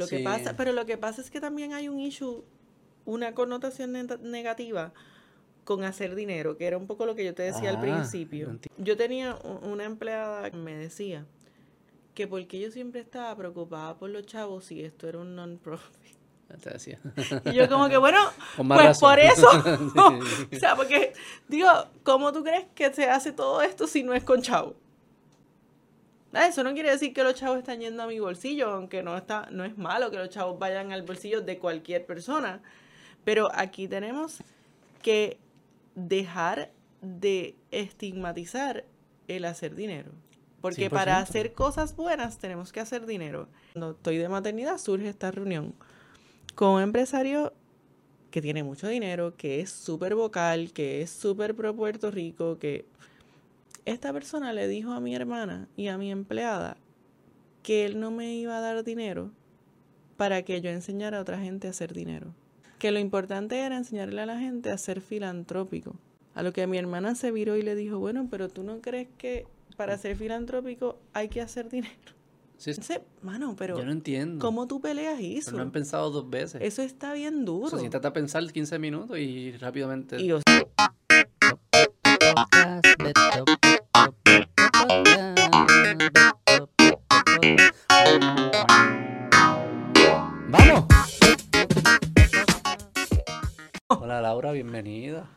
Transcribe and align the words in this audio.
Lo 0.00 0.08
que 0.08 0.20
pasa, 0.20 0.56
pero 0.56 0.72
lo 0.72 0.86
que 0.86 0.98
pasa 0.98 1.20
es 1.20 1.30
que 1.30 1.40
también 1.40 1.72
hay 1.72 1.88
un 1.88 1.98
issue, 2.00 2.44
una 3.04 3.34
connotación 3.34 3.92
negativa 4.22 4.92
con 5.64 5.84
hacer 5.84 6.14
dinero, 6.14 6.56
que 6.56 6.66
era 6.66 6.76
un 6.78 6.86
poco 6.86 7.06
lo 7.06 7.14
que 7.14 7.24
yo 7.24 7.34
te 7.34 7.42
decía 7.42 7.70
al 7.70 7.76
Ah, 7.76 7.80
principio. 7.80 8.58
Yo 8.78 8.96
tenía 8.96 9.36
una 9.62 9.84
empleada 9.84 10.50
que 10.50 10.56
me 10.56 10.74
decía 10.74 11.26
que 12.14 12.26
porque 12.26 12.58
yo 12.58 12.70
siempre 12.70 13.00
estaba 13.00 13.36
preocupada 13.36 13.96
por 13.96 14.10
los 14.10 14.26
chavos 14.26 14.64
si 14.64 14.82
esto 14.82 15.08
era 15.08 15.18
un 15.18 15.34
non-profit. 15.34 16.16
Y 17.44 17.54
yo 17.54 17.68
como 17.68 17.88
que, 17.88 17.96
bueno, 17.96 18.18
pues 18.56 18.68
razón. 18.68 19.08
por 19.10 19.18
eso. 19.20 19.46
O 20.56 20.58
sea, 20.58 20.74
porque, 20.74 21.12
digo, 21.48 21.68
¿cómo 22.02 22.32
tú 22.32 22.42
crees 22.42 22.66
que 22.74 22.92
se 22.92 23.08
hace 23.08 23.30
todo 23.32 23.62
esto 23.62 23.86
si 23.86 24.02
no 24.02 24.14
es 24.14 24.24
con 24.24 24.42
chavos? 24.42 24.74
Ah, 26.32 26.46
Eso 26.46 26.62
no 26.62 26.72
quiere 26.74 26.90
decir 26.90 27.12
que 27.12 27.24
los 27.24 27.34
chavos 27.34 27.58
están 27.58 27.80
yendo 27.80 28.02
a 28.02 28.06
mi 28.06 28.20
bolsillo, 28.20 28.70
aunque 28.70 29.02
no, 29.02 29.16
está, 29.16 29.48
no 29.50 29.64
es 29.64 29.76
malo 29.76 30.10
que 30.10 30.16
los 30.16 30.28
chavos 30.28 30.58
vayan 30.58 30.92
al 30.92 31.02
bolsillo 31.02 31.40
de 31.40 31.58
cualquier 31.58 32.06
persona. 32.06 32.62
Pero 33.24 33.50
aquí 33.52 33.88
tenemos 33.88 34.38
que 35.02 35.38
dejar 35.94 36.70
de 37.02 37.56
estigmatizar 37.70 38.84
el 39.28 39.44
hacer 39.44 39.74
dinero. 39.74 40.12
Porque 40.60 40.90
para 40.90 41.18
100%. 41.18 41.22
hacer 41.22 41.52
cosas 41.52 41.96
buenas 41.96 42.38
tenemos 42.38 42.72
que 42.72 42.80
hacer 42.80 43.06
dinero. 43.06 43.48
Cuando 43.72 43.92
estoy 43.92 44.18
de 44.18 44.28
maternidad 44.28 44.78
surge 44.78 45.08
esta 45.08 45.30
reunión 45.30 45.74
con 46.54 46.70
un 46.70 46.82
empresario 46.82 47.54
que 48.30 48.42
tiene 48.42 48.62
mucho 48.62 48.86
dinero, 48.86 49.34
que 49.36 49.60
es 49.60 49.70
súper 49.70 50.14
vocal, 50.14 50.72
que 50.72 51.02
es 51.02 51.10
súper 51.10 51.54
pro 51.54 51.74
Puerto 51.74 52.10
Rico, 52.10 52.58
que 52.58 52.84
esta 53.92 54.12
persona 54.12 54.52
le 54.52 54.68
dijo 54.68 54.92
a 54.92 55.00
mi 55.00 55.14
hermana 55.14 55.68
y 55.76 55.88
a 55.88 55.98
mi 55.98 56.10
empleada 56.10 56.76
que 57.62 57.84
él 57.84 58.00
no 58.00 58.10
me 58.10 58.34
iba 58.34 58.56
a 58.56 58.60
dar 58.60 58.84
dinero 58.84 59.30
para 60.16 60.42
que 60.42 60.60
yo 60.60 60.70
enseñara 60.70 61.18
a 61.18 61.20
otra 61.22 61.38
gente 61.38 61.66
a 61.66 61.70
hacer 61.70 61.92
dinero. 61.92 62.34
Que 62.78 62.92
lo 62.92 62.98
importante 62.98 63.58
era 63.58 63.76
enseñarle 63.76 64.20
a 64.22 64.26
la 64.26 64.38
gente 64.38 64.70
a 64.70 64.78
ser 64.78 65.00
filantrópico. 65.00 65.96
A 66.34 66.42
lo 66.42 66.52
que 66.52 66.66
mi 66.66 66.78
hermana 66.78 67.14
se 67.14 67.30
viró 67.30 67.56
y 67.56 67.62
le 67.62 67.74
dijo, 67.74 67.98
bueno, 67.98 68.28
pero 68.30 68.48
tú 68.48 68.62
no 68.62 68.80
crees 68.80 69.08
que 69.18 69.46
para 69.76 69.98
ser 69.98 70.16
filantrópico 70.16 70.98
hay 71.12 71.28
que 71.28 71.40
hacer 71.40 71.68
dinero. 71.68 71.94
Sí, 72.56 72.70
Entonces, 72.70 73.00
mano, 73.22 73.56
pero 73.56 73.78
yo 73.78 73.84
no 73.86 73.92
entiendo. 73.92 74.44
¿cómo 74.44 74.66
tú 74.66 74.82
peleas 74.82 75.16
Pero 75.18 75.38
eso? 75.38 75.52
no 75.52 75.62
han 75.62 75.70
pensado 75.70 76.10
dos 76.10 76.28
veces. 76.28 76.60
Eso 76.62 76.82
está 76.82 77.14
bien 77.14 77.46
duro. 77.46 77.68
Eso, 77.68 77.78
siéntate 77.78 78.06
a 78.06 78.12
pensar 78.12 78.46
15 78.46 78.78
minutos 78.78 79.18
y 79.18 79.52
rápidamente. 79.52 80.20
Y 80.20 80.26
yo, 80.26 80.40
Hola 94.20 94.28
Laura, 94.28 94.52
bienvenida. 94.52 95.30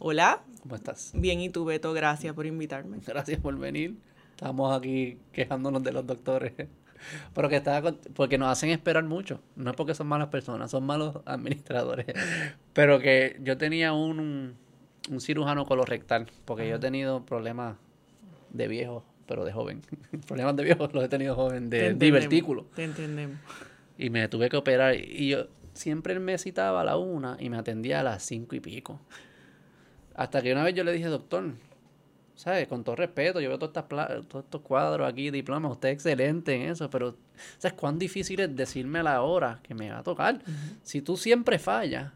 Hola, 0.00 0.40
¿Cómo 0.62 0.74
estás? 0.74 1.12
bien 1.14 1.38
y 1.42 1.50
tú, 1.50 1.66
Beto, 1.66 1.92
gracias 1.92 2.34
por 2.34 2.46
invitarme. 2.46 2.96
Gracias 3.06 3.38
por 3.38 3.58
venir. 3.58 3.98
Estamos 4.30 4.74
aquí 4.74 5.18
quejándonos 5.34 5.82
de 5.82 5.92
los 5.92 6.06
doctores. 6.06 6.54
Pero 7.34 7.50
que 7.50 7.56
está 7.56 7.82
con- 7.82 7.98
porque 8.14 8.38
nos 8.38 8.48
hacen 8.48 8.70
esperar 8.70 9.04
mucho. 9.04 9.42
No 9.54 9.68
es 9.72 9.76
porque 9.76 9.92
son 9.94 10.06
malas 10.06 10.28
personas, 10.28 10.70
son 10.70 10.86
malos 10.86 11.18
administradores. 11.26 12.06
Pero 12.72 13.00
que 13.00 13.38
yo 13.42 13.58
tenía 13.58 13.92
un, 13.92 14.18
un, 14.18 14.54
un 15.10 15.20
cirujano 15.20 15.66
colorectal, 15.66 16.26
porque 16.46 16.66
yo 16.70 16.76
he 16.76 16.80
tenido 16.80 17.26
problemas 17.26 17.76
de 18.48 18.66
viejo, 18.66 19.04
pero 19.26 19.44
de 19.44 19.52
joven. 19.52 19.82
problemas 20.26 20.56
de 20.56 20.64
viejo 20.64 20.88
los 20.90 21.04
he 21.04 21.08
tenido 21.10 21.34
joven, 21.34 21.68
de 21.68 21.92
divertículo. 21.92 22.64
Te 22.74 22.84
entendemos. 22.84 23.36
Y 23.98 24.08
me 24.08 24.26
tuve 24.28 24.48
que 24.48 24.56
operar. 24.56 24.94
Y 24.94 25.28
yo 25.28 25.48
siempre 25.74 26.14
él 26.14 26.20
me 26.20 26.38
citaba 26.38 26.80
a 26.80 26.84
la 26.84 26.96
una 26.96 27.36
y 27.40 27.50
me 27.50 27.58
atendía 27.58 28.00
a 28.00 28.02
las 28.02 28.22
cinco 28.22 28.56
y 28.56 28.60
pico. 28.60 29.00
Hasta 30.14 30.42
que 30.42 30.52
una 30.52 30.62
vez 30.62 30.74
yo 30.74 30.84
le 30.84 30.92
dije, 30.92 31.06
doctor, 31.06 31.52
¿sabes? 32.34 32.66
Con 32.68 32.84
todo 32.84 32.96
respeto, 32.96 33.40
yo 33.40 33.48
veo 33.48 33.58
todos 33.58 33.72
estos 34.44 34.60
cuadros 34.62 35.08
aquí, 35.08 35.30
diplomas, 35.30 35.72
usted 35.72 35.90
es 35.90 35.94
excelente 35.94 36.54
en 36.54 36.70
eso, 36.70 36.90
pero 36.90 37.16
¿sabes 37.58 37.76
cuán 37.78 37.98
difícil 37.98 38.40
es 38.40 38.54
decirme 38.54 38.98
a 38.98 39.02
la 39.02 39.22
hora 39.22 39.60
que 39.62 39.74
me 39.74 39.90
va 39.90 39.98
a 39.98 40.02
tocar? 40.02 40.40
Si 40.82 41.02
tú 41.02 41.16
siempre 41.16 41.58
fallas, 41.58 42.12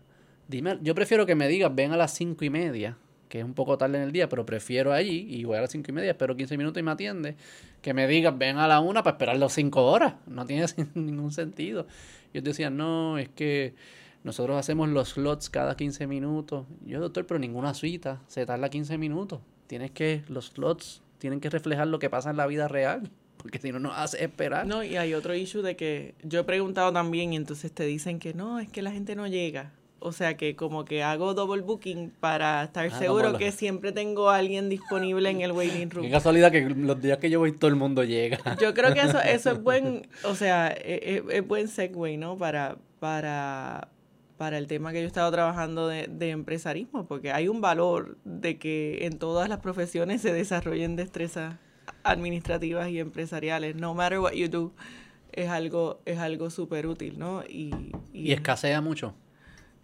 dime, 0.49 0.79
yo 0.83 0.95
prefiero 0.95 1.27
que 1.27 1.35
me 1.35 1.49
digas, 1.49 1.75
ven 1.75 1.93
a 1.93 1.97
las 1.97 2.13
cinco 2.13 2.45
y 2.45 2.51
media, 2.51 2.97
que 3.29 3.41
es 3.41 3.45
un 3.45 3.55
poco 3.55 3.77
tarde 3.79 3.99
en 3.99 4.05
el 4.05 4.13
día, 4.13 4.29
pero 4.29 4.47
prefiero 4.47 4.93
allí 4.93 5.27
y 5.29 5.45
voy 5.45 5.57
a 5.57 5.61
las 5.63 5.71
cinco 5.71 5.91
y 5.91 5.95
media, 5.95 6.11
espero 6.11 6.37
15 6.37 6.57
minutos 6.57 6.81
y 6.81 6.83
me 6.83 6.91
atiende, 6.91 7.37
que 7.83 7.95
me 7.95 8.07
digas, 8.07 8.37
ven 8.37 8.59
a 8.59 8.69
la 8.69 8.81
una 8.81 9.03
para 9.03 9.15
esperar 9.15 9.37
las 9.37 9.53
cinco 9.53 9.85
horas. 9.87 10.15
No 10.27 10.47
tiene 10.47 10.67
ningún 10.95 11.33
sentido. 11.33 11.87
Y 12.33 12.39
ellos 12.39 12.45
decían, 12.45 12.77
no, 12.77 13.19
es 13.19 13.29
que 13.29 13.75
nosotros 14.25 14.57
hacemos 14.57 14.89
los 14.89 15.11
slots 15.11 15.51
cada 15.51 15.77
15 15.77 16.07
minutos. 16.07 16.67
Yo, 16.85 17.01
doctor, 17.01 17.27
pero 17.27 17.39
ninguna 17.39 17.75
cita 17.75 18.21
se 18.27 18.45
tarda 18.45 18.69
15 18.69 18.99
minutos. 18.99 19.41
Tienes 19.67 19.91
que, 19.93 20.25
los 20.29 20.47
slots 20.47 21.03
tienen 21.19 21.41
que 21.41 21.51
reflejar 21.51 21.87
lo 21.89 21.99
que 21.99 22.11
pasa 22.11 22.31
en 22.31 22.37
la 22.37 22.47
vida 22.47 22.69
real, 22.69 23.11
porque 23.37 23.59
si 23.59 23.73
no 23.73 23.79
nos 23.79 23.97
hace 23.97 24.25
esperar. 24.25 24.67
No, 24.67 24.83
y 24.83 24.97
hay 24.97 25.15
otro 25.15 25.35
issue 25.35 25.63
de 25.63 25.77
que 25.77 26.15
yo 26.23 26.41
he 26.41 26.45
preguntado 26.45 26.93
también 26.93 27.33
y 27.33 27.37
entonces 27.37 27.73
te 27.73 27.85
dicen 27.85 28.19
que 28.19 28.35
no, 28.35 28.59
es 28.59 28.69
que 28.69 28.83
la 28.83 28.91
gente 28.91 29.15
no 29.17 29.27
llega. 29.27 29.73
O 29.99 30.13
sea 30.13 30.37
que 30.37 30.55
como 30.57 30.85
que 30.85 31.03
hago 31.03 31.33
double 31.35 31.63
booking 31.63 32.13
para 32.21 32.63
estar 32.65 32.87
Ah, 32.87 32.99
seguro 32.99 33.39
que 33.39 33.51
siempre 33.51 33.93
tengo 33.93 34.29
a 34.31 34.37
alguien 34.37 34.69
disponible 34.69 35.31
en 35.31 35.41
el 35.41 35.53
waiting 35.53 35.89
Qué 35.89 35.95
room. 35.97 36.11
casualidad 36.11 36.53
que 36.53 36.69
los 36.69 37.01
días 37.01 37.19
que 37.19 37.31
yo 37.31 37.39
voy 37.41 37.53
todo 37.53 37.69
el 37.69 37.77
mundo 37.77 38.05
llega. 38.05 38.39
Yo 38.61 38.75
creo 38.75 38.93
que 38.95 39.01
eso, 39.01 39.19
eso 39.21 39.51
es 39.53 39.63
buen, 39.63 40.07
o 40.25 40.35
sea, 40.35 40.69
es, 40.69 41.01
es- 41.03 41.23
es 41.31 41.47
buen 41.49 41.69
segue, 41.69 42.17
¿no? 42.19 42.37
Para, 42.37 42.77
para, 43.01 43.89
para 44.37 44.59
el 44.59 44.67
tema 44.67 44.93
que 44.93 44.99
yo 44.99 45.05
he 45.05 45.07
estado 45.09 45.31
trabajando 45.33 45.89
de, 45.89 46.07
de 46.09 46.31
empresarismo, 46.31 47.07
porque 47.07 47.33
hay 47.33 47.49
un 47.49 47.61
valor 47.63 48.19
de 48.25 48.59
que 48.59 49.07
en 49.07 49.19
todas 49.19 49.49
las 49.49 49.61
profesiones 49.61 50.21
se 50.21 50.33
desarrollen 50.33 50.95
destrezas 50.97 51.57
administrativas 52.05 52.89
y 52.91 53.01
empresariales. 53.01 53.75
No 53.77 53.95
matter 53.95 54.19
what 54.21 54.33
you 54.33 54.49
do, 54.49 54.73
es 55.33 55.49
algo, 55.49 56.01
es 56.05 56.19
algo 56.19 56.51
súper 56.51 56.87
útil, 56.87 57.19
¿no? 57.19 57.43
Y, 57.49 57.93
Y 58.13 58.33
escasea 58.33 58.81
mucho. 58.81 59.15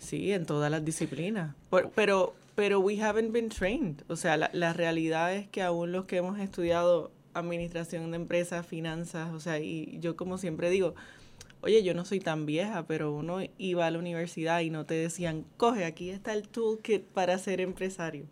Sí, 0.03 0.33
en 0.33 0.47
todas 0.47 0.71
las 0.71 0.85
disciplinas. 0.85 1.55
Pero, 1.95 2.35
pero 2.57 2.81
we 2.81 3.01
haven't 3.01 3.33
been 3.33 3.49
trained. 3.49 4.03
O 4.09 4.17
sea, 4.17 4.37
la, 4.37 4.51
la 4.53 4.73
realidad 4.73 5.33
es 5.33 5.47
que 5.49 5.63
aún 5.63 5.93
los 5.93 6.07
que 6.07 6.17
hemos 6.17 6.41
estudiado 6.41 7.13
administración 7.35 8.11
de 8.11 8.17
empresas, 8.17 8.67
finanzas, 8.67 9.33
o 9.33 9.41
sea, 9.41 9.61
y 9.61 9.99
yo 10.01 10.17
como 10.17 10.39
siempre 10.39 10.71
digo, 10.71 10.95
oye, 11.62 11.83
yo 11.83 11.95
no 11.95 12.05
soy 12.05 12.21
tan 12.21 12.47
vieja, 12.47 12.85
pero 12.87 13.12
uno 13.12 13.39
iba 13.59 13.87
a 13.87 13.91
la 13.91 13.99
universidad 13.99 14.61
y 14.61 14.71
no 14.71 14.85
te 14.85 14.95
decían, 14.95 15.47
coge, 15.57 15.85
aquí 15.85 16.11
está 16.11 16.35
el 16.35 16.49
toolkit 16.49 17.05
para 17.05 17.39
ser 17.39 17.61
empresario. 17.61 18.27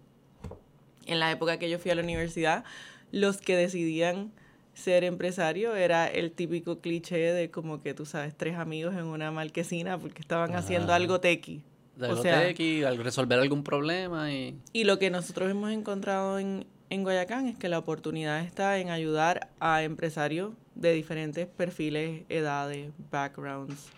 En 1.06 1.20
la 1.20 1.30
época 1.30 1.58
que 1.58 1.70
yo 1.70 1.78
fui 1.78 1.92
a 1.92 1.94
la 1.94 2.02
universidad, 2.02 2.64
los 3.12 3.38
que 3.38 3.56
decidían 3.56 4.32
ser 4.80 5.04
empresario 5.04 5.76
era 5.76 6.06
el 6.08 6.32
típico 6.32 6.80
cliché 6.80 7.18
de 7.32 7.50
como 7.50 7.80
que 7.82 7.94
tú 7.94 8.04
sabes, 8.06 8.34
tres 8.36 8.56
amigos 8.56 8.94
en 8.94 9.04
una 9.04 9.30
marquesina 9.30 9.98
porque 9.98 10.20
estaban 10.20 10.54
haciendo 10.56 10.92
algo 10.92 11.20
tequi. 11.20 11.62
De 11.96 12.06
O 12.06 12.10
los 12.12 12.22
sea- 12.22 12.40
tequi, 12.42 12.82
al 12.82 12.96
resolver 12.98 13.38
algún 13.38 13.62
problema 13.62 14.32
y... 14.32 14.56
Y 14.72 14.84
lo 14.84 14.98
que 14.98 15.10
nosotros 15.10 15.50
hemos 15.50 15.70
encontrado 15.70 16.38
en, 16.38 16.66
en 16.88 17.02
Guayacán 17.02 17.46
es 17.46 17.56
que 17.58 17.68
la 17.68 17.78
oportunidad 17.78 18.40
está 18.44 18.78
en 18.78 18.88
ayudar 18.90 19.48
a 19.60 19.82
empresarios 19.82 20.52
de 20.74 20.92
diferentes 20.94 21.46
perfiles, 21.46 22.22
edades, 22.30 22.90
backgrounds, 23.10 23.88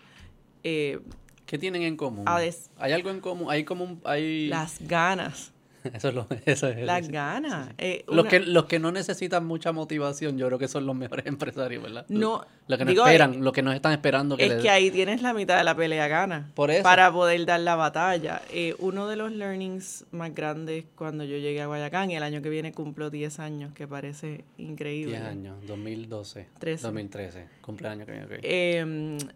eh, 0.65 0.99
¿Qué 1.47 1.59
tienen 1.59 1.83
en 1.83 1.97
común? 1.97 2.25
Des- 2.39 2.71
¿Hay 2.79 2.93
algo 2.93 3.11
en 3.11 3.21
común? 3.21 3.49
Hay 3.51 3.65
como 3.65 3.85
un... 3.85 4.01
Hay... 4.05 4.47
las 4.49 4.79
ganas, 4.81 5.53
Eso 5.95 6.09
es 6.09 6.15
lo... 6.15 6.27
Eso 6.45 6.69
es, 6.69 6.85
las 6.85 7.07
sí. 7.07 7.13
ganas. 7.13 7.71
Eh, 7.79 8.05
Los 8.09 8.27
que, 8.27 8.41
los 8.41 8.67
que 8.67 8.79
no 8.79 8.93
necesitan 8.93 9.45
mucha 9.47 9.73
motivación, 9.73 10.39
yo 10.39 10.47
creo 10.47 10.59
que 10.59 10.69
son 10.69 10.87
los 10.87 10.95
mejores 10.97 11.27
empresarios, 11.27 11.83
¿verdad? 11.83 12.07
No, 12.09 12.45
Los 12.69 12.79
que 12.79 12.85
no 12.85 12.91
digo, 12.91 13.05
esperan, 13.07 13.43
los 13.43 13.53
que 13.53 13.63
no 13.63 13.73
están 13.73 13.93
esperando 13.93 14.37
que 14.37 14.45
Es 14.47 14.53
les- 14.53 14.63
que 14.63 14.71
ahí 14.71 14.91
tienes 14.91 15.23
la 15.23 15.35
mitad 15.35 15.59
de 15.59 15.65
la 15.65 15.75
pelea 15.75 16.07
gana. 16.09 16.51
Por 16.55 16.71
eso. 16.71 16.83
Para 16.83 17.13
poder 17.13 17.45
dar 17.47 17.61
la 17.61 17.75
batalla. 17.77 18.43
Eh, 18.51 18.75
uno 18.79 19.09
de 19.09 19.17
los 19.17 19.33
learnings 19.33 20.05
más 20.13 20.35
grandes 20.35 20.85
cuando 20.95 21.25
yo 21.25 21.37
llegué 21.39 21.61
a 21.63 21.67
Guayacán, 21.67 22.11
y 22.11 22.17
el 22.17 22.23
año 22.23 22.43
que 22.43 22.49
viene 22.51 22.73
cumplo 22.73 23.11
10 23.11 23.39
años, 23.41 23.73
que 23.75 23.87
parece 23.89 24.45
increíble. 24.59 25.13
10 25.19 25.23
años, 25.25 25.57
2012, 25.67 26.47
Trece. 26.59 26.83
2013, 26.83 27.47
cumpleaños 27.61 28.07
que 28.07 28.13
viene. 28.13 29.17
ok. 29.27 29.33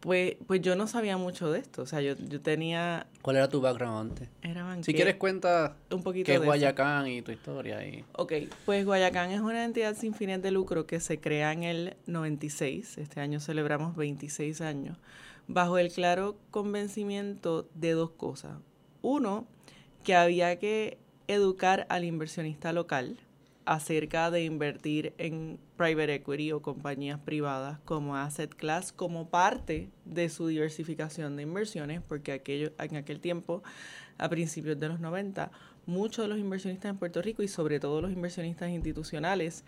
Pues, 0.00 0.36
pues 0.46 0.60
yo 0.60 0.76
no 0.76 0.86
sabía 0.86 1.16
mucho 1.16 1.50
de 1.50 1.58
esto. 1.58 1.82
O 1.82 1.86
sea, 1.86 2.00
yo, 2.00 2.14
yo 2.16 2.40
tenía. 2.40 3.06
¿Cuál 3.22 3.36
era 3.36 3.48
tu 3.48 3.60
background 3.60 4.10
antes? 4.12 4.28
Era 4.42 4.60
Si 4.62 4.66
banquero. 4.66 4.96
quieres 4.96 5.14
cuenta 5.16 5.76
un 5.90 6.02
poquito 6.02 6.26
qué 6.26 6.32
de 6.32 6.36
es 6.36 6.42
eso. 6.42 6.46
Guayacán 6.46 7.08
y 7.08 7.22
tu 7.22 7.32
historia. 7.32 7.84
Y... 7.86 8.04
Ok, 8.12 8.32
pues 8.64 8.84
Guayacán 8.84 9.30
es 9.30 9.40
una 9.40 9.64
entidad 9.64 9.96
sin 9.96 10.14
fines 10.14 10.40
de 10.42 10.50
lucro 10.52 10.86
que 10.86 11.00
se 11.00 11.18
crea 11.20 11.52
en 11.52 11.64
el 11.64 11.96
96. 12.06 12.98
Este 12.98 13.20
año 13.20 13.40
celebramos 13.40 13.96
26 13.96 14.60
años. 14.60 14.96
Bajo 15.48 15.78
el 15.78 15.90
claro 15.92 16.36
convencimiento 16.50 17.68
de 17.74 17.92
dos 17.92 18.10
cosas. 18.10 18.52
Uno, 19.02 19.46
que 20.04 20.14
había 20.14 20.58
que 20.58 20.98
educar 21.26 21.86
al 21.90 22.04
inversionista 22.04 22.72
local 22.72 23.18
acerca 23.68 24.30
de 24.30 24.44
invertir 24.44 25.12
en 25.18 25.58
private 25.76 26.14
equity 26.14 26.52
o 26.52 26.62
compañías 26.62 27.20
privadas 27.20 27.78
como 27.84 28.16
asset 28.16 28.54
class 28.54 28.92
como 28.92 29.28
parte 29.28 29.90
de 30.06 30.30
su 30.30 30.46
diversificación 30.46 31.36
de 31.36 31.42
inversiones, 31.42 32.00
porque 32.00 32.32
aquello, 32.32 32.72
en 32.78 32.96
aquel 32.96 33.20
tiempo, 33.20 33.62
a 34.16 34.30
principios 34.30 34.80
de 34.80 34.88
los 34.88 35.00
90, 35.00 35.50
muchos 35.84 36.24
de 36.24 36.28
los 36.30 36.38
inversionistas 36.38 36.88
en 36.88 36.96
Puerto 36.96 37.20
Rico 37.20 37.42
y 37.42 37.48
sobre 37.48 37.78
todo 37.78 38.00
los 38.00 38.10
inversionistas 38.10 38.70
institucionales 38.70 39.66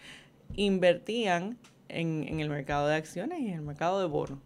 invertían 0.56 1.58
en, 1.90 2.40
el 2.40 2.48
mercado 2.48 2.88
de 2.88 2.94
acciones 2.94 3.38
y 3.40 3.48
en 3.48 3.56
el 3.56 3.62
mercado 3.62 4.00
de 4.00 4.06
bonos. 4.06 4.38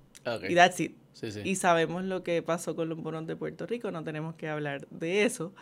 Y 0.49 0.57
that's 0.57 0.81
it. 0.81 0.97
Y 1.45 1.55
sabemos 1.55 2.03
lo 2.03 2.25
que 2.25 2.43
pasó 2.43 2.75
con 2.75 2.89
los 2.89 3.01
bonos 3.01 3.25
de 3.29 3.37
Puerto 3.37 3.67
Rico, 3.69 3.93
no 3.93 4.03
tenemos 4.03 4.35
que 4.35 4.49
hablar 4.49 4.89
de 4.89 5.23
eso. 5.23 5.55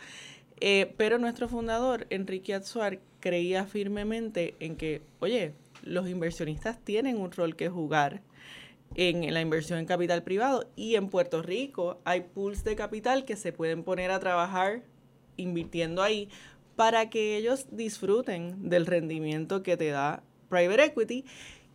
Eh, 0.65 0.95
pero 0.97 1.19
nuestro 1.19 1.49
fundador, 1.49 2.07
Enrique 2.09 2.55
Azuar, 2.55 3.01
creía 3.19 3.67
firmemente 3.67 4.55
en 4.61 4.77
que, 4.77 5.03
oye, 5.19 5.55
los 5.83 6.09
inversionistas 6.09 6.79
tienen 6.79 7.21
un 7.21 7.33
rol 7.33 7.57
que 7.57 7.69
jugar 7.69 8.23
en 8.95 9.35
la 9.35 9.41
inversión 9.41 9.81
en 9.81 9.87
capital 9.87 10.23
privado. 10.23 10.71
Y 10.77 10.95
en 10.95 11.09
Puerto 11.09 11.43
Rico 11.43 12.01
hay 12.05 12.21
pools 12.21 12.63
de 12.63 12.77
capital 12.77 13.25
que 13.25 13.35
se 13.35 13.53
pueden 13.53 13.83
poner 13.83 14.13
a 14.13 14.21
trabajar 14.21 14.85
invirtiendo 15.37 16.01
ahí 16.01 16.29
para 16.77 17.11
que 17.11 17.37
ellos 17.37 17.67
disfruten 17.73 18.69
del 18.69 18.87
rendimiento 18.87 19.65
que 19.65 19.77
te 19.77 19.89
da 19.89 20.23
private 20.49 20.85
equity 20.85 21.25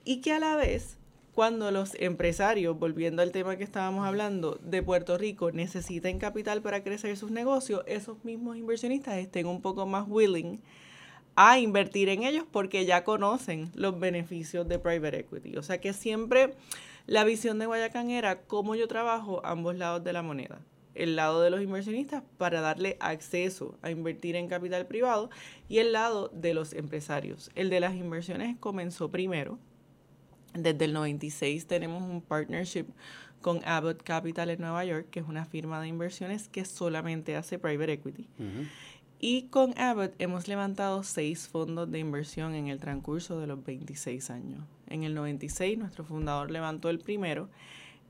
y 0.05 0.21
que 0.21 0.31
a 0.31 0.39
la 0.39 0.55
vez 0.55 0.96
cuando 1.37 1.69
los 1.69 1.93
empresarios, 1.99 2.79
volviendo 2.79 3.21
al 3.21 3.31
tema 3.31 3.57
que 3.57 3.63
estábamos 3.63 4.07
hablando, 4.07 4.57
de 4.63 4.81
Puerto 4.81 5.19
Rico 5.19 5.51
necesiten 5.51 6.17
capital 6.17 6.63
para 6.63 6.81
crecer 6.81 7.15
sus 7.15 7.29
negocios, 7.29 7.83
esos 7.85 8.25
mismos 8.25 8.57
inversionistas 8.57 9.17
estén 9.17 9.45
un 9.45 9.61
poco 9.61 9.85
más 9.85 10.07
willing 10.07 10.59
a 11.35 11.59
invertir 11.59 12.09
en 12.09 12.23
ellos 12.23 12.43
porque 12.51 12.87
ya 12.87 13.03
conocen 13.03 13.69
los 13.75 13.99
beneficios 13.99 14.67
de 14.67 14.79
private 14.79 15.19
equity. 15.19 15.57
O 15.57 15.61
sea 15.61 15.79
que 15.79 15.93
siempre 15.93 16.55
la 17.05 17.23
visión 17.23 17.59
de 17.59 17.67
Guayacán 17.67 18.09
era 18.09 18.41
cómo 18.41 18.73
yo 18.73 18.87
trabajo 18.87 19.45
ambos 19.45 19.75
lados 19.75 20.03
de 20.03 20.13
la 20.13 20.23
moneda. 20.23 20.59
El 20.95 21.15
lado 21.15 21.43
de 21.43 21.51
los 21.51 21.61
inversionistas 21.61 22.23
para 22.39 22.61
darle 22.61 22.97
acceso 22.99 23.77
a 23.83 23.91
invertir 23.91 24.35
en 24.35 24.47
capital 24.47 24.87
privado 24.87 25.29
y 25.69 25.77
el 25.77 25.93
lado 25.93 26.31
de 26.33 26.55
los 26.55 26.73
empresarios. 26.73 27.51
El 27.53 27.69
de 27.69 27.79
las 27.79 27.93
inversiones 27.93 28.57
comenzó 28.57 29.11
primero 29.11 29.59
desde 30.53 30.85
el 30.85 30.93
96 30.93 31.67
tenemos 31.67 32.03
un 32.03 32.21
partnership 32.21 32.85
con 33.41 33.61
Abbott 33.65 34.03
Capital 34.03 34.49
en 34.49 34.59
Nueva 34.59 34.83
York, 34.85 35.07
que 35.09 35.19
es 35.19 35.27
una 35.27 35.45
firma 35.45 35.79
de 35.81 35.87
inversiones 35.87 36.47
que 36.49 36.65
solamente 36.65 37.35
hace 37.35 37.59
private 37.59 37.93
equity. 37.93 38.27
Y 39.19 39.43
con 39.43 39.77
Abbott 39.79 40.13
hemos 40.19 40.47
levantado 40.47 41.03
seis 41.03 41.47
fondos 41.47 41.89
de 41.89 41.99
inversión 41.99 42.53
en 42.53 42.67
el 42.67 42.79
transcurso 42.79 43.39
de 43.39 43.47
los 43.47 43.63
26 43.63 44.29
años. 44.29 44.63
En 44.87 45.03
el 45.03 45.15
96 45.15 45.77
nuestro 45.77 46.03
fundador 46.03 46.51
levantó 46.51 46.89
el 46.89 46.99
primero. 46.99 47.49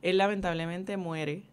Él 0.02 0.18
lamentablemente 0.18 0.98
muere 0.98 1.44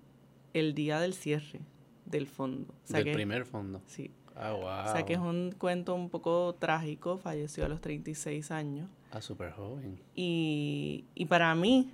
el 0.54 0.74
día 0.74 0.98
del 1.00 1.14
cierre 1.14 1.60
del 2.04 2.26
fondo. 2.26 2.74
del 2.88 3.12
primer 3.12 3.44
fondo. 3.44 3.80
Sí. 3.86 4.10
Ah, 4.36 4.52
wow. 4.52 4.90
O 4.90 4.92
sea 4.92 5.04
que 5.04 5.12
es 5.14 5.20
un 5.20 5.54
cuento 5.56 5.94
un 5.94 6.10
poco 6.10 6.54
trágico. 6.58 7.16
Falleció 7.18 7.64
a 7.64 7.68
los 7.68 7.80
36 7.80 8.50
años. 8.50 8.88
Ah, 9.14 9.20
súper 9.20 9.52
joven. 9.52 10.00
Y, 10.16 11.04
y 11.14 11.26
para 11.26 11.54
mí, 11.54 11.92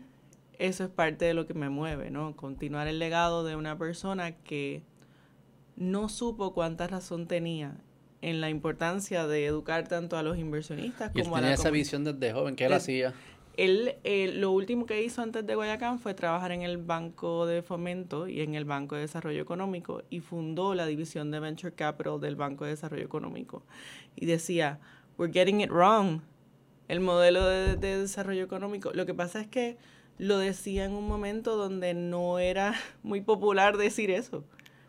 eso 0.58 0.84
es 0.84 0.90
parte 0.90 1.26
de 1.26 1.34
lo 1.34 1.46
que 1.46 1.52
me 1.52 1.69
mueve, 1.69 2.11
¿no? 2.11 2.34
Continuar 2.34 2.87
el 2.88 2.99
legado 2.99 3.44
de 3.44 3.56
una 3.56 3.76
persona 3.76 4.32
que 4.32 4.82
no 5.76 6.08
supo 6.08 6.55
cuánta 6.55 6.87
razón 6.87 7.26
tenía 7.26 7.76
en 8.22 8.40
la 8.40 8.49
importancia 8.49 9.26
de 9.26 9.44
educar 9.44 9.87
tanto 9.87 10.17
a 10.17 10.22
los 10.22 10.38
inversionistas 10.38 11.12
como 11.12 11.37
a 11.37 11.40
la 11.40 11.49
tenía 11.49 11.55
esa 11.55 11.70
visión 11.70 12.05
desde 12.05 12.32
joven, 12.32 12.56
¿qué 12.56 12.64
él 12.64 12.72
hacía? 12.72 13.12
Él, 13.58 13.96
eh, 14.05 14.32
lo 14.32 14.52
último 14.52 14.87
que 14.87 15.02
hizo 15.02 15.20
antes 15.20 15.46
de 15.46 15.55
Guayacán 15.55 15.99
fue 15.99 16.14
trabajar 16.14 16.52
en 16.52 16.62
el 16.62 16.78
Banco 16.78 17.44
de 17.44 17.61
Fomento 17.61 18.28
y 18.28 18.40
en 18.40 18.55
el 18.55 18.64
Banco 18.64 18.94
de 18.94 19.02
Desarrollo 19.02 19.43
Económico 19.43 20.05
y 20.08 20.20
fundó 20.20 20.75
la 20.75 20.87
división 20.87 21.31
de 21.31 21.40
Venture 21.40 21.75
Capital 21.75 22.19
del 22.19 22.37
Banco 22.37 22.64
de 22.64 22.70
Desarrollo 22.70 23.05
Económico. 23.05 23.62
Y 24.16 24.25
decía, 24.25 24.78
we're 25.19 25.31
getting 25.31 25.61
it 25.61 25.70
wrong 25.70 26.23
el 26.90 26.98
modelo 26.98 27.46
de, 27.46 27.76
desarrollo 27.76 28.42
económico. 28.42 28.90
Lo 28.92 29.06
que 29.06 29.14
pasa 29.14 29.40
es 29.40 29.46
que 29.46 29.76
lo 30.19 30.38
decía 30.38 30.84
en 30.84 30.92
un 30.92 31.06
momento 31.06 31.56
donde 31.56 31.94
no 31.94 32.40
era 32.40 32.75
muy 33.04 33.20
popular 33.20 33.76
decir 33.76 34.10
eso, 34.10 34.42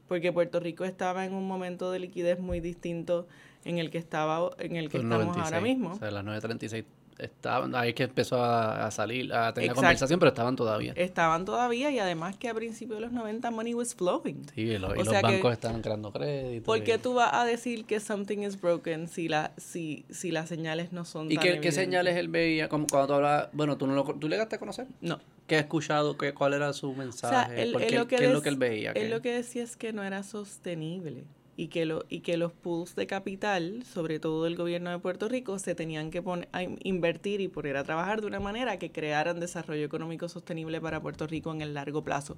porque 0.07 0.33
Puerto 0.33 0.59
Rico 0.59 0.83
estaba 0.83 1.25
en 1.25 1.33
un 1.33 1.47
momento 1.47 1.91
de 1.91 1.99
liquidez 1.99 2.39
muy 2.39 2.59
distinto 2.59 3.27
en 3.65 3.77
el 3.77 3.91
que 3.91 3.99
estaba 3.99 4.49
en 4.57 4.77
el 4.77 4.89
que 4.89 4.97
estamos 4.97 5.37
ahora 5.37 5.61
mismo. 5.61 5.91
O 5.91 5.95
sea, 5.95 6.09
las 6.09 6.25
936 6.25 6.85
estaban, 7.21 7.75
ahí 7.75 7.89
es 7.89 7.95
que 7.95 8.03
empezó 8.03 8.43
a, 8.43 8.89
salir, 8.91 9.33
a 9.33 9.53
tener 9.53 9.73
conversación, 9.73 10.19
pero 10.19 10.29
estaban 10.29 10.55
todavía. 10.55 10.93
Estaban 10.95 11.45
todavía 11.45 11.91
y 11.91 11.99
además 11.99 12.35
que 12.37 12.49
a 12.49 12.53
principios 12.53 12.99
de 12.99 13.05
los 13.05 13.11
90 13.11 13.51
money 13.51 13.73
was 13.73 13.93
flowing. 13.93 14.45
Sí, 14.55 14.61
y, 14.61 14.77
los 14.77 14.95
bancos 15.21 15.53
estaban 15.53 15.81
creando 15.81 16.11
crédito. 16.11 16.65
¿Por 16.65 16.83
qué 16.83 16.97
tú 16.97 17.13
vas 17.13 17.33
a 17.33 17.45
decir 17.45 17.85
que 17.85 17.99
something 17.99 18.39
is 18.39 18.59
broken 18.59 19.07
si, 19.07 19.27
la, 19.27 19.51
si, 19.57 20.05
si 20.09 20.31
las 20.31 20.49
señales 20.49 20.91
no 20.91 21.05
son 21.05 21.31
¿Y 21.31 21.37
qué, 21.37 21.59
qué, 21.59 21.71
señales 21.71 22.15
él 22.17 22.27
veía? 22.27 22.67
Como 22.67 22.87
cuando 22.87 23.07
tú 23.07 23.13
hablabas, 23.13 23.49
bueno, 23.53 23.77
¿tú, 23.77 23.87
no 23.87 23.93
lo, 23.93 24.03
¿tú 24.03 24.27
le 24.27 24.35
llegaste 24.35 24.55
a 24.55 24.59
conocer? 24.59 24.87
No. 25.01 25.19
¿Qué 25.47 25.55
has 25.55 25.63
escuchado? 25.63 26.17
Qué, 26.17 26.33
¿Cuál 26.33 26.53
era 26.53 26.73
su 26.73 26.93
mensaje? 26.93 27.55
¿Qué 27.55 27.61
es 27.63 28.31
lo 28.31 28.41
que 28.41 28.49
él 28.49 28.57
veía? 28.57 28.91
Él 28.93 29.09
lo 29.09 29.21
que 29.21 29.31
decía 29.33 29.63
es 29.63 29.77
que 29.77 29.93
no 29.93 30.03
era 30.03 30.23
sostenible 30.23 31.25
y 31.61 31.67
que, 31.67 31.85
lo, 31.85 32.05
y 32.09 32.21
que 32.21 32.37
los 32.37 32.51
pools 32.51 32.95
de 32.95 33.05
capital, 33.05 33.83
sobre 33.83 34.17
todo 34.17 34.47
el 34.47 34.55
gobierno 34.55 34.89
de 34.89 34.97
Puerto 34.97 35.29
Rico, 35.29 35.59
se 35.59 35.75
tenían 35.75 36.09
que 36.09 36.23
poner 36.23 36.49
a 36.53 36.63
invertir 36.63 37.39
y 37.39 37.49
poner 37.49 37.77
a 37.77 37.83
trabajar 37.83 38.19
de 38.19 38.25
una 38.25 38.39
manera 38.39 38.79
que 38.79 38.91
crearan 38.91 39.39
desarrollo 39.39 39.85
económico 39.85 40.27
sostenible 40.27 40.81
para 40.81 41.03
Puerto 41.03 41.27
Rico 41.27 41.53
en 41.53 41.61
el 41.61 41.75
largo 41.75 42.03
plazo. 42.03 42.35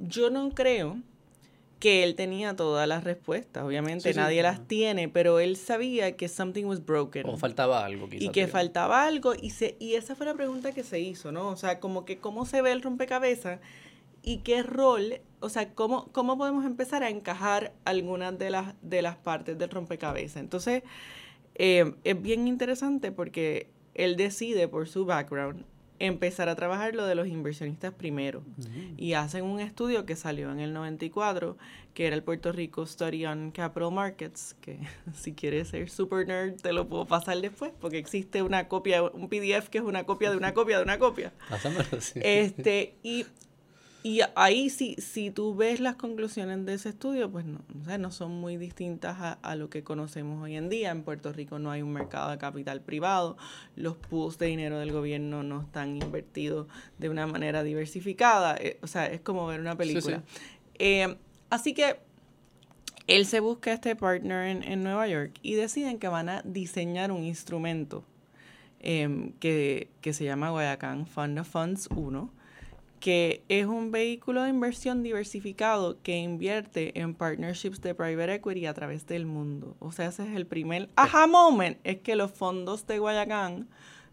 Yo 0.00 0.30
no 0.30 0.50
creo 0.50 0.96
que 1.78 2.02
él 2.02 2.16
tenía 2.16 2.56
todas 2.56 2.88
las 2.88 3.04
respuestas, 3.04 3.62
obviamente 3.62 4.12
nadie 4.14 4.42
las 4.42 4.66
tiene, 4.66 5.08
pero 5.08 5.38
él 5.38 5.56
sabía 5.56 6.16
que 6.16 6.26
something 6.26 6.64
was 6.64 6.84
broken. 6.84 7.28
O 7.28 7.36
faltaba 7.36 7.84
algo, 7.84 8.08
quizás. 8.08 8.24
Y 8.24 8.30
que 8.30 8.48
faltaba 8.48 9.06
algo, 9.06 9.34
y, 9.40 9.50
se, 9.50 9.76
y 9.78 9.94
esa 9.94 10.16
fue 10.16 10.26
la 10.26 10.34
pregunta 10.34 10.72
que 10.72 10.82
se 10.82 10.98
hizo, 10.98 11.30
¿no? 11.30 11.46
O 11.46 11.56
sea, 11.56 11.78
como 11.78 12.04
que 12.04 12.18
cómo 12.18 12.44
se 12.44 12.60
ve 12.60 12.72
el 12.72 12.82
rompecabezas 12.82 13.60
y 14.22 14.38
qué 14.38 14.62
rol, 14.62 15.20
o 15.40 15.48
sea, 15.48 15.74
cómo, 15.74 16.08
cómo 16.12 16.36
podemos 16.36 16.64
empezar 16.64 17.02
a 17.02 17.10
encajar 17.10 17.72
algunas 17.84 18.38
de 18.38 18.50
las, 18.50 18.74
de 18.82 19.02
las 19.02 19.16
partes 19.16 19.58
del 19.58 19.70
rompecabezas. 19.70 20.38
Entonces, 20.38 20.82
eh, 21.54 21.94
es 22.04 22.20
bien 22.20 22.48
interesante 22.48 23.12
porque 23.12 23.68
él 23.94 24.16
decide, 24.16 24.68
por 24.68 24.88
su 24.88 25.04
background, 25.04 25.64
empezar 25.98 26.48
a 26.48 26.54
trabajar 26.54 26.94
lo 26.94 27.06
de 27.06 27.14
los 27.14 27.26
inversionistas 27.26 27.92
primero. 27.92 28.42
Y 28.96 29.14
hacen 29.14 29.44
un 29.44 29.60
estudio 29.60 30.06
que 30.06 30.16
salió 30.16 30.50
en 30.50 30.60
el 30.60 30.72
94, 30.72 31.56
que 31.94 32.06
era 32.06 32.16
el 32.16 32.22
Puerto 32.22 32.52
Rico 32.52 32.86
Study 32.86 33.26
on 33.26 33.50
Capital 33.50 33.90
Markets, 33.92 34.54
que 34.60 34.78
si 35.14 35.32
quieres 35.32 35.68
ser 35.68 35.90
super 35.90 36.26
nerd 36.26 36.60
te 36.60 36.72
lo 36.72 36.88
puedo 36.88 37.06
pasar 37.06 37.40
después, 37.40 37.72
porque 37.80 37.98
existe 37.98 38.42
una 38.42 38.68
copia, 38.68 39.02
un 39.02 39.28
PDF 39.28 39.68
que 39.68 39.78
es 39.78 39.84
una 39.84 40.04
copia 40.04 40.30
de 40.30 40.36
una 40.36 40.54
copia 40.54 40.78
de 40.78 40.84
una 40.84 40.98
copia. 40.98 41.32
Este, 42.14 42.96
y 43.02 43.26
y 44.04 44.20
ahí 44.36 44.70
si, 44.70 44.94
si 44.94 45.30
tú 45.32 45.56
ves 45.56 45.80
las 45.80 45.96
conclusiones 45.96 46.64
de 46.64 46.74
ese 46.74 46.90
estudio, 46.90 47.30
pues 47.30 47.44
no, 47.44 47.60
no 47.98 48.10
son 48.12 48.32
muy 48.32 48.56
distintas 48.56 49.16
a, 49.18 49.32
a, 49.32 49.56
lo 49.56 49.70
que 49.70 49.82
conocemos 49.82 50.40
hoy 50.42 50.56
en 50.56 50.68
día. 50.68 50.90
En 50.90 51.02
Puerto 51.02 51.32
Rico 51.32 51.58
no 51.58 51.72
hay 51.72 51.82
un 51.82 51.92
mercado 51.92 52.30
de 52.30 52.38
capital 52.38 52.80
privado, 52.80 53.36
los 53.74 53.96
pools 53.96 54.38
de 54.38 54.46
dinero 54.46 54.78
del 54.78 54.92
gobierno 54.92 55.42
no 55.42 55.62
están 55.62 56.00
invertidos 56.00 56.68
de 56.98 57.08
una 57.08 57.26
manera 57.26 57.64
diversificada. 57.64 58.56
Eh, 58.56 58.78
o 58.82 58.86
sea, 58.86 59.06
es 59.06 59.20
como 59.20 59.46
ver 59.46 59.60
una 59.60 59.76
película. 59.76 60.22
Eh, 60.78 61.16
así 61.50 61.74
que 61.74 61.98
él 63.08 63.26
se 63.26 63.40
busca 63.40 63.72
este 63.72 63.96
partner 63.96 64.46
en, 64.46 64.62
en, 64.62 64.84
Nueva 64.84 65.08
York 65.08 65.32
y 65.42 65.54
deciden 65.54 65.98
que 65.98 66.06
van 66.06 66.28
a 66.28 66.42
diseñar 66.42 67.10
un 67.10 67.24
instrumento 67.24 68.04
eh, 68.78 69.32
que, 69.40 69.88
que 70.02 70.12
se 70.12 70.24
llama 70.24 70.50
Guayacán 70.50 71.06
Fund 71.06 71.40
of 71.40 71.48
Funds 71.48 71.88
1 71.90 72.37
que 73.00 73.42
es 73.48 73.66
un 73.66 73.90
vehículo 73.90 74.42
de 74.42 74.50
inversión 74.50 75.02
diversificado 75.02 76.00
que 76.02 76.16
invierte 76.16 76.98
en 77.00 77.14
partnerships 77.14 77.80
de 77.80 77.94
private 77.94 78.34
equity 78.34 78.66
a 78.66 78.74
través 78.74 79.06
del 79.06 79.26
mundo. 79.26 79.76
O 79.78 79.92
sea, 79.92 80.08
ese 80.08 80.24
es 80.24 80.36
el 80.36 80.46
primer 80.46 80.88
aha 80.96 81.26
moment, 81.26 81.78
es 81.84 81.98
que 81.98 82.16
los 82.16 82.32
fondos 82.32 82.86
de 82.86 82.98
Guayacán 82.98 83.68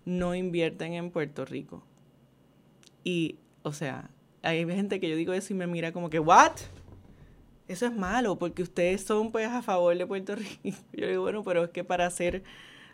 no 0.05 0.35
invierten 0.35 0.93
en 0.93 1.11
Puerto 1.11 1.45
Rico. 1.45 1.83
Y, 3.03 3.37
o 3.63 3.73
sea, 3.73 4.09
hay 4.41 4.65
gente 4.65 4.99
que 4.99 5.09
yo 5.09 5.15
digo 5.15 5.33
eso 5.33 5.53
y 5.53 5.55
me 5.55 5.67
mira 5.67 5.91
como 5.91 6.09
que, 6.09 6.19
¿what? 6.19 6.53
Eso 7.67 7.87
es 7.87 7.93
malo, 7.95 8.37
porque 8.37 8.61
ustedes 8.61 9.03
son 9.03 9.31
pues 9.31 9.47
a 9.47 9.61
favor 9.63 9.97
de 9.97 10.05
Puerto 10.05 10.35
Rico. 10.35 10.77
Yo 10.93 11.07
digo, 11.07 11.23
bueno, 11.23 11.43
pero 11.43 11.63
es 11.63 11.71
que 11.71 11.83
para 11.83 12.07
ser 12.11 12.43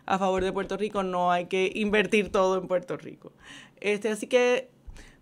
a 0.06 0.18
favor 0.18 0.42
de 0.42 0.52
Puerto 0.52 0.78
Rico 0.78 1.02
no 1.02 1.30
hay 1.30 1.46
que 1.46 1.70
invertir 1.74 2.30
todo 2.30 2.58
en 2.58 2.68
Puerto 2.68 2.96
Rico. 2.96 3.32
Este, 3.80 4.08
así 4.08 4.26
que 4.26 4.70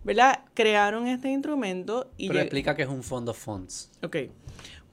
¿verdad? 0.04 0.44
Crearon 0.54 1.06
este 1.06 1.30
instrumento 1.30 2.10
y... 2.16 2.28
Pero 2.28 2.40
explica 2.40 2.74
que 2.74 2.82
es 2.82 2.88
un 2.88 3.02
fondo 3.02 3.34
funds. 3.34 3.90
Ok. 4.02 4.16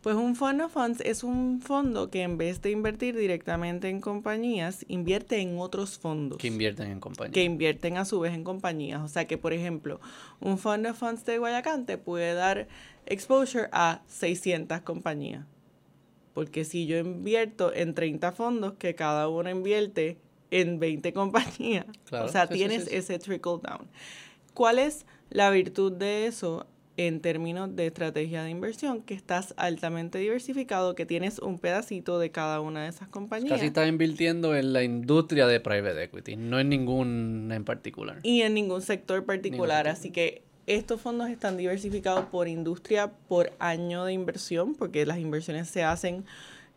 Pues 0.02 0.16
un 0.16 0.36
fund 0.36 0.62
of 0.62 0.72
funds 0.72 1.02
es 1.02 1.24
un 1.24 1.60
fondo 1.62 2.10
que 2.10 2.22
en 2.22 2.38
vez 2.38 2.62
de 2.62 2.72
invertir 2.72 3.18
directamente 3.18 3.90
en 3.90 4.00
compañías, 4.00 4.86
invierte 4.88 5.40
en 5.40 5.58
otros 5.60 5.98
fondos. 5.98 6.38
Que 6.38 6.48
invierten 6.48 6.92
en 6.92 7.00
compañías. 7.00 7.34
Que 7.34 7.44
invierten 7.44 7.98
a 7.98 8.06
su 8.06 8.20
vez 8.20 8.34
en 8.34 8.44
compañías. 8.44 9.02
O 9.02 9.08
sea 9.10 9.26
que, 9.26 9.38
por 9.38 9.52
ejemplo, 9.54 10.00
un 10.40 10.58
fund 10.58 10.86
of 10.86 10.98
funds 10.98 11.26
de 11.26 11.40
Guayacán 11.40 11.86
te 11.86 11.98
puede 11.98 12.34
dar 12.36 12.68
exposure 13.06 13.68
a 13.74 14.02
600 14.08 14.82
compañías. 14.82 15.46
Porque 16.34 16.64
si 16.64 16.86
yo 16.86 17.00
invierto 17.00 17.74
en 17.74 17.96
30 17.96 18.32
fondos, 18.32 18.74
que 18.76 18.96
cada 18.96 19.28
uno 19.28 19.50
invierte 19.50 20.20
en 20.52 20.80
20 20.80 21.12
compañías, 21.12 21.86
o 22.12 22.28
sea, 22.30 22.48
tienes 22.48 22.88
ese 22.88 23.20
trickle 23.20 23.60
down. 23.62 23.90
¿Cuál 24.58 24.80
es 24.80 25.06
la 25.30 25.52
virtud 25.52 25.92
de 25.92 26.26
eso? 26.26 26.66
en 27.00 27.22
términos 27.22 27.76
de 27.76 27.86
estrategia 27.86 28.42
de 28.42 28.50
inversión, 28.50 29.04
que 29.04 29.14
estás 29.14 29.54
altamente 29.58 30.18
diversificado, 30.18 30.96
que 30.96 31.06
tienes 31.06 31.38
un 31.38 31.60
pedacito 31.60 32.18
de 32.18 32.32
cada 32.32 32.60
una 32.60 32.82
de 32.82 32.90
esas 32.90 33.08
compañías. 33.08 33.52
Casi 33.52 33.68
estás 33.68 33.88
invirtiendo 33.88 34.56
en 34.56 34.74
la 34.74 34.82
industria 34.82 35.46
de 35.46 35.60
private 35.60 36.06
equity, 36.06 36.38
no 36.38 36.60
en 36.60 36.70
ningún 36.70 37.52
en 37.54 37.64
particular. 37.66 38.20
Y 38.24 38.42
en 38.42 38.56
ningún 38.56 38.82
sector 38.82 39.26
particular, 39.26 39.88
así 39.88 40.10
que 40.10 40.42
estos 40.66 41.00
fondos 41.00 41.30
están 41.30 41.56
diversificados 41.56 42.26
por 42.26 42.48
industria, 42.48 43.12
por 43.28 43.54
año 43.60 44.06
de 44.06 44.14
inversión, 44.14 44.74
porque 44.74 45.06
las 45.06 45.20
inversiones 45.20 45.70
se 45.70 45.84
hacen 45.84 46.26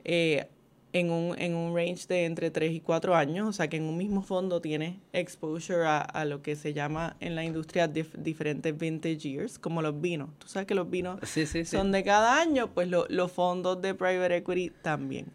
eh, 0.04 0.48
en 0.92 1.10
un, 1.10 1.38
en 1.38 1.54
un 1.54 1.74
range 1.74 2.06
de 2.08 2.24
entre 2.24 2.50
3 2.50 2.72
y 2.72 2.80
4 2.80 3.14
años, 3.14 3.48
o 3.48 3.52
sea 3.52 3.68
que 3.68 3.76
en 3.76 3.84
un 3.84 3.96
mismo 3.96 4.22
fondo 4.22 4.60
tiene 4.60 5.00
exposure 5.12 5.86
a, 5.86 6.00
a 6.00 6.24
lo 6.24 6.42
que 6.42 6.56
se 6.56 6.72
llama 6.72 7.16
en 7.20 7.34
la 7.34 7.44
industria 7.44 7.88
diferentes 7.88 8.76
vintage 8.76 9.18
years, 9.18 9.58
como 9.58 9.82
los 9.82 10.00
vinos. 10.00 10.30
Tú 10.38 10.48
sabes 10.48 10.66
que 10.66 10.74
los 10.74 10.90
vinos 10.90 11.20
son 11.64 11.92
de 11.92 12.02
cada 12.02 12.40
año, 12.40 12.72
pues 12.74 12.88
los 12.88 13.32
fondos 13.32 13.80
de 13.80 13.94
private 13.94 14.36
equity 14.36 14.70
también. 14.82 15.26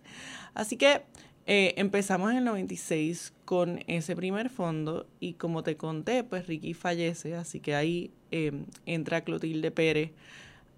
Así 0.53 0.77
que 0.77 1.03
eh, 1.47 1.73
empezamos 1.77 2.31
en 2.31 2.37
el 2.37 2.45
96 2.45 3.33
con 3.45 3.83
ese 3.87 4.15
primer 4.15 4.49
fondo 4.49 5.05
y 5.19 5.33
como 5.33 5.61
te 5.61 5.77
conté, 5.77 6.23
pues 6.23 6.47
Ricky 6.47 6.73
fallece, 6.73 7.35
así 7.35 7.59
que 7.59 7.75
ahí 7.75 8.11
em, 8.31 8.65
entra 8.87 9.21
Clotilde 9.21 9.69
Pérez 9.69 10.11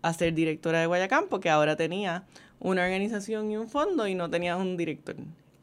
a 0.01 0.13
ser 0.13 0.33
directora 0.33 0.81
de 0.81 0.87
Guayacán 0.87 1.25
porque 1.29 1.49
ahora 1.49 1.77
tenía 1.77 2.25
una 2.59 2.83
organización 2.83 3.51
y 3.51 3.57
un 3.57 3.69
fondo 3.69 4.07
y 4.07 4.15
no 4.15 4.29
tenía 4.29 4.57
un 4.57 4.77
director. 4.77 5.15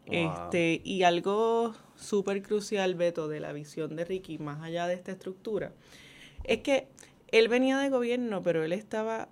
Este, 0.06 0.80
y 0.84 1.02
algo 1.02 1.74
súper 1.96 2.42
crucial, 2.42 2.94
Beto, 2.94 3.28
de 3.28 3.40
la 3.40 3.52
visión 3.52 3.96
de 3.96 4.04
Ricky, 4.04 4.38
más 4.38 4.62
allá 4.62 4.86
de 4.86 4.94
esta 4.94 5.12
estructura, 5.12 5.72
es 6.44 6.58
que 6.58 6.88
él 7.28 7.48
venía 7.48 7.78
de 7.78 7.88
gobierno, 7.88 8.42
pero 8.42 8.62
él 8.64 8.72
estaba 8.72 9.28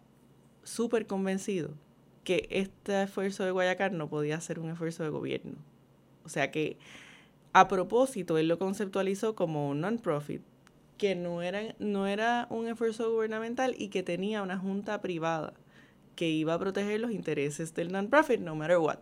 súper 0.63 1.07
convencido 1.07 1.71
que 2.25 2.49
este 2.51 3.03
esfuerzo 3.03 3.45
de 3.45 3.51
Guayacán 3.51 3.99
no 3.99 4.09
podía 4.09 4.41
ser 4.41 4.59
un 4.59 4.71
esfuerzo 4.71 5.03
de 5.03 5.11
gobierno. 5.11 5.57
O 6.25 6.29
sea 6.29 6.51
que, 6.51 6.79
a 7.53 7.69
propósito, 7.69 8.39
él 8.39 8.49
lo 8.49 8.59
conceptualizó 8.59 9.35
como 9.35 9.69
un 9.69 9.81
non-profit, 9.81 10.43
que 10.97 11.15
no 11.17 11.43
era, 11.43 11.75
no 11.79 12.07
era 12.07 12.47
un 12.49 12.69
esfuerzo 12.69 13.11
gubernamental 13.11 13.75
y 13.77 13.89
que 13.89 14.03
tenía 14.03 14.43
una 14.43 14.57
junta 14.57 15.01
privada 15.01 15.53
que 16.15 16.29
iba 16.29 16.55
a 16.55 16.59
proteger 16.59 17.01
los 17.01 17.11
intereses 17.11 17.75
del 17.75 17.93
non-profit 17.93 18.41
no 18.41 18.55
matter 18.55 18.79
what. 18.79 18.99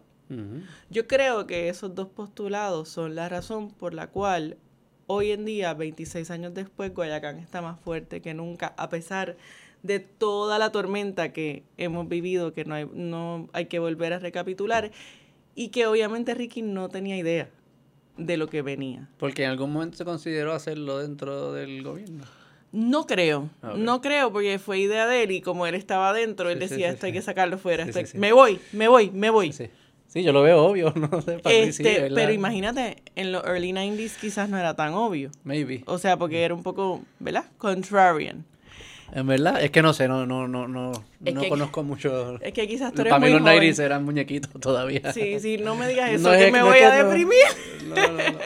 Yo 0.90 1.09
creo 1.09 1.49
que 1.49 1.69
esos 1.69 1.93
dos 1.97 2.07
postulados 2.07 2.88
son 2.88 3.17
la 3.17 3.29
razón 3.29 3.73
por 3.73 3.95
la 3.95 4.07
cual 4.07 4.59
hoy 5.09 5.33
en 5.33 5.45
día, 5.45 5.75
26 5.75 6.31
años 6.31 6.55
después, 6.55 6.95
Guayacán 6.95 7.38
está 7.38 7.61
más 7.61 7.81
fuerte 7.81 8.23
que 8.23 8.33
nunca, 8.33 8.75
a 8.76 8.88
pesar 8.88 9.37
de 9.83 9.99
toda 9.99 10.61
la 10.61 10.71
tormenta 10.71 11.33
que 11.33 11.64
hemos 11.79 12.09
vivido, 12.09 12.52
que 12.52 12.64
no 12.64 12.75
hay, 12.76 12.88
no 12.93 13.49
hay 13.52 13.67
que 13.67 13.81
volver 13.81 14.12
a 14.12 14.21
recapitular, 14.21 14.93
y 15.57 15.71
que 15.71 15.87
obviamente 15.87 16.33
Ricky 16.35 16.62
no 16.62 16.88
tenía 16.88 17.17
idea 17.17 17.50
de 18.17 18.37
lo 18.37 18.49
que 18.49 18.62
venía. 18.62 19.09
Porque 19.19 19.43
en 19.45 19.50
algún 19.50 19.73
momento 19.73 19.97
se 19.97 20.05
consideró 20.05 20.52
hacerlo 20.52 20.99
dentro 20.99 21.52
del 21.52 21.83
gobierno. 21.83 22.25
No 22.73 23.07
creo, 23.07 23.50
ah, 23.62 23.75
no 23.77 24.00
creo, 24.00 24.33
porque 24.33 24.59
fue 24.61 24.79
idea 24.79 25.07
de 25.07 25.25
él 25.25 25.33
y 25.33 25.41
como 25.41 25.67
él 25.67 25.75
estaba 25.75 26.11
adentro, 26.11 26.50
él 26.50 26.61
decía, 26.61 26.89
esto 26.89 27.07
hay 27.07 27.12
que 27.12 27.23
sacarlo 27.23 27.59
fuera, 27.59 27.87
me 28.15 28.33
voy, 28.33 28.61
me 28.73 28.87
voy, 28.87 29.11
me 29.11 29.31
voy. 29.31 29.53
Sí, 29.53 30.25
yo 30.25 30.33
lo 30.33 30.43
veo 30.43 30.65
obvio, 30.65 30.93
no 30.97 31.23
sé, 31.23 31.41
este, 31.45 32.11
Pero 32.12 32.33
imagínate, 32.33 32.97
en 33.15 33.31
los 33.31 33.45
early 33.45 33.73
90s 33.73 34.17
quizás 34.21 34.49
no 34.49 34.59
era 34.59 34.75
tan 34.75 34.93
obvio. 34.93 35.31
Maybe. 35.45 35.85
O 35.87 35.99
sea, 35.99 36.17
porque 36.17 36.43
era 36.43 36.53
un 36.53 36.65
poco, 36.65 37.03
¿verdad? 37.21 37.45
Contrarian. 37.59 38.45
En 39.12 39.26
verdad, 39.26 39.62
es 39.62 39.71
que 39.71 39.83
no 39.83 39.93
sé, 39.93 40.09
no, 40.09 40.26
no, 40.26 40.47
no, 40.47 40.69
no, 40.69 40.93
no 41.21 41.49
conozco 41.49 41.83
mucho. 41.83 42.40
Es 42.40 42.52
que 42.52 42.69
quizás 42.69 42.93
tú 42.93 43.00
eres 43.00 43.11
Para 43.11 43.25
mí 43.25 43.33
los 43.33 43.43
90 43.43 43.85
eran 43.85 44.05
muñequitos 44.05 44.50
todavía. 44.61 45.12
Sí, 45.12 45.40
sí, 45.40 45.59
no 45.59 45.75
me 45.75 45.88
digas 45.88 46.11
eso, 46.12 46.31
que 46.31 46.52
me 46.52 46.62
voy 46.62 46.79
a 46.79 47.05
deprimir. 47.05 47.38
No, 47.90 47.97
no, 47.97 48.12
no. 48.12 48.38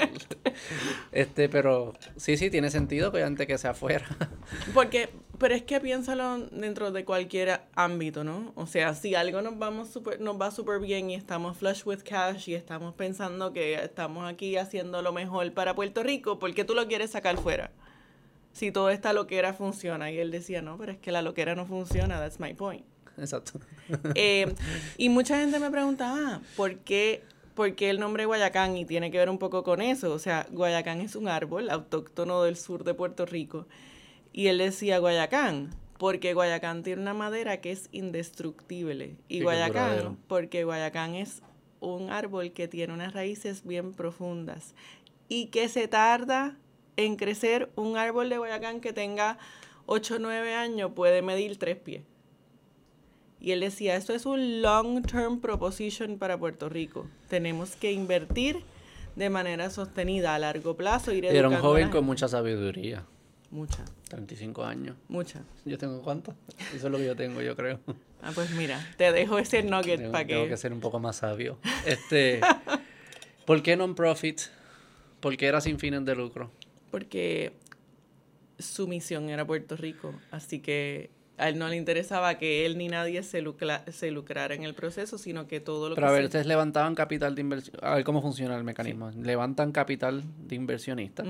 Este, 1.12 1.50
pero 1.50 1.92
sí, 2.16 2.38
sí, 2.38 2.48
tiene 2.48 2.70
sentido 2.70 3.12
que 3.12 3.22
antes 3.22 3.46
que 3.46 3.58
sea 3.58 3.74
fuera. 3.74 4.06
Porque, 4.74 5.10
pero 5.38 5.54
es 5.54 5.62
que 5.62 5.80
piénsalo 5.80 6.38
dentro 6.50 6.92
de 6.92 7.04
cualquier 7.04 7.60
ámbito, 7.74 8.24
¿no? 8.24 8.52
O 8.56 8.66
sea, 8.66 8.94
si 8.94 9.14
algo 9.14 9.42
nos, 9.42 9.58
vamos 9.58 9.90
super, 9.90 10.18
nos 10.18 10.40
va 10.40 10.50
súper 10.50 10.80
bien 10.80 11.10
y 11.10 11.14
estamos 11.14 11.58
flush 11.58 11.82
with 11.84 12.00
cash 12.04 12.48
y 12.48 12.54
estamos 12.54 12.94
pensando 12.94 13.52
que 13.52 13.74
estamos 13.74 14.30
aquí 14.30 14.56
haciendo 14.56 15.02
lo 15.02 15.12
mejor 15.12 15.52
para 15.52 15.74
Puerto 15.74 16.02
Rico, 16.02 16.38
¿por 16.38 16.54
qué 16.54 16.64
tú 16.64 16.74
lo 16.74 16.88
quieres 16.88 17.10
sacar 17.10 17.36
fuera? 17.36 17.70
Si 18.54 18.70
toda 18.70 18.92
esta 18.92 19.12
loquera 19.12 19.52
funciona. 19.52 20.10
Y 20.10 20.18
él 20.18 20.30
decía, 20.30 20.62
no, 20.62 20.78
pero 20.78 20.92
es 20.92 20.98
que 20.98 21.12
la 21.12 21.20
loquera 21.20 21.54
no 21.54 21.66
funciona, 21.66 22.18
that's 22.18 22.40
my 22.40 22.54
point. 22.54 22.86
Exacto. 23.18 23.60
Eh, 24.14 24.54
y 24.96 25.08
mucha 25.10 25.38
gente 25.38 25.58
me 25.58 25.70
pregunta, 25.70 26.14
ah, 26.16 26.40
¿por 26.56 26.78
qué, 26.78 27.22
¿por 27.54 27.74
qué 27.74 27.90
el 27.90 28.00
nombre 28.00 28.24
Guayacán? 28.24 28.76
Y 28.76 28.86
tiene 28.86 29.10
que 29.10 29.18
ver 29.18 29.28
un 29.28 29.38
poco 29.38 29.64
con 29.64 29.82
eso. 29.82 30.12
O 30.12 30.18
sea, 30.18 30.46
Guayacán 30.50 31.00
es 31.00 31.16
un 31.16 31.28
árbol 31.28 31.68
autóctono 31.68 32.42
del 32.44 32.56
sur 32.56 32.84
de 32.84 32.94
Puerto 32.94 33.26
Rico. 33.26 33.66
Y 34.32 34.46
él 34.46 34.58
decía 34.58 34.98
Guayacán, 34.98 35.70
porque 35.98 36.32
Guayacán 36.32 36.84
tiene 36.84 37.02
una 37.02 37.14
madera 37.14 37.60
que 37.60 37.72
es 37.72 37.88
indestructible. 37.90 39.16
Y 39.28 39.42
Guayacán, 39.42 40.16
porque 40.28 40.64
Guayacán 40.64 41.16
es 41.16 41.42
un 41.80 42.10
árbol 42.10 42.52
que 42.52 42.68
tiene 42.68 42.92
unas 42.92 43.12
raíces 43.12 43.64
bien 43.64 43.92
profundas 43.92 44.74
y 45.28 45.46
que 45.46 45.68
se 45.68 45.88
tarda 45.88 46.56
en 46.96 47.16
crecer 47.16 47.70
un 47.76 47.96
árbol 47.96 48.28
de 48.28 48.38
Guayacán 48.38 48.80
que 48.80 48.92
tenga 48.92 49.38
8 49.86 50.16
o 50.16 50.18
9 50.18 50.54
años 50.54 50.92
puede 50.94 51.22
medir 51.22 51.58
3 51.58 51.76
pies. 51.76 52.02
Y 53.40 53.52
él 53.52 53.60
decía, 53.60 53.96
esto 53.96 54.14
es 54.14 54.24
un 54.24 54.62
long-term 54.62 55.40
proposition 55.40 56.18
para 56.18 56.38
Puerto 56.38 56.68
Rico. 56.68 57.06
Tenemos 57.28 57.76
que 57.76 57.92
invertir 57.92 58.62
de 59.16 59.28
manera 59.28 59.68
sostenida 59.70 60.34
a 60.34 60.38
largo 60.38 60.76
plazo. 60.76 61.10
Era 61.10 61.48
un 61.48 61.56
joven 61.56 61.90
con 61.90 62.04
mucha 62.04 62.26
sabiduría. 62.26 63.04
Mucha. 63.50 63.84
35 64.08 64.64
años. 64.64 64.96
Mucha. 65.08 65.42
¿Yo 65.64 65.76
tengo 65.78 66.02
cuánto? 66.02 66.34
Eso 66.74 66.86
es 66.86 66.92
lo 66.92 66.98
que 66.98 67.06
yo 67.06 67.14
tengo, 67.14 67.42
yo 67.42 67.54
creo. 67.54 67.80
Ah, 68.22 68.32
pues 68.34 68.50
mira, 68.52 68.84
te 68.96 69.12
dejo 69.12 69.38
ese 69.38 69.62
nugget 69.62 70.10
para 70.10 70.24
que... 70.24 70.32
Tengo 70.32 70.48
que 70.48 70.56
ser 70.56 70.72
un 70.72 70.80
poco 70.80 70.98
más 70.98 71.16
sabio. 71.16 71.58
Este, 71.84 72.40
¿Por 73.44 73.62
qué 73.62 73.76
non-profit? 73.76 74.40
¿Por 75.20 75.36
qué 75.36 75.46
era 75.46 75.60
sin 75.60 75.78
fines 75.78 76.04
de 76.04 76.14
lucro? 76.14 76.50
Porque 76.94 77.50
su 78.56 78.86
misión 78.86 79.28
era 79.28 79.44
Puerto 79.44 79.76
Rico, 79.76 80.14
así 80.30 80.60
que 80.60 81.10
a 81.38 81.48
él 81.48 81.58
no 81.58 81.66
le 81.66 81.74
interesaba 81.74 82.38
que 82.38 82.64
él 82.66 82.78
ni 82.78 82.86
nadie 82.86 83.20
se, 83.24 83.42
se 83.90 84.10
lucrara 84.12 84.54
en 84.54 84.62
el 84.62 84.74
proceso, 84.74 85.18
sino 85.18 85.48
que 85.48 85.58
todo 85.58 85.88
lo 85.88 85.96
Pero 85.96 86.06
a 86.06 86.12
ver, 86.12 86.26
ustedes 86.26 86.46
levantaban 86.46 86.94
capital 86.94 87.34
de 87.34 87.40
inversión. 87.40 87.76
A 87.82 87.96
ver 87.96 88.04
cómo 88.04 88.22
funciona 88.22 88.56
el 88.56 88.62
mecanismo. 88.62 89.10
Levantan 89.10 89.72
capital 89.72 90.22
de 90.46 90.54
inversionistas 90.54 91.26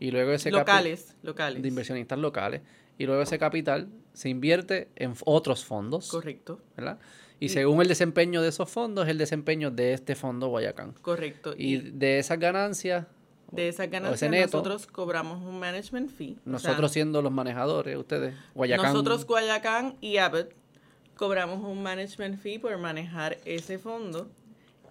y 0.00 0.10
luego 0.10 0.32
ese 0.32 0.50
locales, 0.50 1.14
locales. 1.22 1.62
De 1.62 1.68
inversionistas 1.68 2.18
locales. 2.18 2.62
Y 2.98 3.06
luego 3.06 3.22
ese 3.22 3.38
capital 3.38 3.86
se 4.12 4.28
invierte 4.28 4.88
en 4.96 5.14
otros 5.24 5.64
fondos. 5.64 6.10
Correcto. 6.10 6.58
¿Verdad? 6.76 6.98
Y, 7.38 7.50
según 7.50 7.80
el 7.80 7.86
desempeño 7.86 8.42
de 8.42 8.48
esos 8.48 8.68
fondos, 8.68 9.04
es 9.04 9.12
el 9.12 9.18
desempeño 9.18 9.70
de 9.70 9.92
este 9.92 10.16
fondo 10.16 10.48
Guayacán. 10.48 10.94
Correcto. 11.00 11.54
y 11.56 11.76
de 11.76 12.18
esas 12.18 12.40
ganancias 12.40 13.06
de 13.50 13.68
esa 13.68 13.86
ganancia 13.86 14.28
nosotros 14.28 14.86
cobramos 14.86 15.42
un 15.42 15.58
management 15.58 16.10
fee. 16.10 16.36
Nosotros 16.44 16.92
siendo 16.92 17.22
los 17.22 17.32
manejadores, 17.32 17.96
ustedes, 17.96 18.34
Guayacán. 18.54 18.92
Nosotros, 18.92 19.26
Guayacán 19.26 19.96
y 20.00 20.16
Abbott, 20.18 20.52
cobramos 21.16 21.64
un 21.64 21.82
management 21.82 22.40
fee 22.40 22.58
por 22.58 22.76
manejar 22.78 23.38
ese 23.44 23.78
fondo 23.78 24.28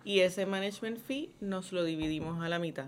y 0.03 0.19
ese 0.19 0.45
management 0.45 0.99
fee 0.99 1.31
nos 1.39 1.71
lo 1.71 1.83
dividimos 1.83 2.43
a 2.43 2.49
la 2.49 2.59
mitad. 2.59 2.87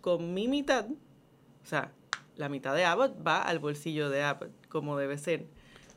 Con 0.00 0.34
mi 0.34 0.48
mitad, 0.48 0.86
o 0.86 1.66
sea, 1.66 1.92
la 2.36 2.48
mitad 2.48 2.74
de 2.74 2.84
Abbott 2.84 3.26
va 3.26 3.42
al 3.42 3.58
bolsillo 3.58 4.10
de 4.10 4.22
Abbott, 4.22 4.50
como 4.68 4.96
debe 4.96 5.18
ser. 5.18 5.46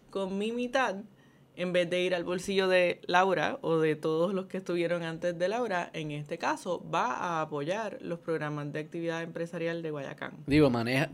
Con 0.10 0.38
mi 0.38 0.52
mitad 0.52 0.96
en 1.56 1.74
vez 1.74 1.90
de 1.90 2.02
ir 2.02 2.16
al 2.16 2.24
bolsillo 2.24 2.68
de 2.68 3.02
Laura 3.06 3.60
o 3.62 3.78
de 3.78 3.96
todos 3.96 4.34
los 4.34 4.46
que 4.46 4.58
estuvieron 4.58 5.04
antes 5.04 5.38
de 5.38 5.50
Laura, 5.50 5.90
en 5.94 6.12
este 6.12 6.38
caso 6.38 6.84
va 6.90 7.14
a 7.14 7.42
apoyar 7.42 7.98
los 8.02 8.20
programas 8.20 8.72
de 8.72 8.80
actividad 8.80 9.22
empresarial 9.24 9.82
de 9.82 9.92
Guayacán. 9.92 10.34
Digo, 10.48 10.70
maneja, 10.70 11.10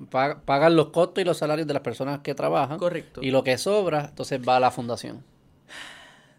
pagan 0.45 0.75
los 0.75 0.89
costos 0.89 1.21
y 1.21 1.25
los 1.25 1.37
salarios 1.37 1.67
de 1.67 1.73
las 1.73 1.81
personas 1.81 2.19
que 2.19 2.35
trabajan. 2.35 2.77
Correcto. 2.77 3.21
Y 3.23 3.31
lo 3.31 3.43
que 3.43 3.57
sobra, 3.57 4.07
entonces 4.09 4.39
va 4.47 4.57
a 4.57 4.59
la 4.59 4.71
fundación. 4.71 5.23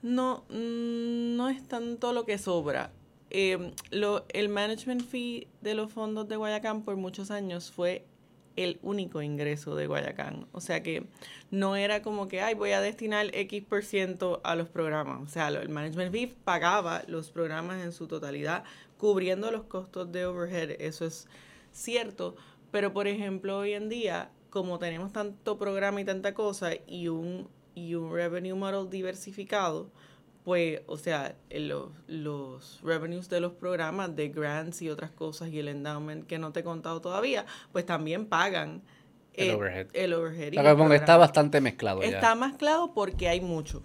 no, 0.03 0.45
mm, 0.51 1.37
no 1.37 1.49
es 1.49 1.67
tanto 1.67 2.13
lo 2.13 2.25
que 2.25 2.39
sobra. 2.39 2.93
Eh, 3.31 3.73
lo, 3.91 4.25
el 4.29 4.49
management 4.49 5.03
fee 5.03 5.49
de 5.61 5.75
los 5.75 5.93
fondos 5.93 6.29
de 6.29 6.37
Guayacán 6.37 6.83
por 6.83 6.97
muchos 6.97 7.33
años 7.33 7.73
fue 7.73 8.07
el 8.57 8.79
único 8.83 9.23
ingreso 9.23 9.77
de 9.77 9.87
Guayacán. 9.87 10.47
O 10.53 10.61
sea 10.61 10.83
que 10.83 11.07
no 11.51 11.77
era 11.77 12.03
como 12.03 12.27
que, 12.27 12.41
ay, 12.41 12.55
voy 12.55 12.73
a 12.73 12.81
destinar 12.81 13.27
X 13.35 13.63
por 13.65 13.85
ciento 13.85 14.41
a 14.45 14.57
los 14.57 14.69
programas. 14.69 15.23
O 15.23 15.29
sea, 15.29 15.49
el 15.49 15.69
management 15.69 16.13
fee 16.13 16.35
pagaba 16.45 17.03
los 17.07 17.31
programas 17.31 17.85
en 17.85 17.93
su 17.93 18.07
totalidad, 18.07 18.65
cubriendo 18.99 19.51
los 19.51 19.65
costos 19.65 20.11
de 20.11 20.27
overhead. 20.27 20.81
Eso 20.81 21.05
es 21.05 21.29
cierto. 21.73 22.35
Pero, 22.71 22.93
por 22.93 23.07
ejemplo, 23.07 23.59
hoy 23.59 23.75
en 23.75 23.89
día, 23.89 24.31
como 24.51 24.79
tenemos 24.79 25.13
tanto 25.13 25.59
programa 25.59 26.01
y 26.01 26.05
tanta 26.05 26.35
cosa 26.35 26.71
y 26.87 27.09
un, 27.09 27.49
y 27.75 27.95
un 27.95 28.13
revenue 28.13 28.55
model 28.55 28.91
diversificado, 28.91 29.91
pues, 30.47 30.81
o 30.87 30.97
sea, 30.97 31.35
los, 31.51 31.91
los 32.07 32.81
revenues 32.85 33.29
de 33.29 33.41
los 33.41 33.51
programas 33.51 34.15
de 34.15 34.29
grants 34.29 34.81
y 34.81 34.89
otras 34.89 35.11
cosas 35.11 35.49
y 35.49 35.59
el 35.59 35.67
endowment 35.67 36.25
que 36.29 36.39
no 36.39 36.53
te 36.53 36.61
he 36.61 36.63
contado 36.63 37.01
todavía, 37.01 37.45
pues 37.73 37.85
también 37.85 38.27
pagan 38.27 38.81
el, 39.35 39.57
overhead. 39.57 39.89
El 39.93 40.15
overhead 40.15 40.93
está 40.93 41.17
bastante 41.17 41.61
mezclado. 41.61 42.01
Está 42.01 42.37
mezclado 42.37 42.95
porque 42.95 43.29
hay 43.29 43.41
mucho. 43.41 43.83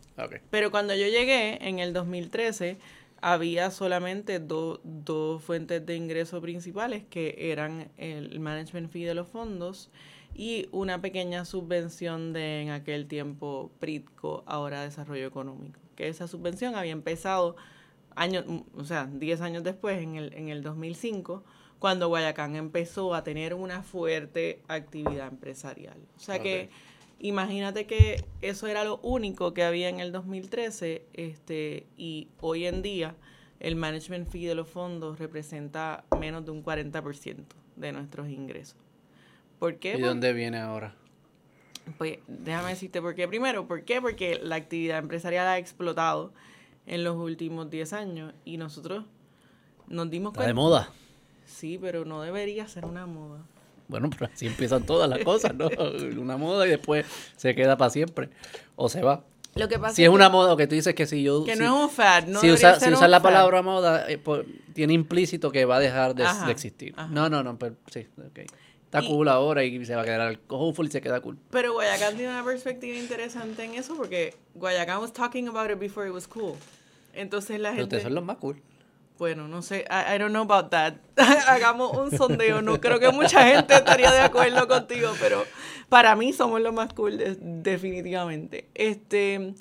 Pero 0.51 0.69
cuando 0.69 0.93
yo 0.93 1.07
llegué 1.07 1.67
en 1.67 1.79
el 1.79 1.93
2013, 1.93 2.77
había 3.21 3.71
solamente 3.71 4.37
dos 4.39 5.43
fuentes 5.43 5.83
de 5.83 5.95
ingreso 5.95 6.41
principales 6.41 7.03
que 7.09 7.51
eran 7.51 7.89
el 7.97 8.39
management 8.39 8.91
fee 8.91 9.05
de 9.05 9.15
los 9.15 9.27
fondos 9.27 9.89
y 10.35 10.69
una 10.71 11.01
pequeña 11.01 11.43
subvención 11.43 12.33
de 12.33 12.61
en 12.61 12.69
aquel 12.69 13.07
tiempo 13.07 13.71
PRITCO, 13.79 14.43
ahora 14.45 14.83
Desarrollo 14.83 15.25
Económico 15.25 15.79
que 16.01 16.09
esa 16.09 16.27
subvención 16.27 16.75
había 16.75 16.93
empezado 16.93 17.55
años, 18.15 18.43
o 18.75 18.83
sea, 18.83 19.05
10 19.05 19.41
años 19.41 19.63
después, 19.63 20.01
en 20.01 20.15
el, 20.15 20.33
en 20.33 20.49
el 20.49 20.63
2005, 20.63 21.43
cuando 21.77 22.07
Guayacán 22.07 22.55
empezó 22.55 23.13
a 23.13 23.23
tener 23.23 23.53
una 23.53 23.83
fuerte 23.83 24.61
actividad 24.67 25.27
empresarial. 25.27 25.97
O 26.17 26.19
sea 26.19 26.39
que 26.39 26.69
imagínate 27.19 27.85
que 27.85 28.25
eso 28.41 28.65
era 28.67 28.83
lo 28.83 28.97
único 29.03 29.53
que 29.53 29.63
había 29.63 29.89
en 29.89 29.99
el 29.99 30.11
2013 30.11 31.05
este, 31.13 31.85
y 31.97 32.29
hoy 32.39 32.65
en 32.65 32.81
día 32.81 33.15
el 33.59 33.75
management 33.75 34.27
fee 34.27 34.45
de 34.45 34.55
los 34.55 34.67
fondos 34.67 35.19
representa 35.19 36.03
menos 36.19 36.45
de 36.45 36.51
un 36.51 36.63
40% 36.63 37.43
de 37.75 37.91
nuestros 37.91 38.27
ingresos. 38.29 38.77
¿Por 39.59 39.77
qué? 39.77 39.97
¿Y 39.97 40.01
dónde 40.01 40.33
viene 40.33 40.57
ahora? 40.57 40.95
Pues 41.97 42.19
déjame 42.27 42.69
decirte 42.69 43.01
por 43.01 43.15
qué. 43.15 43.27
Primero, 43.27 43.67
¿por 43.67 43.83
qué? 43.83 44.01
Porque 44.01 44.39
la 44.41 44.55
actividad 44.55 44.99
empresarial 44.99 45.47
ha 45.47 45.57
explotado 45.57 46.33
en 46.85 47.03
los 47.03 47.15
últimos 47.15 47.69
10 47.69 47.93
años 47.93 48.33
y 48.45 48.57
nosotros 48.57 49.05
nos 49.87 50.09
dimos 50.09 50.33
cuenta. 50.33 50.47
de 50.47 50.53
moda. 50.53 50.89
Sí, 51.45 51.77
pero 51.79 52.05
no 52.05 52.21
debería 52.21 52.67
ser 52.67 52.85
una 52.85 53.05
moda. 53.05 53.41
Bueno, 53.87 54.09
pero 54.09 54.31
así 54.33 54.47
empiezan 54.47 54.85
todas 54.85 55.09
las 55.09 55.19
cosas, 55.19 55.53
¿no? 55.53 55.67
Una 56.21 56.37
moda 56.37 56.65
y 56.65 56.69
después 56.69 57.05
se 57.35 57.53
queda 57.53 57.75
para 57.75 57.89
siempre 57.89 58.29
o 58.77 58.87
se 58.87 59.01
va. 59.01 59.25
Lo 59.55 59.67
que 59.67 59.77
pasa 59.77 59.95
si 59.95 60.03
es, 60.05 60.09
una 60.09 60.29
moda, 60.29 60.55
que 60.55 60.65
tú 60.65 60.75
dices 60.75 60.95
que 60.95 61.05
si 61.05 61.23
yo... 61.23 61.43
Que 61.43 61.57
no 61.57 61.65
es 61.65 61.71
un 61.71 61.89
fad, 61.89 62.25
no 62.27 62.39
Si 62.39 62.49
usas 62.49 62.81
si 62.81 62.89
usa 62.89 63.09
la 63.09 63.21
palabra 63.21 63.61
moda, 63.61 64.09
eh, 64.09 64.17
pues, 64.17 64.45
tiene 64.73 64.93
implícito 64.93 65.51
que 65.51 65.65
va 65.65 65.75
a 65.75 65.79
dejar 65.81 66.15
de, 66.15 66.25
existir. 66.49 66.95
No, 67.09 67.29
no, 67.29 67.43
no, 67.43 67.59
pero 67.59 67.75
sí, 67.87 68.07
ok. 68.17 68.49
Está 68.93 69.07
cool 69.07 69.29
ahora 69.29 69.63
y 69.63 69.85
se 69.85 69.95
va 69.95 70.01
a 70.01 70.03
quedar 70.03 70.37
hopefully 70.49 70.91
se 70.91 70.99
queda 70.99 71.21
cool. 71.21 71.37
Pero 71.49 71.71
Guayacán 71.71 72.17
tiene 72.17 72.29
una 72.29 72.43
perspectiva 72.43 72.97
interesante 72.97 73.63
en 73.63 73.75
eso 73.75 73.95
porque 73.95 74.35
Guayacán 74.53 74.99
was 74.99 75.13
talking 75.13 75.47
about 75.47 75.71
it 75.71 75.79
before 75.79 76.05
it 76.05 76.13
was 76.13 76.27
cool. 76.27 76.57
Entonces 77.13 77.61
la 77.61 77.69
gente... 77.69 77.83
ustedes 77.83 78.03
son 78.03 78.15
los 78.15 78.25
más 78.25 78.35
cool. 78.39 78.61
Bueno, 79.17 79.47
no 79.47 79.61
sé, 79.61 79.85
I, 79.89 80.17
don't 80.17 80.31
know 80.31 80.41
about 80.41 80.71
that. 80.71 80.95
Hagamos 81.47 81.95
un 81.95 82.11
sondeo, 82.11 82.61
no 82.61 82.81
creo 82.81 82.99
que 82.99 83.09
mucha 83.11 83.47
gente 83.47 83.75
estaría 83.75 84.11
de 84.11 84.19
acuerdo 84.19 84.67
contigo, 84.67 85.13
pero 85.21 85.45
para 85.87 86.13
mí 86.17 86.33
somos 86.33 86.59
los 86.59 86.73
más 86.73 86.93
cool 86.93 87.17
definitivamente. 87.39 88.67
Este, 88.73 89.53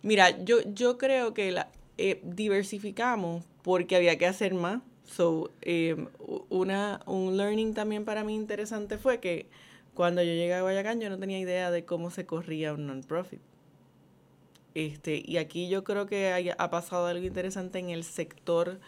mira, 0.00 0.30
yo, 0.44 0.58
yo 0.64 0.96
creo 0.96 1.34
que 1.34 1.52
la, 1.52 1.68
eh, 1.98 2.22
diversificamos 2.24 3.44
porque 3.62 3.96
había 3.96 4.16
que 4.16 4.26
hacer 4.26 4.54
más 4.54 4.80
So, 5.12 5.50
em, 5.60 6.08
una, 6.48 7.02
un 7.06 7.36
learning 7.36 7.74
también 7.74 8.06
para 8.06 8.24
mí 8.24 8.34
interesante 8.34 8.96
fue 8.96 9.20
que 9.20 9.46
cuando 9.94 10.22
yo 10.22 10.32
llegué 10.32 10.54
a 10.54 10.62
Guayacán 10.62 11.00
yo 11.00 11.10
no 11.10 11.18
tenía 11.18 11.38
idea 11.38 11.70
de 11.70 11.84
cómo 11.84 12.10
se 12.10 12.24
corría 12.24 12.72
un 12.72 12.86
non-profit. 12.86 13.40
Este, 14.74 15.22
y 15.22 15.36
aquí 15.36 15.68
yo 15.68 15.84
creo 15.84 16.06
que 16.06 16.54
ha 16.56 16.70
pasado 16.70 17.06
algo 17.06 17.26
interesante 17.26 17.78
en 17.78 17.90
el 17.90 18.04
sector 18.04 18.80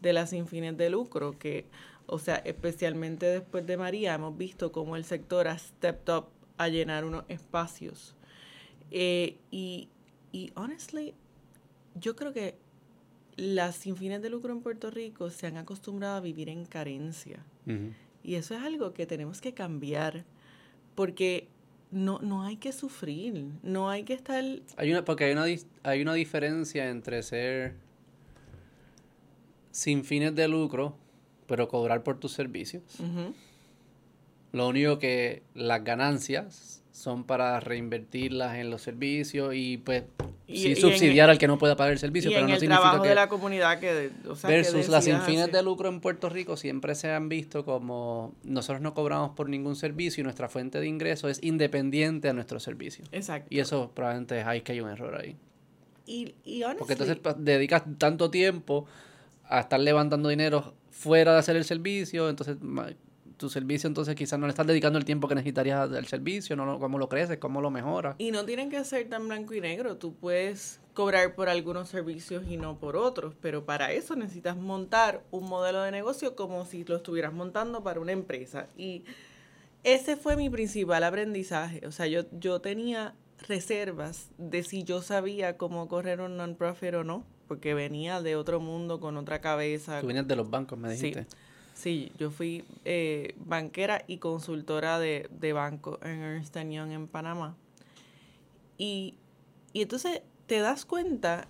de 0.00 0.12
las 0.12 0.30
sin 0.30 0.48
fines 0.48 0.76
de 0.76 0.90
lucro, 0.90 1.38
que, 1.38 1.66
o 2.06 2.18
sea, 2.18 2.36
especialmente 2.36 3.26
después 3.26 3.64
de 3.64 3.76
María, 3.76 4.14
hemos 4.14 4.36
visto 4.36 4.72
cómo 4.72 4.96
el 4.96 5.04
sector 5.04 5.46
ha 5.46 5.56
stepped 5.58 6.12
up 6.12 6.26
a 6.56 6.68
llenar 6.68 7.04
unos 7.04 7.24
espacios. 7.28 8.16
Eh, 8.90 9.38
y, 9.52 9.90
y, 10.32 10.50
honestly, 10.56 11.14
yo 11.94 12.16
creo 12.16 12.32
que 12.32 12.58
las 13.38 13.76
sin 13.76 13.96
fines 13.96 14.20
de 14.20 14.30
lucro 14.30 14.52
en 14.52 14.60
Puerto 14.60 14.90
Rico 14.90 15.30
se 15.30 15.46
han 15.46 15.56
acostumbrado 15.56 16.16
a 16.16 16.20
vivir 16.20 16.48
en 16.48 16.66
carencia. 16.66 17.38
Y 18.24 18.34
eso 18.34 18.54
es 18.54 18.62
algo 18.62 18.92
que 18.92 19.06
tenemos 19.06 19.40
que 19.40 19.54
cambiar, 19.54 20.24
porque 20.94 21.48
no, 21.90 22.18
no 22.18 22.42
hay 22.42 22.56
que 22.56 22.72
sufrir, 22.72 23.46
no 23.62 23.88
hay 23.88 24.02
que 24.02 24.14
estar... 24.14 24.44
Hay 24.76 24.90
una, 24.90 25.04
porque 25.04 25.24
hay 25.24 25.32
una, 25.32 25.44
hay 25.84 26.02
una 26.02 26.14
diferencia 26.14 26.90
entre 26.90 27.22
ser 27.22 27.74
sin 29.70 30.04
fines 30.04 30.34
de 30.34 30.48
lucro, 30.48 30.96
pero 31.46 31.68
cobrar 31.68 32.02
por 32.02 32.18
tus 32.18 32.32
servicios. 32.32 32.82
Lo 34.52 34.66
único 34.66 34.98
que 34.98 35.44
las 35.54 35.84
ganancias 35.84 36.82
son 36.98 37.22
para 37.22 37.60
reinvertirlas 37.60 38.56
en 38.56 38.70
los 38.70 38.82
servicios 38.82 39.54
y 39.54 39.76
pues 39.76 40.02
sí 40.48 40.74
subsidiar 40.74 41.30
al 41.30 41.38
que 41.38 41.46
no 41.46 41.56
pueda 41.56 41.76
pagar 41.76 41.92
el 41.92 41.98
servicio, 42.00 42.30
pero 42.32 42.48
no 42.48 42.54
el 42.54 42.60
trabajo 42.60 43.04
de 43.04 43.14
la 43.14 43.28
comunidad 43.28 43.78
que 43.78 44.10
versus 44.42 44.88
las 44.88 45.04
sin 45.04 45.20
fines 45.20 45.52
de 45.52 45.62
lucro 45.62 45.88
en 45.88 46.00
Puerto 46.00 46.28
Rico 46.28 46.56
siempre 46.56 46.96
se 46.96 47.12
han 47.12 47.28
visto 47.28 47.64
como 47.64 48.34
nosotros 48.42 48.80
no 48.82 48.94
cobramos 48.94 49.30
por 49.30 49.48
ningún 49.48 49.76
servicio 49.76 50.22
y 50.22 50.24
nuestra 50.24 50.48
fuente 50.48 50.80
de 50.80 50.88
ingreso 50.88 51.28
es 51.28 51.40
independiente 51.42 52.28
a 52.28 52.32
nuestro 52.32 52.58
servicio. 52.58 53.04
Exacto. 53.12 53.46
Y 53.48 53.60
eso 53.60 53.92
probablemente 53.94 54.42
hay 54.42 54.62
que 54.62 54.72
hay 54.72 54.80
un 54.80 54.90
error 54.90 55.14
ahí. 55.20 55.36
Y, 56.04 56.34
y 56.44 56.64
Porque 56.78 56.94
entonces 56.94 57.16
pues, 57.22 57.36
dedicas 57.38 57.84
tanto 57.98 58.28
tiempo 58.30 58.86
a 59.44 59.60
estar 59.60 59.78
levantando 59.78 60.30
dinero 60.30 60.74
fuera 60.90 61.34
de 61.34 61.38
hacer 61.38 61.54
el 61.54 61.64
servicio, 61.64 62.28
entonces 62.28 62.56
tu 63.38 63.48
servicio, 63.48 63.86
entonces 63.86 64.14
quizás 64.14 64.38
no 64.38 64.46
le 64.46 64.50
estás 64.50 64.66
dedicando 64.66 64.98
el 64.98 65.04
tiempo 65.04 65.28
que 65.28 65.34
necesitarías 65.34 65.90
del 65.90 66.06
servicio, 66.06 66.56
no 66.56 66.78
cómo 66.78 66.98
lo 66.98 67.08
creces, 67.08 67.38
cómo 67.38 67.60
lo 67.60 67.70
mejoras. 67.70 68.16
Y 68.18 68.30
no 68.30 68.44
tienen 68.44 68.68
que 68.68 68.84
ser 68.84 69.08
tan 69.08 69.28
blanco 69.28 69.54
y 69.54 69.60
negro, 69.60 69.96
tú 69.96 70.14
puedes 70.14 70.80
cobrar 70.92 71.34
por 71.34 71.48
algunos 71.48 71.88
servicios 71.88 72.44
y 72.48 72.56
no 72.56 72.78
por 72.78 72.96
otros, 72.96 73.34
pero 73.40 73.64
para 73.64 73.92
eso 73.92 74.16
necesitas 74.16 74.56
montar 74.56 75.22
un 75.30 75.48
modelo 75.48 75.82
de 75.82 75.92
negocio 75.92 76.34
como 76.34 76.66
si 76.66 76.84
lo 76.84 76.96
estuvieras 76.96 77.32
montando 77.32 77.82
para 77.82 78.00
una 78.00 78.12
empresa. 78.12 78.66
Y 78.76 79.04
ese 79.84 80.16
fue 80.16 80.36
mi 80.36 80.50
principal 80.50 81.04
aprendizaje, 81.04 81.86
o 81.86 81.92
sea, 81.92 82.06
yo, 82.06 82.24
yo 82.32 82.60
tenía 82.60 83.14
reservas 83.46 84.30
de 84.36 84.64
si 84.64 84.82
yo 84.82 85.00
sabía 85.00 85.56
cómo 85.56 85.86
correr 85.88 86.20
un 86.20 86.36
non-profit 86.36 86.94
o 86.94 87.04
no, 87.04 87.24
porque 87.46 87.74
venía 87.74 88.20
de 88.20 88.36
otro 88.36 88.60
mundo 88.60 88.98
con 89.00 89.16
otra 89.16 89.40
cabeza. 89.40 90.00
Tú 90.00 90.08
venías 90.08 90.26
de 90.26 90.36
los 90.36 90.50
bancos, 90.50 90.78
me 90.78 90.90
dijiste. 90.90 91.22
Sí. 91.22 91.36
Sí, 91.78 92.10
yo 92.18 92.32
fui 92.32 92.64
eh, 92.84 93.36
banquera 93.38 94.02
y 94.08 94.18
consultora 94.18 94.98
de, 94.98 95.52
banco 95.54 96.00
en 96.02 96.22
Ernst 96.22 96.56
Young 96.56 96.90
en 96.90 97.06
Panamá. 97.06 97.56
Y, 98.78 99.14
entonces 99.74 100.22
te 100.46 100.58
das 100.58 100.84
cuenta 100.84 101.46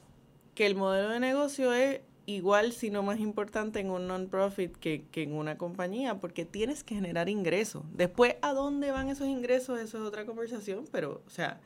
que 0.55 0.67
el 0.67 0.75
modelo 0.75 1.09
de 1.09 1.19
negocio 1.19 1.73
es 1.73 2.03
igual, 2.27 2.73
si 2.73 2.91
no 2.91 3.03
más 3.03 3.21
importante, 3.21 3.81
en 3.81 3.89
un 3.89 4.07
non-profit 4.07 4.77
que, 4.77 5.07
que, 5.11 5.23
en 5.23 5.33
una 5.33 5.57
compañía, 5.57 6.19
porque 6.19 6.45
tienes 6.45 6.85
que 6.85 6.95
generar 6.95 7.31
ingresos. 7.31 7.85
Después, 7.95 8.37
¿a 8.43 8.53
dónde 8.53 8.91
van 8.91 9.09
esos 9.09 9.29
ingresos? 9.29 9.81
Eso 9.81 9.97
es 9.97 10.05
otra 10.05 10.27
conversación, 10.27 10.85
pero, 10.93 11.23
o 11.27 11.31
sea, 11.31 11.59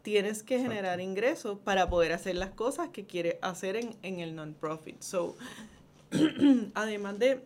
tienes 0.00 0.42
que 0.42 0.58
generar 0.58 1.02
ingresos 1.02 1.58
para 1.58 1.90
poder 1.90 2.14
hacer 2.14 2.36
las 2.36 2.52
cosas 2.52 2.88
que 2.88 3.04
quieres 3.04 3.36
hacer 3.42 3.76
en, 3.76 3.96
en 4.00 4.20
el 4.20 4.34
non-profit. 4.34 4.98
So, 5.02 5.36
además 6.74 7.18
de 7.18 7.42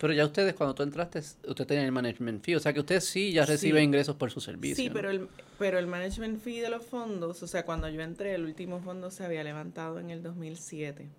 pero 0.00 0.14
ya 0.14 0.24
ustedes, 0.24 0.54
cuando 0.54 0.74
tú 0.74 0.82
entraste, 0.82 1.18
usted 1.18 1.66
tenía 1.66 1.84
el 1.84 1.92
management 1.92 2.42
fee. 2.42 2.56
O 2.56 2.58
sea 2.58 2.72
que 2.72 2.80
usted 2.80 3.00
sí 3.00 3.32
ya 3.32 3.44
recibe 3.44 3.82
ingresos 3.82 4.16
por 4.16 4.30
su 4.30 4.40
servicio. 4.40 4.82
Sí, 4.82 4.88
pero, 4.88 5.10
el, 5.10 5.28
pero 5.58 5.78
el 5.78 5.86
management 5.86 6.40
fee 6.40 6.60
de 6.60 6.70
los 6.70 6.86
fondos, 6.86 7.42
o 7.42 7.46
sea, 7.46 7.66
cuando 7.66 7.86
yo 7.90 8.00
entré, 8.00 8.34
el 8.34 8.44
último 8.44 8.80
fondo 8.80 9.10
se 9.10 9.26
había 9.26 9.44
levantado 9.44 9.98
en 9.98 10.08
el 10.08 10.22
2007. 10.22 11.10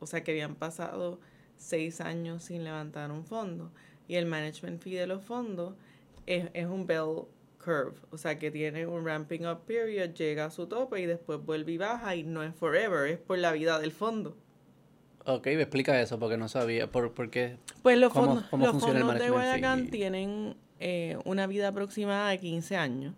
O 0.00 0.06
sea 0.06 0.22
que 0.22 0.32
habían 0.32 0.54
pasado 0.54 1.18
seis 1.56 2.02
años 2.02 2.44
sin 2.44 2.62
levantar 2.62 3.10
un 3.10 3.24
fondo. 3.24 3.72
Y 4.06 4.16
el 4.16 4.26
management 4.26 4.82
fee 4.82 4.96
de 4.96 5.06
los 5.06 5.24
fondos 5.24 5.74
es, 6.26 6.50
es 6.52 6.66
un 6.66 6.86
bell 6.86 7.22
curve, 7.64 7.96
o 8.10 8.18
sea 8.18 8.38
que 8.38 8.50
tiene 8.50 8.86
un 8.86 9.06
ramping 9.06 9.46
up 9.46 9.64
period, 9.64 10.10
llega 10.10 10.44
a 10.44 10.50
su 10.50 10.66
tope 10.66 11.00
y 11.00 11.06
después 11.06 11.42
vuelve 11.42 11.72
y 11.72 11.78
baja 11.78 12.14
y 12.14 12.22
no 12.22 12.42
es 12.42 12.54
forever, 12.54 13.08
es 13.10 13.18
por 13.18 13.38
la 13.38 13.52
vida 13.52 13.78
del 13.78 13.92
fondo. 13.92 14.36
Ok, 15.26 15.46
me 15.46 15.62
explica 15.62 16.00
eso 16.00 16.18
porque 16.18 16.36
no 16.36 16.48
sabía. 16.48 16.90
¿Por, 16.90 17.12
por 17.14 17.30
qué? 17.30 17.56
Pues 17.82 17.98
los 17.98 18.12
¿Cómo- 18.12 18.26
fondos, 18.26 18.44
cómo 18.50 18.66
los 18.66 18.80
fondos 18.82 19.18
de 19.18 19.30
Guayacán 19.30 19.88
tienen 19.88 20.56
eh, 20.80 21.16
una 21.24 21.46
vida 21.46 21.68
aproximada 21.68 22.30
de 22.30 22.38
15 22.38 22.76
años. 22.76 23.14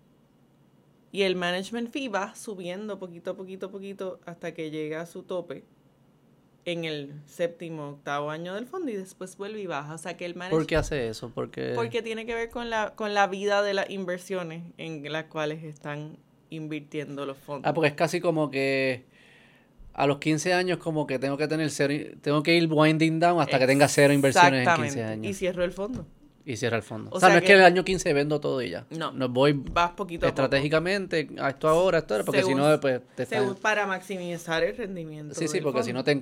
Y 1.11 1.23
el 1.23 1.35
management 1.35 1.90
fee 1.90 2.09
va 2.09 2.35
subiendo 2.35 2.99
poquito, 2.99 3.37
poquito, 3.37 3.71
poquito 3.71 4.21
hasta 4.27 4.53
que 4.55 4.71
llega 4.71 5.01
a 5.01 5.07
su 5.07 5.23
tope 5.23 5.64
en 6.64 6.85
el 6.85 7.14
séptimo, 7.27 7.90
octavo 7.90 8.31
año 8.31 8.55
del 8.55 8.66
fondo 8.66 8.90
y 8.90 8.97
después 8.97 9.37
vuelve 9.37 9.61
y 9.61 9.66
baja. 9.66 9.95
O 9.95 9.99
sea 9.99 10.16
que 10.16 10.27
el 10.27 10.35
management... 10.35 10.61
¿Por 10.62 10.66
qué 10.66 10.77
hace 10.77 11.09
eso? 11.09 11.31
Porque, 11.35 11.73
Porque 11.75 12.03
tiene 12.03 12.27
que 12.27 12.35
ver 12.35 12.51
con 12.51 12.71
la, 12.71 12.95
con 12.95 13.14
la 13.14 13.27
vida 13.29 13.62
de 13.62 13.73
las 13.75 13.88
inversiones 13.88 14.62
en 14.77 15.11
las 15.12 15.25
cuales 15.25 15.64
están 15.64 16.19
invirtiendo 16.51 17.25
los 17.25 17.38
fondos. 17.38 17.69
Ah, 17.69 17.73
porque 17.73 17.88
es 17.88 17.95
casi 17.95 18.21
como 18.21 18.51
que 18.51 19.05
a 19.98 20.06
los 20.06 20.18
15 20.18 20.52
años 20.52 20.78
como 20.78 21.06
que 21.06 21.18
tengo 21.18 21.37
que 21.38 21.48
tener 21.48 21.70
cero, 21.70 21.94
tengo 22.20 22.42
que 22.42 22.54
ir 22.54 22.68
winding 22.70 23.18
down 23.18 23.40
hasta 23.40 23.59
que 23.59 23.66
tenga 23.66 23.88
cero 23.88 24.12
inversiones 24.12 24.61
en 24.61 24.74
15 24.74 24.85
Exactamente. 24.85 25.04
años. 25.04 25.26
Y 25.30 25.35
cierro 25.35 25.64
el 25.64 25.72
fondo. 25.72 26.06
Y 26.44 26.56
cierra 26.56 26.76
el 26.76 26.82
fondo. 26.85 27.11
O 27.11 27.16
O 27.16 27.18
sea, 27.18 27.30
sea 27.30 27.37
no 27.37 27.40
es 27.42 27.46
que- 27.46 27.54
el 27.54 27.62
año 27.64 27.82
15 27.85 28.12
vendo 28.12 28.38
todo 28.38 28.62
y 28.62 28.70
ya. 28.70 28.87
No. 28.90 29.11
No 29.11 29.28
voy 29.28 29.52
Vas 29.54 29.92
poquito 29.92 30.26
a 30.26 30.30
poco. 30.30 30.42
estratégicamente 30.42 31.28
a 31.40 31.48
esto 31.48 31.66
ahora, 31.68 31.98
esto 31.98 32.14
ahora, 32.14 32.24
porque 32.24 32.42
si 32.44 32.54
no, 32.54 32.78
pues 32.80 33.00
te 33.16 33.24
estás... 33.24 33.40
Según 33.40 33.56
para 33.56 33.87
maximizar 33.87 34.62
el 34.62 34.76
rendimiento. 34.76 35.35
Sí, 35.35 35.48
sí, 35.48 35.61
porque 35.61 35.82
si 35.82 35.92
no 35.92 36.04
te 36.04 36.12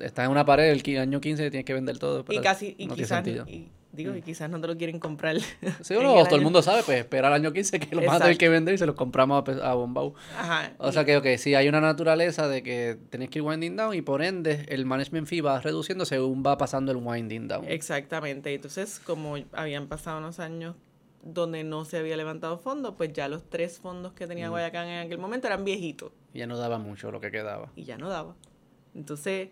estás 0.00 0.24
en 0.24 0.30
una 0.32 0.44
pared 0.44 0.70
el 0.84 0.98
año 0.98 1.20
15 1.20 1.48
tienes 1.50 1.64
que 1.64 1.74
vender 1.74 1.98
todo. 1.98 2.24
Y 2.30 2.40
casi, 2.40 2.74
y 2.78 2.86
no 2.86 2.94
quizás, 2.96 3.24
y, 3.28 3.68
digo, 3.98 4.16
y 4.16 4.22
quizás 4.22 4.48
no 4.48 4.60
te 4.60 4.66
lo 4.66 4.76
quieren 4.78 4.98
comprar. 4.98 5.36
Sí, 5.82 5.94
en 5.94 6.02
no, 6.02 6.18
el 6.20 6.24
todo 6.26 6.36
el 6.36 6.42
mundo 6.42 6.62
sabe, 6.62 6.82
pues 6.84 7.00
espera 7.00 7.28
el 7.28 7.34
año 7.34 7.52
15 7.52 7.78
que 7.80 7.94
lo 7.94 8.02
vas 8.06 8.16
a 8.16 8.24
tener 8.24 8.38
que 8.38 8.48
vender 8.48 8.74
y 8.74 8.78
se 8.78 8.86
lo 8.86 8.94
compramos 8.94 9.46
a, 9.48 9.70
a 9.70 9.74
Bombao. 9.74 10.14
Ajá. 10.36 10.72
O 10.78 10.88
y- 10.88 10.92
sea 10.92 11.04
que, 11.04 11.16
ok, 11.16 11.26
sí 11.36 11.54
hay 11.54 11.68
una 11.68 11.80
naturaleza 11.80 12.48
de 12.48 12.62
que 12.62 12.96
tenés 13.10 13.28
que 13.28 13.40
ir 13.40 13.42
winding 13.42 13.76
down 13.76 13.94
y 13.94 14.00
por 14.02 14.22
ende 14.22 14.64
el 14.68 14.86
management 14.86 15.26
fee 15.26 15.40
va 15.42 15.60
reduciendo 15.60 16.04
según 16.06 16.42
va 16.46 16.56
pasando 16.56 16.90
el 16.92 16.98
winding 16.98 17.48
down. 17.48 17.64
Exactamente. 17.68 18.54
Entonces, 18.54 18.98
como 19.04 19.36
habían 19.52 19.86
pasado 19.88 20.18
unos 20.18 20.38
años 20.40 20.76
donde 21.22 21.64
no 21.64 21.84
se 21.84 21.98
había 21.98 22.16
levantado 22.16 22.58
fondo, 22.58 22.96
pues 22.96 23.12
ya 23.12 23.28
los 23.28 23.42
tres 23.50 23.78
fondos 23.80 24.12
que 24.12 24.24
Mm. 24.24 24.28
tenía 24.28 24.48
Guayacán 24.48 24.86
en 24.88 25.06
aquel 25.06 25.18
momento 25.18 25.46
eran 25.48 25.64
viejitos. 25.64 26.12
Y 26.32 26.38
ya 26.38 26.46
no 26.46 26.56
daba 26.56 26.78
mucho 26.78 27.10
lo 27.10 27.20
que 27.20 27.30
quedaba. 27.30 27.72
y 27.74 27.82
ya 27.84 27.98
no 27.98 28.08
daba. 28.08 28.36
Entonces, 28.94 29.48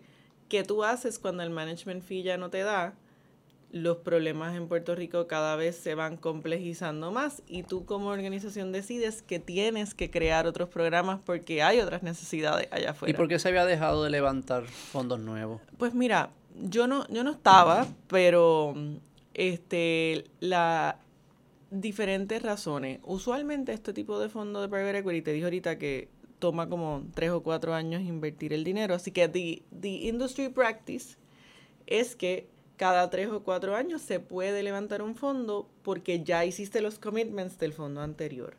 ¿qué 0.49 0.63
tú 0.63 0.83
haces 0.83 1.19
cuando 1.19 1.43
el 1.43 1.49
management 1.49 2.03
fee 2.03 2.23
ya 2.23 2.37
no 2.37 2.49
te 2.49 2.63
da? 2.63 2.95
Los 3.71 3.97
problemas 3.97 4.55
en 4.55 4.67
Puerto 4.67 4.95
Rico 4.95 5.27
cada 5.27 5.55
vez 5.55 5.75
se 5.75 5.93
van 5.93 6.15
complejizando 6.17 7.11
más 7.11 7.43
y 7.47 7.63
tú 7.63 7.85
como 7.85 8.07
organización 8.07 8.71
decides 8.71 9.21
que 9.21 9.39
tienes 9.39 9.93
que 9.93 10.09
crear 10.09 10.47
otros 10.47 10.69
programas 10.69 11.19
porque 11.25 11.61
hay 11.61 11.79
otras 11.79 12.01
necesidades 12.01 12.67
allá 12.71 12.91
afuera. 12.91 13.11
¿Y 13.11 13.13
por 13.15 13.27
qué 13.27 13.39
se 13.39 13.49
había 13.49 13.65
dejado 13.65 14.03
de 14.03 14.09
levantar 14.09 14.65
fondos 14.65 15.19
nuevos? 15.19 15.61
Pues 15.77 15.93
mira, 15.93 16.29
yo 16.55 16.87
no, 16.87 17.07
yo 17.09 17.23
no 17.23 17.31
estaba, 17.31 17.87
pero 18.07 18.73
este 19.33 20.25
la 20.39 20.99
diferentes 21.69 22.41
razones. 22.41 22.99
Usualmente 23.03 23.73
este 23.73 23.93
tipo 23.93 24.19
de 24.19 24.29
fondo 24.29 24.61
de 24.61 24.69
private 24.69 24.99
equity, 24.99 25.21
te 25.21 25.33
dije 25.33 25.45
ahorita 25.45 25.77
que 25.77 26.09
toma 26.39 26.69
como 26.69 27.03
tres 27.13 27.31
o 27.31 27.41
cuatro 27.41 27.73
años 27.73 28.01
invertir 28.01 28.53
el 28.53 28.63
dinero. 28.63 28.95
Así 28.95 29.11
que 29.11 29.27
the, 29.27 29.63
the 29.79 30.07
industry 30.07 30.49
practice 30.49 31.17
es 31.85 32.15
que 32.15 32.47
cada 32.77 33.09
tres 33.09 33.29
o 33.29 33.43
cuatro 33.43 33.75
años 33.75 34.01
se 34.01 34.19
puede 34.19 34.63
levantar 34.63 35.01
un 35.01 35.15
fondo 35.15 35.67
porque 35.83 36.23
ya 36.23 36.45
hiciste 36.45 36.79
los 36.79 36.99
commitments 36.99 37.57
del 37.57 37.73
fondo 37.73 38.01
anterior. 38.01 38.55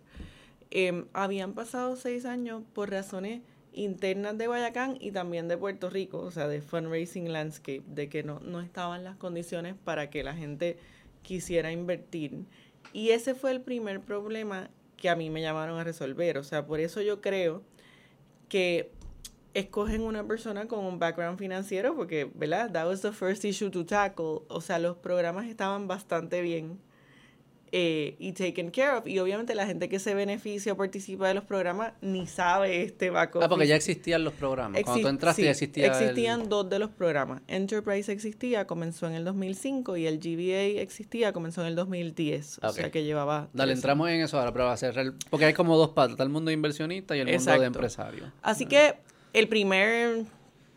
Em, 0.70 1.06
habían 1.12 1.54
pasado 1.54 1.96
seis 1.96 2.26
años 2.26 2.62
por 2.74 2.90
razones 2.90 3.40
internas 3.72 4.36
de 4.36 4.48
Guayacán 4.48 4.98
y 5.00 5.12
también 5.12 5.48
de 5.48 5.56
Puerto 5.56 5.88
Rico, 5.88 6.18
o 6.18 6.30
sea, 6.30 6.48
de 6.48 6.60
fundraising 6.60 7.32
landscape, 7.32 7.84
de 7.86 8.08
que 8.08 8.22
no, 8.22 8.40
no 8.40 8.60
estaban 8.60 9.04
las 9.04 9.16
condiciones 9.16 9.76
para 9.82 10.10
que 10.10 10.24
la 10.24 10.34
gente 10.34 10.78
quisiera 11.22 11.70
invertir. 11.70 12.44
Y 12.92 13.10
ese 13.10 13.34
fue 13.34 13.52
el 13.52 13.60
primer 13.60 14.00
problema 14.00 14.68
que 14.96 15.08
a 15.08 15.16
mí 15.16 15.30
me 15.30 15.42
llamaron 15.42 15.78
a 15.78 15.84
resolver. 15.84 16.38
O 16.38 16.44
sea, 16.44 16.66
por 16.66 16.80
eso 16.80 17.00
yo 17.02 17.20
creo 17.20 17.62
que 18.48 18.90
escogen 19.54 20.02
una 20.02 20.24
persona 20.26 20.66
con 20.68 20.84
un 20.84 20.98
background 20.98 21.38
financiero, 21.38 21.94
porque, 21.96 22.30
¿verdad? 22.34 22.70
That 22.72 22.86
was 22.86 23.00
the 23.02 23.12
first 23.12 23.44
issue 23.44 23.70
to 23.70 23.84
tackle. 23.86 24.40
O 24.48 24.60
sea, 24.60 24.78
los 24.78 24.96
programas 24.96 25.46
estaban 25.46 25.88
bastante 25.88 26.42
bien 26.42 26.78
eh, 27.70 28.16
y 28.18 28.32
taken 28.32 28.70
care 28.70 28.92
of. 28.96 29.06
Y 29.06 29.18
obviamente 29.18 29.54
la 29.54 29.66
gente 29.66 29.90
que 29.90 29.98
se 29.98 30.14
beneficia 30.14 30.72
o 30.72 30.76
participa 30.76 31.28
de 31.28 31.34
los 31.34 31.44
programas 31.44 31.92
ni 32.00 32.26
sabe 32.26 32.82
este 32.82 33.10
back 33.10 33.36
Ah, 33.42 33.48
porque 33.48 33.66
ya 33.66 33.76
existían 33.76 34.24
los 34.24 34.32
programas. 34.32 34.82
Cuando 34.84 35.02
tú 35.02 35.08
entraste 35.08 35.42
sí, 35.42 35.44
ya 35.44 35.50
existía 35.50 35.84
el- 35.86 35.90
Existían 35.92 36.48
dos 36.48 36.70
de 36.70 36.78
los 36.78 36.88
programas. 36.88 37.42
Enterprise 37.46 38.10
existía, 38.10 38.66
comenzó 38.66 39.06
en 39.06 39.14
el 39.14 39.24
2005 39.26 39.98
y 39.98 40.06
el 40.06 40.18
GBA 40.18 40.80
existía, 40.80 41.32
comenzó 41.34 41.60
en 41.60 41.66
el 41.68 41.74
2010. 41.74 42.60
O 42.62 42.68
Ok. 42.68 42.72
sea 42.74 42.90
que 42.90 43.04
llevaba... 43.04 43.48
Dale, 43.52 43.74
entramos 43.74 44.08
en 44.08 44.20
eso 44.22 44.38
ahora, 44.38 44.52
pero 44.52 44.64
va 44.64 44.72
a 44.72 44.76
cerrar. 44.78 45.12
Porque 45.28 45.44
hay 45.44 45.52
como 45.52 45.76
dos 45.76 45.90
patas: 45.90 46.12
está 46.12 46.22
el 46.22 46.30
mundo 46.30 46.48
de 46.48 46.54
inversionista 46.54 47.16
y 47.16 47.20
el 47.20 47.26
mundo 47.26 47.58
de 47.60 47.66
empresario. 47.66 48.32
Así 48.40 48.64
que 48.64 48.94
el 49.32 49.48
primer 49.48 50.24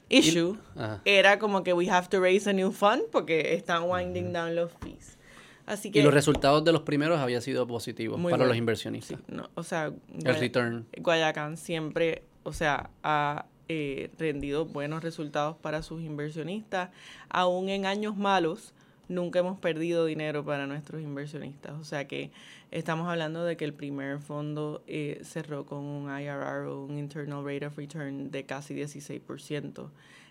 issue 0.09 0.57
Ajá. 0.75 1.01
era 1.05 1.39
como 1.39 1.63
que 1.63 1.73
we 1.73 1.89
have 1.89 2.07
to 2.09 2.19
raise 2.19 2.49
a 2.49 2.53
new 2.53 2.71
fund 2.71 3.03
porque 3.11 3.53
están 3.53 3.83
winding 3.83 4.33
down 4.33 4.55
los 4.55 4.71
fees. 4.81 5.17
Así 5.65 5.91
que 5.91 5.99
Y 5.99 6.03
los 6.03 6.13
resultados 6.13 6.63
de 6.65 6.71
los 6.73 6.81
primeros 6.81 7.19
habían 7.19 7.41
sido 7.41 7.65
positivos 7.67 8.19
para 8.29 8.45
los 8.45 8.57
inversionistas. 8.57 9.19
no, 9.27 9.49
o 9.55 9.63
sea, 9.63 9.91
El 10.23 10.35
return. 10.35 10.85
Guayacán 10.97 11.55
siempre, 11.55 12.23
o 12.43 12.51
sea, 12.51 12.89
ha 13.03 13.45
eh, 13.69 14.09
rendido 14.17 14.65
buenos 14.65 15.01
resultados 15.01 15.55
para 15.55 15.81
sus 15.81 16.01
inversionistas. 16.01 16.89
Aún 17.29 17.69
en 17.69 17.85
años 17.85 18.17
malos, 18.17 18.73
nunca 19.07 19.39
hemos 19.39 19.59
perdido 19.59 20.05
dinero 20.05 20.43
para 20.43 20.67
nuestros 20.67 21.01
inversionistas. 21.01 21.79
O 21.79 21.85
sea 21.85 22.05
que 22.05 22.31
estamos 22.71 23.07
hablando 23.09 23.43
de 23.43 23.57
que 23.57 23.65
el 23.65 23.73
primer 23.73 24.19
fondo 24.19 24.83
eh, 24.87 25.19
cerró 25.23 25.65
con 25.65 25.79
un 25.79 26.09
IRR 26.09 26.67
o 26.67 26.85
un 26.85 26.97
Internal 26.97 27.43
Rate 27.45 27.65
of 27.67 27.77
Return 27.77 28.31
de 28.31 28.45
casi 28.45 28.73
16%. 28.75 29.89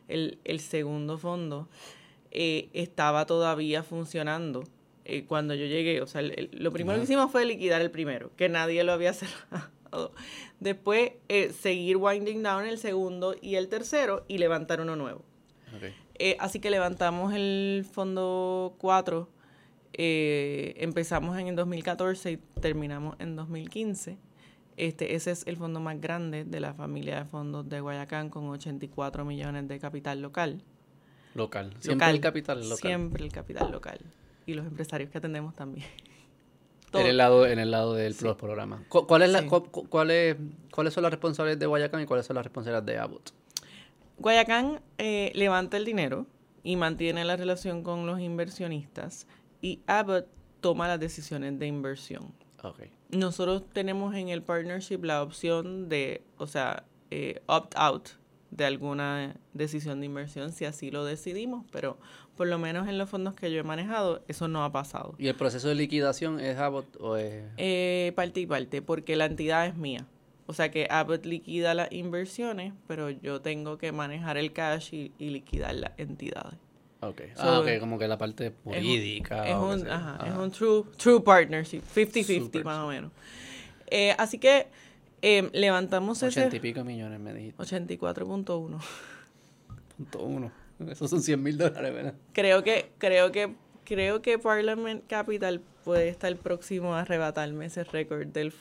El, 0.09 0.39
el 0.45 0.61
segundo 0.61 1.19
fondo 1.19 1.69
eh, 2.33 2.69
estaba 2.73 3.27
todavía 3.27 3.83
funcionando 3.83 4.65
eh, 5.05 5.25
cuando 5.27 5.55
yo 5.55 5.67
llegué. 5.67 6.01
O 6.03 6.07
sea, 6.07 6.21
el- 6.21 6.33
el- 6.39 6.51
lo 6.63 6.73
primero 6.73 6.99
que 6.99 7.05
hicimos 7.05 7.31
fue 7.31 7.45
liquidar 7.45 7.81
el 7.81 7.91
primero, 7.91 8.31
que 8.37 8.49
nadie 8.49 8.83
lo 8.85 8.93
había 8.93 9.13
cerrado. 9.13 10.13
Después, 10.61 11.13
seguir 11.61 11.97
winding 11.97 12.43
down 12.43 12.65
el 12.67 12.79
segundo 12.79 13.35
y 13.41 13.57
el 13.57 13.69
tercero 13.69 14.25
y 14.29 14.39
levantar 14.39 14.81
uno 14.81 14.95
nuevo. 14.97 15.23
Ok. 15.77 15.85
Eh, 16.23 16.37
así 16.39 16.61
que 16.61 16.71
levantamos 16.71 17.33
el 17.35 17.87
fondo 17.91 18.75
4, 18.79 19.29
eh, 19.93 20.75
empezamos 20.79 21.39
en 21.39 21.49
el 21.49 21.57
2014 21.57 22.33
y 22.33 22.37
terminamos 22.61 23.17
en 23.19 23.37
2015. 23.37 24.19
Este, 24.77 25.15
ese 25.15 25.31
es 25.33 25.47
el 25.47 25.57
fondo 25.57 25.79
más 25.81 26.01
grande 26.01 26.45
de 26.45 26.61
la 26.61 26.73
familia 26.75 27.19
de 27.19 27.25
fondos 27.27 27.69
de 27.69 27.81
Guayacán 27.81 28.31
con 28.31 28.49
84 28.49 29.25
millones 29.25 29.69
de 29.69 29.79
capital 29.79 30.23
local. 30.23 30.63
Local. 31.35 31.71
Siempre 31.81 31.95
Local. 32.07 32.15
el 32.15 32.21
capital 32.21 32.61
local. 32.63 32.79
Siempre 32.79 33.25
el 33.25 33.33
capital 33.33 33.71
local. 33.71 33.99
Y 34.47 34.55
los 34.55 34.67
empresarios 34.67 35.11
que 35.11 35.19
atendemos 35.19 35.55
también. 35.55 35.87
En 36.93 37.07
el 37.07 37.19
lado, 37.19 37.47
en 37.47 37.61
el 37.61 37.71
lado 37.71 37.95
del 37.95 38.15
Sí. 38.15 38.27
Cu- 38.89 39.07
¿Cuál 39.07 39.23
es 39.23 39.31
la, 39.31 39.43
Sí. 39.43 39.47
cu- 39.47 39.63
cu- 39.71 39.89
cuál 39.89 40.11
es- 40.11 40.35
¿Cuáles 40.73 40.93
son 40.93 41.05
las 41.05 41.13
responsabilidades 41.13 41.61
de 41.61 41.67
Guayacán 41.67 42.01
y 42.03 42.05
cuáles 42.07 42.27
son 42.27 42.35
las 42.35 42.45
responsabilidades 42.45 42.87
de 42.87 42.99
Abbott? 42.99 43.31
Guayacán 44.19 44.81
eh, 44.99 45.31
levanta 45.37 45.77
el 45.77 45.85
dinero 45.85 46.27
y 46.65 46.75
mantiene 46.75 47.25
la 47.25 47.37
relación 47.37 47.85
con 47.85 48.07
los 48.07 48.19
inversionistas 48.19 49.29
y 49.61 49.81
Abbott 49.87 50.27
toma 50.61 50.89
las 50.89 51.01
decisiones 51.01 51.59
de 51.59 51.67
inversión. 51.67 52.33
Ok. 52.63 52.83
Nosotros 53.11 53.65
tenemos 53.73 54.15
en 54.15 54.29
el 54.29 54.43
partnership 54.43 55.03
la 55.03 55.23
opción 55.23 55.89
de, 55.89 56.23
o 56.37 56.47
sea, 56.47 56.85
eh, 57.11 57.43
opt-out 57.47 58.11
de 58.51 58.65
alguna 58.65 59.37
decisión 59.55 60.01
de 60.01 60.07
inversión 60.07 60.53
si 60.53 60.65
así 60.65 60.91
lo 60.91 61.05
decidimos, 61.05 61.65
pero 61.71 61.99
por 62.37 62.49
lo 62.49 62.59
menos 62.59 62.89
en 62.89 62.99
los 62.99 63.09
fondos 63.09 63.35
que 63.35 63.53
yo 63.53 63.61
he 63.61 63.63
manejado 63.63 64.23
eso 64.29 64.49
no 64.49 64.65
ha 64.65 64.73
pasado. 64.73 65.15
¿Y 65.19 65.29
el 65.29 65.37
proceso 65.37 65.69
de 65.69 65.75
liquidación 65.77 66.41
es 66.41 66.59
Abbott 66.59 66.97
o 67.01 67.17
es...? 67.17 67.45
Eh, 67.57 68.13
parte 68.17 68.41
y 68.41 68.47
parte, 68.47 68.83
porque 68.83 69.17
la 69.17 69.27
entidad 69.27 69.67
es 69.67 69.77
mía. 69.77 70.07
O 70.47 70.53
sea 70.53 70.71
que 70.71 70.89
Abbott 70.91 71.27
liquida 71.27 71.75
las 71.75 71.93
inversiones, 71.93 72.73
pero 72.89 73.09
yo 73.09 73.41
tengo 73.41 73.79
que 73.79 73.93
manejar 73.93 74.37
el 74.37 74.53
cash 74.53 74.93
y, 74.93 75.13
y 75.17 75.31
liquidar 75.31 75.77
las 75.77 75.93
entidades. 75.97 76.59
Ok. 77.01 77.21
So, 77.35 77.43
ah, 77.43 77.65
como 77.81 77.99
que 77.99 78.07
la 78.07 78.19
parte 78.19 78.53
jurídica. 78.63 79.49
Es 79.49 79.57
un, 79.57 79.81
sé 79.81 79.87
yo. 79.87 79.93
ajá, 79.93 80.19
es 80.27 80.31
Ajá. 80.33 80.41
un 80.41 80.51
true, 80.51 80.85
true 80.97 81.21
partnership, 81.21 81.81
50-50 81.95 82.39
Super, 82.39 82.65
más 82.65 82.79
o 82.79 82.89
menos. 82.89 83.11
Eh, 83.87 84.15
así 84.19 84.39
que 84.39 84.67
eh, 85.23 85.49
levantamos 85.53 86.23
Ochenta 86.23 86.41
y 86.41 86.49
ese 86.49 86.61
pico 86.61 86.85
millones 86.85 87.19
me 87.21 87.33
dijiste. 87.33 87.63
84.1. 87.63 88.79
Punto 89.97 90.23
uno. 90.23 90.53
Esos 90.89 91.11
son 91.11 91.23
100 91.23 91.43
mil 91.43 91.59
dólares, 91.59 91.93
¿verdad? 91.93 92.15
Creo 92.33 92.63
que, 92.63 92.91
creo 92.99 93.33
que, 93.33 93.55
creo 93.91 94.23
que 94.23 94.39
Parliament 94.39 95.05
Capital 95.09 95.61
puede 95.85 96.09
estar 96.09 96.35
próximo 96.37 96.95
a 96.95 97.01
arrebatarme 97.01 97.67
ese 97.67 97.83
récord 97.83 98.29
del, 98.29 98.55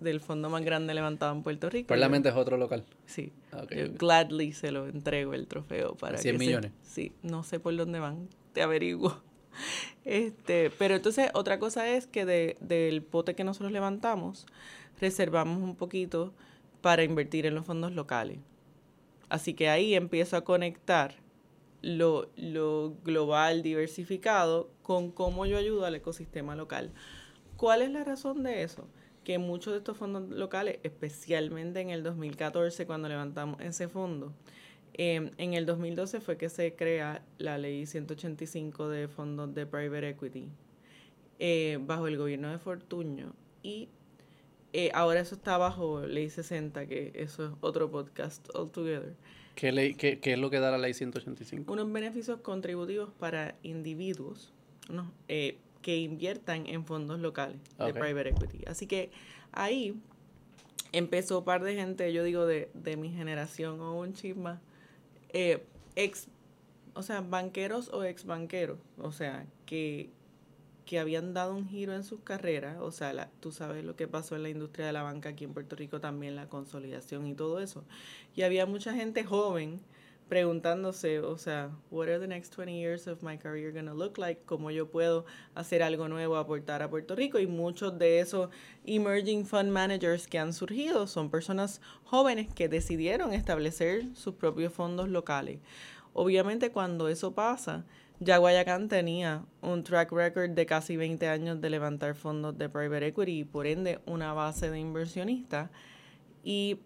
del 0.00 0.20
fondo 0.20 0.50
más 0.50 0.64
grande 0.64 0.92
levantado 0.92 1.32
en 1.36 1.44
Puerto 1.44 1.70
Rico. 1.70 1.86
Parliament 1.86 2.26
es 2.26 2.34
otro 2.34 2.56
local. 2.56 2.84
Sí. 3.06 3.32
yo 3.70 3.92
gladly 3.96 4.52
se 4.52 4.72
lo 4.72 4.88
entrego 4.88 5.34
el 5.34 5.46
trofeo 5.46 5.94
para 5.94 6.18
100 6.18 6.38
millones. 6.38 6.72
sí, 6.82 7.12
no 7.22 7.44
sé 7.44 7.60
por 7.60 7.76
dónde 7.76 8.00
van, 8.00 8.28
te 8.52 8.62
averiguo. 8.62 9.22
Este, 10.04 10.70
pero 10.78 10.96
entonces 10.96 11.30
otra 11.32 11.58
cosa 11.58 11.88
es 11.88 12.06
que 12.06 12.26
de, 12.26 12.58
del 12.60 13.02
pote 13.02 13.34
que 13.34 13.42
nosotros 13.42 13.72
levantamos, 13.72 14.46
reservamos 15.00 15.62
un 15.62 15.74
poquito 15.74 16.34
para 16.82 17.02
invertir 17.04 17.46
en 17.46 17.54
los 17.54 17.64
fondos 17.64 17.92
locales. 17.92 18.38
Así 19.30 19.54
que 19.54 19.70
ahí 19.70 19.94
empiezo 19.94 20.36
a 20.36 20.44
conectar 20.44 21.14
lo, 21.82 22.30
lo 22.36 22.94
global 23.04 23.62
diversificado 23.62 24.70
con 24.82 25.10
cómo 25.10 25.46
yo 25.46 25.58
ayudo 25.58 25.84
al 25.84 25.94
ecosistema 25.94 26.56
local. 26.56 26.92
¿Cuál 27.56 27.82
es 27.82 27.90
la 27.90 28.04
razón 28.04 28.42
de 28.42 28.62
eso? 28.62 28.88
Que 29.24 29.38
muchos 29.38 29.72
de 29.72 29.78
estos 29.78 29.96
fondos 29.96 30.28
locales, 30.28 30.78
especialmente 30.82 31.80
en 31.80 31.90
el 31.90 32.02
2014 32.02 32.86
cuando 32.86 33.08
levantamos 33.08 33.60
ese 33.60 33.88
fondo, 33.88 34.32
em, 34.92 35.30
en 35.38 35.54
el 35.54 35.66
2012 35.66 36.20
fue 36.20 36.36
que 36.36 36.48
se 36.48 36.74
crea 36.76 37.24
la 37.38 37.58
ley 37.58 37.86
185 37.86 38.88
de 38.88 39.08
fondos 39.08 39.54
de 39.54 39.66
private 39.66 40.10
equity 40.10 40.48
eh, 41.38 41.78
bajo 41.80 42.08
el 42.08 42.16
gobierno 42.16 42.50
de 42.50 42.58
Fortuño 42.58 43.34
y 43.62 43.88
eh, 44.72 44.90
ahora 44.92 45.20
eso 45.20 45.34
está 45.34 45.56
bajo 45.56 46.02
ley 46.06 46.28
60, 46.28 46.86
que 46.86 47.12
eso 47.14 47.46
es 47.46 47.52
otro 47.60 47.90
podcast 47.90 48.46
altogether. 48.54 49.14
¿Qué, 49.56 49.72
ley, 49.72 49.94
qué, 49.94 50.20
qué 50.20 50.34
es 50.34 50.38
lo 50.38 50.50
que 50.50 50.60
da 50.60 50.70
la 50.70 50.78
ley 50.78 50.92
185? 50.92 51.72
Unos 51.72 51.90
beneficios 51.90 52.40
contributivos 52.40 53.10
para 53.18 53.56
individuos 53.62 54.52
eh, 55.28 55.56
que 55.80 55.96
inviertan 55.96 56.66
en 56.66 56.84
fondos 56.84 57.18
locales 57.20 57.58
de 57.78 57.94
private 57.94 58.28
equity. 58.28 58.64
Así 58.66 58.86
que 58.86 59.10
ahí 59.52 59.98
empezó 60.92 61.38
un 61.38 61.44
par 61.46 61.64
de 61.64 61.74
gente, 61.74 62.12
yo 62.12 62.22
digo 62.22 62.44
de, 62.44 62.70
de 62.74 62.98
mi 62.98 63.10
generación 63.10 63.80
o 63.80 63.98
un 63.98 64.12
chisma, 64.12 64.60
eh, 65.32 65.64
ex, 65.94 66.28
o 66.94 67.02
sea, 67.02 67.22
banqueros 67.22 67.88
o 67.88 68.04
ex 68.04 68.26
banqueros, 68.26 68.78
o 68.98 69.10
sea, 69.10 69.46
que 69.64 70.10
que 70.86 71.00
habían 71.00 71.34
dado 71.34 71.54
un 71.54 71.68
giro 71.68 71.94
en 71.94 72.04
sus 72.04 72.20
carreras, 72.20 72.78
o 72.80 72.92
sea, 72.92 73.12
la, 73.12 73.28
tú 73.40 73.50
sabes 73.50 73.84
lo 73.84 73.96
que 73.96 74.06
pasó 74.06 74.36
en 74.36 74.44
la 74.44 74.48
industria 74.48 74.86
de 74.86 74.92
la 74.92 75.02
banca 75.02 75.30
aquí 75.30 75.44
en 75.44 75.52
Puerto 75.52 75.74
Rico 75.74 76.00
también, 76.00 76.36
la 76.36 76.48
consolidación 76.48 77.26
y 77.26 77.34
todo 77.34 77.60
eso. 77.60 77.84
Y 78.36 78.42
había 78.42 78.66
mucha 78.66 78.94
gente 78.94 79.24
joven 79.24 79.80
preguntándose, 80.28 81.20
o 81.20 81.38
sea, 81.38 81.70
what 81.90 82.08
are 82.08 82.18
the 82.18 82.26
next 82.26 82.52
20 82.54 82.72
years 82.72 83.06
of 83.08 83.22
my 83.22 83.36
career 83.36 83.72
going 83.72 83.86
to 83.86 83.94
look 83.94 84.16
like? 84.16 84.42
¿Cómo 84.46 84.70
yo 84.70 84.88
puedo 84.88 85.24
hacer 85.54 85.82
algo 85.82 86.08
nuevo, 86.08 86.36
aportar 86.36 86.82
a 86.82 86.90
Puerto 86.90 87.16
Rico? 87.16 87.40
Y 87.40 87.48
muchos 87.48 87.98
de 87.98 88.20
esos 88.20 88.48
emerging 88.84 89.44
fund 89.44 89.70
managers 89.70 90.28
que 90.28 90.38
han 90.38 90.52
surgido 90.52 91.08
son 91.08 91.30
personas 91.30 91.80
jóvenes 92.04 92.52
que 92.54 92.68
decidieron 92.68 93.32
establecer 93.32 94.04
sus 94.14 94.34
propios 94.34 94.72
fondos 94.72 95.08
locales. 95.08 95.58
Obviamente 96.12 96.70
cuando 96.70 97.08
eso 97.08 97.34
pasa, 97.34 97.84
ya 98.20 98.38
Guayacán 98.38 98.88
tenía 98.88 99.44
un 99.60 99.82
track 99.82 100.12
record 100.12 100.50
de 100.50 100.66
casi 100.66 100.96
20 100.96 101.28
años 101.28 101.60
de 101.60 101.70
levantar 101.70 102.14
fondos 102.14 102.56
de 102.56 102.68
private 102.68 103.08
equity 103.08 103.40
y 103.40 103.44
por 103.44 103.66
ende 103.66 104.00
una 104.06 104.32
base 104.32 104.70
de 104.70 104.78
inversionistas. 104.78 105.70
Y 106.42 106.78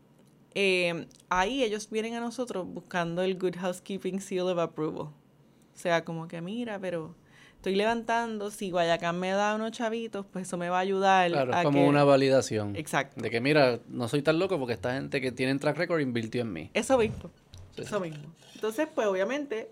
eh, 0.54 1.06
ahí 1.28 1.62
ellos 1.62 1.88
vienen 1.90 2.14
a 2.14 2.20
nosotros 2.20 2.66
buscando 2.66 3.22
el 3.22 3.38
Good 3.38 3.56
Housekeeping 3.56 4.20
Seal 4.20 4.48
of 4.48 4.58
Approval. 4.58 5.06
O 5.06 5.14
sea, 5.74 6.04
como 6.04 6.26
que 6.26 6.40
mira, 6.40 6.78
pero 6.80 7.14
estoy 7.56 7.76
levantando, 7.76 8.50
si 8.50 8.70
Guayacán 8.70 9.20
me 9.20 9.30
da 9.30 9.54
unos 9.54 9.70
chavitos, 9.70 10.26
pues 10.32 10.48
eso 10.48 10.56
me 10.56 10.68
va 10.68 10.78
a 10.78 10.80
ayudar. 10.80 11.30
Claro, 11.30 11.52
es 11.54 11.62
como 11.62 11.86
una 11.86 12.02
validación. 12.02 12.74
Exacto. 12.74 13.20
De 13.20 13.30
que 13.30 13.40
mira, 13.40 13.78
no 13.88 14.08
soy 14.08 14.22
tan 14.22 14.38
loco 14.38 14.58
porque 14.58 14.74
esta 14.74 14.94
gente 14.94 15.20
que 15.20 15.30
tiene 15.30 15.56
track 15.58 15.76
record 15.76 16.00
invirtió 16.00 16.42
en 16.42 16.52
mí. 16.52 16.70
Eso 16.74 16.98
mismo. 16.98 17.30
Eso 17.76 18.00
mismo. 18.00 18.24
Entonces, 18.54 18.88
pues 18.92 19.06
obviamente 19.06 19.70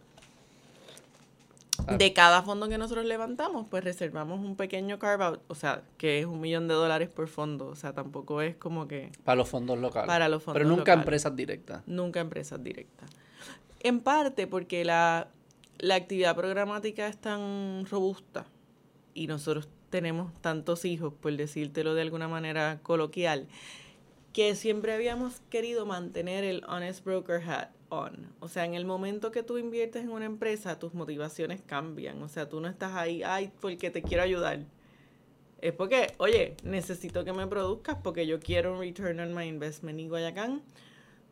de 1.86 2.12
cada 2.12 2.42
fondo 2.42 2.68
que 2.68 2.78
nosotros 2.78 3.06
levantamos, 3.06 3.66
pues 3.68 3.84
reservamos 3.84 4.40
un 4.40 4.56
pequeño 4.56 4.98
carve 4.98 5.24
out, 5.24 5.40
o 5.48 5.54
sea, 5.54 5.82
que 5.96 6.18
es 6.18 6.26
un 6.26 6.40
millón 6.40 6.68
de 6.68 6.74
dólares 6.74 7.08
por 7.08 7.28
fondo, 7.28 7.68
o 7.68 7.76
sea, 7.76 7.92
tampoco 7.92 8.42
es 8.42 8.56
como 8.56 8.88
que... 8.88 9.12
Para 9.24 9.36
los 9.36 9.48
fondos 9.48 9.78
locales. 9.78 10.06
Para 10.06 10.28
los 10.28 10.42
fondos 10.42 10.60
Pero 10.60 10.68
nunca 10.68 10.92
empresas 10.92 11.34
directas. 11.34 11.82
Nunca 11.86 12.20
empresas 12.20 12.62
directas. 12.62 13.10
En 13.80 14.00
parte 14.00 14.46
porque 14.46 14.84
la, 14.84 15.28
la 15.78 15.94
actividad 15.94 16.34
programática 16.34 17.06
es 17.06 17.16
tan 17.16 17.86
robusta 17.86 18.46
y 19.14 19.26
nosotros 19.26 19.68
tenemos 19.90 20.32
tantos 20.40 20.84
hijos, 20.84 21.14
por 21.14 21.34
decírtelo 21.36 21.94
de 21.94 22.02
alguna 22.02 22.28
manera 22.28 22.80
coloquial, 22.82 23.48
que 24.32 24.54
siempre 24.54 24.92
habíamos 24.92 25.40
querido 25.48 25.86
mantener 25.86 26.44
el 26.44 26.64
honest 26.68 27.04
broker 27.04 27.42
hat 27.48 27.70
on. 27.90 28.33
O 28.40 28.48
sea, 28.48 28.64
en 28.64 28.74
el 28.74 28.85
momento 28.85 29.31
que 29.31 29.42
tú 29.42 29.59
inviertes 29.59 30.03
en 30.03 30.11
una 30.11 30.24
empresa, 30.24 30.79
tus 30.79 30.94
motivaciones 30.94 31.61
cambian. 31.62 32.22
O 32.22 32.29
sea, 32.29 32.48
tú 32.48 32.61
no 32.61 32.68
estás 32.68 32.94
ahí, 32.94 33.22
ay, 33.22 33.51
porque 33.61 33.90
te 33.90 34.03
quiero 34.03 34.22
ayudar. 34.22 34.61
Es 35.61 35.72
porque, 35.72 36.14
oye, 36.18 36.57
necesito 36.62 37.24
que 37.24 37.33
me 37.33 37.46
produzcas 37.46 37.96
porque 38.03 38.27
yo 38.27 38.38
quiero 38.38 38.74
un 38.74 38.81
return 38.81 39.20
on 39.20 39.35
my 39.35 39.46
investment. 39.46 39.98
Y 39.98 40.09
Guayacán 40.09 40.62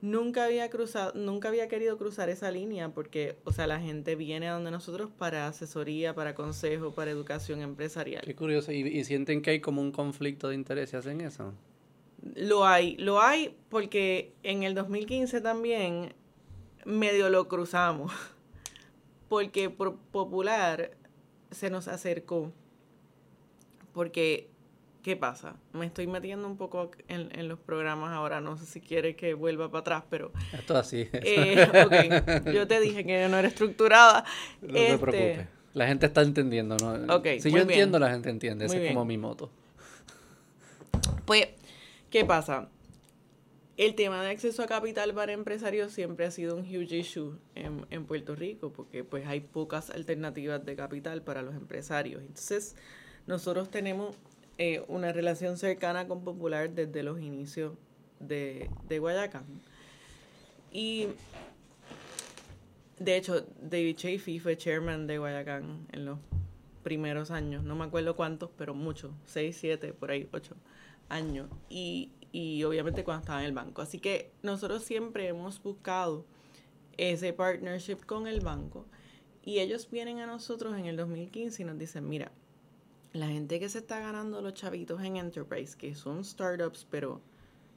nunca 0.01 0.45
había 0.45 0.69
cruzado, 0.69 1.13
nunca 1.15 1.49
había 1.49 1.69
querido 1.69 1.97
cruzar 1.97 2.29
esa 2.29 2.51
línea 2.51 2.89
porque, 2.91 3.37
o 3.45 3.53
sea, 3.53 3.67
la 3.67 3.81
gente 3.81 4.17
viene 4.17 4.49
a 4.49 4.55
donde 4.55 4.71
nosotros 4.71 5.11
para 5.17 5.47
asesoría, 5.47 6.15
para 6.15 6.35
consejo, 6.35 6.93
para 6.93 7.11
educación 7.11 7.63
empresarial. 7.63 8.23
Qué 8.25 8.35
curioso. 8.35 8.73
¿Y, 8.73 8.81
y 8.81 9.05
sienten 9.05 9.43
que 9.43 9.51
hay 9.51 9.61
como 9.61 9.81
un 9.81 9.93
conflicto 9.93 10.49
de 10.49 10.57
intereses 10.57 11.07
en 11.07 11.21
eso? 11.21 11.53
Lo 12.35 12.67
hay, 12.67 12.97
lo 12.97 13.21
hay 13.21 13.57
porque 13.69 14.33
en 14.43 14.65
el 14.65 14.75
2015 14.75 15.41
también 15.41 16.15
medio 16.87 17.29
lo 17.29 17.49
cruzamos. 17.49 18.13
Porque 19.29 19.69
por 19.71 19.97
Popular 19.97 20.93
se 21.51 21.69
nos 21.69 21.89
acercó. 21.89 22.53
Porque, 23.93 24.49
¿qué 25.03 25.17
pasa? 25.17 25.57
Me 25.73 25.87
estoy 25.87 26.07
metiendo 26.07 26.47
un 26.47 26.57
poco 26.57 26.91
en, 27.09 27.49
los 27.49 27.59
programas 27.59 28.13
ahora. 28.13 28.41
No 28.41 28.57
sé 28.57 28.67
si 28.67 28.81
quiere 28.81 29.17
que 29.17 29.35
vuelva 29.35 29.69
para 29.71 29.81
atrás, 29.81 30.05
pero. 30.09 30.33
Esto 30.53 30.77
así. 30.77 31.09
Eh, 31.13 32.53
Yo 32.53 32.67
te 32.67 32.81
dije 32.81 33.05
que 33.05 33.27
no 33.29 33.37
era 33.37 33.49
estructurada. 33.49 34.25
No 34.63 34.73
te 34.73 34.87
este, 34.87 34.99
preocupes. 34.99 35.49
La 35.75 35.87
gente 35.87 36.07
está 36.07 36.23
entendiendo, 36.23 36.77
¿no? 36.79 37.23
si 37.39 37.51
yo 37.51 37.59
entiendo, 37.59 37.99
la 37.99 38.11
gente 38.11 38.31
entiende. 38.31 38.65
Esa 38.65 38.79
es 38.79 38.89
como 38.89 39.05
mi 39.05 39.19
moto. 39.19 39.51
Pues, 41.27 41.49
¿qué 42.09 42.25
pasa? 42.25 42.71
El 43.77 43.95
tema 43.95 44.23
de 44.23 44.31
acceso 44.31 44.63
a 44.63 44.67
capital 44.67 45.13
para 45.13 45.33
empresarios 45.33 45.93
siempre 45.93 46.25
ha 46.25 46.31
sido 46.31 46.57
un 46.57 46.63
huge 46.63 46.97
issue 46.97 47.39
en, 47.55 48.07
Puerto 48.07 48.35
Rico 48.35 48.73
porque 48.73 49.05
pues 49.05 49.27
hay 49.27 49.41
pocas 49.41 49.91
alternativas 49.91 50.65
de 50.65 50.75
capital 50.77 51.21
para 51.23 51.43
los 51.43 51.55
empresarios. 51.55 52.23
Entonces, 52.23 52.75
nosotros 53.27 53.71
tenemos 53.71 54.17
eh, 54.57 54.83
una 54.89 55.13
relación 55.13 55.59
cercana 55.59 56.09
con 56.09 56.25
Popular 56.25 56.71
desde 56.71 57.03
los 57.03 57.21
inicios 57.21 57.75
de, 58.19 58.71
de 58.89 58.99
Guayacán. 58.99 59.45
Y 60.73 61.09
de 62.99 63.17
hecho, 63.17 63.47
David 63.61 63.97
Chafee 63.97 64.41
fue 64.41 64.57
chairman 64.57 65.07
de 65.07 65.19
Guayacán 65.19 65.87
en 65.93 66.07
los 66.07 66.19
primeros 66.83 67.31
años. 67.31 67.63
No 67.63 67.77
me 67.77 67.85
acuerdo 67.85 68.17
cuántos, 68.17 68.51
pero 68.57 68.75
muchos. 68.75 69.11
Seis, 69.27 69.59
siete, 69.61 69.93
por 69.93 70.11
ahí, 70.11 70.29
ocho 70.33 70.55
años. 71.11 71.49
Y 71.69 72.11
y 72.37 72.63
obviamente 72.65 73.03
cuando 73.03 73.23
estaba 73.23 73.41
en 73.41 73.47
el 73.47 73.55
banco. 73.55 73.81
Así 73.81 73.99
que 73.99 74.31
nosotros 74.43 74.85
siempre 74.85 75.27
hemos 75.27 75.63
buscado 75.63 76.27
ese 76.99 77.33
partnership 77.33 78.05
con 78.05 78.27
el 78.27 78.41
banco 78.41 78.85
y 79.43 79.61
ellos 79.61 79.89
vienen 79.91 80.19
a 80.19 80.27
nosotros 80.27 80.77
en 80.77 80.85
el 80.85 80.99
2015 80.99 81.63
y 81.63 81.65
nos 81.65 81.79
dicen, 81.79 82.07
mira, 82.07 82.31
la 83.15 83.29
gente 83.29 83.59
que 83.59 83.71
se 83.71 83.79
está 83.79 84.01
ganando 84.01 84.43
los 84.43 84.53
chavitos 84.53 85.03
en 85.03 85.17
Enterprise, 85.17 85.79
que 85.79 85.95
son 85.95 86.23
startups, 86.23 86.87
pero, 86.91 87.23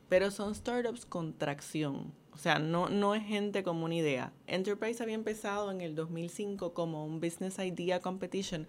pero 0.09 0.29
son 0.29 0.53
startups 0.53 1.05
con 1.05 1.37
tracción. 1.37 2.11
O 2.33 2.37
sea, 2.37 2.59
no, 2.59 2.89
no 2.89 3.15
es 3.15 3.23
gente 3.23 3.63
como 3.63 3.85
una 3.85 3.95
idea. 3.95 4.33
Enterprise 4.45 5.01
había 5.01 5.15
empezado 5.15 5.71
en 5.71 5.79
el 5.79 5.95
2005 5.95 6.73
como 6.73 7.05
un 7.05 7.21
Business 7.21 7.59
Idea 7.59 8.01
Competition 8.01 8.67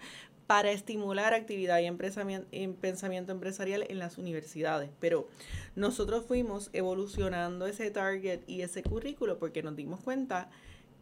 para 0.50 0.72
estimular 0.72 1.32
actividad 1.32 1.78
y, 1.78 2.66
pensamiento 2.72 3.30
empresarial 3.30 3.84
en 3.88 4.00
las 4.00 4.18
universidades. 4.18 4.90
Pero 4.98 5.28
nosotros 5.76 6.24
fuimos 6.26 6.70
evolucionando 6.72 7.68
ese 7.68 7.88
target 7.92 8.40
y 8.48 8.62
ese 8.62 8.82
currículo 8.82 9.38
porque 9.38 9.62
nos 9.62 9.76
dimos 9.76 10.00
cuenta 10.00 10.50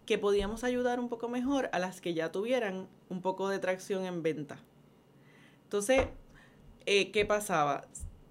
que 0.04 0.18
podíamos 0.18 0.64
ayudar 0.64 1.00
un 1.00 1.08
poco 1.08 1.30
mejor 1.30 1.70
a 1.72 1.78
las 1.78 2.02
que 2.02 2.12
ya 2.12 2.30
tuvieran 2.30 2.88
un 3.08 3.22
poco 3.22 3.48
de 3.48 3.58
tracción 3.58 4.04
en 4.04 4.22
venta. 4.22 4.58
Entonces, 5.64 6.08
eh, 6.84 7.10
¿qué 7.10 7.24
pasaba? 7.24 7.86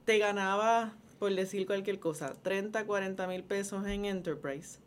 Te 0.05 0.19
ganaba, 0.19 0.99
por 1.17 1.33
decir 1.33 1.65
cualquier 1.65 1.99
cosa, 1.99 2.35
30, 2.43 2.85
40 2.85 3.25
mil 3.25 3.43
pesos 3.43 3.87
en 3.87 4.05
Enterprise. 4.05 4.77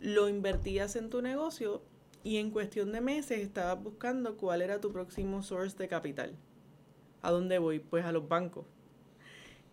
Lo 0.00 0.28
invertías 0.28 0.96
en 0.96 1.08
tu 1.08 1.22
negocio 1.22 1.80
y 2.24 2.36
en 2.36 2.50
cuestión 2.50 2.92
de 2.92 3.00
meses 3.00 3.40
estabas 3.40 3.82
buscando 3.82 4.36
cuál 4.36 4.62
era 4.62 4.80
tu 4.80 4.92
próximo 4.92 5.42
source 5.42 5.76
de 5.76 5.88
capital. 5.88 6.36
¿A 7.22 7.30
dónde 7.30 7.58
voy? 7.58 7.78
Pues 7.78 8.04
a 8.04 8.12
los 8.12 8.28
bancos. 8.28 8.66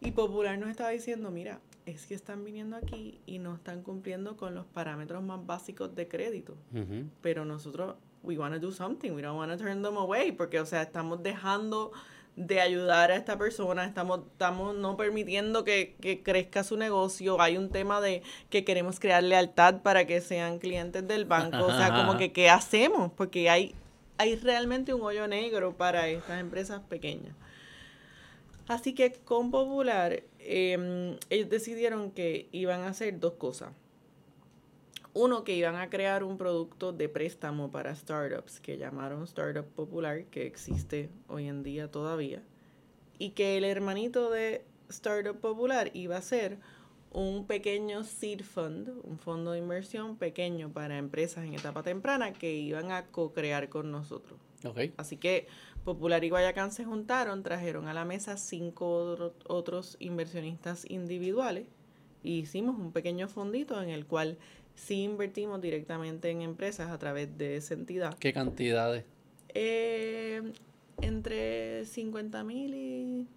Y 0.01 0.11
Popular 0.11 0.57
nos 0.57 0.69
estaba 0.69 0.89
diciendo, 0.89 1.31
mira, 1.31 1.61
es 1.85 2.05
que 2.05 2.15
están 2.15 2.43
viniendo 2.43 2.75
aquí 2.75 3.19
y 3.25 3.39
no 3.39 3.55
están 3.55 3.83
cumpliendo 3.83 4.37
con 4.37 4.55
los 4.55 4.65
parámetros 4.65 5.23
más 5.23 5.45
básicos 5.45 5.95
de 5.95 6.07
crédito. 6.07 6.55
Pero 7.21 7.45
nosotros, 7.45 7.95
we 8.23 8.37
want 8.37 8.53
to 8.53 8.59
do 8.59 8.71
something, 8.71 9.11
we 9.11 9.21
don't 9.21 9.37
want 9.37 9.51
to 9.51 9.57
turn 9.57 9.81
them 9.83 9.97
away, 9.97 10.31
porque, 10.31 10.59
o 10.59 10.65
sea, 10.65 10.81
estamos 10.81 11.21
dejando 11.21 11.91
de 12.35 12.59
ayudar 12.59 13.11
a 13.11 13.15
esta 13.15 13.37
persona, 13.37 13.85
estamos, 13.85 14.21
estamos 14.31 14.75
no 14.75 14.97
permitiendo 14.97 15.63
que, 15.63 15.95
que 16.01 16.21
crezca 16.21 16.63
su 16.63 16.75
negocio, 16.75 17.39
hay 17.39 17.57
un 17.57 17.69
tema 17.69 18.01
de 18.01 18.23
que 18.49 18.65
queremos 18.65 18.99
crear 18.99 19.23
lealtad 19.23 19.81
para 19.81 20.05
que 20.05 20.19
sean 20.19 20.59
clientes 20.59 21.07
del 21.07 21.25
banco, 21.25 21.65
o 21.65 21.71
sea, 21.71 21.93
como 21.93 22.17
que, 22.17 22.31
¿qué 22.33 22.49
hacemos? 22.49 23.11
Porque 23.13 23.49
hay, 23.49 23.73
hay 24.17 24.35
realmente 24.35 24.93
un 24.93 25.01
hoyo 25.01 25.27
negro 25.27 25.77
para 25.77 26.07
estas 26.09 26.41
empresas 26.41 26.81
pequeñas. 26.81 27.35
Así 28.67 28.93
que 28.93 29.13
con 29.13 29.51
Popular, 29.51 30.23
eh, 30.39 31.17
ellos 31.29 31.49
decidieron 31.49 32.11
que 32.11 32.49
iban 32.51 32.81
a 32.81 32.89
hacer 32.89 33.19
dos 33.19 33.33
cosas. 33.33 33.69
Uno, 35.17 35.45
que 35.45 35.55
iban 35.55 35.77
a 35.77 35.89
crear 35.89 36.25
un 36.25 36.37
producto 36.37 36.91
de 36.91 37.07
préstamo 37.07 37.71
para 37.71 37.95
startups 37.95 38.59
que 38.59 38.77
llamaron 38.77 39.23
Startup 39.23 39.65
Popular, 39.65 40.25
que 40.25 40.45
existe 40.45 41.09
hoy 41.29 41.47
en 41.47 41.63
día 41.63 41.89
todavía. 41.89 42.43
Y 43.17 43.29
que 43.29 43.55
el 43.55 43.63
hermanito 43.63 44.29
de 44.29 44.65
Startup 44.89 45.39
Popular 45.39 45.89
iba 45.93 46.17
a 46.17 46.21
ser 46.21 46.57
un 47.13 47.47
pequeño 47.47 48.03
seed 48.03 48.41
fund, 48.41 48.89
un 49.05 49.17
fondo 49.17 49.53
de 49.53 49.59
inversión 49.59 50.17
pequeño 50.17 50.73
para 50.73 50.97
empresas 50.97 51.45
en 51.45 51.53
etapa 51.53 51.81
temprana 51.81 52.33
que 52.33 52.53
iban 52.53 52.91
a 52.91 53.05
co-crear 53.05 53.69
con 53.69 53.91
nosotros. 53.91 54.37
Así 54.97 55.15
que 55.15 55.47
Popular 55.85 56.25
y 56.25 56.29
Guayacán 56.29 56.73
se 56.73 56.83
juntaron, 56.83 57.41
trajeron 57.41 57.87
a 57.87 57.93
la 57.93 58.03
mesa 58.03 58.35
cinco 58.35 58.97
otro- 58.97 59.33
otros 59.47 59.95
inversionistas 59.99 60.83
individuales 60.89 61.67
y 62.21 62.39
hicimos 62.39 62.77
un 62.77 62.91
pequeño 62.91 63.29
fondito 63.29 63.81
en 63.81 63.91
el 63.91 64.05
cual 64.05 64.37
sí 64.75 65.03
invertimos 65.03 65.61
directamente 65.61 66.29
en 66.29 66.41
empresas 66.41 66.91
a 66.91 66.97
través 66.99 67.37
de 67.37 67.57
esa 67.57 67.73
entidad. 67.73 68.15
¿Qué 68.19 68.33
cantidades? 68.33 69.03
Eh, 69.53 70.41
entre 71.01 71.85
50 71.85 72.43
mil 72.43 72.73
y... 72.73 73.27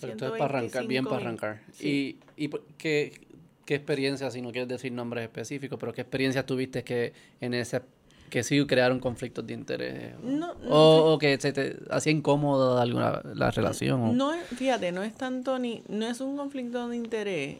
Pero 0.00 0.12
esto 0.12 0.26
es 0.26 0.30
para 0.32 0.44
arrancar, 0.58 0.86
bien 0.86 1.04
para 1.04 1.16
125.000. 1.16 1.22
arrancar. 1.22 1.62
Sí. 1.72 2.18
¿Y, 2.36 2.44
y 2.44 2.48
por- 2.48 2.64
qué, 2.76 3.20
qué 3.64 3.74
experiencia, 3.76 4.30
si 4.30 4.42
no 4.42 4.52
quieres 4.52 4.68
decir 4.68 4.92
nombres 4.92 5.24
específicos, 5.24 5.78
pero 5.78 5.92
qué 5.94 6.02
experiencias 6.02 6.44
tuviste 6.44 6.84
que 6.84 7.12
en 7.40 7.54
ese 7.54 7.80
que 8.28 8.42
sí 8.42 8.66
crearon 8.66 8.98
conflictos 9.00 9.46
de 9.46 9.54
interés? 9.54 10.14
o- 10.16 10.26
No, 10.26 10.52
no, 10.54 10.68
o, 10.68 11.14
o 11.14 11.18
que 11.18 11.38
se 11.40 11.52
te 11.52 11.76
hacía 11.90 12.12
incómoda 12.12 12.82
alguna 12.82 13.22
la 13.34 13.50
relación. 13.50 14.00
o- 14.02 14.12
No 14.12 14.32
fíjate, 14.56 14.92
no 14.92 15.02
es 15.02 15.14
tanto 15.14 15.58
ni, 15.58 15.82
no 15.88 16.06
es 16.06 16.20
un 16.20 16.36
conflicto 16.36 16.88
de 16.88 16.96
interés. 16.96 17.58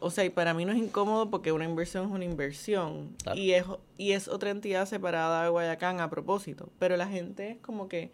O 0.00 0.10
sea, 0.10 0.24
y 0.24 0.30
para 0.30 0.54
mí 0.54 0.64
no 0.64 0.72
es 0.72 0.78
incómodo 0.78 1.28
porque 1.30 1.50
una 1.52 1.64
inversión 1.64 2.06
es 2.06 2.10
una 2.12 2.24
inversión. 2.24 3.16
Claro. 3.22 3.38
Y 3.38 3.52
es, 3.52 3.64
y 3.96 4.12
es 4.12 4.28
otra 4.28 4.50
entidad 4.50 4.86
separada 4.86 5.42
de 5.42 5.48
Guayacán 5.48 6.00
a 6.00 6.08
propósito. 6.10 6.68
Pero 6.78 6.96
la 6.96 7.08
gente 7.08 7.50
es 7.52 7.58
como 7.58 7.88
que. 7.88 8.12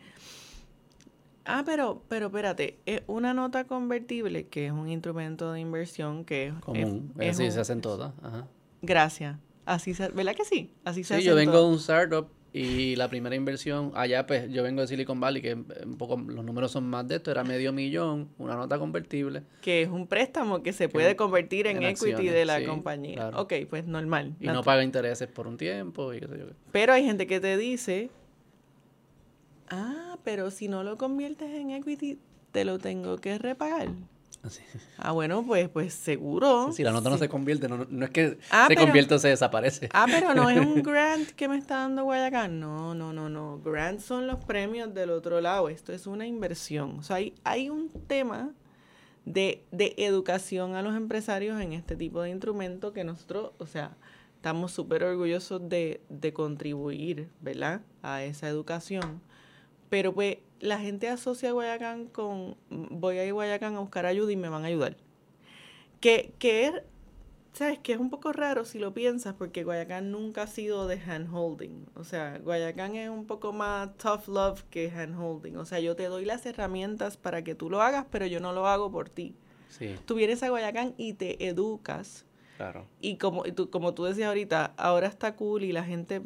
Ah, 1.46 1.62
pero, 1.66 2.02
pero 2.08 2.26
espérate, 2.26 2.78
es 2.86 3.02
una 3.06 3.34
nota 3.34 3.64
convertible 3.64 4.46
que 4.48 4.66
es 4.66 4.72
un 4.72 4.88
instrumento 4.88 5.52
de 5.52 5.60
inversión 5.60 6.24
que 6.24 6.46
es. 6.48 6.54
común. 6.60 7.12
es- 7.18 7.30
es 7.32 7.36
sí, 7.36 7.44
un- 7.44 7.52
se 7.52 7.60
hacen 7.60 7.80
todas. 7.82 8.14
Ajá. 8.22 8.46
Gracias. 8.80 9.36
Así 9.66 9.92
se, 9.94 10.08
¿Verdad 10.08 10.34
que 10.34 10.44
sí? 10.44 10.70
Así 10.84 11.04
se 11.04 11.18
Sí, 11.18 11.22
yo 11.24 11.32
hacen 11.32 11.46
vengo 11.46 11.52
todas. 11.52 11.66
de 11.68 11.72
un 11.74 11.78
startup 11.80 12.28
y 12.56 12.94
la 12.94 13.08
primera 13.08 13.34
inversión, 13.34 13.90
allá 13.96 14.28
pues 14.28 14.48
yo 14.48 14.62
vengo 14.62 14.80
de 14.80 14.86
Silicon 14.86 15.18
Valley, 15.18 15.42
que 15.42 15.54
un 15.54 15.98
poco 15.98 16.16
los 16.16 16.44
números 16.44 16.70
son 16.70 16.88
más 16.88 17.06
de 17.08 17.16
esto, 17.16 17.32
era 17.32 17.42
medio 17.42 17.72
millón, 17.72 18.28
una 18.38 18.54
nota 18.54 18.78
convertible. 18.78 19.42
Que 19.60 19.82
es 19.82 19.88
un 19.88 20.06
préstamo 20.06 20.62
que 20.62 20.72
se 20.72 20.88
puede 20.88 21.16
convertir 21.16 21.66
en, 21.66 21.78
en 21.78 21.82
equity 21.82 22.12
acciones, 22.12 22.32
de 22.32 22.44
la 22.44 22.60
sí, 22.60 22.66
compañía. 22.66 23.14
claro. 23.16 23.40
Ok, 23.40 23.54
pues 23.68 23.86
normal. 23.86 24.36
Y 24.38 24.46
no 24.46 24.62
paga 24.62 24.84
intereses 24.84 25.26
por 25.26 25.48
un 25.48 25.56
tiempo 25.56 26.14
y 26.14 26.20
qué 26.20 26.28
sé 26.28 26.38
yo. 26.38 26.44
Pero 26.70 26.92
hay 26.92 27.04
gente 27.04 27.26
que 27.26 27.40
te 27.40 27.56
dice, 27.56 28.10
ah, 29.68 30.16
pero 30.22 30.52
si 30.52 30.68
no 30.68 30.84
lo 30.84 30.96
conviertes 30.96 31.50
en 31.50 31.70
equity, 31.70 32.20
te 32.52 32.64
lo 32.64 32.78
tengo 32.78 33.18
que 33.18 33.36
repagar. 33.36 33.88
Ah, 34.98 35.12
bueno, 35.12 35.44
pues, 35.46 35.68
pues 35.68 35.94
seguro. 35.94 36.72
Si 36.72 36.82
la 36.82 36.92
nota 36.92 37.10
no 37.10 37.18
se 37.18 37.28
convierte, 37.28 37.68
no, 37.68 37.86
no 37.88 38.04
es 38.04 38.10
que 38.10 38.38
Ah, 38.50 38.64
se 38.68 38.74
pero- 38.74 38.82
convierte 38.82 39.14
o 39.14 39.18
se 39.18 39.28
desaparece. 39.28 39.88
Ah, 39.92 40.06
pero 40.06 40.34
no 40.34 40.48
es 40.50 40.58
un 40.58 40.82
grant 40.82 41.30
que 41.30 41.48
me 41.48 41.56
está 41.58 41.76
dando 41.78 42.04
Guayacán. 42.04 42.60
No, 42.60 42.94
no, 42.94 43.12
no, 43.12 43.28
no. 43.28 43.58
Grants 43.60 44.04
son 44.04 44.26
los 44.26 44.44
premios 44.44 44.92
del 44.94 45.10
otro 45.10 45.40
lado. 45.40 45.68
Esto 45.68 45.92
es 45.92 46.06
una 46.06 46.26
inversión. 46.26 46.98
O 46.98 47.02
sea, 47.02 47.16
hay, 47.16 47.34
hay 47.44 47.70
un 47.70 47.88
tema 48.06 48.52
de, 49.24 49.64
de 49.72 49.94
educación 49.98 50.74
a 50.74 50.82
los 50.82 50.94
empresarios 50.96 51.60
en 51.60 51.72
este 51.72 51.96
tipo 51.96 52.20
de 52.22 52.30
instrumento 52.30 52.92
que 52.92 53.04
nosotros, 53.04 53.52
o 53.58 53.66
sea, 53.66 53.96
estamos 54.36 54.72
súper 54.72 55.02
orgullosos 55.04 55.66
de, 55.68 56.02
de 56.10 56.32
contribuir, 56.34 57.30
¿verdad? 57.40 57.80
A 58.02 58.22
esa 58.24 58.48
educación. 58.48 59.22
Pero 59.94 60.12
pues 60.12 60.38
la 60.58 60.80
gente 60.80 61.08
asocia 61.08 61.52
Guayacán 61.52 62.06
con 62.06 62.56
voy 62.68 63.18
a 63.18 63.22
ir 63.24 63.30
a 63.30 63.32
Guayacán 63.32 63.76
a 63.76 63.78
buscar 63.78 64.06
ayuda 64.06 64.32
y 64.32 64.36
me 64.36 64.48
van 64.48 64.64
a 64.64 64.66
ayudar. 64.66 64.96
Que, 66.00 66.32
que 66.40 66.66
es 66.66 66.72
¿Sabes? 67.52 67.78
Que 67.78 67.92
es 67.92 68.00
un 68.00 68.10
poco 68.10 68.32
raro 68.32 68.64
si 68.64 68.80
lo 68.80 68.92
piensas, 68.92 69.34
porque 69.34 69.62
Guayacán 69.62 70.10
nunca 70.10 70.42
ha 70.42 70.46
sido 70.48 70.88
de 70.88 70.98
handholding. 70.98 71.86
O 71.94 72.02
sea, 72.02 72.40
Guayacán 72.40 72.96
es 72.96 73.08
un 73.08 73.24
poco 73.24 73.52
más 73.52 73.96
tough 73.96 74.26
love 74.26 74.64
que 74.64 74.90
handholding. 74.90 75.56
O 75.58 75.64
sea, 75.64 75.78
yo 75.78 75.94
te 75.94 76.06
doy 76.06 76.24
las 76.24 76.44
herramientas 76.44 77.16
para 77.16 77.44
que 77.44 77.54
tú 77.54 77.70
lo 77.70 77.80
hagas, 77.80 78.04
pero 78.10 78.26
yo 78.26 78.40
no 78.40 78.52
lo 78.52 78.66
hago 78.66 78.90
por 78.90 79.08
ti. 79.08 79.36
Sí, 79.68 79.94
Tú 80.06 80.16
vienes 80.16 80.42
a 80.42 80.48
Guayacán 80.48 80.94
y 80.96 81.12
te 81.12 81.46
educas. 81.46 82.26
claro. 82.56 82.88
Y 83.00 83.18
como 83.18 83.46
y 83.46 83.52
tú, 83.52 83.70
como 83.70 83.94
tú 83.94 84.02
decías 84.02 84.26
ahorita, 84.26 84.74
ahora 84.76 85.06
está 85.06 85.36
cool 85.36 85.62
y 85.62 85.70
la 85.70 85.84
gente, 85.84 86.20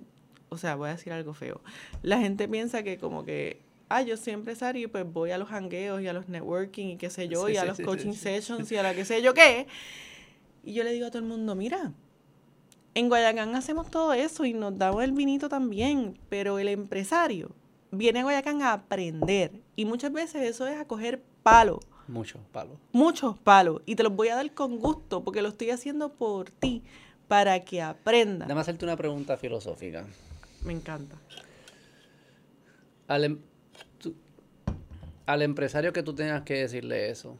o 0.50 0.56
sea, 0.58 0.74
voy 0.76 0.88
a 0.88 0.92
decir 0.92 1.12
algo 1.12 1.34
feo. 1.34 1.60
La 2.02 2.18
gente 2.18 2.48
piensa 2.48 2.82
que 2.82 2.98
como 2.98 3.24
que, 3.24 3.60
ah, 3.88 4.02
yo 4.02 4.16
soy 4.16 4.32
empresario 4.32 4.84
y 4.84 4.86
pues 4.86 5.04
voy 5.10 5.30
a 5.30 5.38
los 5.38 5.50
hangueos 5.50 6.00
y 6.02 6.08
a 6.08 6.12
los 6.12 6.28
networking 6.28 6.86
y 6.88 6.96
qué 6.96 7.10
sé 7.10 7.28
yo, 7.28 7.46
Sí, 7.46 7.52
y 7.54 7.56
a 7.56 7.62
sí, 7.62 7.66
los 7.68 7.76
sí, 7.78 7.82
coaching 7.84 8.12
sessions 8.12 8.70
y 8.72 8.76
a 8.76 8.82
la 8.82 8.94
qué 8.94 9.04
sé 9.04 9.22
yo 9.22 9.34
qué. 9.34 9.66
Y 10.64 10.74
yo 10.74 10.84
le 10.84 10.92
digo 10.92 11.06
a 11.06 11.10
todo 11.10 11.20
el 11.22 11.28
mundo, 11.28 11.54
mira, 11.54 11.92
en 12.94 13.08
Guayacán 13.08 13.54
hacemos 13.54 13.90
todo 13.90 14.12
eso 14.12 14.44
y 14.44 14.52
nos 14.52 14.76
damos 14.76 15.02
el 15.04 15.12
vinito 15.12 15.48
también, 15.48 16.18
pero 16.28 16.58
el 16.58 16.68
empresario 16.68 17.50
viene 17.90 18.20
a 18.20 18.22
Guayacán 18.24 18.60
a 18.62 18.72
aprender 18.72 19.52
y 19.76 19.84
muchas 19.84 20.12
veces 20.12 20.42
eso 20.48 20.66
es 20.66 20.78
a 20.78 20.84
coger 20.86 21.22
palo 21.42 21.80
Mucho 22.08 22.38
palo. 22.52 22.78
muchos 22.92 23.38
palos 23.38 23.80
y 23.86 23.94
te 23.94 24.02
los 24.02 24.14
voy 24.14 24.28
a 24.28 24.34
dar 24.34 24.52
con 24.52 24.78
gusto 24.78 25.22
porque 25.24 25.40
lo 25.42 25.48
estoy 25.48 25.70
haciendo 25.70 26.12
por 26.12 26.50
ti 26.50 26.82
para 27.28 27.60
que 27.60 27.80
aprendas. 27.82 28.48
Déjame 28.48 28.60
hacerte 28.62 28.84
una 28.84 28.96
pregunta 28.96 29.36
filosófica. 29.36 30.06
Me 30.68 30.74
encanta. 30.74 31.16
Al, 33.06 33.24
em- 33.24 33.38
tú- 33.98 34.14
al 35.24 35.40
empresario 35.40 35.94
que 35.94 36.02
tú 36.02 36.14
tengas 36.14 36.42
que 36.42 36.56
decirle 36.56 37.08
eso, 37.08 37.38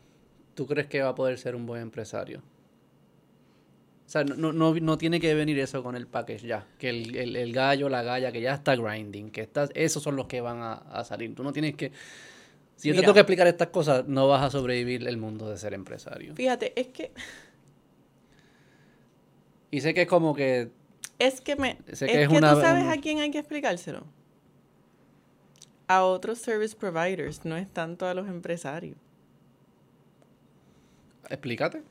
¿tú 0.54 0.66
crees 0.66 0.86
que 0.86 1.02
va 1.02 1.10
a 1.10 1.14
poder 1.14 1.36
ser 1.36 1.54
un 1.54 1.66
buen 1.66 1.82
empresario? 1.82 2.38
O 2.38 4.10
sea, 4.10 4.24
no, 4.24 4.54
no, 4.54 4.74
no 4.74 4.96
tiene 4.96 5.20
que 5.20 5.34
venir 5.34 5.58
eso 5.58 5.82
con 5.82 5.94
el 5.94 6.06
package 6.06 6.46
ya. 6.46 6.66
Que 6.78 6.88
el, 6.88 7.14
el, 7.16 7.36
el 7.36 7.52
gallo, 7.52 7.90
la 7.90 8.02
galla, 8.02 8.32
que 8.32 8.40
ya 8.40 8.54
está 8.54 8.74
grinding, 8.74 9.30
que 9.30 9.42
está, 9.42 9.68
esos 9.74 10.02
son 10.02 10.16
los 10.16 10.26
que 10.26 10.40
van 10.40 10.62
a, 10.62 10.72
a 10.72 11.04
salir. 11.04 11.34
Tú 11.34 11.42
no 11.44 11.52
tienes 11.52 11.74
que... 11.76 11.92
Si 12.76 12.88
yo 12.88 12.94
te 12.94 13.00
Mira. 13.00 13.08
tengo 13.08 13.12
que 13.14 13.20
explicar 13.20 13.46
estas 13.46 13.68
cosas, 13.68 14.06
no 14.08 14.26
vas 14.26 14.42
a 14.42 14.48
sobrevivir 14.50 15.06
el 15.06 15.18
mundo 15.18 15.50
de 15.50 15.58
ser 15.58 15.74
empresario. 15.74 16.34
Fíjate, 16.34 16.72
es 16.80 16.86
que 16.88 17.12
Y 19.70 19.82
sé 19.82 19.92
que 19.92 20.02
es 20.02 20.08
como 20.08 20.34
que... 20.34 20.70
es 21.18 21.40
que 21.40 21.56
me 21.56 21.76
Sé 21.92 21.92
es 21.92 21.98
que 22.00 22.06
que, 22.06 22.22
es 22.22 22.28
una- 22.28 22.54
tú 22.54 22.60
sabes 22.60 22.84
a 22.86 22.96
quién 23.00 23.18
hay 23.18 23.30
que 23.30 23.38
explicárselo. 23.38 24.04
A 25.86 26.04
otros 26.04 26.38
service 26.38 26.76
providers, 26.76 27.44
no 27.44 27.56
es 27.56 27.68
tanto 27.72 28.06
a 28.06 28.14
los 28.14 28.28
empresarios. 28.28 28.96
Explícate. 31.30 31.82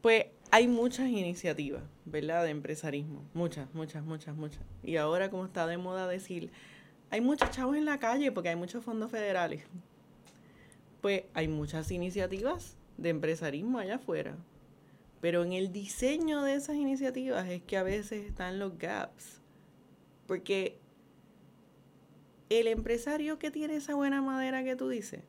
Pues 0.00 0.26
hay 0.50 0.68
muchas 0.68 1.08
iniciativas, 1.08 1.82
¿verdad? 2.04 2.44
De 2.44 2.50
empresarismo. 2.50 3.22
Muchas, 3.34 3.72
muchas, 3.74 4.04
muchas, 4.04 4.36
muchas. 4.36 4.60
Y 4.82 4.96
ahora, 4.96 5.30
como 5.30 5.46
está 5.46 5.66
de 5.66 5.78
moda 5.78 6.06
decir, 6.06 6.50
hay 7.10 7.20
muchos 7.20 7.50
chavos 7.50 7.76
en 7.76 7.84
la 7.84 7.98
calle 7.98 8.30
porque 8.32 8.50
hay 8.50 8.56
muchos 8.56 8.84
fondos 8.84 9.10
federales. 9.10 9.62
Pues 11.00 11.24
hay 11.34 11.48
muchas 11.48 11.90
iniciativas 11.90 12.76
de 12.96 13.08
empresarismo 13.10 13.78
allá 13.78 13.96
afuera. 13.96 14.36
Pero 15.24 15.42
en 15.42 15.54
el 15.54 15.72
diseño 15.72 16.42
de 16.42 16.54
esas 16.54 16.76
iniciativas 16.76 17.48
es 17.48 17.62
que 17.62 17.78
a 17.78 17.82
veces 17.82 18.26
están 18.26 18.58
los 18.58 18.76
gaps. 18.76 19.40
Porque 20.26 20.78
el 22.50 22.66
empresario 22.66 23.38
que 23.38 23.50
tiene 23.50 23.76
esa 23.76 23.94
buena 23.94 24.20
madera 24.20 24.62
que 24.64 24.76
tú 24.76 24.90
dices, 24.90 25.22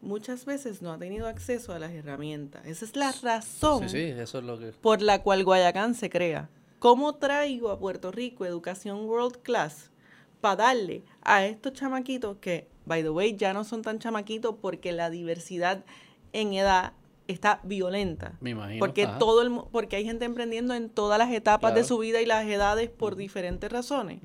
muchas 0.00 0.46
veces 0.46 0.82
no 0.82 0.92
ha 0.92 0.98
tenido 0.98 1.28
acceso 1.28 1.72
a 1.72 1.78
las 1.78 1.92
herramientas. 1.92 2.66
Esa 2.66 2.86
es 2.86 2.96
la 2.96 3.12
razón 3.22 3.88
Sí, 3.88 3.96
sí, 3.96 4.18
eso 4.18 4.38
es 4.38 4.44
lo 4.44 4.58
que... 4.58 4.72
por 4.72 5.00
la 5.00 5.22
cual 5.22 5.44
Guayacán 5.44 5.94
se 5.94 6.10
crea. 6.10 6.50
¿Cómo 6.80 7.14
traigo 7.14 7.70
a 7.70 7.78
Puerto 7.78 8.10
Rico 8.10 8.44
educación 8.46 9.04
world 9.04 9.42
class 9.42 9.92
para 10.40 10.56
darle 10.56 11.04
a 11.22 11.46
estos 11.46 11.72
chamaquitos 11.72 12.38
que, 12.38 12.66
by 12.84 13.00
the 13.00 13.10
way, 13.10 13.36
ya 13.36 13.52
no 13.52 13.62
son 13.62 13.82
tan 13.82 14.00
chamaquitos 14.00 14.56
porque 14.60 14.90
la 14.90 15.08
diversidad 15.08 15.84
en 16.32 16.52
edad 16.52 16.94
está 17.28 17.60
violenta. 17.64 18.36
Me 18.40 18.50
imagino. 18.50 18.78
Porque 18.78 19.04
ajá. 19.04 19.18
todo 19.18 19.42
el 19.42 19.52
porque 19.70 19.96
hay 19.96 20.04
gente 20.04 20.24
emprendiendo 20.24 20.74
en 20.74 20.88
todas 20.90 21.18
las 21.18 21.32
etapas 21.32 21.74
de 21.74 21.84
su 21.84 21.98
vida 21.98 22.20
y 22.20 22.26
las 22.26 22.46
edades 22.46 22.90
por 22.90 23.16
diferentes 23.16 23.70
razones. 23.70 24.20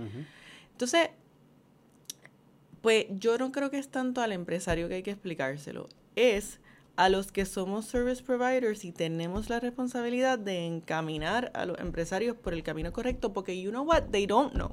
Entonces, 0.72 1.10
pues 2.82 3.06
yo 3.12 3.38
no 3.38 3.52
creo 3.52 3.70
que 3.70 3.78
es 3.78 3.90
tanto 3.90 4.22
al 4.22 4.32
empresario 4.32 4.88
que 4.88 4.96
hay 4.96 5.04
que 5.04 5.12
explicárselo, 5.12 5.88
es 6.16 6.60
a 6.96 7.10
los 7.10 7.32
que 7.32 7.46
somos 7.46 7.86
service 7.86 8.22
providers 8.24 8.84
y 8.86 8.92
tenemos 8.92 9.50
la 9.50 9.60
responsabilidad 9.60 10.38
de 10.38 10.66
encaminar 10.66 11.52
a 11.56 11.66
los 11.66 11.80
empresarios 11.80 12.36
por 12.36 12.54
el 12.54 12.64
camino 12.64 12.92
correcto, 12.92 13.34
porque 13.34 13.60
you 13.60 13.72
know 13.72 13.84
what, 13.84 14.04
they 14.12 14.26
don't 14.26 14.54
know. 14.54 14.72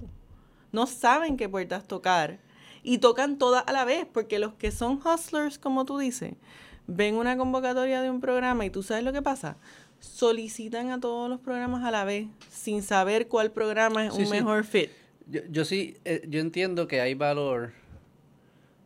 No 0.72 0.86
saben 0.86 1.36
qué 1.36 1.48
puertas 1.48 1.86
tocar 1.86 2.40
y 2.82 2.98
tocan 2.98 3.38
todas 3.38 3.64
a 3.66 3.72
la 3.72 3.84
vez, 3.84 4.06
porque 4.10 4.38
los 4.38 4.54
que 4.54 4.70
son 4.70 5.00
hustlers, 5.04 5.58
como 5.58 5.84
tú 5.84 5.98
dices, 5.98 6.34
ven 6.88 7.14
una 7.14 7.36
convocatoria 7.36 8.02
de 8.02 8.10
un 8.10 8.20
programa 8.20 8.66
y 8.66 8.70
tú 8.70 8.82
sabes 8.82 9.04
lo 9.04 9.12
que 9.12 9.22
pasa, 9.22 9.56
solicitan 10.00 10.90
a 10.90 10.98
todos 11.00 11.28
los 11.30 11.38
programas 11.40 11.84
a 11.84 11.90
la 11.92 12.04
vez 12.04 12.26
sin 12.50 12.82
saber 12.82 13.28
cuál 13.28 13.52
programa 13.52 14.06
es 14.06 14.14
Sí, 14.14 14.20
un 14.22 14.26
sí. 14.26 14.32
mejor 14.32 14.64
fit. 14.64 14.90
Yo, 15.30 15.42
yo 15.50 15.64
sí, 15.64 15.96
eh, 16.04 16.24
yo 16.28 16.40
entiendo 16.40 16.88
que 16.88 17.00
hay 17.00 17.14
valor, 17.14 17.72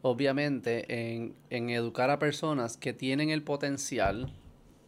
obviamente, 0.03 0.85
en, 1.15 1.35
en 1.51 1.71
educar 1.71 2.11
a 2.11 2.19
personas 2.19 2.77
que 2.77 2.93
tienen 2.93 3.31
el 3.31 3.43
potencial 3.43 4.33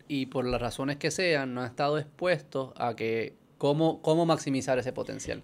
y 0.08 0.26
por 0.26 0.44
las 0.44 0.60
razones 0.60 0.96
que 0.96 1.10
sean 1.10 1.54
no 1.54 1.60
han 1.62 1.68
estado 1.68 1.98
expuestos 1.98 2.72
a 2.76 2.94
que 2.96 3.34
cómo, 3.58 4.02
cómo 4.02 4.26
maximizar 4.26 4.78
ese 4.78 4.92
potencial. 4.92 5.42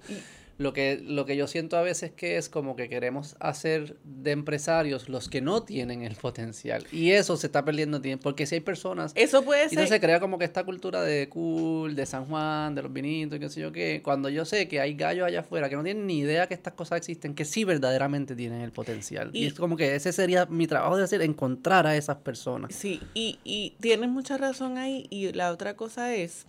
Lo 0.61 0.75
que, 0.75 1.01
lo 1.03 1.25
que 1.25 1.37
yo 1.39 1.47
siento 1.47 1.79
a 1.79 1.83
veces 1.83 2.11
que 2.13 2.37
es 2.37 2.51
como 2.51 2.77
que 2.77 2.91
queremos 2.91 3.35
hacer 3.41 3.97
de 4.05 4.33
empresarios 4.33 5.09
los 5.09 5.31
que 5.31 5.41
no 5.41 5.63
tienen 5.63 6.03
el 6.03 6.17
potencial. 6.17 6.87
Y 6.93 7.13
eso 7.13 7.39
se 7.39 7.47
está 7.47 7.65
perdiendo 7.65 8.03
tiempo. 8.03 8.25
Porque 8.25 8.45
si 8.45 8.57
hay 8.57 8.61
personas 8.61 9.13
Eso 9.15 9.43
puede 9.43 9.61
y 9.65 9.69
ser. 9.71 9.79
entonces 9.79 9.95
se 9.97 10.01
crea 10.01 10.21
como 10.21 10.37
que 10.39 10.45
esta 10.45 10.63
cultura 10.65 11.01
de 11.03 11.31
cool, 11.31 11.97
de 11.97 12.05
San 12.05 12.27
Juan, 12.27 12.75
de 12.75 12.83
los 12.83 12.93
vinitos, 12.93 13.37
y 13.37 13.41
qué 13.41 13.49
sé 13.49 13.61
yo 13.63 13.73
qué. 13.73 14.03
Cuando 14.05 14.29
yo 14.29 14.45
sé 14.45 14.69
que 14.69 14.81
hay 14.81 14.95
gallos 14.95 15.27
allá 15.27 15.41
afuera 15.41 15.71
que 15.71 15.77
no 15.77 15.83
tienen 15.83 16.07
ni 16.07 16.19
idea 16.19 16.47
que 16.47 16.53
estas 16.53 16.75
cosas 16.75 16.99
existen, 16.99 17.35
que 17.35 17.47
sí 17.47 17.65
verdaderamente 17.65 18.37
tienen 18.37 18.61
el 18.61 18.71
potencial. 18.73 19.31
Y, 19.33 19.45
Y- 19.45 19.47
es 19.47 19.55
como 19.55 19.79
que 19.79 19.95
ese 19.95 20.13
sería 20.13 20.45
mi 20.45 20.67
trabajo 20.67 20.99
de 20.99 21.05
hacer, 21.05 21.23
encontrar 21.23 21.87
a 21.87 21.97
esas 21.97 22.19
personas. 22.19 22.75
Sí, 22.75 23.01
y, 23.15 23.39
y 23.45 23.77
tienes 23.81 24.11
mucha 24.11 24.37
razón 24.37 24.77
ahí. 24.77 25.07
Y 25.09 25.33
la 25.33 25.53
otra 25.53 25.75
cosa 25.75 26.15
es 26.15 26.45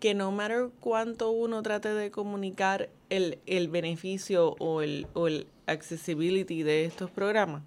que 0.00 0.14
no 0.14 0.30
matter 0.32 0.70
cuánto 0.80 1.30
uno 1.30 1.62
trate 1.62 1.92
de 1.92 2.10
comunicar 2.10 2.88
el, 3.10 3.38
el 3.46 3.68
beneficio 3.68 4.54
o 4.58 4.82
el, 4.82 5.06
o 5.14 5.26
el 5.26 5.46
accessibility 5.66 6.62
de 6.62 6.84
estos 6.84 7.10
programas, 7.10 7.62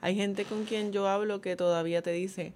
hay 0.00 0.16
gente 0.16 0.44
con 0.44 0.64
quien 0.64 0.92
yo 0.92 1.08
hablo 1.08 1.40
que 1.40 1.56
todavía 1.56 2.02
te 2.02 2.12
dice, 2.12 2.52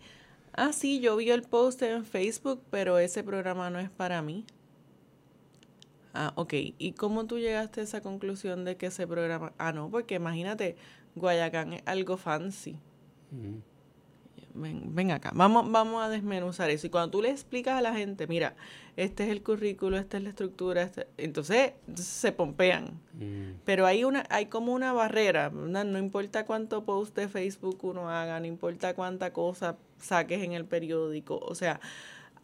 ah, 0.52 0.72
sí, 0.72 1.00
yo 1.00 1.16
vi 1.16 1.30
el 1.30 1.42
post 1.42 1.82
en 1.82 2.04
Facebook, 2.04 2.62
pero 2.70 2.98
ese 2.98 3.22
programa 3.22 3.70
no 3.70 3.78
es 3.78 3.90
para 3.90 4.20
mí. 4.20 4.44
Ah, 6.12 6.32
ok. 6.34 6.52
¿Y 6.78 6.92
cómo 6.92 7.26
tú 7.26 7.38
llegaste 7.38 7.80
a 7.80 7.84
esa 7.84 8.00
conclusión 8.00 8.64
de 8.64 8.76
que 8.76 8.86
ese 8.86 9.06
programa... 9.06 9.52
Ah, 9.58 9.72
no, 9.72 9.88
porque 9.90 10.16
imagínate, 10.16 10.76
Guayacán 11.14 11.74
es 11.74 11.82
algo 11.86 12.16
fancy. 12.16 12.76
Ujú. 13.30 13.62
Ven, 14.60 14.94
ven 14.94 15.10
acá, 15.10 15.30
vamos, 15.34 15.70
vamos 15.70 16.02
a 16.02 16.08
desmenuzar 16.08 16.70
eso. 16.70 16.86
Y 16.86 16.90
cuando 16.90 17.10
tú 17.10 17.22
le 17.22 17.30
explicas 17.30 17.74
a 17.78 17.80
la 17.80 17.94
gente, 17.94 18.26
mira, 18.26 18.54
este 18.96 19.24
es 19.24 19.30
el 19.30 19.42
currículo, 19.42 19.96
esta 19.96 20.16
es 20.16 20.22
la 20.24 20.30
estructura, 20.30 20.82
este- 20.82 21.06
entonces, 21.16 21.72
entonces 21.86 22.06
se 22.06 22.32
pompean. 22.32 23.00
Mm. 23.14 23.60
Pero 23.64 23.86
hay 23.86 24.04
una, 24.04 24.24
hay 24.30 24.46
como 24.46 24.72
una 24.72 24.92
barrera, 24.92 25.48
¿verdad? 25.48 25.84
no 25.84 25.98
importa 25.98 26.44
cuánto 26.44 26.84
post 26.84 27.16
de 27.16 27.28
Facebook 27.28 27.78
uno 27.82 28.10
haga, 28.10 28.40
no 28.40 28.46
importa 28.46 28.94
cuánta 28.94 29.32
cosa 29.32 29.76
saques 30.00 30.42
en 30.42 30.52
el 30.52 30.64
periódico, 30.64 31.38
o 31.38 31.54
sea, 31.54 31.80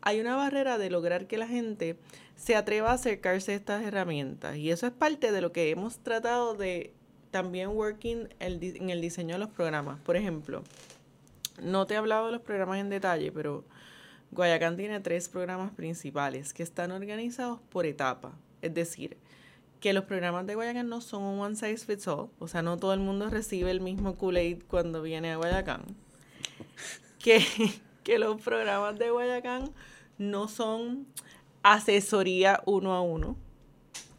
hay 0.00 0.20
una 0.20 0.36
barrera 0.36 0.76
de 0.78 0.90
lograr 0.90 1.26
que 1.26 1.38
la 1.38 1.48
gente 1.48 1.96
se 2.36 2.56
atreva 2.56 2.90
a 2.90 2.94
acercarse 2.94 3.52
a 3.52 3.54
estas 3.54 3.82
herramientas. 3.82 4.56
Y 4.56 4.70
eso 4.70 4.86
es 4.86 4.92
parte 4.92 5.32
de 5.32 5.40
lo 5.40 5.50
que 5.52 5.70
hemos 5.70 5.98
tratado 5.98 6.54
de 6.54 6.92
también 7.30 7.70
working 7.70 8.28
el 8.38 8.62
en 8.62 8.90
el 8.90 9.00
diseño 9.00 9.34
de 9.34 9.38
los 9.38 9.48
programas. 9.48 9.98
Por 10.00 10.16
ejemplo, 10.16 10.62
no 11.62 11.86
te 11.86 11.94
he 11.94 11.96
hablado 11.96 12.26
de 12.26 12.32
los 12.32 12.40
programas 12.40 12.78
en 12.78 12.90
detalle, 12.90 13.32
pero 13.32 13.64
Guayacán 14.30 14.76
tiene 14.76 15.00
tres 15.00 15.28
programas 15.28 15.72
principales 15.72 16.52
que 16.52 16.62
están 16.62 16.90
organizados 16.90 17.60
por 17.70 17.86
etapa. 17.86 18.32
Es 18.62 18.74
decir, 18.74 19.16
que 19.80 19.92
los 19.92 20.04
programas 20.04 20.46
de 20.46 20.54
Guayacán 20.54 20.88
no 20.88 21.00
son 21.00 21.22
un 21.22 21.40
one 21.40 21.56
size 21.56 21.84
fits 21.84 22.08
all. 22.08 22.30
O 22.38 22.48
sea, 22.48 22.62
no 22.62 22.76
todo 22.76 22.94
el 22.94 23.00
mundo 23.00 23.28
recibe 23.28 23.70
el 23.70 23.80
mismo 23.80 24.16
Kool-Aid 24.16 24.62
cuando 24.66 25.02
viene 25.02 25.32
a 25.32 25.36
Guayacán. 25.36 25.82
Que, 27.18 27.44
que 28.02 28.18
los 28.18 28.40
programas 28.40 28.98
de 28.98 29.10
Guayacán 29.10 29.70
no 30.18 30.48
son 30.48 31.06
asesoría 31.62 32.62
uno 32.66 32.94
a 32.94 33.02
uno. 33.02 33.36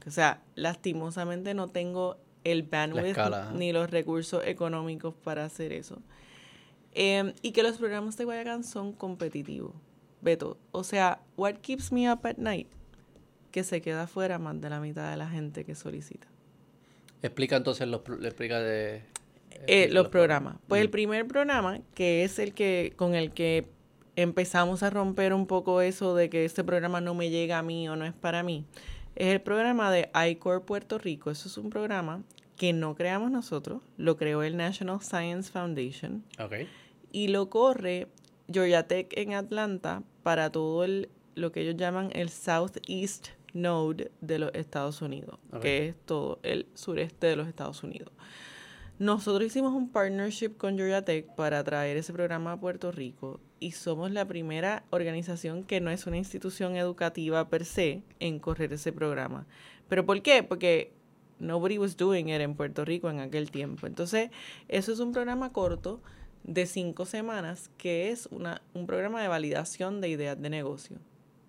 O 0.05 0.11
sea, 0.11 0.41
lastimosamente 0.53 1.53
no 1.53 1.67
tengo 1.67 2.17
el 2.43 2.63
bandwidth 2.63 3.05
escala, 3.05 3.51
ni 3.53 3.73
los 3.73 3.89
recursos 3.89 4.43
económicos 4.45 5.15
para 5.15 5.45
hacer 5.45 5.73
eso. 5.73 5.99
Em, 6.97 7.33
y 7.41 7.51
que 7.51 7.61
los 7.61 7.77
programas 7.77 8.15
de 8.17 8.23
Guayacán 8.23 8.63
son 8.63 8.93
competitivos. 8.93 9.73
Beto, 10.21 10.57
o 10.71 10.83
sea, 10.83 11.19
what 11.37 11.55
keeps 11.61 11.91
me 11.91 12.11
up 12.11 12.25
at 12.25 12.37
night? 12.37 12.67
Que 13.51 13.63
se 13.63 13.81
queda 13.81 14.07
fuera 14.07 14.39
más 14.39 14.59
de 14.61 14.69
la 14.69 14.79
mitad 14.79 15.11
de 15.11 15.17
la 15.17 15.29
gente 15.29 15.65
que 15.65 15.75
solicita. 15.75 16.27
Explica 17.21 17.57
entonces 17.57 17.87
los, 17.87 18.01
explica 18.23 18.59
de... 18.59 19.03
Eh, 19.67 19.89
los 19.91 20.07
programas. 20.09 20.55
Pues 20.67 20.81
el 20.81 20.87
Mm. 20.87 20.91
primer 20.91 21.27
programa, 21.27 21.79
que 21.93 22.23
es 22.23 22.39
el 22.39 22.53
que 22.53 22.93
con 22.95 23.13
el 23.13 23.31
que 23.31 23.67
empezamos 24.15 24.81
a 24.83 24.89
romper 24.89 25.33
un 25.33 25.47
poco 25.47 25.81
eso 25.81 26.15
de 26.15 26.29
que 26.29 26.45
este 26.45 26.63
programa 26.63 27.01
no 27.01 27.13
me 27.13 27.29
llega 27.29 27.59
a 27.59 27.63
mí 27.63 27.87
o 27.89 27.95
no 27.95 28.05
es 28.05 28.13
para 28.13 28.43
mí, 28.43 28.65
es 29.15 29.27
el 29.27 29.41
programa 29.41 29.91
de 29.91 30.09
iCore 30.31 30.61
Puerto 30.61 30.97
Rico. 30.97 31.31
Eso 31.31 31.47
es 31.49 31.57
un 31.57 31.69
programa 31.69 32.23
que 32.57 32.71
no 32.73 32.95
creamos 32.95 33.31
nosotros, 33.31 33.81
lo 33.97 34.15
creó 34.17 34.41
el 34.43 34.55
National 34.55 35.01
Science 35.01 35.51
Foundation 35.51 36.23
Ok. 36.39 36.53
Y 37.12 37.28
lo 37.30 37.49
corre 37.49 38.08
Georgia 38.51 38.88
Tech 38.88 39.14
en 39.18 39.34
Atlanta 39.34 40.03
para 40.24 40.51
todo 40.51 40.84
el, 40.84 41.10
lo 41.36 41.51
que 41.51 41.62
ellos 41.62 41.76
llaman 41.78 42.10
el 42.14 42.30
Southeast 42.30 43.30
Node 43.53 44.12
de 44.22 44.39
los 44.39 44.51
Estados 44.53 45.01
Unidos, 45.01 45.39
que 45.62 45.88
es 45.88 45.95
todo 46.06 46.39
el 46.43 46.68
sureste 46.74 47.28
de 47.28 47.36
los 47.36 47.47
Estados 47.47 47.84
Unidos. 47.84 48.12
Nosotros 48.97 49.47
hicimos 49.47 49.74
un 49.74 49.89
partnership 49.89 50.56
con 50.58 50.78
Georgia 50.78 51.03
Tech 51.03 51.36
para 51.36 51.64
traer 51.64 51.97
ese 51.97 52.14
programa 52.14 52.53
a 52.53 52.60
Puerto 52.60 52.91
Rico 52.91 53.41
y 53.60 53.72
somos 53.72 54.12
la 54.12 54.26
primera 54.26 54.86
organización 54.89 55.64
que 55.64 55.82
no 55.82 55.91
es 55.91 56.08
una 56.08 56.18
institución 56.18 56.78
educativa 56.78 57.49
per 57.49 57.66
se 57.66 58.03
en 58.20 58.39
correr 58.39 58.72
ese 58.72 58.93
programa. 58.93 59.47
¿Pero 59.89 60.06
por 60.06 60.22
qué? 60.22 60.43
Porque 60.43 60.93
nobody 61.39 61.78
was 61.78 61.97
doing 61.97 62.30
it 62.30 62.39
en 62.41 62.56
Puerto 62.56 62.86
Rico 62.86 63.10
en 63.10 63.20
aquel 63.20 63.51
tiempo. 63.51 63.88
Entonces, 63.88 64.32
eso 64.68 64.93
es 64.93 64.99
un 64.99 65.12
programa 65.12 65.51
corto 65.51 66.01
de 66.45 66.65
cinco 66.67 67.05
semanas 67.05 67.69
que 67.77 68.11
es 68.11 68.27
una, 68.31 68.61
un 68.73 68.85
programa 68.87 69.21
de 69.21 69.27
validación 69.27 69.99
de 70.01 70.09
ideas 70.09 70.41
de 70.41 70.49
negocio. 70.49 70.97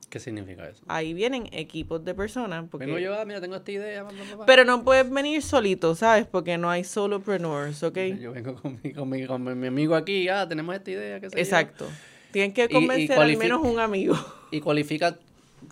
¿Qué 0.08 0.20
significa 0.20 0.68
eso? 0.68 0.82
Ahí 0.86 1.12
vienen 1.14 1.48
equipos 1.52 2.04
de 2.04 2.14
personas. 2.14 2.64
Porque, 2.70 2.86
Vengo 2.86 2.98
yo, 2.98 3.14
ah, 3.18 3.24
mira, 3.24 3.40
tengo 3.40 3.56
esta 3.56 3.72
idea. 3.72 4.06
Pero 4.46 4.64
no 4.64 4.84
puedes 4.84 5.10
venir 5.10 5.42
solito, 5.42 5.94
¿sabes? 5.96 6.26
Porque 6.26 6.56
no 6.58 6.70
hay 6.70 6.84
solopreneurs, 6.84 7.82
¿ok? 7.82 7.98
Yo 8.20 8.32
vengo 8.32 8.54
con 8.54 8.78
mi, 8.82 8.92
con 8.92 9.08
mi, 9.08 9.26
con 9.26 9.58
mi 9.60 9.66
amigo 9.66 9.94
aquí, 9.96 10.28
ah, 10.28 10.46
tenemos 10.48 10.74
esta 10.76 10.90
idea, 10.92 11.20
qué 11.20 11.28
sé 11.28 11.36
yo. 11.36 11.42
Exacto. 11.42 11.86
Tienen 12.30 12.52
que 12.52 12.62
Y- 12.62 12.64
y 12.66 12.68
convencer 12.68 13.18
al 13.18 13.36
menos 13.36 13.60
un 13.62 13.80
amigo. 13.80 14.14
¿Y 14.52 14.60
cualifica 14.60 15.18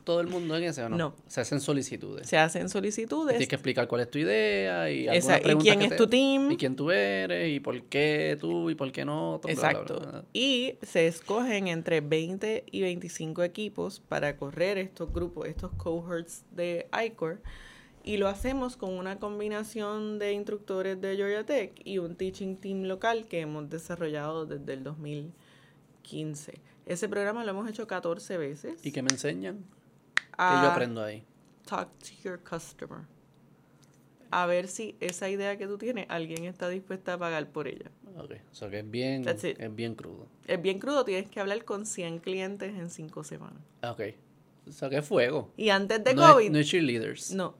todo 0.05 0.20
el 0.20 0.26
mundo 0.26 0.57
en 0.57 0.64
ese 0.64 0.82
o 0.82 0.88
no? 0.88 0.97
No. 0.97 1.14
Se 1.26 1.40
hacen 1.40 1.61
solicitudes. 1.61 2.28
Se 2.28 2.36
hacen 2.38 2.66
Y 2.66 2.68
solicitudes. 2.68 3.32
Tienes 3.34 3.49
que 3.49 3.55
explicar 3.55 3.86
cuál 3.86 4.01
es 4.03 4.11
tu 4.11 4.18
idea 4.18 4.90
y, 4.90 5.07
Esa- 5.09 5.38
y 5.38 5.55
quién 5.57 5.82
es 5.82 5.90
te- 5.90 5.97
tu 5.97 6.07
team. 6.09 6.51
Y 6.51 6.57
quién 6.57 6.74
tú 6.76 6.90
eres 6.90 7.55
y 7.55 7.61
por 7.61 7.80
qué 7.84 8.36
tú 8.40 8.70
y 8.70 8.74
por 8.74 8.90
qué 8.92 9.05
no. 9.05 9.40
bla, 9.42 9.53
Exacto. 9.53 10.01
bla, 10.01 10.11
bla. 10.11 10.24
Y 10.32 10.74
se 10.82 11.07
escogen 11.07 11.68
entre 11.68 12.01
20 12.01 12.64
y 12.70 12.82
25 12.82 13.42
equipos 13.42 14.01
para 14.01 14.36
correr 14.36 14.78
estos 14.78 15.12
grupos, 15.12 15.47
estos 15.49 15.70
cohorts 15.76 16.45
de 16.51 16.88
ICOR. 17.07 17.40
Y 18.07 18.18
lo 18.18 18.28
hacemos 18.28 18.76
con 18.76 18.90
una 18.92 19.18
combinación 19.18 20.18
de 20.18 20.32
instructores 20.34 21.01
de 21.01 21.16
Georgia 21.16 21.47
Tech 21.47 21.72
y 21.84 21.97
un 21.97 22.16
teaching 22.16 22.57
team 22.57 22.82
local 22.82 23.26
que 23.28 23.40
hemos 23.40 23.70
desarrollado 23.70 24.45
desde 24.45 24.74
el 24.74 24.84
2015. 26.03 26.61
Ese 26.86 27.09
programa 27.09 27.45
lo 27.45 27.51
hemos 27.53 27.68
hecho 27.68 27.86
14 27.86 28.36
veces. 28.36 28.74
¿Y 28.84 28.92
qué 28.92 29.01
me 29.03 29.09
enseñan? 29.11 29.64
¿Qué 30.37 30.43
a 30.43 30.62
yo 30.62 30.70
aprendo 30.70 31.03
ahí? 31.03 31.24
Talk 31.66 31.89
to 31.99 32.11
your 32.22 32.41
customer. 32.43 33.03
A 34.30 34.47
ver 34.47 34.66
si 34.66 34.97
esa 35.01 35.28
idea 35.30 35.57
que 35.57 35.66
tú 35.66 35.78
tienes, 35.78 36.07
alguien 36.09 36.45
está 36.45 36.68
dispuesta 36.68 37.14
a 37.14 37.18
pagar 37.18 37.51
por 37.51 37.68
ella. 37.68 37.91
Ok, 38.16 38.32
o 38.51 38.55
sea 38.55 38.68
que 38.68 38.80
es 38.80 38.91
bien, 38.91 39.24
es 39.28 39.74
bien 39.76 39.95
crudo. 39.95 40.26
Es 40.47 40.61
bien 40.61 40.78
crudo, 40.80 41.05
tienes 41.05 41.30
que 41.30 41.39
hablar 41.41 41.64
con 41.64 41.87
100 41.87 42.18
clientes 42.18 42.74
en 42.74 42.91
5 42.91 43.24
semanas. 43.24 43.62
Ah, 43.82 43.93
Ok. 43.93 44.01
O 44.66 44.72
sea, 44.72 44.89
que 44.89 44.97
es 44.97 45.07
fuego. 45.07 45.53
Y 45.59 45.68
antes 45.68 46.03
de 46.03 46.14
no 46.14 46.22
COVID, 46.32 46.47
Es, 46.47 46.51
no 46.51 46.59
es 46.59 46.66
cheerleaders. 46.68 47.30
no, 47.32 47.55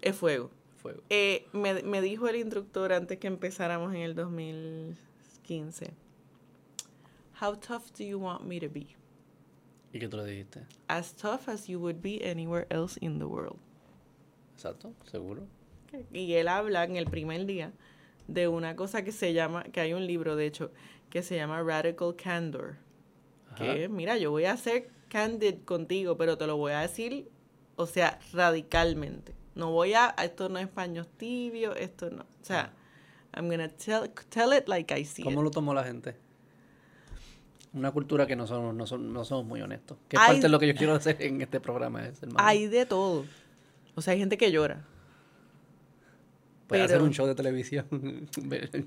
es 0.00 0.14
fuego. 0.14 0.50
Fuego. 0.76 1.02
Eh, 1.10 1.48
me, 1.52 1.82
me 1.82 2.00
dijo 2.00 2.28
el 2.28 2.36
instructor 2.36 2.92
antes 2.92 3.18
que 3.18 3.26
empezáramos 3.26 3.92
en 3.92 4.02
el 4.02 4.14
2015, 4.14 5.92
How 7.42 7.56
tough 7.56 7.90
do 7.98 8.04
you 8.04 8.18
want 8.20 8.42
me 8.44 8.60
to 8.60 8.68
be? 8.72 8.86
¿Y 9.92 9.98
qué 9.98 10.08
tú 10.08 10.16
le 10.16 10.24
dijiste? 10.24 10.66
As 10.88 11.14
tough 11.14 11.48
as 11.48 11.66
you 11.66 11.78
would 11.78 12.00
be 12.02 12.20
anywhere 12.22 12.66
else 12.70 12.98
in 13.00 13.18
the 13.18 13.24
world. 13.24 13.58
Exacto, 14.54 14.94
seguro. 15.10 15.46
Y 16.12 16.34
él 16.34 16.48
habla 16.48 16.84
en 16.84 16.96
el 16.96 17.06
primer 17.06 17.46
día 17.46 17.72
de 18.28 18.48
una 18.48 18.76
cosa 18.76 19.02
que 19.02 19.12
se 19.12 19.32
llama, 19.32 19.64
que 19.64 19.80
hay 19.80 19.92
un 19.94 20.06
libro 20.06 20.36
de 20.36 20.46
hecho, 20.46 20.72
que 21.10 21.22
se 21.22 21.36
llama 21.36 21.62
Radical 21.62 22.14
Candor. 22.16 22.76
Ajá. 23.50 23.56
Que 23.56 23.88
mira, 23.88 24.18
yo 24.18 24.30
voy 24.30 24.44
a 24.44 24.56
ser 24.56 24.90
candid 25.08 25.62
contigo, 25.64 26.16
pero 26.16 26.36
te 26.36 26.46
lo 26.46 26.56
voy 26.56 26.72
a 26.72 26.80
decir, 26.80 27.30
o 27.76 27.86
sea, 27.86 28.18
radicalmente. 28.32 29.34
No 29.54 29.70
voy 29.72 29.94
a, 29.94 30.14
esto 30.22 30.48
no 30.48 30.58
es 30.58 30.68
paños 30.68 31.08
tibios, 31.16 31.76
esto 31.78 32.10
no. 32.10 32.22
O 32.24 32.44
sea, 32.44 32.72
I'm 33.34 33.48
gonna 33.48 33.68
tell, 33.68 34.10
tell 34.28 34.52
it 34.52 34.68
like 34.68 34.92
I 34.94 35.04
see 35.04 35.22
¿Cómo 35.22 35.40
it. 35.40 35.44
lo 35.44 35.50
tomó 35.50 35.72
la 35.72 35.84
gente? 35.84 36.16
Una 37.72 37.90
cultura 37.92 38.26
que 38.26 38.36
no 38.36 38.46
somos, 38.46 38.74
no 38.74 38.86
son, 38.86 39.12
no 39.12 39.24
somos 39.24 39.44
muy 39.44 39.60
honestos. 39.60 39.98
Que 40.08 40.16
Hay- 40.18 40.26
parte 40.28 40.42
de 40.42 40.48
lo 40.48 40.58
que 40.58 40.66
yo 40.68 40.74
quiero 40.74 40.94
hacer 40.94 41.16
en 41.20 41.40
este 41.42 41.60
programa 41.60 42.06
es, 42.06 42.22
hermano. 42.22 42.46
Hay 42.48 42.66
de 42.66 42.86
todo. 42.86 43.24
O 43.94 44.00
sea, 44.02 44.12
hay 44.12 44.18
gente 44.18 44.38
que 44.38 44.50
llora. 44.50 44.82
Puede 46.66 46.82
hacer 46.82 47.00
un 47.00 47.12
show 47.12 47.26
de 47.26 47.34
televisión 47.36 47.86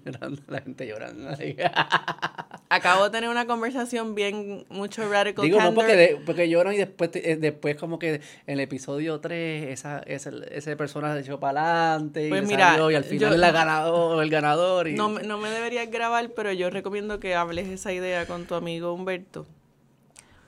llorando, 0.06 0.42
la 0.48 0.62
gente 0.62 0.86
llorando. 0.86 1.30
Acabo 2.70 3.06
de 3.06 3.10
tener 3.10 3.30
una 3.30 3.48
conversación 3.48 4.14
bien, 4.16 4.66
mucho 4.70 5.10
radical 5.10 5.44
Digo, 5.46 5.60
no 5.62 5.74
porque, 5.74 5.96
de- 5.96 6.22
porque 6.26 6.50
lloran 6.50 6.74
y 6.74 6.78
después, 6.78 7.10
te- 7.12 7.32
eh, 7.32 7.38
después 7.38 7.76
como 7.78 7.98
que 7.98 8.16
en 8.16 8.22
el 8.46 8.60
episodio 8.60 9.20
3 9.20 9.70
esa, 9.70 10.00
esa, 10.00 10.30
ese 10.52 10.76
personaje 10.76 11.16
se 11.16 11.22
echó 11.22 11.40
para 11.40 11.92
adelante 11.94 12.28
y, 12.28 12.30
Pues 12.30 12.46
mira, 12.46 12.72
salió, 12.72 12.92
y 12.92 12.96
al 12.96 13.04
final 13.06 13.30
yo- 13.30 13.34
es 13.36 13.40
la 13.40 13.52
ganador, 13.52 14.22
el 14.24 14.30
ganador. 14.30 14.88
Y... 14.88 14.94
No, 14.96 15.10
me- 15.10 15.24
no 15.24 15.38
me 15.38 15.50
deberías 15.50 15.90
grabar, 15.90 16.30
pero 16.36 16.52
yo 16.54 16.70
recomiendo 16.70 17.20
que 17.20 17.34
hables 17.34 17.68
esa 17.70 17.92
idea 17.94 18.28
con 18.28 18.46
tu 18.46 18.56
amigo 18.56 18.94
Humberto. 18.94 19.48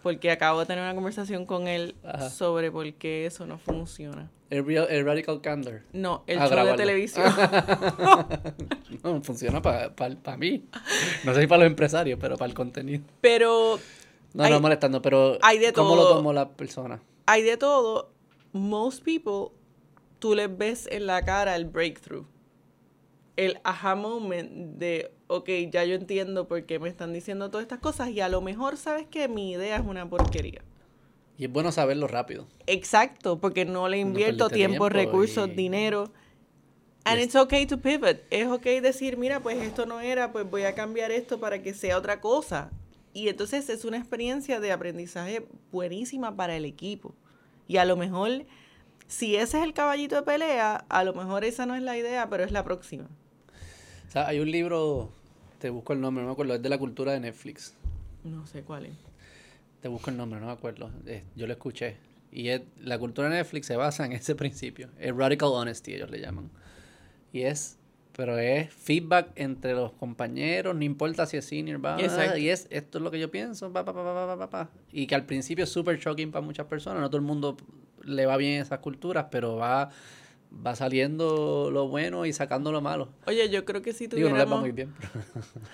Porque 0.03 0.31
acabo 0.31 0.59
de 0.59 0.65
tener 0.65 0.83
una 0.83 0.95
conversación 0.95 1.45
con 1.45 1.67
él 1.67 1.95
Ajá. 2.03 2.29
sobre 2.29 2.71
por 2.71 2.91
qué 2.93 3.25
eso 3.25 3.45
no 3.45 3.57
funciona. 3.57 4.29
El, 4.51 4.63
real- 4.65 4.87
el 4.89 5.03
Radical 5.05 5.41
Candor. 5.41 5.81
No, 5.93 6.23
el 6.27 6.37
Ah, 6.37 6.41
show 6.43 6.51
grabarlo. 6.51 6.71
de 6.73 6.77
televisión. 6.77 7.25
No, 9.03 9.21
funciona 9.23 9.61
para 9.61 10.37
mí. 10.37 10.65
No 11.23 11.33
sé 11.33 11.41
si 11.41 11.47
para 11.47 11.63
los 11.63 11.67
empresarios, 11.71 12.19
pero 12.21 12.37
para 12.37 12.47
el 12.49 12.53
contenido. 12.53 13.01
pero 13.21 13.79
No, 14.33 14.43
Hay- 14.43 14.51
no 14.51 14.59
molestando, 14.61 15.01
pero 15.01 15.37
hay 15.41 15.57
de 15.59 15.73
¿cómo 15.73 15.95
lo 15.95 16.03
todo. 16.03 16.15
tomó 16.17 16.33
la 16.33 16.49
persona? 16.49 17.01
hay 17.25 17.41
de 17.43 17.57
todo. 17.57 18.11
Most 18.53 19.03
people, 19.03 19.55
tú 20.19 20.35
les 20.35 20.55
ves 20.55 20.87
en 20.91 21.05
la 21.07 21.21
cara 21.23 21.55
el 21.55 21.65
breakthrough. 21.65 22.25
El 23.37 23.59
aha 23.63 23.95
moment 23.95 24.51
de, 24.77 25.11
ok, 25.27 25.49
ya 25.71 25.83
yo 25.85 25.95
entiendo 25.95 26.47
por 26.47 26.63
qué 26.65 26.77
me 26.79 26.89
están 26.89 27.13
diciendo 27.13 27.49
todas 27.49 27.63
estas 27.63 27.79
cosas 27.79 28.09
y 28.09 28.19
a 28.19 28.27
lo 28.29 28.41
mejor 28.41 28.75
sabes 28.77 29.07
que 29.07 29.27
mi 29.29 29.51
idea 29.53 29.77
es 29.77 29.83
una 29.85 30.07
porquería. 30.09 30.61
Y 31.41 31.45
es 31.45 31.51
bueno 31.51 31.71
saberlo 31.71 32.07
rápido. 32.07 32.45
Exacto, 32.67 33.39
porque 33.39 33.65
no 33.65 33.89
le 33.89 33.97
invierto 33.97 34.47
tiempo, 34.47 34.87
tiempo 34.87 34.89
recursos, 34.89 35.49
y- 35.49 35.55
dinero. 35.55 36.11
And 37.03 37.19
it's 37.19 37.35
okay 37.35 37.65
to 37.65 37.79
pivot. 37.79 38.21
Es 38.29 38.45
okay 38.45 38.79
decir, 38.79 39.17
mira, 39.17 39.39
pues 39.39 39.57
esto 39.57 39.87
no 39.87 40.01
era, 40.01 40.31
pues 40.31 40.47
voy 40.47 40.65
a 40.65 40.75
cambiar 40.75 41.09
esto 41.09 41.39
para 41.39 41.63
que 41.63 41.73
sea 41.73 41.97
otra 41.97 42.21
cosa. 42.21 42.69
Y 43.11 43.27
entonces 43.27 43.69
es 43.71 43.85
una 43.85 43.97
experiencia 43.97 44.59
de 44.59 44.71
aprendizaje 44.71 45.47
buenísima 45.71 46.35
para 46.35 46.55
el 46.55 46.63
equipo. 46.63 47.15
Y 47.67 47.77
a 47.77 47.85
lo 47.85 47.97
mejor, 47.97 48.45
si 49.07 49.35
ese 49.35 49.57
es 49.57 49.63
el 49.63 49.73
caballito 49.73 50.17
de 50.17 50.21
pelea, 50.21 50.85
a 50.89 51.03
lo 51.03 51.15
mejor 51.15 51.43
esa 51.43 51.65
no 51.65 51.73
es 51.73 51.81
la 51.81 51.97
idea, 51.97 52.29
pero 52.29 52.43
es 52.43 52.51
la 52.51 52.63
próxima. 52.63 53.05
O 54.07 54.11
sea, 54.11 54.27
hay 54.27 54.39
un 54.41 54.51
libro, 54.51 55.09
te 55.57 55.71
busco 55.71 55.93
el 55.93 56.01
nombre, 56.01 56.21
no 56.21 56.27
me 56.27 56.33
acuerdo, 56.33 56.53
es 56.53 56.61
de 56.61 56.69
la 56.69 56.77
cultura 56.77 57.13
de 57.13 57.19
Netflix. 57.19 57.73
No 58.23 58.45
sé 58.45 58.61
cuál 58.61 58.85
es. 58.85 59.10
Te 59.81 59.87
busco 59.87 60.09
el 60.11 60.17
nombre, 60.17 60.39
no 60.39 60.45
me 60.45 60.51
acuerdo. 60.51 60.91
Eh, 61.05 61.23
yo 61.35 61.47
lo 61.47 61.53
escuché. 61.53 61.97
Y 62.31 62.49
es, 62.49 62.61
la 62.79 62.97
cultura 62.97 63.29
de 63.29 63.37
Netflix 63.37 63.67
se 63.67 63.75
basa 63.75 64.05
en 64.05 64.13
ese 64.13 64.35
principio. 64.35 64.89
Es 64.99 65.15
radical 65.15 65.49
honesty, 65.51 65.93
ellos 65.93 66.09
le 66.09 66.19
llaman. 66.19 66.49
Y 67.33 67.41
es, 67.41 67.77
pero 68.15 68.37
es 68.37 68.71
feedback 68.71 69.31
entre 69.35 69.73
los 69.73 69.91
compañeros, 69.93 70.75
no 70.75 70.83
importa 70.83 71.25
si 71.25 71.37
es 71.37 71.45
senior, 71.45 71.83
va, 71.83 71.99
Exacto. 71.99 72.37
y 72.37 72.49
es, 72.49 72.67
esto 72.69 72.99
es 72.99 73.03
lo 73.03 73.09
que 73.09 73.19
yo 73.19 73.31
pienso, 73.31 73.71
pa, 73.71 73.83
pa, 73.83 74.49
pa. 74.49 74.69
Y 74.91 75.07
que 75.07 75.15
al 75.15 75.25
principio 75.25 75.63
es 75.63 75.69
súper 75.69 75.97
shocking 75.97 76.31
para 76.31 76.45
muchas 76.45 76.67
personas. 76.67 77.01
No 77.01 77.09
todo 77.09 77.17
el 77.17 77.25
mundo 77.25 77.57
le 78.03 78.25
va 78.25 78.37
bien 78.37 78.61
esas 78.61 78.79
culturas, 78.79 79.27
pero 79.31 79.55
va, 79.55 79.89
va 80.65 80.75
saliendo 80.75 81.69
lo 81.71 81.87
bueno 81.87 82.25
y 82.25 82.33
sacando 82.33 82.71
lo 82.71 82.81
malo. 82.81 83.09
Oye, 83.25 83.49
yo 83.49 83.63
creo 83.65 83.81
que 83.81 83.93
si 83.93 84.07
Digo, 84.07 84.29
no 84.29 84.35
les 84.37 84.45
va 84.45 84.49
tuviéramos... 84.49 84.59
muy 84.61 84.71
bien, 84.71 84.93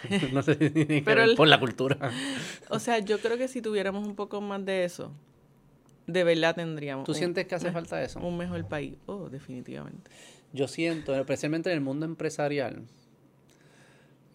pero 0.09 0.29
no 0.31 0.41
sé 0.43 0.53
si 0.55 0.69
tiene 0.69 0.99
que 0.99 1.01
Pero 1.03 1.21
ver 1.21 1.29
el- 1.31 1.35
por 1.35 1.47
la 1.47 1.59
cultura. 1.59 1.97
O 2.69 2.79
sea, 2.79 2.99
yo 2.99 3.19
creo 3.19 3.37
que 3.37 3.47
si 3.47 3.61
tuviéramos 3.61 4.05
un 4.07 4.15
poco 4.15 4.39
más 4.41 4.63
de 4.65 4.83
eso, 4.83 5.11
de 6.05 6.23
verdad 6.23 6.55
tendríamos 6.55 7.05
¿Tú 7.05 7.11
un- 7.13 7.17
sientes 7.17 7.47
que 7.47 7.55
hace 7.55 7.71
falta 7.71 8.01
eso? 8.03 8.19
un 8.19 8.37
mejor 8.37 8.65
país. 8.65 8.95
Oh, 9.05 9.29
definitivamente. 9.29 10.09
Yo 10.53 10.67
siento, 10.67 11.15
especialmente 11.15 11.69
en 11.69 11.75
el 11.75 11.81
mundo 11.81 12.05
empresarial, 12.05 12.83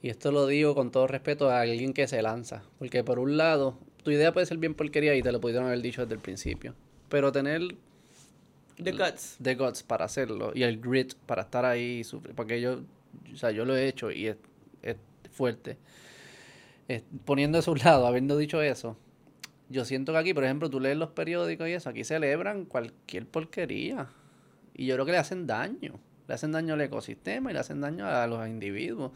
y 0.02 0.08
esto 0.10 0.32
lo 0.32 0.46
digo 0.46 0.74
con 0.74 0.90
todo 0.90 1.06
respeto 1.06 1.48
a 1.50 1.60
alguien 1.60 1.92
que 1.94 2.08
se 2.08 2.20
lanza, 2.22 2.64
porque 2.78 3.04
por 3.04 3.18
un 3.18 3.36
lado, 3.36 3.78
tu 4.02 4.10
idea 4.10 4.32
puede 4.32 4.46
ser 4.46 4.58
bien 4.58 4.74
porquería 4.74 5.14
y 5.14 5.22
te 5.22 5.30
lo 5.30 5.40
pudieron 5.40 5.66
haber 5.66 5.80
dicho 5.80 6.02
desde 6.02 6.14
el 6.14 6.20
principio, 6.20 6.74
pero 7.08 7.30
tener 7.32 7.76
The 8.84 8.92
guts. 8.92 9.36
the 9.42 9.54
guts 9.54 9.82
para 9.82 10.04
hacerlo 10.04 10.52
y 10.54 10.62
el 10.62 10.80
grit 10.80 11.14
para 11.26 11.42
estar 11.42 11.64
ahí 11.64 12.00
y 12.00 12.04
sufrir, 12.04 12.34
porque 12.34 12.60
yo, 12.60 12.80
o 13.32 13.36
sea, 13.36 13.50
yo 13.50 13.64
lo 13.64 13.76
he 13.76 13.86
hecho 13.88 14.10
y 14.10 14.28
es, 14.28 14.36
es 14.82 14.96
fuerte. 15.30 15.78
Es- 16.88 17.04
poniendo 17.24 17.58
eso 17.58 17.70
a 17.70 17.74
un 17.74 17.80
lado, 17.80 18.06
habiendo 18.06 18.36
dicho 18.36 18.60
eso, 18.62 18.96
yo 19.70 19.84
siento 19.84 20.12
que 20.12 20.18
aquí, 20.18 20.34
por 20.34 20.44
ejemplo, 20.44 20.70
tú 20.70 20.80
lees 20.80 20.96
los 20.96 21.10
periódicos 21.10 21.68
y 21.68 21.72
eso, 21.72 21.90
aquí 21.90 22.04
celebran 22.04 22.66
cualquier 22.66 23.26
porquería. 23.26 24.08
Y 24.74 24.86
yo 24.86 24.94
creo 24.96 25.06
que 25.06 25.12
le 25.12 25.18
hacen 25.18 25.46
daño. 25.46 26.00
Le 26.28 26.34
hacen 26.34 26.52
daño 26.52 26.74
al 26.74 26.82
ecosistema 26.82 27.50
y 27.50 27.54
le 27.54 27.60
hacen 27.60 27.80
daño 27.80 28.06
a 28.06 28.26
los 28.26 28.46
individuos 28.48 29.12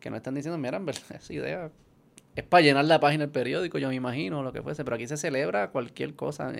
que 0.00 0.10
no 0.10 0.16
están 0.16 0.34
diciendo, 0.34 0.58
mira, 0.58 0.78
en 0.78 0.86
verdad, 0.86 1.02
esa 1.16 1.32
idea 1.34 1.70
es 2.36 2.44
para 2.44 2.62
llenar 2.62 2.84
la 2.84 3.00
página 3.00 3.24
del 3.24 3.32
periódico, 3.32 3.78
yo 3.78 3.88
me 3.88 3.94
imagino, 3.96 4.42
lo 4.42 4.52
que 4.52 4.62
fuese, 4.62 4.84
pero 4.84 4.94
aquí 4.96 5.06
se 5.06 5.16
celebra 5.16 5.70
cualquier 5.70 6.14
cosa. 6.14 6.52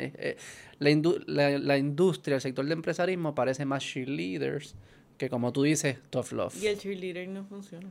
La, 0.79 0.91
indu- 0.91 1.23
la, 1.27 1.59
la 1.59 1.79
industria, 1.79 2.35
el 2.37 2.41
sector 2.41 2.64
de 2.66 2.73
empresarismo 2.73 3.35
parece 3.35 3.64
más 3.64 3.83
cheerleaders 3.85 4.75
que, 5.16 5.29
como 5.29 5.53
tú 5.53 5.62
dices, 5.62 5.99
tough 6.11 6.33
love. 6.33 6.57
Y 6.62 6.66
el 6.66 6.79
cheerleader 6.79 7.29
no 7.29 7.45
funciona. 7.45 7.89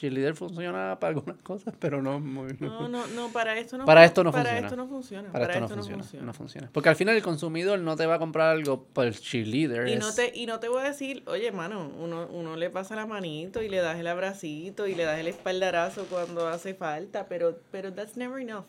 Cheerleader 0.00 0.34
funciona 0.34 0.96
para 0.98 1.14
algunas 1.14 1.36
cosas, 1.42 1.74
pero 1.78 2.00
no 2.00 2.18
muy... 2.20 2.56
No, 2.58 2.88
no, 2.88 3.06
no, 3.08 3.28
para 3.28 3.58
esto 3.58 3.76
no 3.76 3.84
Para 3.84 4.04
esto 4.06 4.24
no 4.24 4.32
para 4.32 4.44
funciona. 4.44 4.66
esto 4.66 4.76
no 4.76 4.88
funciona. 4.88 5.32
Para, 5.32 5.44
esto, 5.44 5.60
no, 5.60 5.68
funciona, 5.68 6.24
no 6.26 6.32
funciona. 6.32 6.70
Porque 6.72 6.88
al 6.88 6.96
final 6.96 7.16
el 7.16 7.22
consumidor 7.22 7.78
no 7.80 7.96
te 7.96 8.06
va 8.06 8.14
a 8.14 8.18
comprar 8.18 8.48
algo 8.56 8.82
por 8.84 9.06
el 9.06 9.18
cheerleader. 9.20 9.88
Y 9.88 9.92
es- 9.92 10.00
no, 10.00 10.14
te, 10.14 10.32
y 10.34 10.46
no 10.46 10.58
te 10.58 10.68
voy 10.68 10.80
a 10.80 10.84
decir, 10.84 11.22
oye, 11.26 11.52
mano, 11.52 11.90
uno, 11.98 12.26
uno 12.32 12.56
le 12.56 12.70
pasa 12.70 12.96
la 12.96 13.04
manito 13.06 13.62
y 13.62 13.68
le 13.68 13.76
das 13.78 13.98
el 13.98 14.06
abracito 14.06 14.86
y 14.86 14.94
le 14.94 15.04
das 15.04 15.18
el 15.18 15.28
espaldarazo 15.28 16.06
cuando 16.06 16.48
hace 16.48 16.74
falta, 16.74 17.26
pero, 17.28 17.58
pero 17.70 17.92
that's 17.92 18.16
never 18.16 18.40
enough. 18.40 18.64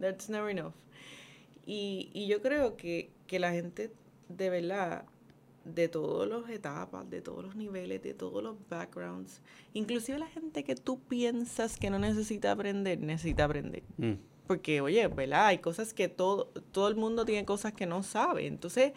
That's 0.00 0.28
never 0.28 0.50
enough. 0.50 0.72
Y, 1.66 2.10
y 2.12 2.26
yo 2.26 2.42
creo 2.42 2.76
que, 2.76 3.10
que 3.26 3.38
la 3.38 3.52
gente, 3.52 3.90
de 4.28 4.50
verdad, 4.50 5.04
de 5.64 5.88
todas 5.88 6.28
las 6.28 6.48
etapas, 6.50 7.08
de 7.08 7.20
todos 7.20 7.44
los 7.44 7.56
niveles, 7.56 8.02
de 8.02 8.14
todos 8.14 8.42
los 8.42 8.56
backgrounds, 8.68 9.40
inclusive 9.72 10.18
la 10.18 10.28
gente 10.28 10.64
que 10.64 10.76
tú 10.76 11.00
piensas 11.00 11.76
que 11.78 11.90
no 11.90 11.98
necesita 11.98 12.52
aprender, 12.52 13.00
necesita 13.00 13.44
aprender. 13.44 13.82
Mm. 13.96 14.14
Porque, 14.46 14.80
oye, 14.80 15.06
¿verdad? 15.08 15.46
Hay 15.46 15.58
cosas 15.58 15.94
que 15.94 16.08
todo, 16.08 16.46
todo 16.72 16.88
el 16.88 16.96
mundo 16.96 17.24
tiene 17.24 17.46
cosas 17.46 17.72
que 17.72 17.86
no 17.86 18.02
sabe. 18.02 18.46
Entonces, 18.46 18.92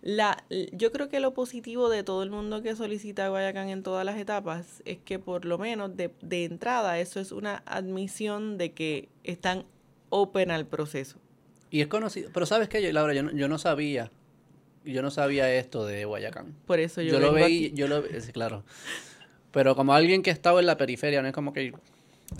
la, 0.00 0.44
yo 0.72 0.92
creo 0.92 1.08
que 1.08 1.20
lo 1.20 1.34
positivo 1.34 1.90
de 1.90 2.04
todo 2.04 2.22
el 2.22 2.30
mundo 2.30 2.62
que 2.62 2.74
solicita 2.74 3.28
Guayacán 3.28 3.68
en 3.68 3.82
todas 3.82 4.04
las 4.06 4.16
etapas 4.16 4.82
es 4.84 4.98
que 4.98 5.18
por 5.18 5.44
lo 5.44 5.58
menos 5.58 5.96
de, 5.96 6.14
de 6.22 6.44
entrada 6.44 6.98
eso 7.00 7.20
es 7.20 7.32
una 7.32 7.62
admisión 7.66 8.56
de 8.58 8.72
que 8.72 9.08
están 9.24 9.64
open 10.08 10.50
al 10.50 10.66
proceso. 10.66 11.18
Y 11.70 11.80
es 11.82 11.88
conocido. 11.88 12.30
Pero 12.32 12.46
¿sabes 12.46 12.68
qué, 12.68 12.82
yo, 12.82 12.90
Laura? 12.92 13.12
Yo 13.12 13.22
no, 13.24 13.32
yo 13.32 13.48
no 13.48 13.58
sabía. 13.58 14.10
Yo 14.92 15.02
no 15.02 15.10
sabía 15.10 15.52
esto 15.54 15.86
de 15.86 16.04
Guayacán. 16.04 16.54
Por 16.66 16.80
eso 16.80 17.02
yo, 17.02 17.12
Yo, 17.12 17.20
lo 17.20 17.32
veía, 17.32 17.70
yo 17.72 17.88
lo 17.88 18.02
sí, 18.02 18.32
claro. 18.32 18.64
Pero 19.52 19.74
como 19.76 19.94
alguien 19.94 20.22
que 20.22 20.30
ha 20.30 20.32
estado 20.32 20.60
en 20.60 20.66
la 20.66 20.76
periferia, 20.76 21.22
no 21.22 21.28
es 21.28 21.34
como 21.34 21.52
que 21.52 21.60
a 21.60 21.62
mí 21.62 21.72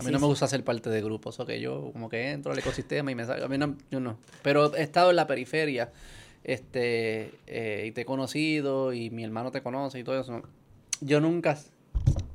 Sí, 0.00 0.06
no 0.06 0.12
me 0.12 0.18
sí. 0.18 0.24
gusta 0.26 0.46
ser 0.46 0.64
parte 0.64 0.90
de 0.90 1.00
grupos, 1.02 1.40
o 1.40 1.46
que 1.46 1.60
yo 1.60 1.90
como 1.92 2.08
que 2.08 2.30
entro 2.30 2.52
al 2.52 2.58
ecosistema 2.58 3.10
y 3.10 3.14
me 3.14 3.24
salgo, 3.24 3.46
a 3.46 3.48
mí 3.48 3.56
no, 3.56 3.76
yo 3.90 4.00
no. 4.00 4.18
Pero 4.42 4.74
he 4.76 4.82
estado 4.82 5.10
en 5.10 5.16
la 5.16 5.26
periferia, 5.26 5.90
este, 6.44 7.32
eh, 7.46 7.84
y 7.86 7.92
te 7.92 8.02
he 8.02 8.04
conocido 8.04 8.92
y 8.92 9.10
mi 9.10 9.24
hermano 9.24 9.50
te 9.50 9.62
conoce 9.62 9.98
y 9.98 10.04
todo 10.04 10.20
eso. 10.20 10.42
Yo 11.00 11.20
nunca, 11.20 11.58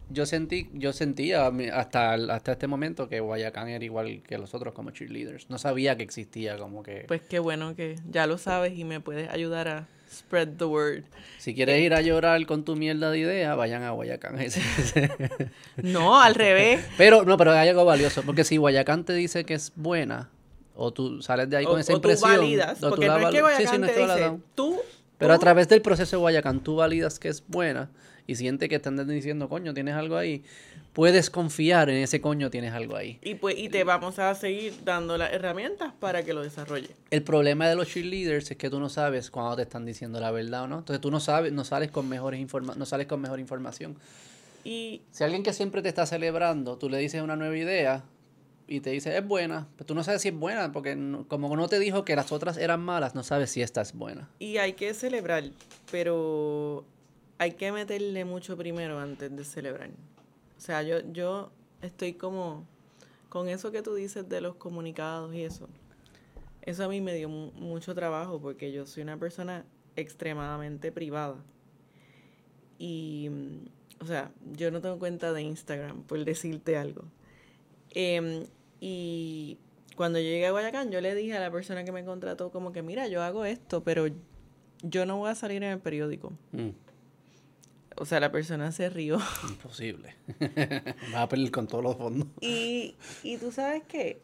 yo 0.09 0.25
sentí, 0.25 0.69
yo 0.73 0.93
sentía 0.93 1.47
hasta, 1.73 2.13
hasta 2.13 2.51
este 2.53 2.67
momento 2.67 3.07
que 3.09 3.19
Guayacán 3.19 3.69
era 3.69 3.83
igual 3.83 4.21
que 4.27 4.37
los 4.37 4.53
otros 4.53 4.73
como 4.73 4.91
cheerleaders. 4.91 5.49
No 5.49 5.57
sabía 5.57 5.95
que 5.97 6.03
existía 6.03 6.57
como 6.57 6.81
que... 6.83 7.05
Pues 7.07 7.21
qué 7.21 7.39
bueno 7.39 7.75
que 7.75 7.95
ya 8.09 8.25
lo 8.27 8.37
sabes 8.37 8.77
y 8.77 8.83
me 8.83 8.99
puedes 8.99 9.29
ayudar 9.29 9.67
a 9.67 9.87
spread 10.13 10.49
the 10.57 10.65
word. 10.65 11.03
si 11.39 11.53
quieres 11.53 11.81
ir 11.81 11.93
a 11.93 12.01
llorar 12.01 12.45
con 12.45 12.63
tu 12.63 12.75
mierda 12.75 13.11
de 13.11 13.19
idea, 13.19 13.55
vayan 13.55 13.83
a 13.83 13.91
Guayacán. 13.91 14.37
No, 15.81 16.21
al 16.21 16.35
revés. 16.35 16.85
pero, 16.97 17.23
no, 17.23 17.37
pero 17.37 17.51
hay 17.51 17.69
algo 17.69 17.85
valioso. 17.85 18.21
Porque 18.23 18.43
si 18.43 18.57
Guayacán 18.57 19.03
te 19.03 19.13
dice 19.13 19.43
que 19.43 19.53
es 19.55 19.71
buena, 19.75 20.29
o 20.75 20.91
tú 20.91 21.21
sales 21.21 21.49
de 21.49 21.57
ahí 21.57 21.65
O, 21.65 21.69
con 21.69 21.79
esa 21.79 21.93
o 21.93 22.01
tú 22.01 22.09
impresión... 22.09 22.37
validas, 22.37 22.77
o 22.83 22.85
tú 22.85 22.89
porque 22.91 23.07
la 23.07 23.17
no 23.19 23.27
es 23.29 23.33
que 23.35 23.41
valo- 23.43 23.57
sí, 23.57 23.63
sí, 23.63 23.63
Guayacán 23.63 23.81
no 23.81 23.87
te 23.87 23.93
dice, 23.99 24.11
hablando. 24.11 24.43
tú... 24.55 24.79
Pero 25.17 25.33
a 25.33 25.37
tú- 25.37 25.41
través 25.41 25.67
del 25.69 25.81
proceso 25.81 26.15
de 26.17 26.19
Guayacán, 26.21 26.59
tú 26.61 26.75
validas 26.77 27.19
que 27.19 27.29
es 27.29 27.43
buena 27.47 27.89
y 28.25 28.35
sientes 28.35 28.69
que 28.69 28.75
están 28.75 29.05
diciendo, 29.07 29.49
coño, 29.49 29.73
tienes 29.73 29.95
algo 29.95 30.15
ahí. 30.17 30.43
Puedes 30.93 31.29
confiar 31.29 31.89
en 31.89 31.97
ese 31.97 32.21
coño, 32.21 32.49
tienes 32.49 32.71
algo 32.73 32.95
ahí. 32.95 33.19
Y, 33.23 33.35
pues, 33.35 33.57
y 33.57 33.69
te 33.69 33.83
vamos 33.83 34.19
a 34.19 34.33
seguir 34.35 34.73
dando 34.85 35.17
las 35.17 35.33
herramientas 35.33 35.93
para 35.99 36.23
que 36.23 36.33
lo 36.33 36.41
desarrolle. 36.43 36.89
El 37.09 37.23
problema 37.23 37.67
de 37.67 37.75
los 37.75 37.87
cheerleaders 37.89 38.51
es 38.51 38.57
que 38.57 38.69
tú 38.69 38.79
no 38.79 38.89
sabes 38.89 39.29
cuándo 39.31 39.55
te 39.55 39.63
están 39.63 39.85
diciendo 39.85 40.19
la 40.19 40.31
verdad 40.31 40.63
o 40.63 40.67
no. 40.67 40.77
Entonces 40.79 41.01
tú 41.01 41.09
no 41.11 41.19
sabes, 41.19 41.51
no 41.51 41.63
sales 41.63 41.91
con 41.91 42.07
mejores 42.07 42.39
informa 42.39 42.75
no 42.75 42.85
sales 42.85 43.07
con 43.07 43.19
mejor 43.21 43.39
información. 43.39 43.97
Y 44.63 45.01
Si 45.11 45.23
alguien 45.23 45.43
que 45.43 45.51
siempre 45.51 45.81
te 45.81 45.89
está 45.89 46.05
celebrando, 46.05 46.77
tú 46.77 46.89
le 46.89 46.97
dices 46.99 47.21
una 47.21 47.35
nueva 47.35 47.57
idea 47.57 48.03
y 48.67 48.79
te 48.79 48.91
dice 48.91 49.17
es 49.17 49.27
buena, 49.27 49.67
pero 49.75 49.85
tú 49.87 49.95
no 49.95 50.03
sabes 50.05 50.21
si 50.21 50.29
es 50.29 50.33
buena 50.35 50.71
porque 50.71 50.95
no- 50.95 51.27
como 51.27 51.53
no 51.57 51.67
te 51.67 51.79
dijo 51.79 52.05
que 52.05 52.15
las 52.15 52.31
otras 52.31 52.55
eran 52.57 52.79
malas, 52.81 53.13
no 53.15 53.23
sabes 53.23 53.49
si 53.49 53.61
esta 53.61 53.81
es 53.81 53.91
buena. 53.93 54.29
Y 54.39 54.57
hay 54.57 54.71
que 54.73 54.93
celebrar, 54.93 55.43
pero 55.91 56.85
hay 57.37 57.51
que 57.53 57.71
meterle 57.71 58.25
mucho 58.25 58.55
primero 58.57 58.99
antes 58.99 59.35
de 59.35 59.43
celebrar. 59.43 59.89
O 60.57 60.61
sea, 60.61 60.81
yo, 60.83 60.99
yo 61.11 61.51
estoy 61.81 62.13
como 62.13 62.65
con 63.29 63.49
eso 63.49 63.71
que 63.71 63.81
tú 63.81 63.95
dices 63.95 64.29
de 64.29 64.41
los 64.41 64.55
comunicados 64.55 65.33
y 65.33 65.43
eso. 65.43 65.67
Eso 66.61 66.85
a 66.85 66.87
mí 66.87 67.01
me 67.01 67.13
dio 67.15 67.27
mu- 67.29 67.51
mucho 67.53 67.93
trabajo 67.95 68.39
porque 68.39 68.71
yo 68.71 68.85
soy 68.85 69.03
una 69.03 69.17
persona 69.17 69.65
extremadamente 69.95 70.91
privada. 70.91 71.35
Y, 72.77 73.29
o 73.99 74.05
sea, 74.05 74.31
yo 74.53 74.71
no 74.71 74.81
tengo 74.81 74.99
cuenta 74.99 75.33
de 75.33 75.41
Instagram, 75.41 76.03
por 76.03 76.23
decirte 76.23 76.77
algo. 76.77 77.03
Em, 77.91 78.45
y 78.79 79.57
cuando 79.95 80.19
yo 80.19 80.25
llegué 80.25 80.47
a 80.47 80.51
Guayacán, 80.51 80.91
yo 80.91 80.99
le 81.01 81.13
dije 81.15 81.35
a 81.35 81.39
la 81.39 81.51
persona 81.51 81.83
que 81.83 81.91
me 81.91 82.03
contrató 82.03 82.51
como 82.51 82.71
que, 82.71 82.81
mira, 82.81 83.07
yo 83.07 83.21
hago 83.21 83.45
esto, 83.45 83.83
pero 83.83 84.05
yo 84.81 85.05
no 85.05 85.17
voy 85.17 85.29
a 85.29 85.35
salir 85.35 85.63
en 85.63 85.71
el 85.71 85.79
periódico. 85.79 86.33
Mm, 86.51 86.69
O 87.97 88.05
sea, 88.05 88.19
la 88.19 88.31
persona 88.31 88.71
se 88.71 88.89
rió. 88.89 89.19
imposible. 89.49 90.15
Vas 91.11 91.21
a 91.21 91.29
perder 91.29 91.51
con 91.51 91.67
todos 91.67 91.83
los 91.83 91.97
fondos. 91.97 92.27
Y, 92.41 92.95
y 93.23 93.37
tú 93.37 93.51
sabes 93.51 93.83
qué, 93.87 94.21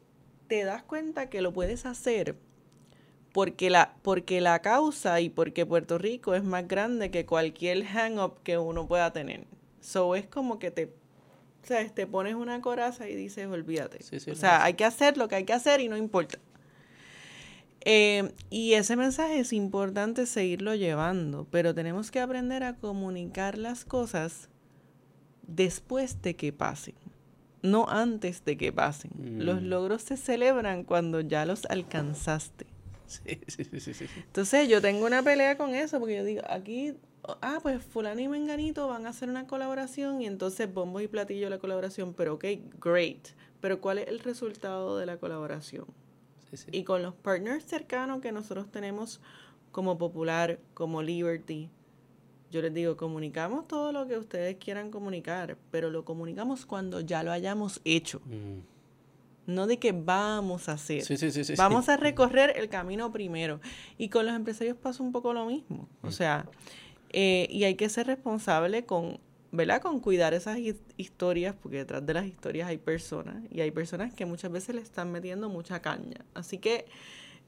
te 0.47 0.63
das 0.63 0.83
cuenta 0.83 1.29
que 1.29 1.41
lo 1.41 1.53
puedes 1.53 1.85
hacer 1.85 2.35
porque 3.31 3.69
la, 3.69 3.95
porque 4.01 4.41
la 4.41 4.61
causa 4.61 5.21
y 5.21 5.29
porque 5.29 5.65
Puerto 5.65 5.97
Rico 5.97 6.35
es 6.35 6.43
más 6.43 6.67
grande 6.67 7.11
que 7.11 7.25
cualquier 7.25 7.85
hang-up 7.85 8.41
que 8.43 8.57
uno 8.57 8.87
pueda 8.87 9.13
tener. 9.13 9.45
So 9.81 10.15
es 10.15 10.27
como 10.27 10.59
que 10.59 10.71
te, 10.71 10.93
¿sabes? 11.63 11.93
te 11.93 12.07
pones 12.07 12.35
una 12.35 12.61
coraza 12.61 13.07
y 13.07 13.15
dices, 13.15 13.47
olvídate. 13.47 14.03
Sí, 14.03 14.19
sí, 14.19 14.31
o 14.31 14.35
sea, 14.35 14.63
hay 14.63 14.73
que 14.73 14.85
hacer 14.85 15.17
lo 15.17 15.27
que 15.27 15.35
hay 15.35 15.45
que 15.45 15.53
hacer 15.53 15.81
y 15.81 15.87
no 15.87 15.97
importa. 15.97 16.39
Eh, 17.85 18.33
y 18.49 18.73
ese 18.73 18.95
mensaje 18.95 19.39
es 19.39 19.53
importante 19.53 20.25
seguirlo 20.25 20.75
llevando, 20.75 21.47
pero 21.49 21.73
tenemos 21.73 22.11
que 22.11 22.19
aprender 22.19 22.63
a 22.63 22.75
comunicar 22.75 23.57
las 23.57 23.85
cosas 23.85 24.49
después 25.47 26.21
de 26.21 26.35
que 26.35 26.51
pasen, 26.53 26.95
no 27.61 27.87
antes 27.89 28.43
de 28.45 28.57
que 28.57 28.71
pasen. 28.71 29.11
Los 29.39 29.61
Mm. 29.61 29.65
logros 29.67 30.01
se 30.03 30.17
celebran 30.17 30.83
cuando 30.83 31.21
ya 31.21 31.45
los 31.45 31.65
alcanzaste. 31.67 32.65
Sí, 33.07 33.39
sí, 33.47 33.63
sí, 33.63 33.79
sí, 33.79 33.93
sí. 33.93 34.05
Entonces 34.17 34.67
yo 34.69 34.81
tengo 34.81 35.05
una 35.05 35.23
pelea 35.23 35.57
con 35.57 35.73
eso, 35.73 35.99
porque 35.99 36.17
yo 36.17 36.23
digo, 36.23 36.41
aquí, 36.47 36.93
ah, 37.41 37.59
pues 37.61 37.81
fulano 37.83 38.21
y 38.21 38.27
menganito 38.27 38.87
van 38.87 39.07
a 39.07 39.09
hacer 39.09 39.29
una 39.29 39.47
colaboración 39.47 40.21
y 40.21 40.27
entonces 40.27 40.71
bombo 40.71 41.01
y 41.01 41.07
platillo 41.07 41.49
la 41.49 41.57
colaboración, 41.57 42.13
pero 42.13 42.35
ok, 42.35 42.45
great. 42.79 43.29
Pero 43.61 43.81
¿cuál 43.81 43.97
es 43.97 44.07
el 44.09 44.19
resultado 44.19 44.97
de 44.99 45.05
la 45.07 45.17
colaboración? 45.17 45.85
Sí, 46.51 46.57
sí. 46.57 46.65
Y 46.71 46.83
con 46.83 47.01
los 47.03 47.13
partners 47.15 47.63
cercanos 47.65 48.21
que 48.21 48.31
nosotros 48.31 48.71
tenemos 48.71 49.21
como 49.71 49.97
Popular, 49.97 50.59
como 50.73 51.01
Liberty, 51.03 51.69
yo 52.51 52.61
les 52.63 52.73
digo, 52.73 52.97
comunicamos 52.97 53.67
todo 53.67 53.91
lo 53.91 54.07
que 54.07 54.17
ustedes 54.17 54.55
quieran 54.57 54.89
comunicar, 54.89 55.57
pero 55.69 55.91
lo 55.91 56.03
comunicamos 56.05 56.65
cuando 56.65 57.01
ya 57.01 57.21
lo 57.21 57.31
hayamos 57.31 57.79
hecho, 57.85 58.21
Mm. 58.25 58.61
no 59.45 59.67
de 59.67 59.77
que 59.77 59.91
vamos 59.91 60.67
a 60.69 60.73
hacer. 60.73 61.03
Sí, 61.03 61.17
sí, 61.17 61.31
sí, 61.31 61.43
sí, 61.43 61.53
sí. 61.53 61.53
Vamos 61.57 61.87
a 61.89 61.97
recorrer 61.97 62.53
el 62.57 62.69
camino 62.69 63.11
primero. 63.11 63.59
Y 63.99 64.09
con 64.09 64.25
los 64.25 64.35
empresarios 64.35 64.77
pasa 64.77 65.03
un 65.03 65.11
poco 65.11 65.33
lo 65.33 65.45
mismo. 65.45 65.87
Mm. 66.01 66.07
O 66.07 66.11
sea, 66.11 66.47
eh, 67.11 67.47
y 67.51 67.63
hay 67.65 67.75
que 67.75 67.89
ser 67.89 68.07
responsable 68.07 68.85
con, 68.85 69.19
¿verdad? 69.51 69.81
Con 69.81 69.99
cuidar 69.99 70.33
esas 70.33 70.57
his- 70.57 70.81
historias, 70.97 71.55
porque 71.61 71.77
detrás 71.77 72.05
de 72.05 72.13
las 72.13 72.25
historias 72.25 72.67
hay 72.67 72.77
personas. 72.77 73.43
Y 73.49 73.61
hay 73.61 73.71
personas 73.71 74.13
que 74.13 74.25
muchas 74.25 74.51
veces 74.51 74.75
le 74.75 74.81
están 74.81 75.11
metiendo 75.11 75.49
mucha 75.49 75.81
caña. 75.81 76.25
Así 76.33 76.57
que 76.59 76.85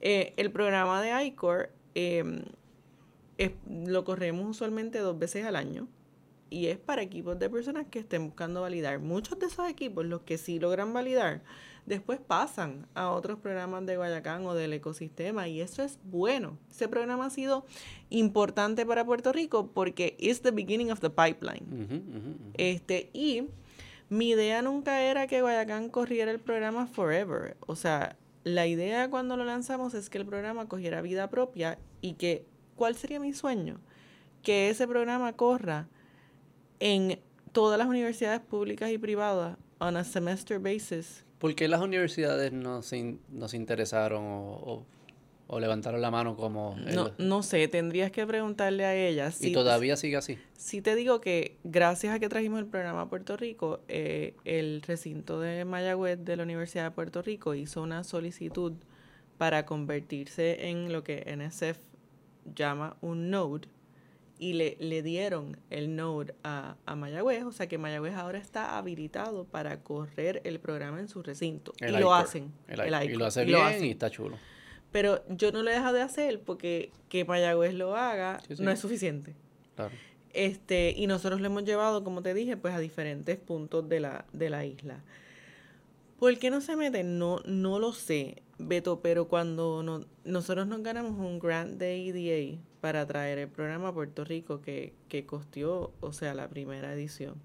eh, 0.02 0.34
el 0.38 0.52
programa 0.52 1.02
de 1.02 1.26
ICOR 1.26 1.70
eh, 1.96 2.44
es- 3.38 3.52
lo 3.68 4.04
corremos 4.04 4.50
usualmente 4.50 5.00
dos 5.00 5.18
veces 5.18 5.46
al 5.46 5.56
año. 5.56 5.88
Y 6.50 6.68
es 6.68 6.78
para 6.78 7.02
equipos 7.02 7.40
de 7.40 7.50
personas 7.50 7.88
que 7.88 8.00
estén 8.00 8.26
buscando 8.26 8.62
validar. 8.62 9.00
Muchos 9.00 9.40
de 9.40 9.46
esos 9.46 9.70
equipos, 9.70 10.06
los 10.06 10.22
que 10.24 10.38
sí 10.38 10.60
logran 10.60 10.92
validar, 10.94 11.42
después 11.92 12.22
pasan 12.26 12.88
a 12.94 13.10
otros 13.10 13.38
programas 13.38 13.86
de 13.86 13.98
Guayacán 13.98 14.46
o 14.46 14.54
del 14.54 14.72
ecosistema 14.72 15.50
y 15.50 15.60
eso 15.60 15.84
es 15.84 16.00
bueno. 16.06 16.58
Ese 16.70 16.88
programa 16.88 17.26
ha 17.26 17.30
sido 17.30 17.66
importante 18.10 18.86
para 18.86 19.06
Puerto 19.06 19.34
Rico 19.34 19.72
porque 19.74 20.16
it's 20.18 20.42
the 20.42 20.52
beginning 20.52 20.90
of 20.90 21.02
the 21.02 21.10
pipeline. 21.10 21.66
Este, 22.54 23.10
y 23.12 23.50
mi 24.08 24.30
idea 24.30 24.62
nunca 24.62 25.02
era 25.02 25.28
que 25.28 25.42
Guayacán 25.42 25.90
corriera 25.90 26.32
el 26.32 26.40
programa 26.40 26.88
forever. 26.88 27.58
O 27.68 27.76
sea, 27.76 28.16
la 28.46 28.68
idea 28.68 29.10
cuando 29.10 29.36
lo 29.36 29.44
lanzamos 29.44 29.94
es 29.94 30.10
que 30.10 30.18
el 30.18 30.26
programa 30.26 30.70
cogiera 30.70 31.02
vida 31.02 31.30
propia 31.30 31.78
y 32.00 32.14
que, 32.14 32.46
¿cuál 32.78 32.96
sería 32.96 33.20
mi 33.20 33.34
sueño? 33.34 33.82
Que 34.44 34.70
ese 34.70 34.88
programa 34.88 35.34
corra 35.34 35.90
en 36.80 37.20
todas 37.52 37.78
las 37.78 37.88
universidades 37.88 38.40
públicas 38.40 38.92
y 38.92 38.98
privadas 38.98 39.58
on 39.80 39.98
a 39.98 40.06
semester 40.06 40.58
basis. 40.58 41.26
¿Por 41.42 41.54
qué 41.56 41.68
las 41.68 41.82
universidades 41.82 42.54
no 42.54 42.82
se, 42.84 42.98
in- 42.98 43.20
no 43.30 43.50
se 43.50 43.58
interesaron 43.58 44.24
o, 44.24 44.52
o- 44.54 44.86
o 45.48 45.60
levantaron 45.60 46.00
la 46.02 46.10
mano 46.12 46.38
como... 46.38 46.78
el- 46.88 46.96
No, 46.96 47.12
no 47.18 47.44
sé, 47.44 47.68
tendrías 47.68 48.10
que 48.12 48.26
preguntarle 48.26 48.86
a 48.86 48.96
ellas. 48.96 49.42
y 49.42 49.48
Si- 49.48 49.52
todavía 49.54 49.98
sigue 49.98 50.16
así. 50.16 50.38
Sí 50.56 50.82
te 50.82 50.96
digo 50.96 51.20
que 51.20 51.58
gracias 51.66 52.16
a 52.16 52.20
que 52.20 52.30
trajimos 52.30 52.60
el 52.60 52.68
programa 52.68 53.02
a 53.02 53.10
Puerto 53.10 53.36
Rico, 53.36 53.82
eh, 53.90 54.36
el 54.46 54.82
recinto 54.84 55.42
de 55.42 55.66
Mayagüez 55.66 56.24
de 56.24 56.38
la 56.38 56.44
Universidad 56.44 56.86
de 56.86 56.92
Puerto 56.92 57.22
Rico 57.22 57.54
hizo 57.56 57.82
una 57.82 58.06
solicitud 58.06 58.74
para 59.38 59.66
convertirse 59.66 60.70
en 60.70 60.94
lo 60.94 61.04
que 61.04 61.26
NSF 61.36 61.80
llama 62.56 62.96
un 63.02 63.30
node 63.30 63.68
y 64.42 64.54
le, 64.54 64.76
le 64.80 65.02
dieron 65.04 65.56
el 65.70 65.96
node 65.96 66.34
a, 66.44 66.76
a 66.86 66.96
Mayagüez, 66.96 67.44
o 67.44 67.52
sea 67.52 67.68
que 67.68 67.78
Mayagüez 67.78 68.16
ahora 68.16 68.40
está 68.40 68.78
habilitado 68.78 69.46
para 69.46 69.82
correr 69.84 70.42
el 70.44 70.60
programa 70.60 71.00
en 71.00 71.08
su 71.08 71.22
recinto. 71.22 71.74
El 71.80 71.96
y 71.96 72.00
lo 72.00 72.14
hacen. 72.14 72.52
el 72.68 72.80
el 72.82 72.88
ICOR. 72.88 73.04
y 73.12 73.16
lo 73.16 73.26
hace 73.28 73.44
y 73.44 73.46
lo 73.52 73.58
bien 73.60 73.68
hacen. 73.70 73.86
y 73.86 73.92
está 73.92 74.10
chulo. 74.10 74.38
Pero 74.92 75.24
yo 75.30 75.52
no 75.52 75.62
lo 75.64 75.70
he 75.70 75.74
dejado 75.74 75.94
de 75.96 76.02
hacer 76.02 76.42
porque 76.42 76.92
que 77.08 77.24
Mayagüez 77.24 77.74
lo 77.76 77.96
haga 77.96 78.42
Sí, 78.48 78.56
sí. 78.58 78.64
no 78.64 78.72
es 78.72 78.80
suficiente. 78.80 79.36
Claro. 79.76 79.94
Este, 80.34 80.94
y 80.98 81.08
nosotros 81.08 81.40
lo 81.40 81.46
hemos 81.48 81.64
llevado, 81.64 82.04
como 82.04 82.22
te 82.24 82.34
dije, 82.34 82.58
pues 82.58 82.74
a 82.74 82.80
diferentes 82.80 83.38
puntos 83.38 83.88
de 83.88 84.00
la, 84.00 84.26
de 84.34 84.50
la 84.50 84.66
isla. 84.66 85.04
¿Por 86.20 86.38
qué 86.40 86.50
no 86.50 86.62
se 86.62 86.76
meten? 86.76 87.18
No, 87.20 87.42
no 87.46 87.80
lo 87.80 87.94
sé, 87.94 88.42
Beto, 88.58 89.02
pero 89.02 89.28
cuando 89.28 89.82
no- 89.84 90.06
nosotros 90.24 90.68
nos 90.68 90.82
ganamos 90.84 91.12
un 91.20 91.40
grant 91.40 91.78
de 91.78 92.08
EDA 92.10 92.60
para 92.82 93.06
traer 93.06 93.38
el 93.38 93.48
programa 93.48 93.90
a 93.90 93.94
Puerto 93.94 94.26
Rico 94.26 94.62
que, 94.62 94.94
que 95.08 95.26
costeó, 95.26 95.94
o 96.02 96.14
sea, 96.14 96.34
la 96.34 96.50
primera 96.50 96.94
edición. 96.94 97.36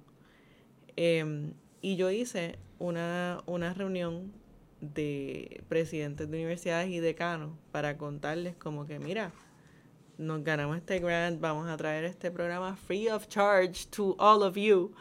Em, 0.96 1.52
y 1.82 1.96
yo 1.96 2.10
hice 2.10 2.58
una, 2.78 3.42
una 3.46 3.74
reunión 3.74 4.32
de 4.80 5.62
presidentes 5.68 6.30
de 6.30 6.36
universidades 6.36 6.90
y 6.90 7.00
decanos 7.00 7.50
para 7.70 7.98
contarles 7.98 8.56
como 8.56 8.86
que, 8.86 8.98
mira, 8.98 9.32
nos 10.18 10.42
ganamos 10.42 10.78
este 10.78 10.98
grant, 10.98 11.40
vamos 11.40 11.68
a 11.68 11.76
traer 11.76 12.04
este 12.04 12.30
programa 12.30 12.76
free 12.76 13.08
of 13.08 13.28
charge 13.28 13.86
to 13.90 14.16
all 14.18 14.42
of 14.42 14.56
you 14.56 14.92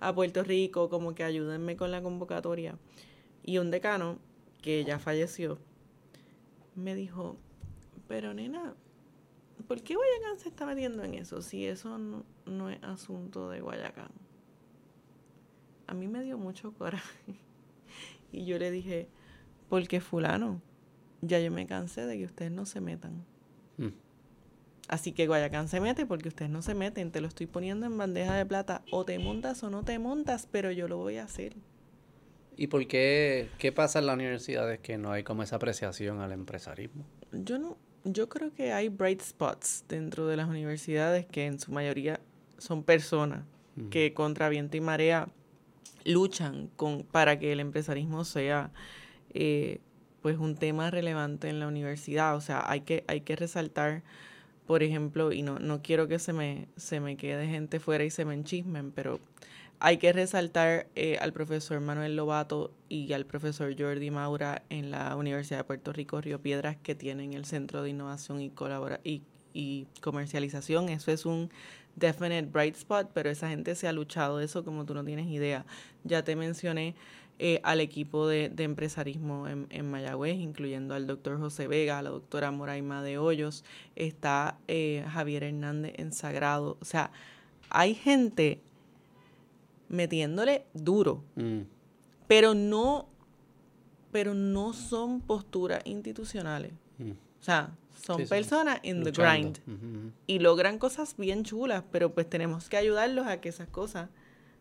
a 0.00 0.12
Puerto 0.12 0.42
Rico, 0.42 0.88
como 0.88 1.14
que 1.14 1.22
ayúdenme 1.22 1.76
con 1.76 1.92
la 1.92 2.02
convocatoria. 2.02 2.76
Y 3.44 3.58
un 3.58 3.70
decano, 3.70 4.18
que 4.60 4.84
ya 4.84 4.98
falleció, 4.98 5.58
me 6.74 6.94
dijo, 6.94 7.36
pero 8.08 8.34
nena, 8.34 8.74
¿por 9.66 9.82
qué 9.82 9.94
Guayacán 9.94 10.38
se 10.38 10.48
está 10.48 10.66
metiendo 10.66 11.02
en 11.04 11.14
eso 11.14 11.42
si 11.42 11.66
eso 11.66 11.98
no, 11.98 12.24
no 12.46 12.70
es 12.70 12.82
asunto 12.82 13.50
de 13.50 13.60
Guayacán? 13.60 14.10
a 15.86 15.94
mí 15.94 16.08
me 16.08 16.22
dio 16.22 16.38
mucho 16.38 16.72
coraje. 16.72 17.24
Y 18.32 18.46
yo 18.46 18.58
le 18.58 18.72
dije, 18.72 19.06
porque 19.68 20.00
fulano, 20.00 20.60
ya 21.20 21.38
yo 21.38 21.52
me 21.52 21.68
cansé 21.68 22.04
de 22.04 22.18
que 22.18 22.24
ustedes 22.24 22.50
no 22.50 22.66
se 22.66 22.80
metan. 22.80 23.24
Mm. 23.76 23.90
Así 24.88 25.12
que 25.12 25.28
Guayacán 25.28 25.68
se 25.68 25.78
mete 25.78 26.04
porque 26.04 26.30
ustedes 26.30 26.50
no 26.50 26.60
se 26.60 26.74
meten. 26.74 27.12
Te 27.12 27.20
lo 27.20 27.28
estoy 27.28 27.46
poniendo 27.46 27.86
en 27.86 27.96
bandeja 27.96 28.34
de 28.34 28.44
plata. 28.44 28.82
O 28.90 29.04
te 29.04 29.20
montas 29.20 29.62
o 29.62 29.70
no 29.70 29.84
te 29.84 30.00
montas, 30.00 30.48
pero 30.50 30.72
yo 30.72 30.88
lo 30.88 30.96
voy 30.96 31.18
a 31.18 31.24
hacer. 31.24 31.54
¿Y 32.56 32.66
por 32.66 32.84
qué, 32.88 33.50
qué 33.58 33.70
pasa 33.70 34.00
en 34.00 34.06
las 34.06 34.16
universidades 34.16 34.80
que 34.80 34.98
no 34.98 35.12
hay 35.12 35.22
como 35.22 35.44
esa 35.44 35.54
apreciación 35.54 36.20
al 36.20 36.32
empresarismo? 36.32 37.04
Yo 37.30 37.60
no, 37.60 37.76
yo 38.04 38.28
creo 38.28 38.52
que 38.52 38.72
hay 38.72 38.88
bright 38.88 39.22
spots 39.22 39.84
dentro 39.88 40.26
de 40.26 40.36
las 40.36 40.48
universidades 40.48 41.26
que 41.26 41.46
en 41.46 41.58
su 41.58 41.72
mayoría 41.72 42.20
son 42.58 42.82
personas 42.82 43.44
que 43.90 44.14
contra 44.14 44.48
viento 44.48 44.76
y 44.76 44.80
marea 44.80 45.28
luchan 46.04 46.70
con, 46.76 47.02
para 47.02 47.38
que 47.38 47.52
el 47.52 47.60
empresarismo 47.60 48.24
sea 48.24 48.70
eh, 49.32 49.80
pues 50.22 50.38
un 50.38 50.54
tema 50.54 50.90
relevante 50.90 51.48
en 51.48 51.60
la 51.60 51.66
universidad. 51.66 52.36
O 52.36 52.40
sea, 52.40 52.62
hay 52.66 52.82
que, 52.82 53.04
hay 53.08 53.22
que 53.22 53.36
resaltar, 53.36 54.02
por 54.66 54.82
ejemplo, 54.82 55.32
y 55.32 55.42
no, 55.42 55.58
no 55.58 55.82
quiero 55.82 56.06
que 56.06 56.18
se 56.18 56.32
me, 56.32 56.68
se 56.76 57.00
me 57.00 57.16
quede 57.16 57.48
gente 57.48 57.80
fuera 57.80 58.04
y 58.04 58.10
se 58.10 58.24
me 58.24 58.34
enchismen, 58.34 58.92
pero 58.92 59.18
hay 59.84 59.98
que 59.98 60.14
resaltar 60.14 60.86
eh, 60.94 61.18
al 61.20 61.34
profesor 61.34 61.78
Manuel 61.78 62.16
Lobato 62.16 62.72
y 62.88 63.12
al 63.12 63.26
profesor 63.26 63.78
Jordi 63.78 64.10
Maura 64.10 64.62
en 64.70 64.90
la 64.90 65.14
Universidad 65.14 65.58
de 65.58 65.64
Puerto 65.64 65.92
Rico 65.92 66.22
Río 66.22 66.40
Piedras 66.40 66.78
que 66.82 66.94
tienen 66.94 67.34
el 67.34 67.44
Centro 67.44 67.82
de 67.82 67.90
Innovación 67.90 68.40
y, 68.40 68.48
colabora 68.48 69.00
y, 69.04 69.20
y 69.52 69.86
Comercialización. 70.00 70.88
Eso 70.88 71.12
es 71.12 71.26
un 71.26 71.50
definite 71.96 72.46
bright 72.46 72.76
spot, 72.76 73.10
pero 73.12 73.28
esa 73.28 73.50
gente 73.50 73.74
se 73.74 73.86
ha 73.86 73.92
luchado 73.92 74.40
eso 74.40 74.64
como 74.64 74.86
tú 74.86 74.94
no 74.94 75.04
tienes 75.04 75.26
idea. 75.26 75.66
Ya 76.02 76.24
te 76.24 76.34
mencioné 76.34 76.94
eh, 77.38 77.60
al 77.62 77.82
equipo 77.82 78.26
de, 78.26 78.48
de 78.48 78.64
empresarismo 78.64 79.48
en, 79.48 79.66
en, 79.68 79.90
Mayagüez, 79.90 80.36
incluyendo 80.36 80.94
al 80.94 81.06
doctor 81.06 81.38
José 81.38 81.68
Vega, 81.68 81.98
a 81.98 82.02
la 82.02 82.08
doctora 82.08 82.50
Moraima 82.50 83.02
de 83.02 83.18
Hoyos, 83.18 83.64
está 83.96 84.56
eh, 84.66 85.04
Javier 85.10 85.42
Hernández 85.42 85.92
en 85.98 86.10
Sagrado. 86.12 86.78
O 86.80 86.86
sea, 86.86 87.10
hay 87.68 87.94
gente 87.94 88.62
metiéndole 89.88 90.64
duro, 90.74 91.22
Mm. 91.36 91.60
pero 92.26 92.54
no, 92.54 93.08
pero 94.12 94.34
no 94.34 94.72
son 94.72 95.20
posturas 95.20 95.80
institucionales. 95.84 96.72
Mm. 96.98 97.10
O 97.10 97.42
sea, 97.42 97.76
son 98.04 98.18
Sí, 98.18 98.22
sí, 98.24 98.28
personas 98.28 98.80
in 98.82 99.02
the 99.02 99.10
grind 99.12 99.58
y 100.26 100.38
logran 100.38 100.78
cosas 100.78 101.14
bien 101.16 101.42
chulas, 101.44 101.84
pero 101.90 102.12
pues 102.12 102.28
tenemos 102.28 102.68
que 102.68 102.76
ayudarlos 102.76 103.26
a 103.26 103.40
que 103.40 103.48
esas 103.48 103.68
cosas 103.68 104.08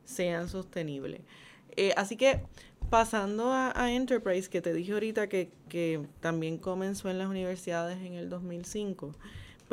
sean 0.06 0.50
sostenibles. 0.50 1.22
Eh, 1.76 1.94
así 1.98 2.16
que 2.18 2.42
pasando 2.90 3.52
a, 3.52 3.72
a 3.76 3.92
Enterprise, 3.92 4.50
que 4.50 4.62
te 4.62 4.74
dije 4.74 4.92
ahorita 4.94 5.28
que, 5.30 5.52
que 5.70 6.06
también 6.20 6.58
comenzó 6.58 7.10
en 7.10 7.18
las 7.18 7.28
universidades 7.28 7.98
en 8.02 8.14
el 8.14 8.30
2005, 8.30 9.16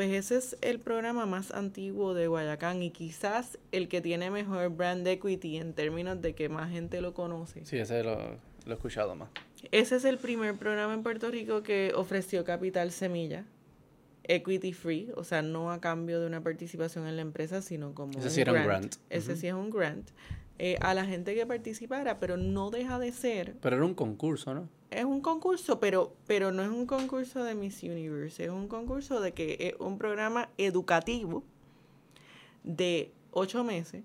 pues 0.01 0.13
ese 0.13 0.39
es 0.39 0.57
el 0.63 0.79
programa 0.79 1.27
más 1.27 1.51
antiguo 1.51 2.15
de 2.15 2.27
Guayacán 2.27 2.83
y 2.83 2.91
quizás 2.91 3.59
el 3.71 3.87
que 3.87 4.01
tiene 4.01 4.31
mejor 4.31 4.71
brand 4.71 5.07
equity 5.07 5.59
en 5.59 5.75
términos 5.75 6.23
de 6.23 6.35
que 6.35 6.49
más 6.49 6.71
gente 6.71 7.03
lo 7.03 7.13
conoce. 7.13 7.67
Sí, 7.67 7.77
ese 7.77 8.03
lo, 8.03 8.17
lo 8.17 8.73
he 8.73 8.73
escuchado 8.73 9.15
más. 9.15 9.29
Ese 9.73 9.97
es 9.97 10.07
el 10.07 10.17
primer 10.17 10.57
programa 10.57 10.95
en 10.95 11.03
Puerto 11.03 11.31
Rico 11.31 11.63
que 11.63 11.93
ofreció 11.95 12.47
capital 12.47 12.93
semilla, 12.93 13.45
equity 14.25 14.73
free, 14.73 15.13
o 15.17 15.23
sea, 15.23 15.43
no 15.43 15.71
a 15.71 15.83
cambio 15.83 16.19
de 16.19 16.27
una 16.27 16.43
participación 16.43 17.07
en 17.07 17.17
la 17.17 17.21
empresa, 17.21 17.61
sino 17.61 17.93
como 17.93 18.19
Ese 18.19 18.31
sí 18.31 18.41
era 18.41 18.55
un 18.55 18.65
grant. 18.65 18.95
Ese 19.11 19.37
sí 19.37 19.49
es 19.49 19.53
un 19.53 19.69
grant. 19.69 20.09
Eh, 20.63 20.77
a 20.83 20.93
la 20.93 21.07
gente 21.07 21.35
que 21.35 21.47
participara, 21.47 22.19
pero 22.19 22.37
no 22.37 22.71
deja 22.71 22.99
de 22.99 23.13
ser. 23.13 23.57
Pero 23.63 23.77
era 23.77 23.85
un 23.87 23.95
concurso, 23.95 24.53
¿no? 24.53 24.69
Es 24.91 25.07
un 25.07 25.23
concurso, 25.23 25.81
pero, 25.81 26.15
pero 26.27 26.53
no 26.53 26.63
es 26.63 26.69
un 26.69 26.85
concurso 26.85 27.43
de 27.45 27.55
Miss 27.55 27.83
Universe, 27.83 28.45
es 28.45 28.51
un 28.51 28.69
concurso 28.69 29.23
de 29.23 29.33
que 29.33 29.57
es 29.59 29.81
un 29.81 29.97
programa 29.97 30.51
educativo 30.59 31.45
de 32.63 33.11
ocho 33.31 33.65
meses, 33.65 34.05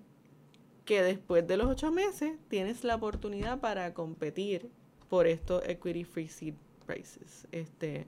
que 0.86 1.02
después 1.02 1.46
de 1.46 1.58
los 1.58 1.66
ocho 1.66 1.92
meses 1.92 2.38
tienes 2.48 2.84
la 2.84 2.94
oportunidad 2.94 3.60
para 3.60 3.92
competir 3.92 4.70
por 5.10 5.26
estos 5.26 5.62
Equity 5.68 6.04
Free 6.04 6.28
Seed 6.28 6.54
Prices. 6.86 7.46
Este, 7.52 8.06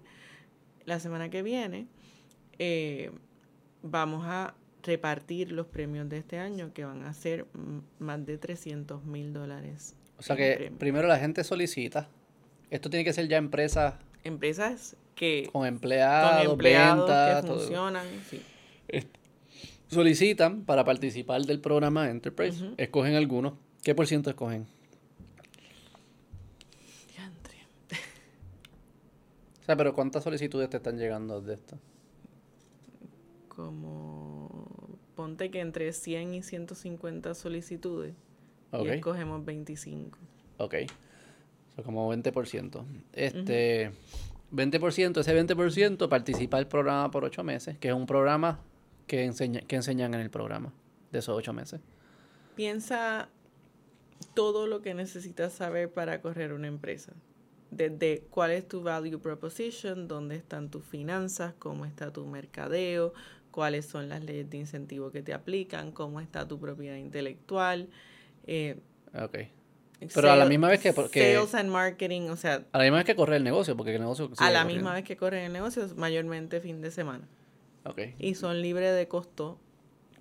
la 0.87 0.99
semana 1.01 1.29
que 1.29 1.43
viene 1.43 1.87
eh, 2.59 3.11
vamos 3.83 4.25
a 4.25 4.55
repartir 4.89 5.53
los 5.53 5.67
premios 5.67 6.09
de 6.09 6.19
este 6.19 6.39
año, 6.39 6.73
que 6.75 6.85
van 6.85 7.03
a 7.05 7.13
ser 7.13 7.47
más 8.01 8.27
de 8.27 8.39
300 8.39 9.05
mil 9.05 9.33
dólares. 9.33 9.95
O 10.19 10.23
sea 10.23 10.35
que 10.35 10.55
premios. 10.55 10.79
primero 10.79 11.07
la 11.07 11.19
gente 11.19 11.45
solicita. 11.45 12.09
Esto 12.71 12.91
tiene 12.91 13.05
que 13.05 13.13
ser 13.13 13.29
ya 13.29 13.37
empresas 13.37 13.95
Empresas 14.25 14.97
que 15.15 15.49
con 15.53 15.61
con 15.63 15.69
empleados, 15.69 16.53
empleados 16.53 17.07
ventas, 17.09 17.41
que 17.41 17.47
todo. 17.47 17.59
funcionan, 17.59 18.07
sí. 18.29 18.43
Solicitan 19.89 20.65
para 20.65 20.85
participar 20.85 21.43
del 21.43 21.61
programa 21.61 22.11
Enterprise. 22.11 22.63
Ujú. 22.63 22.75
Escogen 22.77 23.15
algunos. 23.15 23.55
¿Qué 23.83 23.95
por 23.95 24.07
ciento 24.07 24.29
escogen? 24.29 24.67
Diantre. 27.15 27.57
O 29.63 29.65
sea, 29.65 29.77
pero 29.77 29.95
¿cuántas 29.95 30.25
solicitudes 30.25 30.69
te 30.69 30.77
están 30.77 30.99
llegando 30.99 31.41
de 31.41 31.55
esto? 31.55 31.79
Como 33.49 34.38
ponte 35.19 35.51
que 35.51 35.59
entre 35.59 35.93
100 35.93 36.35
y 36.35 36.43
150 36.45 37.35
solicitudes 37.35 38.15
Ok, 38.71 38.87
y 38.87 38.89
escogemos 38.91 39.45
25. 39.45 40.17
ok. 40.59 40.75
O 41.73 41.75
sea, 41.75 41.85
como 41.85 42.15
20%. 42.15 42.85
Este, 43.15 43.91
20%, 44.53 45.19
ese 45.19 45.47
20% 45.47 46.09
participa 46.09 46.59
del 46.59 46.69
programa 46.69 47.11
por 47.11 47.25
ocho 47.25 47.43
meses, 47.43 47.77
que 47.79 47.89
es 47.89 47.95
un 47.95 48.07
programa 48.07 48.61
que, 49.09 49.25
enseña, 49.25 49.61
que 49.63 49.75
enseñan 49.75 50.15
en 50.15 50.21
el 50.21 50.31
programa 50.31 50.73
de 51.11 51.19
esos 51.19 51.37
ocho 51.37 51.53
meses. 51.53 51.81
Piensa 52.55 53.29
todo 54.35 54.69
lo 54.69 54.83
que 54.83 54.95
necesitas 54.95 55.53
saber 55.53 55.93
para 55.93 56.21
correr 56.21 56.53
una 56.53 56.69
empresa. 56.69 57.13
Desde 57.73 58.23
cuál 58.31 58.53
es 58.53 58.69
tu 58.69 58.83
value 58.85 59.19
proposition, 59.19 60.07
dónde 60.07 60.37
están 60.37 60.71
tus 60.71 60.85
finanzas, 60.85 61.55
cómo 61.59 61.87
está 61.87 62.13
tu 62.13 62.25
mercadeo, 62.25 63.15
cuáles 63.51 63.87
son 63.87 64.09
las 64.09 64.23
leyes 64.25 64.49
de 64.51 64.59
incentivo 64.59 65.11
que 65.11 65.23
te 65.23 65.33
aplican, 65.35 65.93
cómo 65.93 66.21
está 66.21 66.47
tu 66.47 66.59
propiedad 66.59 66.97
intelectual. 66.97 67.89
eh, 68.47 68.79
Ok. 69.15 69.39
Pero 70.15 70.31
a 70.31 70.37
la 70.37 70.45
misma 70.47 70.69
vez 70.69 70.79
que- 70.81 70.93
porque- 70.93 71.35
Sales 71.35 71.55
and 71.55 71.71
marketing, 71.71 72.29
o 72.31 72.37
sea, 72.37 72.65
A 72.73 72.79
la 72.79 72.85
misma 72.85 72.99
vez 72.99 73.07
que 73.07 73.17
correr 73.17 73.39
el 73.39 73.45
negocio, 73.45 73.77
porque 73.77 73.95
el 73.95 74.01
negocio... 74.01 74.31
a 74.39 74.51
la 74.51 74.61
corriendo. 74.63 74.75
misma 74.75 74.95
vez 74.95 75.05
que 75.05 75.17
corren 75.17 75.45
el 75.45 75.53
negocio, 75.53 75.85
es 75.85 75.97
mayormente 75.97 76.61
fin 76.61 76.81
de 76.81 76.91
semana. 76.93 77.27
Ok. 77.85 78.01
Y 78.19 78.35
son 78.37 78.63
libres 78.63 78.95
de 78.95 79.09
costo 79.09 79.59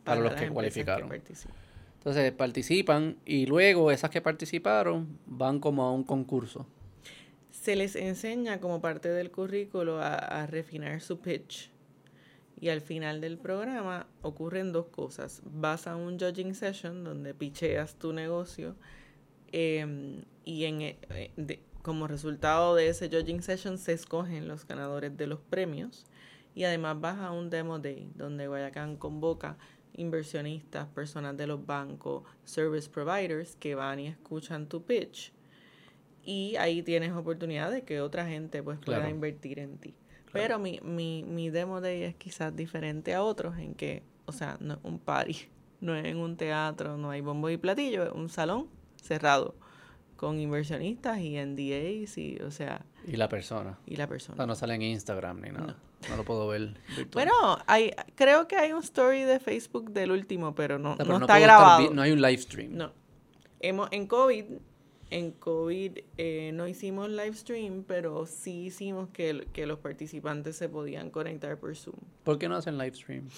Para 0.03 0.19
los 0.21 0.31
las 0.31 0.41
que 0.41 0.49
cualificaron. 0.49 1.09
participan. 1.09 1.55
Entonces 1.99 2.31
participan 2.31 3.17
y 3.25 3.45
luego 3.45 3.91
esas 3.91 4.09
que 4.09 4.21
participaron 4.21 5.19
van 5.27 5.59
como 5.59 5.83
a 5.83 5.91
un 5.93 6.03
concurso. 6.03 6.65
se 7.51 7.75
les 7.75 7.95
enseña 7.97 8.59
como 8.61 8.79
parte 8.81 9.09
del 9.09 9.29
currículo 9.29 9.99
a, 10.01 10.15
a 10.15 10.47
refinar 10.47 11.01
su 11.01 11.19
pitch. 11.19 11.69
Y 12.59 12.69
al 12.69 12.81
final 12.81 13.21
del 13.21 13.37
programa 13.37 14.07
ocurren 14.23 14.71
dos 14.71 14.87
cosas. 14.87 15.41
Vas 15.45 15.85
a 15.87 15.95
un 15.95 16.19
judging 16.19 16.55
session 16.55 17.03
donde 17.03 17.33
picheas 17.35 17.95
tu 17.95 18.13
negocio 18.13 18.75
em, 19.51 20.23
y 20.43 20.65
en, 20.65 20.81
e- 20.81 20.97
eh, 21.09 21.31
de- 21.37 21.61
como 21.83 22.07
resultado 22.07 22.75
de 22.75 22.89
ese 22.89 23.09
judging 23.09 23.41
session 23.41 23.77
se 23.77 23.93
escogen 23.93 24.47
los 24.47 24.65
ganadores 24.67 25.15
de 25.15 25.27
los 25.27 25.39
premios. 25.39 26.05
Y 26.55 26.63
además 26.63 26.99
vas 26.99 27.19
a 27.19 27.31
un 27.31 27.49
demo 27.49 27.77
day 27.79 28.11
donde 28.15 28.47
Guayacán 28.47 28.97
convoca 28.97 29.57
inversionistas, 29.93 30.87
personas 30.87 31.37
de 31.37 31.47
los 31.47 31.65
bancos, 31.65 32.23
service 32.43 32.89
providers 32.89 33.55
que 33.55 33.75
van 33.75 33.99
y 33.99 34.07
escuchan 34.07 34.67
tu 34.67 34.83
pitch 34.83 35.31
y 36.23 36.55
ahí 36.57 36.83
tienes 36.83 37.13
oportunidad 37.13 37.71
de 37.71 37.83
que 37.83 38.01
otra 38.01 38.27
gente 38.27 38.61
pues 38.61 38.77
pueda 38.79 38.99
Claro. 38.99 39.15
invertir 39.15 39.59
en 39.59 39.77
ti. 39.77 39.95
Pero 40.33 40.59
mi, 40.59 40.79
mi, 40.83 41.23
mi 41.23 41.49
demo 41.49 41.81
day 41.81 42.03
es 42.03 42.15
quizás 42.15 42.55
diferente 42.55 43.13
a 43.13 43.23
otros 43.23 43.57
en 43.57 43.73
que, 43.75 44.03
o 44.25 44.31
sea, 44.31 44.57
no 44.59 44.73
es 44.75 44.79
un 44.83 44.99
party, 44.99 45.35
no 45.81 45.95
es 45.95 46.05
en 46.05 46.17
un 46.17 46.37
teatro, 46.37 46.97
no 46.97 47.09
hay 47.11 47.21
bombo 47.21 47.49
y 47.49 47.57
platillo, 47.57 48.03
es 48.03 48.11
un 48.11 48.29
salón 48.29 48.67
cerrado 49.01 49.55
con 50.15 50.39
inversionistas 50.39 51.19
y 51.19 51.37
NDAs 51.37 52.17
y, 52.17 52.37
o 52.43 52.49
sea, 52.51 52.83
Y 53.05 53.17
la 53.17 53.29
persona. 53.29 53.77
y 53.85 53.95
la 53.97 54.05
O 54.05 54.09
persona. 54.09 54.35
sea, 54.37 54.45
no 54.47 54.55
sale 54.55 54.73
en 54.75 54.81
Instagram 54.81 55.41
ni 55.41 55.49
nada. 55.51 55.77
No, 56.09 56.15
lo 56.17 56.23
puedo 56.25 56.47
ver 56.47 56.73
virtual. 56.95 57.09
Bueno, 57.13 57.57
hay, 57.67 57.91
creo 58.15 58.47
que 58.47 58.55
hay 58.55 58.71
un 58.71 58.81
story 58.83 59.21
de 59.23 59.39
Facebook 59.39 59.91
del 59.91 60.11
último, 60.11 60.53
pero 60.55 60.77
no, 60.79 60.93
O 60.93 60.95
sea, 60.95 61.05
no 61.05 61.13
está 61.13 61.25
estar 61.37 61.41
grabado. 61.41 61.89
vi- 61.89 61.95
no 61.95 62.01
hay 62.01 62.11
un 62.11 62.21
live 62.21 62.37
stream. 62.39 62.75
No. 62.75 62.91
Hemos, 63.59 63.89
en 63.91 64.05
COVID, 64.07 64.45
en 65.09 65.31
COVID 65.31 65.99
eh, 66.17 66.51
no 66.53 66.67
hicimos 66.67 67.09
live 67.09 67.33
stream, 67.33 67.83
pero 67.83 68.25
sí 68.25 68.65
hicimos 68.65 69.09
que, 69.09 69.47
que 69.53 69.65
los 69.65 69.79
participantes 69.79 70.55
se 70.55 70.69
podían 70.69 71.09
conectar 71.09 71.57
por 71.57 71.75
Zoom. 71.75 71.95
¿Por 72.23 72.37
qué 72.37 72.49
no 72.49 72.55
hacen 72.55 72.77
live 72.77 72.95
stream? 72.95 73.29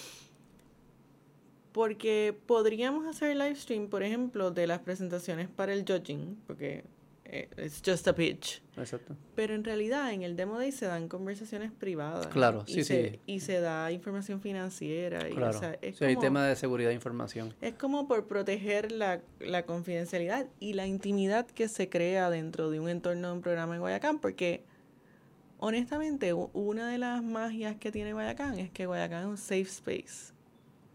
porque 1.72 2.38
podríamos 2.46 3.06
hacer 3.06 3.36
live 3.36 3.56
stream, 3.56 3.88
por 3.90 4.04
ejemplo, 4.04 4.52
de 4.52 4.68
las 4.68 4.80
presentaciones 4.80 5.48
para 5.48 5.74
el 5.74 5.86
judging, 5.88 6.38
porque 6.48 6.84
it's 7.32 7.82
just 7.86 8.08
a 8.08 8.14
pitch. 8.14 8.62
Exacto. 8.78 9.16
Pero 9.36 9.54
en 9.54 9.64
realidad 9.64 10.12
en 10.14 10.24
el 10.24 10.36
Demo 10.36 10.58
Day 10.58 10.72
se 10.72 10.86
dan 10.86 11.08
conversaciones 11.08 11.72
privadas. 11.72 12.28
Claro, 12.28 12.64
y 12.66 12.74
sí, 12.74 12.84
se, 12.84 13.10
sí. 13.12 13.20
Y 13.26 13.40
se 13.42 13.60
da 13.60 13.92
información 13.92 14.42
financiera. 14.42 15.30
Y, 15.30 15.34
Claro. 15.34 15.58
o 15.58 15.60
sea, 15.60 15.78
es, 15.82 15.98
Sí, 15.98 16.06
hay 16.06 16.16
tema 16.16 16.46
de 16.46 16.56
seguridad 16.56 16.90
de 16.90 16.96
información. 16.96 17.54
es 17.62 17.74
como 17.76 18.08
por 18.08 18.28
proteger 18.28 18.92
la, 18.92 19.22
la 19.40 19.66
confidencialidad 19.66 20.48
y 20.60 20.74
la 20.74 20.88
intimidad 20.88 21.46
que 21.48 21.68
se 21.68 21.90
crea 21.90 22.30
dentro 22.30 22.70
de 22.72 22.80
un 22.80 22.90
entorno 22.90 23.28
de 23.30 23.34
un 23.36 23.42
programa 23.42 23.76
en 23.76 23.82
Guayacán, 23.82 24.20
porque 24.20 24.64
honestamente 25.60 26.34
una 26.34 26.90
de 26.90 26.98
las 26.98 27.22
magias 27.24 27.76
que 27.76 27.92
tiene 27.92 28.14
Guayacán 28.14 28.58
es 28.60 28.72
que 28.72 28.86
Guayacán 28.86 29.22
es 29.24 29.28
un 29.28 29.38
safe 29.38 29.62
space. 29.64 30.34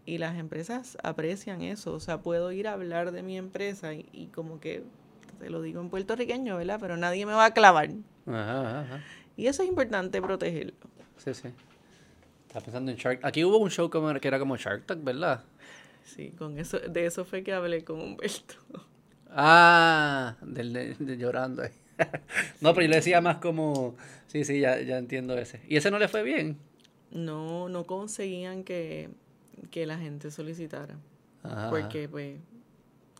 Y 0.07 0.19
las 0.19 0.37
empresas 0.37 0.97
aprecian 1.01 1.61
eso. 1.63 1.93
O 1.93 1.99
sea, 1.99 2.21
puedo 2.21 2.51
ir 2.51 2.67
a 2.67 2.73
hablar 2.73 3.11
de 3.11 3.23
mi 3.23 3.37
empresa 3.37 3.93
y, 3.95 4.07
y 4.11 4.27
como 4.27 4.59
que, 4.59 4.83
te 5.39 5.49
lo 5.49 5.61
digo 5.61 5.81
en 5.81 5.89
puertorriqueño, 5.89 6.57
¿verdad? 6.57 6.77
Pero 6.79 6.97
nadie 6.97 7.25
me 7.25 7.33
va 7.33 7.45
a 7.45 7.53
clavar. 7.53 7.89
Ajá, 8.25 8.81
ajá. 8.81 9.03
Y 9.37 9.47
eso 9.47 9.63
es 9.63 9.69
importante 9.69 10.21
protegerlo. 10.21 10.73
Sí, 11.17 11.33
sí. 11.33 11.49
Estaba 12.47 12.63
pensando 12.63 12.91
en 12.91 12.97
Shark. 12.97 13.19
Aquí 13.23 13.43
hubo 13.43 13.57
un 13.57 13.69
show 13.69 13.89
como, 13.89 14.13
que 14.19 14.27
era 14.27 14.39
como 14.39 14.55
Shark 14.57 14.85
Tank, 14.85 15.03
¿verdad? 15.03 15.43
Sí, 16.03 16.31
con 16.37 16.57
eso, 16.57 16.79
de 16.79 17.05
eso 17.05 17.25
fue 17.25 17.43
que 17.43 17.53
hablé 17.53 17.83
con 17.83 17.99
Humberto. 17.99 18.55
Ah, 19.29 20.37
del 20.41 20.71
de, 20.71 20.95
de 20.95 21.17
llorando 21.17 21.63
ahí. 21.63 21.71
no, 22.61 22.73
pero 22.73 22.83
yo 22.83 22.89
le 22.89 22.95
decía 22.97 23.21
más 23.21 23.37
como. 23.37 23.95
Sí, 24.27 24.43
sí, 24.45 24.59
ya, 24.59 24.79
ya 24.81 24.97
entiendo 24.97 25.37
ese. 25.37 25.61
¿Y 25.67 25.77
ese 25.77 25.91
no 25.91 25.99
le 25.99 26.07
fue 26.07 26.23
bien? 26.23 26.57
No, 27.11 27.69
no 27.69 27.85
conseguían 27.85 28.63
que, 28.63 29.09
que 29.71 29.85
la 29.85 29.97
gente 29.97 30.31
solicitara. 30.31 30.95
Ajá. 31.43 31.69
Porque, 31.69 32.07
pues, 32.09 32.39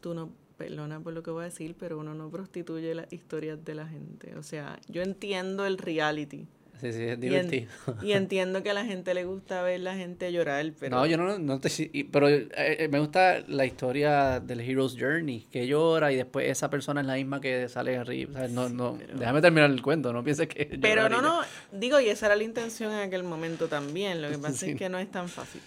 tú 0.01 0.13
no, 0.13 0.32
perdona 0.58 0.99
por 0.99 1.14
lo 1.14 1.24
que 1.24 1.32
voy 1.32 1.41
a 1.43 1.45
decir, 1.45 1.76
pero 1.80 1.97
uno 1.99 2.14
no 2.14 2.30
prostituye 2.30 2.93
las 2.95 3.12
historias 3.12 3.64
de 3.66 3.76
la 3.76 3.88
gente. 3.88 4.36
O 4.36 4.43
sea, 4.43 4.80
yo 4.88 5.01
entiendo 5.01 5.66
el 5.66 5.78
reality. 5.78 6.47
Sí, 6.82 6.91
sí, 6.91 7.03
es 7.03 7.08
Y, 7.08 7.12
en- 7.14 7.20
divertido. 7.22 7.72
y 8.01 8.12
entiendo 8.12 8.62
que 8.62 8.70
a 8.70 8.74
la 8.74 8.84
gente 8.84 9.14
le 9.14 9.24
gusta 9.24 9.62
ver 9.64 9.80
la 9.80 9.95
gente 9.95 10.30
llorar, 10.34 10.74
pero... 10.78 10.97
No, 10.97 11.06
yo 11.06 11.16
no, 11.16 11.39
no 11.39 11.60
te... 11.62 11.70
Pero 12.12 12.28
eh, 12.28 12.49
eh, 12.53 12.89
me 12.91 12.99
gusta 12.99 13.39
la 13.47 13.66
historia 13.66 14.41
del 14.41 14.60
Hero's 14.60 14.97
Journey, 14.99 15.47
que 15.49 15.68
llora 15.68 16.12
y 16.12 16.18
después 16.18 16.49
esa 16.49 16.70
persona 16.70 16.99
es 16.99 17.08
la 17.08 17.14
misma 17.16 17.39
que 17.39 17.70
sale 17.70 17.95
arriba. 17.97 18.34
¿sabes? 18.34 18.51
No, 18.51 18.68
no, 18.68 18.97
déjame 19.18 19.39
terminar 19.41 19.72
el 19.72 19.82
cuento, 19.82 20.12
no 20.12 20.22
pienses 20.22 20.49
que... 20.49 20.78
Pero 20.82 21.08
no, 21.08 21.22
no, 21.22 21.39
digo, 21.72 21.97
y 22.01 22.10
esa 22.10 22.26
era 22.26 22.36
la 22.36 22.43
intención 22.43 22.91
en 22.91 22.99
aquel 22.99 23.24
momento 23.24 23.70
también. 23.70 24.22
Lo 24.22 24.30
que 24.30 24.38
pasa 24.39 24.58
Sí. 24.66 24.72
es 24.72 24.76
que 24.78 24.89
no 24.89 24.99
es 24.99 25.10
tan 25.10 25.30
fácil. 25.30 25.62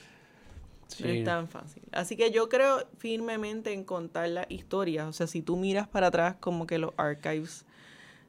No 1.01 1.07
es 1.09 1.25
tan 1.25 1.49
fácil. 1.49 1.83
Así 1.93 2.17
que 2.17 2.31
yo 2.31 2.49
creo 2.49 2.87
firmemente 2.97 3.73
en 3.73 3.85
contar 3.85 4.29
las 4.29 4.51
historias. 4.51 5.07
O 5.07 5.13
sea, 5.13 5.27
si 5.27 5.43
tú 5.43 5.57
miras 5.57 5.87
para 5.87 6.09
atrás, 6.09 6.37
como 6.41 6.67
que 6.67 6.79
los 6.79 6.93
archives 6.97 7.65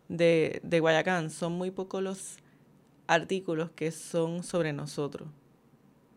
de, 0.07 0.59
de 0.63 0.79
Guayacán 0.79 1.29
son 1.29 1.53
muy 1.53 1.71
pocos 1.71 2.03
los 2.03 2.37
artículos 3.07 3.71
que 3.71 3.91
son 3.91 4.43
sobre 4.43 4.73
nosotros. 4.73 5.27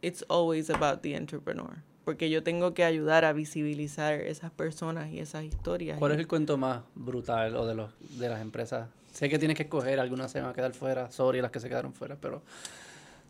It's 0.03 0.25
always 0.29 0.69
about 0.69 1.01
the 1.03 1.15
entrepreneur. 1.15 1.83
Porque 2.05 2.29
yo 2.29 2.43
tengo 2.43 2.75
que 2.75 2.85
ayudar 2.85 3.25
a 3.25 3.33
visibilizar 3.33 4.15
esas 4.15 4.51
personas 4.51 5.11
y 5.11 5.21
esas 5.21 5.45
historias. 5.45 5.99
¿Cuál 5.99 6.13
es 6.13 6.19
el 6.19 6.27
cuento 6.27 6.57
más 6.59 6.83
brutal 6.97 7.55
o 7.55 7.67
de 7.67 7.77
los 7.77 7.91
de 8.19 8.29
las 8.29 8.41
empresas? 8.41 8.89
Sé 9.13 9.29
que 9.29 9.39
tienes 9.39 9.57
que 9.57 9.63
escoger, 9.63 10.01
algunas 10.01 10.33
se 10.33 10.41
van 10.41 10.51
a 10.51 10.53
quedar 10.55 10.73
fuera, 10.73 11.11
sorry 11.13 11.41
las 11.41 11.51
que 11.51 11.61
se 11.61 11.69
quedaron 11.69 11.93
fuera, 11.93 12.17
pero 12.21 12.43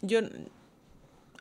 Yo, 0.00 0.20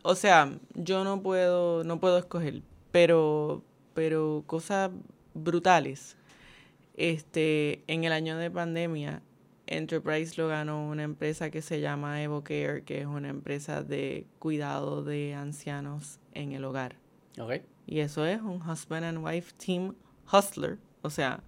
o 0.04 0.16
sea, 0.16 0.58
yo 0.74 1.04
no 1.04 1.22
puedo, 1.22 1.84
no 1.84 2.00
puedo 2.00 2.18
escoger, 2.18 2.62
pero, 2.92 3.64
pero 3.94 4.44
cosas 4.48 4.92
brutales. 5.34 6.18
Este, 6.96 7.84
en 7.88 8.04
el 8.04 8.12
año 8.12 8.38
de 8.38 8.52
pandemia, 8.52 9.22
Enterprise 9.68 10.40
lo 10.40 10.48
ganó 10.50 10.88
una 10.88 11.04
empresa 11.04 11.50
que 11.50 11.62
se 11.62 11.80
llama 11.80 12.22
EvoCare, 12.22 12.84
que 12.84 13.00
es 13.00 13.06
una 13.06 13.30
empresa 13.30 13.84
de 13.84 14.28
cuidado 14.40 15.04
de 15.04 15.34
ancianos 15.34 16.20
en 16.34 16.52
el 16.52 16.66
hogar. 16.66 16.96
ok. 17.40 17.62
Y 17.88 18.00
eso 18.00 18.26
es 18.26 18.42
un 18.42 18.62
husband 18.62 19.04
and 19.04 19.26
wife 19.26 19.54
team 19.58 19.96
hustler. 20.32 20.78
O 21.02 21.10
sea, 21.10 21.44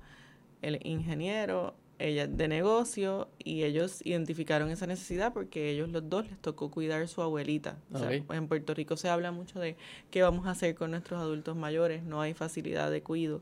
el 0.61 0.79
ingeniero, 0.83 1.75
ella 2.03 2.27
de 2.27 2.47
negocio, 2.47 3.29
y 3.39 3.63
ellos 3.63 4.01
identificaron 4.03 4.69
esa 4.69 4.85
necesidad 4.87 5.31
porque 5.31 5.69
ellos 5.69 5.89
los 5.89 6.09
dos 6.09 6.27
les 6.27 6.37
tocó 6.39 6.69
cuidar 6.69 7.07
su 7.07 7.21
abuelita. 7.21 7.77
O 7.93 7.99
sea, 7.99 8.11
en 8.11 8.47
Puerto 8.47 8.73
Rico 8.73 8.97
se 8.97 9.07
habla 9.07 9.31
mucho 9.31 9.59
de 9.59 9.77
qué 10.11 10.21
vamos 10.21 10.45
a 10.45 10.51
hacer 10.51 10.75
con 10.75 10.91
nuestros 10.91 11.21
adultos 11.21 11.55
mayores, 11.55 12.03
no 12.03 12.21
hay 12.21 12.33
facilidad 12.33 12.91
de 12.91 13.01
cuido. 13.01 13.41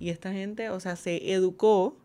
Y 0.00 0.10
esta 0.10 0.32
gente, 0.32 0.70
o 0.70 0.80
sea, 0.80 0.96
se 0.96 1.32
educó 1.32 1.96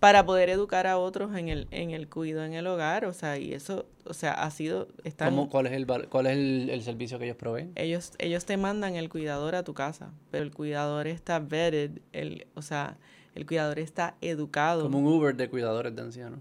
para 0.00 0.24
poder 0.24 0.48
educar 0.48 0.86
a 0.86 0.96
otros 0.96 1.36
en 1.36 1.48
el, 1.48 1.68
en 1.70 1.90
el 1.90 2.08
cuido 2.08 2.42
en 2.42 2.54
el 2.54 2.66
hogar, 2.66 3.04
o 3.04 3.12
sea, 3.12 3.36
y 3.36 3.52
eso, 3.52 3.84
o 4.06 4.14
sea, 4.14 4.32
ha 4.32 4.50
sido, 4.50 4.88
están, 5.04 5.28
¿Cómo, 5.28 5.50
¿Cuál 5.50 5.66
es, 5.66 5.72
el, 5.72 5.86
cuál 5.86 6.26
es 6.26 6.32
el, 6.32 6.70
el 6.70 6.82
servicio 6.82 7.18
que 7.18 7.26
ellos 7.26 7.36
proveen? 7.36 7.72
ellos, 7.74 8.12
ellos 8.18 8.46
te 8.46 8.56
mandan 8.56 8.96
el 8.96 9.10
cuidador 9.10 9.54
a 9.54 9.62
tu 9.62 9.74
casa, 9.74 10.14
pero 10.30 10.42
el 10.42 10.52
cuidador 10.52 11.06
está 11.06 11.38
vetted, 11.38 12.00
el, 12.12 12.46
o 12.54 12.62
sea, 12.62 12.96
el 13.34 13.46
cuidador 13.46 13.78
está 13.78 14.16
educado. 14.20 14.82
Como 14.82 14.98
un 14.98 15.06
Uber 15.06 15.34
de 15.36 15.48
cuidadores 15.48 15.94
de 15.94 16.02
ancianos. 16.02 16.40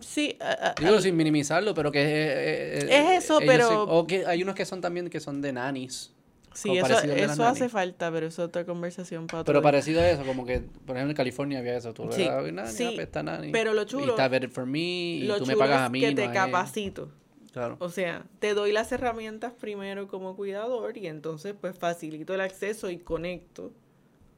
Sí, 0.00 0.36
a- 0.40 0.74
Digo 0.80 1.00
sin 1.00 1.16
minimizarlo, 1.16 1.74
pero 1.74 1.92
que 1.92 2.76
es... 2.78 2.84
Es 2.84 3.24
eso, 3.24 3.40
ellos 3.40 3.46
pero- 3.54 3.82
o 3.84 4.06
que 4.06 4.26
hay 4.26 4.42
unos 4.42 4.54
que 4.54 4.64
son 4.64 4.80
también 4.80 5.08
que 5.08 5.20
son 5.20 5.40
de 5.40 5.52
nannies. 5.52 6.12
sí, 6.54 6.76
eso, 6.76 6.98
eso 7.00 7.44
hace 7.46 7.68
falta, 7.68 8.10
pero 8.10 8.26
es 8.26 8.38
otra 8.38 8.66
conversación 8.66 9.26
para 9.28 9.40
otro 9.42 9.52
Pero 9.52 9.62
parecido 9.62 10.00
a 10.00 10.08
eso, 10.10 10.24
como 10.24 10.44
que, 10.44 10.60
por 10.84 10.96
ejemplo, 10.96 11.10
en 11.12 11.16
California 11.16 11.60
había 11.60 11.76
eso. 11.76 11.94
Tú 11.94 12.08
Sí, 12.10 12.24
das 12.24 12.52
nani, 12.52 12.68
sí, 12.72 12.96
está 12.98 13.22
nani. 13.22 13.52
pero 13.52 13.74
lo 13.74 13.82
Y 13.82 13.86
chulo- 13.86 14.10
está 14.10 14.26
vetted 14.28 14.50
for 14.50 14.66
me, 14.66 14.78
y 14.80 15.28
tú 15.38 15.46
me 15.46 15.56
pagas 15.56 15.80
es 15.82 15.86
a 15.86 15.88
mí, 15.88 16.00
que 16.00 16.10
no 16.10 16.16
te 16.16 16.30
capacito. 16.32 17.08
Claro. 17.52 17.76
O 17.80 17.88
sea, 17.90 18.24
te 18.38 18.54
doy 18.54 18.72
las 18.72 18.90
herramientas 18.92 19.52
primero 19.52 20.08
como 20.08 20.34
cuidador 20.36 20.96
y 20.96 21.06
entonces 21.06 21.54
pues 21.60 21.76
facilito 21.78 22.34
el 22.34 22.40
acceso 22.40 22.90
y 22.90 22.98
conecto. 22.98 23.70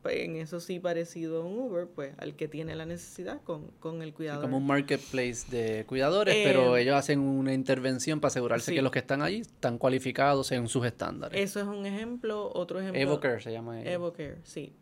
Pues, 0.05 0.17
en 0.21 0.37
eso 0.37 0.61
sí 0.61 0.79
parecido 0.79 1.43
a 1.43 1.45
un 1.47 1.59
Uber, 1.59 1.89
pues 1.89 2.15
al 2.19 2.37
que 2.37 2.47
tiene 2.47 2.77
la 2.77 2.85
necesidad 2.87 3.41
con, 3.43 3.69
con 3.81 4.03
el 4.03 4.11
Sí, 4.11 4.13
cuidador. 4.13 4.43
como 4.43 4.59
un 4.59 4.67
marketplace 4.67 5.51
de 5.51 5.85
cuidadores, 5.87 6.35
Eh, 6.37 6.43
pero 6.45 6.77
ellos 6.77 6.95
hacen 6.95 7.19
una 7.21 7.53
intervención 7.55 8.21
para 8.21 8.29
asegurarse 8.29 8.71
sí. 8.71 8.75
que 8.77 8.83
los 8.83 8.93
que 8.93 8.99
están 9.01 9.23
allí 9.23 9.39
están 9.41 9.79
cualificados 9.79 10.53
en 10.53 10.69
sus 10.69 10.85
estándares. 10.87 11.41
Eso 11.41 11.59
es 11.59 11.67
un 11.67 11.87
ejemplo. 11.87 12.53
Otro 12.55 12.79
ejemplo. 12.81 13.01
Evocare 13.01 13.41
se 13.41 13.51
llama 13.51 13.81
ella. 13.81 13.93
Evocare, 13.93 14.37
sí. 14.45 14.75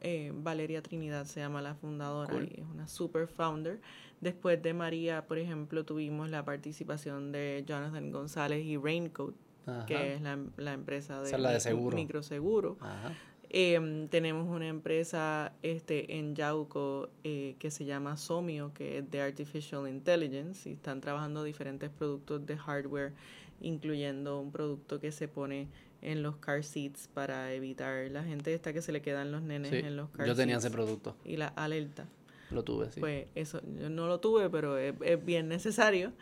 Eh, 0.00 0.32
Valeria 0.34 0.80
Trinidad 0.82 1.26
se 1.26 1.40
llama 1.40 1.60
la 1.60 1.74
fundadora 1.74 2.30
Cool. 2.32 2.48
y 2.56 2.60
es 2.60 2.66
una 2.72 2.86
super 2.88 3.26
founder. 3.28 3.80
Después 4.20 4.62
de 4.62 4.74
María, 4.74 5.26
por 5.26 5.38
ejemplo, 5.38 5.84
tuvimos 5.84 6.30
la 6.30 6.44
participación 6.44 7.32
de 7.32 7.64
Jonathan 7.66 8.12
González 8.12 8.64
y 8.64 8.76
Raincoat, 8.76 9.34
Ajá. 9.66 9.86
que 9.86 10.14
es 10.14 10.20
la, 10.22 10.38
la 10.56 10.72
empresa 10.72 11.20
de, 11.20 11.26
Esa 11.26 11.36
es 11.36 11.42
la 11.42 11.50
de 11.50 11.58
seguro. 11.60 11.96
microseguro. 11.96 12.76
Ajá. 12.80 13.12
Em, 13.54 14.08
tenemos 14.08 14.48
una 14.48 14.66
empresa 14.66 15.52
este, 15.62 16.16
en 16.16 16.34
Yauco 16.34 17.10
eh, 17.22 17.54
que 17.58 17.70
se 17.70 17.84
llama 17.84 18.16
Somio, 18.16 18.72
que 18.72 18.98
es 18.98 19.10
de 19.10 19.20
Artificial 19.20 19.86
Intelligence, 19.86 20.66
y 20.68 20.72
están 20.72 21.02
trabajando 21.02 21.44
diferentes 21.44 21.90
productos 21.90 22.46
de 22.46 22.56
hardware, 22.56 23.12
incluyendo 23.60 24.40
un 24.40 24.50
producto 24.52 25.00
que 25.00 25.12
se 25.12 25.28
pone 25.28 25.68
en 26.00 26.22
los 26.22 26.36
car 26.38 26.64
seats 26.64 27.08
para 27.12 27.52
evitar 27.52 28.10
la 28.10 28.24
gente 28.24 28.54
esta 28.54 28.72
que 28.72 28.80
se 28.80 28.90
le 28.90 29.02
quedan 29.02 29.30
los 29.30 29.42
nenes 29.42 29.70
Sí, 29.70 29.76
en 29.76 29.96
los 29.96 30.08
car 30.08 30.26
yo 30.26 30.34
tenía 30.34 30.56
ese 30.56 30.62
seats 30.68 30.74
producto, 30.74 31.14
y 31.22 31.36
la 31.36 31.48
alerta. 31.48 32.06
lo 32.50 32.64
tuve, 32.64 32.90
sí. 32.90 33.00
Pues 33.00 33.26
eso, 33.34 33.60
yo 33.78 33.90
no 33.90 34.06
lo 34.06 34.18
tuve, 34.18 34.48
pero 34.48 34.78
es, 34.78 34.94
es 35.02 35.22
bien 35.22 35.48
necesario. 35.48 36.12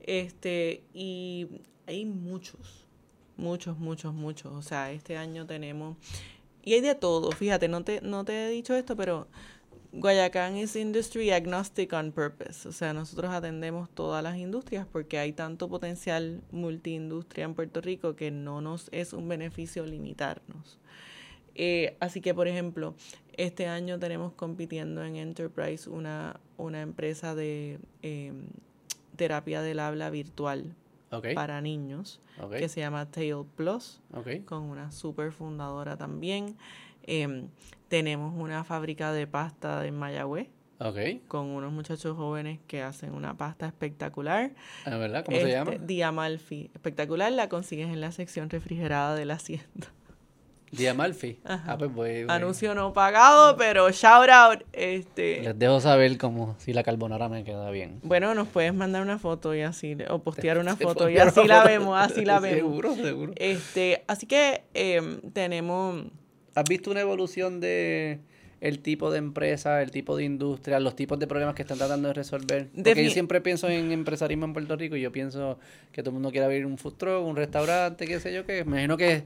Este, 0.00 0.84
y 0.94 1.48
hay 1.86 2.04
muchos, 2.04 2.86
muchos, 3.36 3.76
muchos, 3.76 4.14
muchos. 4.14 4.52
O 4.52 4.62
sea, 4.62 4.92
este 4.92 5.16
año 5.16 5.46
tenemos, 5.46 5.96
y 6.66 6.74
hay 6.74 6.80
de 6.80 6.96
todo, 6.96 7.30
fíjate, 7.30 7.68
no 7.68 7.84
te, 7.84 8.00
no 8.00 8.24
te 8.24 8.46
he 8.46 8.50
dicho 8.50 8.74
esto, 8.74 8.96
pero 8.96 9.28
Guayacán 9.92 10.56
es 10.56 10.74
industry 10.74 11.30
agnostic 11.30 11.92
on 11.92 12.10
purpose. 12.10 12.68
O 12.68 12.72
sea, 12.72 12.92
nosotros 12.92 13.30
atendemos 13.32 13.88
todas 13.88 14.20
las 14.20 14.36
industrias 14.36 14.84
porque 14.84 15.16
hay 15.16 15.32
tanto 15.32 15.68
potencial 15.68 16.42
multiindustria 16.50 17.44
en 17.44 17.54
Puerto 17.54 17.80
Rico 17.80 18.16
que 18.16 18.32
no 18.32 18.60
nos 18.60 18.88
es 18.90 19.12
un 19.12 19.28
beneficio 19.28 19.86
limitarnos. 19.86 20.80
Eh, 21.54 21.96
así 22.00 22.20
que, 22.20 22.34
por 22.34 22.48
ejemplo, 22.48 22.96
este 23.36 23.68
año 23.68 24.00
tenemos 24.00 24.32
compitiendo 24.32 25.04
en 25.04 25.14
Enterprise 25.14 25.88
una, 25.88 26.40
una 26.56 26.82
empresa 26.82 27.36
de 27.36 27.78
eh, 28.02 28.32
terapia 29.14 29.62
del 29.62 29.78
habla 29.78 30.10
virtual 30.10 30.74
para 31.34 31.60
niños 31.60 32.20
que 32.58 32.68
se 32.68 32.80
llama 32.80 33.10
Tail 33.10 33.44
Plus, 33.54 34.00
con 34.44 34.62
una 34.64 34.90
super 34.92 35.32
fundadora 35.32 35.96
también. 35.96 36.56
Em, 37.04 37.48
tenemos 37.88 38.34
una 38.36 38.64
fábrica 38.64 39.12
de 39.12 39.26
pasta 39.26 39.86
en 39.86 39.96
Mayagüez 39.96 40.48
con 41.28 41.46
unos 41.46 41.72
muchachos 41.72 42.16
jóvenes 42.16 42.58
que 42.66 42.82
hacen 42.82 43.14
una 43.14 43.36
pasta 43.36 43.66
espectacular. 43.66 44.50
Ah, 44.84 44.96
¿verdad? 44.98 45.24
¿Cómo 45.24 45.36
se 45.38 45.42
Este, 45.44 45.52
llama? 45.52 45.70
Diamalfi. 45.86 46.70
Espectacular, 46.74 47.32
la 47.32 47.48
consigues 47.48 47.88
en 47.88 48.00
la 48.00 48.12
sección 48.12 48.50
refrigerada 48.50 49.14
de 49.14 49.24
la 49.24 49.34
hacienda. 49.34 49.86
Día 50.72 50.94
Malfi. 50.94 51.38
Ah, 51.44 51.76
pues 51.78 51.92
voy, 51.92 52.24
voy. 52.24 52.34
Anuncio 52.34 52.74
no 52.74 52.92
pagado, 52.92 53.56
pero 53.56 53.90
shout 53.90 54.28
out. 54.28 54.62
Este, 54.72 55.40
Les 55.42 55.58
dejo 55.58 55.80
saber 55.80 56.18
como 56.18 56.56
si 56.58 56.72
la 56.72 56.82
carbonara 56.82 57.28
me 57.28 57.44
queda 57.44 57.70
bien. 57.70 58.00
bueno, 58.02 58.34
nos 58.34 58.48
puedes 58.48 58.74
mandar 58.74 59.02
una 59.02 59.18
foto 59.18 59.54
y 59.54 59.62
así, 59.62 59.96
o 60.10 60.18
postear 60.18 60.58
una 60.58 60.76
foto 60.76 61.08
y 61.08 61.18
así 61.18 61.44
la 61.46 61.62
vemos, 61.64 61.96
así 61.98 62.24
la 62.24 62.40
vemos. 62.40 62.58
Seguro, 62.58 62.94
seguro. 62.96 63.32
Este, 63.36 64.04
así 64.08 64.26
que 64.26 64.64
em, 64.74 65.20
tenemos, 65.32 66.04
¿Has 66.54 66.64
visto 66.68 66.90
una 66.90 67.00
evolución 67.00 67.60
de 67.60 68.18
el 68.62 68.80
tipo 68.80 69.10
de 69.10 69.18
empresa, 69.18 69.82
el 69.82 69.90
tipo 69.90 70.16
de 70.16 70.24
industria, 70.24 70.80
los 70.80 70.96
tipos 70.96 71.18
de 71.18 71.26
problemas 71.26 71.54
que 71.54 71.62
están 71.62 71.76
tratando 71.78 72.08
de 72.08 72.14
resolver? 72.14 72.68
Porque 72.74 73.04
yo 73.04 73.10
siempre 73.10 73.40
pienso 73.42 73.68
en 73.68 73.92
empresarismo 73.92 74.46
en 74.46 74.52
Puerto 74.54 74.74
Rico 74.74 74.96
y 74.96 75.02
yo 75.02 75.12
pienso 75.12 75.58
que 75.92 76.02
todo 76.02 76.10
el 76.10 76.14
mundo 76.14 76.30
quiere 76.30 76.46
abrir 76.46 76.66
un 76.66 76.78
food 76.78 76.94
truck, 76.94 77.24
un 77.24 77.36
restaurante, 77.36 78.06
qué 78.06 78.18
sé 78.20 78.32
yo 78.34 78.44
qué. 78.46 78.64
Me 78.64 78.70
imagino 78.72 78.96
que, 78.96 79.24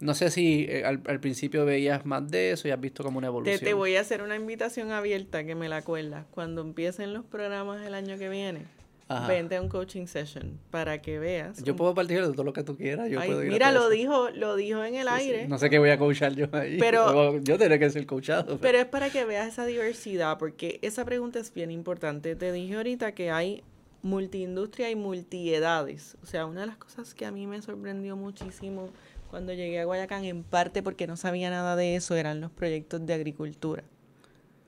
no 0.00 0.14
sé 0.14 0.30
si 0.30 0.66
eh, 0.68 0.84
al, 0.84 1.00
al 1.06 1.20
principio 1.20 1.64
veías 1.64 2.04
más 2.06 2.28
de 2.30 2.52
eso 2.52 2.66
y 2.66 2.70
has 2.70 2.80
visto 2.80 3.04
como 3.04 3.18
una 3.18 3.26
te, 3.26 3.30
evolución. 3.30 3.60
te 3.60 3.74
voy 3.74 3.96
a 3.96 4.00
hacer 4.00 4.22
una 4.22 4.34
invitación 4.36 4.90
abierta 4.92 5.44
que 5.44 5.54
me 5.54 5.68
la 5.68 5.76
acuerdas. 5.78 6.24
Cuando 6.30 6.62
empiecen 6.62 7.12
los 7.14 7.24
programas 7.24 7.86
el 7.86 7.94
año 7.94 8.18
que 8.18 8.28
viene, 8.28 8.62
Ajá. 9.08 9.26
vente 9.28 9.56
a 9.56 9.60
un 9.62 9.68
coaching 9.68 10.06
session 10.06 10.58
para 10.70 11.02
que 11.02 11.18
veas. 11.18 11.62
Yo 11.64 11.72
un- 11.72 11.76
puedo 11.76 11.94
partir 11.94 12.24
de 12.24 12.32
todo 12.32 12.44
lo 12.44 12.52
que 12.52 12.62
tú 12.62 12.76
quieras. 12.76 13.10
Yo 13.10 13.20
Ay, 13.20 13.28
puedo 13.28 13.42
ir 13.44 13.50
mira, 13.52 13.72
lo 13.72 13.80
eso. 13.80 13.90
dijo, 13.90 14.30
lo 14.30 14.54
dijo 14.56 14.84
en 14.84 14.94
el 14.94 15.06
Sí, 15.08 15.12
sí. 15.16 15.20
aire. 15.20 15.48
No 15.48 15.58
sé 15.58 15.68
qué 15.68 15.78
voy 15.78 15.90
a 15.90 15.98
coachar 15.98 16.34
yo 16.34 16.46
ahí. 16.52 16.78
Pero- 16.78 17.38
yo 17.40 17.58
tendré 17.58 17.78
que 17.78 17.90
ser 17.90 18.06
coachado. 18.06 18.58
Pero 18.60 18.78
es 18.78 18.86
para 18.86 19.10
que 19.10 19.24
veas 19.24 19.48
esa 19.48 19.66
diversidad, 19.66 20.38
porque 20.38 20.78
esa 20.82 21.04
pregunta 21.04 21.38
es 21.40 21.52
bien 21.52 21.70
importante. 21.70 22.36
Te 22.36 22.52
dije 22.52 22.76
ahorita 22.76 23.12
que 23.12 23.30
hay 23.30 23.62
multiindustria 24.02 24.90
y 24.90 24.96
multiedades. 24.96 26.16
O 26.22 26.26
sea, 26.26 26.46
una 26.46 26.62
de 26.62 26.66
las 26.68 26.76
cosas 26.76 27.12
que 27.14 27.26
a 27.26 27.32
mí 27.32 27.46
me 27.46 27.60
sorprendió 27.62 28.16
muchísimo 28.16 28.88
cuando 29.30 29.52
llegué 29.52 29.80
a 29.80 29.84
Guayacán, 29.84 30.24
en 30.24 30.42
parte 30.42 30.82
porque 30.82 31.06
no 31.06 31.16
sabía 31.16 31.50
nada 31.50 31.76
de 31.76 31.94
eso, 31.94 32.16
eran 32.16 32.40
los 32.40 32.50
proyectos 32.50 33.06
de 33.06 33.14
agricultura. 33.14 33.84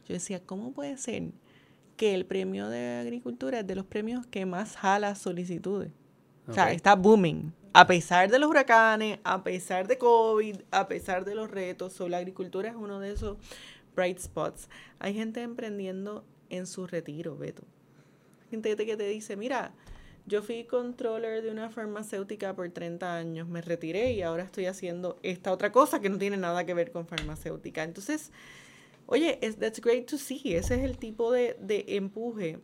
Yo 0.06 0.14
decía, 0.14 0.40
¿cómo 0.40 0.72
puede 0.72 0.96
ser 0.98 1.32
que 1.96 2.14
el 2.14 2.24
premio 2.24 2.68
de 2.68 3.00
agricultura 3.00 3.60
es 3.60 3.66
de 3.66 3.74
los 3.74 3.84
premios 3.84 4.24
que 4.26 4.46
más 4.46 4.76
jala 4.76 5.16
solicitudes? 5.16 5.90
O 6.46 6.52
sea, 6.52 6.72
está 6.72 6.94
booming. 6.94 7.52
A 7.72 7.86
pesar 7.86 8.30
de 8.30 8.38
los 8.38 8.48
huracanes, 8.48 9.18
a 9.24 9.42
pesar 9.42 9.88
de 9.88 9.98
COVID, 9.98 10.56
a 10.70 10.86
pesar 10.86 11.24
de 11.24 11.34
los 11.34 11.50
retos, 11.50 11.94
so, 11.94 12.08
la 12.08 12.18
agricultura 12.18 12.68
es 12.68 12.76
uno 12.76 13.00
de 13.00 13.12
esos 13.12 13.38
bright 13.96 14.18
spots. 14.18 14.68
Hay 15.00 15.14
gente 15.14 15.42
emprendiendo 15.42 16.24
en 16.50 16.66
su 16.66 16.86
retiro, 16.86 17.36
Beto. 17.36 17.64
Gente 18.50 18.76
que 18.76 18.96
te 18.96 19.08
dice, 19.08 19.36
mira, 19.36 19.72
yo 20.26 20.42
fui 20.42 20.64
controller 20.64 21.42
de 21.42 21.50
una 21.50 21.70
farmacéutica 21.70 22.54
por 22.54 22.70
30 22.70 23.16
años, 23.16 23.48
me 23.48 23.60
retiré 23.60 24.12
y 24.12 24.22
ahora 24.22 24.44
estoy 24.44 24.66
haciendo 24.66 25.18
esta 25.22 25.52
otra 25.52 25.72
cosa 25.72 26.00
que 26.00 26.08
no 26.08 26.18
tiene 26.18 26.36
nada 26.36 26.64
que 26.64 26.74
ver 26.74 26.92
con 26.92 27.06
farmacéutica. 27.06 27.82
Entonces, 27.82 28.30
oye, 29.06 29.38
that's 29.58 29.80
great 29.80 30.08
to 30.08 30.18
see. 30.18 30.54
Ese 30.54 30.76
es 30.76 30.82
el 30.82 30.98
tipo 30.98 31.32
de, 31.32 31.56
de 31.60 31.84
empuje 31.88 32.60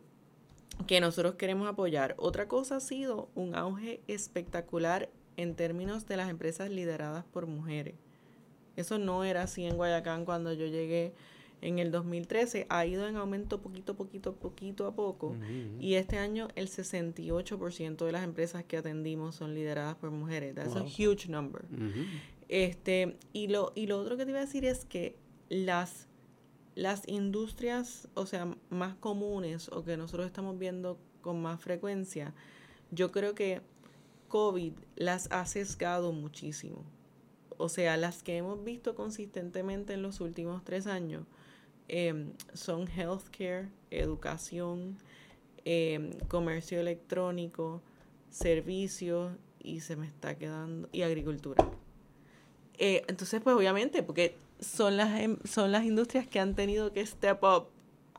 que 0.87 1.01
nosotros 1.01 1.35
queremos 1.35 1.67
apoyar. 1.67 2.15
Otra 2.17 2.47
cosa 2.47 2.77
ha 2.77 2.79
sido 2.79 3.29
un 3.35 3.55
auge 3.55 4.01
espectacular 4.07 5.09
en 5.35 5.55
términos 5.55 6.05
de 6.05 6.17
las 6.17 6.29
empresas 6.29 6.69
lideradas 6.69 7.25
por 7.25 7.47
mujeres. 7.47 7.95
Eso 8.75 8.97
no 8.97 9.25
era 9.25 9.43
así 9.43 9.65
en 9.65 9.75
Guayacán 9.75 10.23
cuando 10.23 10.53
yo 10.53 10.65
llegué 10.65 11.13
en 11.61 11.79
el 11.79 11.91
2013. 11.91 12.65
Ha 12.69 12.85
ido 12.85 13.07
en 13.07 13.15
aumento 13.15 13.61
poquito, 13.61 13.95
poquito, 13.95 14.35
poquito 14.35 14.87
a 14.87 14.95
poco. 14.95 15.35
Y 15.79 15.95
este 15.95 16.17
año 16.17 16.47
el 16.55 16.69
68% 16.69 18.05
de 18.05 18.11
las 18.11 18.23
empresas 18.23 18.63
que 18.63 18.77
atendimos 18.77 19.35
son 19.35 19.53
lideradas 19.53 19.95
por 19.95 20.11
mujeres. 20.11 20.55
That's 20.55 20.75
a 20.75 20.81
Wow. 20.81 20.87
huge 20.89 21.27
number. 21.29 21.65
Este, 22.47 23.17
y 23.33 23.47
lo, 23.47 23.71
y 23.75 23.87
lo 23.87 23.99
otro 23.99 24.17
que 24.17 24.25
te 24.25 24.31
iba 24.31 24.39
a 24.39 24.45
decir 24.45 24.65
es 24.65 24.85
que 24.85 25.15
las, 25.49 26.07
las 26.75 27.07
industrias, 27.07 28.07
o 28.15 28.25
sea, 28.25 28.55
más 28.69 28.95
comunes 28.95 29.69
o 29.69 29.83
que 29.83 29.97
nosotros 29.97 30.25
estamos 30.25 30.57
viendo 30.57 30.97
con 31.21 31.41
más 31.41 31.61
frecuencia, 31.61 32.33
yo 32.91 33.11
creo 33.11 33.35
que 33.35 33.61
COVID 34.29 34.73
las 34.95 35.27
ha 35.31 35.45
sesgado 35.45 36.11
muchísimo. 36.11 36.83
O 37.57 37.67
sea, 37.69 37.97
las 37.97 38.23
que 38.23 38.37
hemos 38.37 38.63
visto 38.63 38.95
consistentemente 38.95 39.93
en 39.93 40.01
los 40.01 40.21
últimos 40.21 40.63
tres 40.63 40.87
años 40.87 41.25
em, 41.89 42.31
son 42.53 42.87
healthcare, 42.87 43.67
educación, 43.91 44.97
em, 45.65 46.11
comercio 46.27 46.79
electrónico, 46.79 47.81
servicios 48.29 49.33
y 49.61 49.81
se 49.81 49.95
me 49.95 50.07
está 50.07 50.35
quedando, 50.37 50.87
y 50.91 51.01
agricultura. 51.01 51.69
Eh, 52.77 53.03
entonces, 53.07 53.41
pues 53.41 53.55
obviamente, 53.55 54.03
porque 54.03 54.35
son 54.59 54.95
las, 54.97 55.19
em- 55.19 55.39
son 55.43 55.71
las 55.71 55.83
industrias 55.83 56.27
que 56.27 56.39
han 56.39 56.55
tenido 56.55 56.93
que 56.93 57.05
step 57.05 57.43
up 57.43 57.67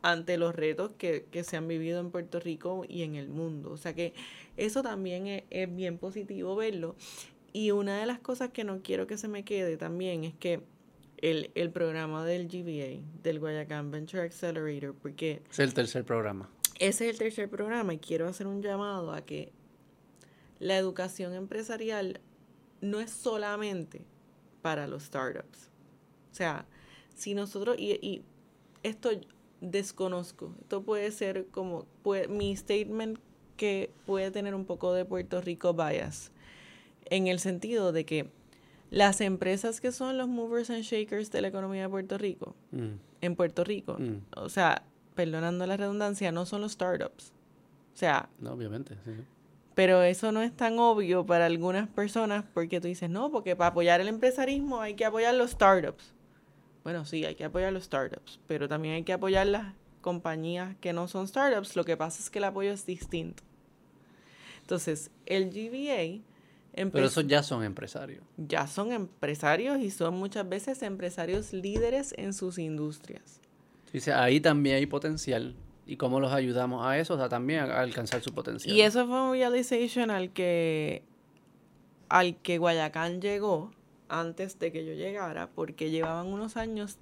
ante 0.03 0.39
los 0.39 0.55
retos 0.55 0.93
que, 0.99 1.27
que 1.31 1.45
se 1.45 1.57
han 1.57 1.69
vivido 1.69 2.01
en 2.01 2.11
Puerto 2.11 2.41
Rico 2.41 2.85
y 2.89 3.03
en 3.03 3.15
el 3.17 3.29
mundo. 3.29 3.71
O 3.71 3.77
sea 3.77 3.95
que 3.95 4.15
eso 4.57 4.83
también 4.83 5.27
es, 5.27 5.45
es 5.51 5.75
bien 5.75 5.99
positivo 5.99 6.57
verlo. 6.57 6.97
Y 7.53 7.73
una 7.73 7.99
de 7.99 8.07
las 8.07 8.19
cosas 8.21 8.51
que 8.51 8.65
no 8.65 8.81
quiero 8.83 9.07
que 9.07 9.17
se 9.19 9.29
me 9.29 9.45
quede 9.45 9.77
también 9.77 10.25
es 10.25 10.35
que 10.35 10.61
el, 11.23 11.51
el 11.55 11.71
programa 11.71 12.25
del 12.25 12.49
GBA, 12.49 13.03
del 13.23 13.39
Guayacán 13.41 13.91
Venture 13.91 14.23
Accelerator, 14.23 14.95
porque 14.95 15.43
Es 15.51 15.59
el 15.59 15.75
tercer 15.75 16.05
programa. 16.05 16.49
ese 16.79 17.07
es 17.09 17.13
el 17.13 17.19
tercer 17.19 17.49
programa 17.51 17.95
y 17.95 17.99
quiero 17.99 18.27
hacer 18.29 18.47
un 18.47 18.63
llamado 18.63 19.13
a 19.13 19.23
que 19.23 19.53
la 20.59 20.77
educación 20.77 21.35
empresarial 21.35 22.21
no 22.81 23.01
es 23.01 23.11
solamente 23.11 24.03
para 24.63 24.87
los 24.87 25.05
startups. 25.05 25.71
O 26.33 26.35
sea, 26.35 26.67
si 27.15 27.35
nosotros, 27.35 27.77
y, 27.79 27.93
y 28.03 28.23
esto 28.83 29.11
desconozco, 29.61 30.55
esto 30.61 30.83
puede 30.83 31.11
ser 31.13 31.47
como, 31.49 31.87
puede, 32.03 32.29
mi 32.29 32.57
statement 32.57 33.19
que 33.57 33.91
puede 34.07 34.31
tener 34.31 34.55
un 34.55 34.65
poco 34.65 34.95
de 34.95 35.05
Puerto 35.05 35.41
Rico 35.43 35.75
bias, 35.75 36.33
en 37.07 37.27
el 37.27 37.41
sentido 37.41 37.93
de 37.93 38.07
que 38.07 38.31
las 38.91 39.21
empresas 39.21 39.81
que 39.81 39.93
son 39.93 40.19
los 40.19 40.29
movers 40.29 40.71
and 40.71 40.83
shakers 40.83 41.31
de 41.31 41.41
la 41.43 41.49
economía 41.49 41.83
de 41.83 41.89
Puerto 41.89 42.19
Rico, 42.19 42.55
Mm, 42.73 42.95
en 43.21 43.37
Puerto 43.37 43.65
Rico, 43.65 43.97
mm. 43.99 44.23
o 44.37 44.49
sea, 44.49 44.83
perdonando 45.15 45.67
la 45.67 45.77
redundancia, 45.77 46.33
no 46.33 46.47
son 46.47 46.61
los 46.63 46.73
startups. 46.73 47.33
O 47.95 47.97
sea, 47.97 48.29
No, 48.39 48.53
obviamente. 48.53 48.95
sí, 49.05 49.11
pero 49.75 50.03
eso 50.03 50.33
no 50.33 50.43
es 50.43 50.55
tan 50.55 50.79
obvio 50.79 51.25
para 51.25 51.47
algunas 51.47 51.89
personas 51.89 52.45
porque 52.53 52.81
tú 52.81 52.89
dices, 52.89 53.09
no, 53.09 53.31
porque 53.31 53.57
para 53.57 53.69
apoyar 53.69 54.01
el 54.01 54.09
empresarismo 54.09 54.81
hay 54.81 54.95
que 54.95 55.05
apoyar 55.05 55.35
los 55.35 55.51
startups. 55.53 56.13
Bueno, 56.83 57.05
sí, 57.05 57.25
hay 57.25 57.35
que 57.35 57.45
apoyar 57.45 57.73
los 57.73 57.85
startups, 57.85 58.41
pero 58.47 58.69
también 58.69 58.95
hay 58.95 59.03
que 59.05 59.13
apoyar 59.13 59.47
las 59.47 59.75
compañías 60.01 60.77
que 60.81 60.93
no 60.93 61.09
son 61.09 61.29
startups. 61.29 61.77
Lo 61.77 61.85
que 61.85 61.97
pasa 61.97 62.21
es 62.23 62.31
que 62.31 62.39
el 62.39 62.45
apoyo 62.45 62.73
es 62.73 62.87
distinto. 62.87 63.43
Entonces, 64.63 65.11
el 65.27 65.51
GBA 65.51 66.23
Pero 66.75 67.07
esos 67.07 67.27
ya 67.27 67.43
son 67.43 67.65
empresarios. 67.65 68.23
ya 68.37 68.67
son 68.67 68.93
empresarios 68.93 69.81
y 69.81 69.91
son 69.91 70.15
muchas 70.15 70.49
veces 70.49 70.83
empresarios 70.83 71.53
líderes 71.53 72.15
en 72.17 72.33
sus 72.33 72.59
industrias. 72.59 73.41
Dice, 73.93 74.13
ahí 74.13 74.41
también 74.41 74.77
hay 74.77 74.87
potencial. 74.87 75.57
¿Y 75.87 75.97
cómo 75.97 76.21
los 76.21 76.33
ayudamos 76.33 76.87
a 76.87 76.99
eso? 76.99 77.15
O 77.15 77.17
sea, 77.17 77.29
también 77.29 77.61
a 77.61 77.81
alcanzar 77.81 78.23
su 78.23 78.33
potencial. 78.33 78.75
Y 78.75 78.83
eso 78.83 79.07
fue 79.07 79.21
un 79.21 79.33
realization 79.33 80.11
al 80.11 80.31
que, 80.33 81.03
al 82.09 82.37
que 82.37 82.59
Guayacán 82.59 83.21
llegó 83.21 83.73
antes 84.09 84.59
de 84.59 84.71
que 84.71 84.85
yo 84.85 84.93
llegara, 84.93 85.49
porque 85.49 85.91
llevaban 85.91 86.27
unos 86.27 86.57
años 86.57 86.99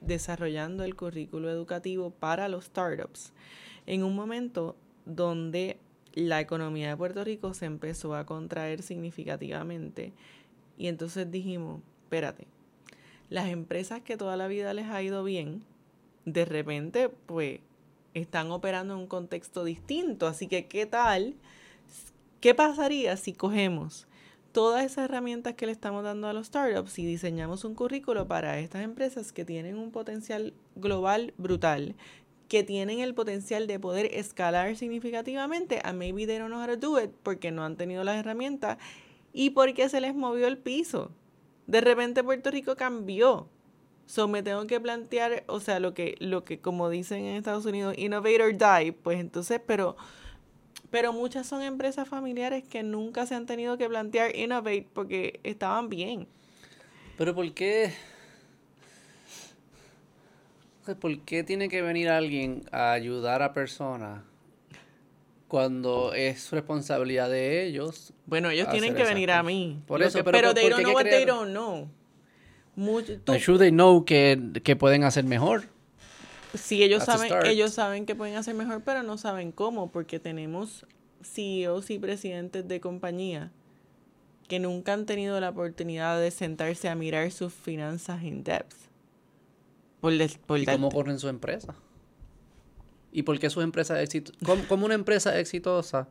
desarrollando 0.00 0.84
el 0.84 0.96
currículo 0.96 1.50
educativo 1.50 2.10
para 2.10 2.48
los 2.48 2.66
startups, 2.66 3.32
en 3.86 4.02
un 4.02 4.14
momento 4.14 4.76
donde 5.04 5.78
la 6.14 6.40
economía 6.40 6.90
de 6.90 6.96
Puerto 6.96 7.24
Rico 7.24 7.54
se 7.54 7.66
empezó 7.66 8.14
a 8.14 8.26
contraer 8.26 8.82
significativamente. 8.82 10.12
Y 10.76 10.88
entonces 10.88 11.30
dijimos, 11.30 11.80
espérate, 12.04 12.46
las 13.30 13.48
empresas 13.48 14.02
que 14.02 14.16
toda 14.16 14.36
la 14.36 14.46
vida 14.46 14.74
les 14.74 14.86
ha 14.86 15.02
ido 15.02 15.24
bien, 15.24 15.62
de 16.24 16.44
repente, 16.44 17.08
pues, 17.08 17.60
están 18.14 18.50
operando 18.50 18.94
en 18.94 19.00
un 19.00 19.06
contexto 19.06 19.64
distinto. 19.64 20.26
Así 20.26 20.46
que, 20.46 20.66
¿qué 20.66 20.86
tal? 20.86 21.34
¿Qué 22.40 22.54
pasaría 22.54 23.16
si 23.16 23.32
cogemos 23.32 24.06
todas 24.52 24.84
esas 24.84 25.06
herramientas 25.06 25.54
que 25.54 25.66
le 25.66 25.72
estamos 25.72 26.04
dando 26.04 26.28
a 26.28 26.32
los 26.32 26.48
startups 26.48 26.98
y 26.98 27.06
diseñamos 27.06 27.64
un 27.64 27.74
currículo 27.74 28.28
para 28.28 28.58
estas 28.58 28.82
empresas 28.82 29.32
que 29.32 29.44
tienen 29.44 29.78
un 29.78 29.90
potencial 29.90 30.52
global 30.76 31.32
brutal, 31.38 31.94
que 32.52 32.62
tienen 32.62 33.00
el 33.00 33.14
potencial 33.14 33.66
de 33.66 33.80
poder 33.80 34.10
escalar 34.12 34.76
significativamente, 34.76 35.80
and 35.84 35.98
maybe 35.98 36.26
they 36.26 36.36
don't 36.36 36.50
know 36.50 36.60
how 36.60 36.66
to 36.66 36.76
do 36.76 37.00
it 37.00 37.10
porque 37.22 37.50
no 37.50 37.64
han 37.64 37.78
tenido 37.78 38.04
las 38.04 38.18
herramientas 38.18 38.76
y 39.32 39.50
porque 39.50 39.88
se 39.88 40.02
les 40.02 40.14
movió 40.14 40.46
el 40.46 40.58
piso. 40.58 41.10
De 41.66 41.80
repente 41.80 42.22
Puerto 42.22 42.50
Rico 42.50 42.76
cambió. 42.76 43.48
So 44.04 44.28
me 44.28 44.42
tengo 44.42 44.66
que 44.66 44.78
plantear, 44.78 45.44
o 45.46 45.60
sea, 45.60 45.80
lo 45.80 45.94
que, 45.94 46.14
lo 46.18 46.44
que 46.44 46.60
como 46.60 46.90
dicen 46.90 47.24
en 47.24 47.36
Estados 47.36 47.64
Unidos, 47.64 47.94
innovate 47.96 48.42
or 48.42 48.52
die, 48.52 48.92
pues 48.92 49.18
entonces, 49.18 49.58
pero, 49.66 49.96
pero 50.90 51.14
muchas 51.14 51.46
son 51.46 51.62
empresas 51.62 52.06
familiares 52.06 52.64
que 52.64 52.82
nunca 52.82 53.24
se 53.24 53.34
han 53.34 53.46
tenido 53.46 53.78
que 53.78 53.88
plantear 53.88 54.36
innovate 54.36 54.88
porque 54.92 55.40
estaban 55.42 55.88
bien. 55.88 56.28
Pero 57.16 57.34
¿por 57.34 57.50
qué? 57.54 57.94
¿Por 61.00 61.20
qué 61.20 61.44
tiene 61.44 61.68
que 61.68 61.80
venir 61.82 62.08
alguien 62.08 62.64
a 62.72 62.92
ayudar 62.92 63.42
a 63.42 63.52
personas 63.52 64.22
cuando 65.48 66.12
es 66.14 66.50
responsabilidad 66.50 67.30
de 67.30 67.64
ellos? 67.66 68.12
Bueno, 68.26 68.50
ellos 68.50 68.68
tienen 68.70 68.94
que 68.94 69.04
venir 69.04 69.30
a 69.30 69.42
mí. 69.42 69.80
Por 69.86 70.00
Lo 70.00 70.06
eso, 70.06 70.18
que- 70.18 70.24
pero 70.24 70.38
pero 70.38 70.48
¿por- 70.48 70.54
they 70.54 70.64
por 70.64 70.70
don't 70.72 70.82
know 70.84 70.94
what 70.94 71.02
crear- 71.02 71.16
they 71.18 71.24
don't 71.26 71.50
know. 71.50 71.88
They 73.58 73.70
know 73.70 74.04
que, 74.04 74.40
que 74.64 74.76
pueden 74.76 75.04
hacer 75.04 75.24
mejor. 75.24 75.64
Sí, 76.54 76.82
ellos 76.82 77.04
That's 77.04 77.20
saben, 77.20 77.46
ellos 77.46 77.72
saben 77.72 78.06
que 78.06 78.14
pueden 78.14 78.36
hacer 78.36 78.54
mejor, 78.54 78.82
pero 78.84 79.02
no 79.02 79.16
saben 79.18 79.52
cómo, 79.52 79.90
porque 79.90 80.18
tenemos 80.18 80.84
CEOs 81.22 81.90
y 81.90 81.98
presidentes 81.98 82.66
de 82.68 82.80
compañía 82.80 83.50
que 84.48 84.58
nunca 84.58 84.92
han 84.92 85.06
tenido 85.06 85.38
la 85.40 85.50
oportunidad 85.50 86.20
de 86.20 86.30
sentarse 86.30 86.88
a 86.88 86.94
mirar 86.94 87.30
sus 87.30 87.52
finanzas 87.54 88.22
in 88.22 88.42
depth. 88.44 88.74
Por, 90.02 90.18
des- 90.18 90.36
por 90.36 90.58
¿Y 90.58 90.66
dar- 90.66 90.74
cómo 90.76 90.90
corren 90.90 91.18
su 91.18 91.28
empresa? 91.28 91.74
¿Y 93.12 93.22
por 93.22 93.38
qué 93.38 93.48
sus 93.48 93.62
empresas 93.64 93.98
exitosas? 94.00 94.38
¿Cómo, 94.68 94.84
una 94.84 94.94
empresa 94.94 95.38
exitosa 95.38 96.08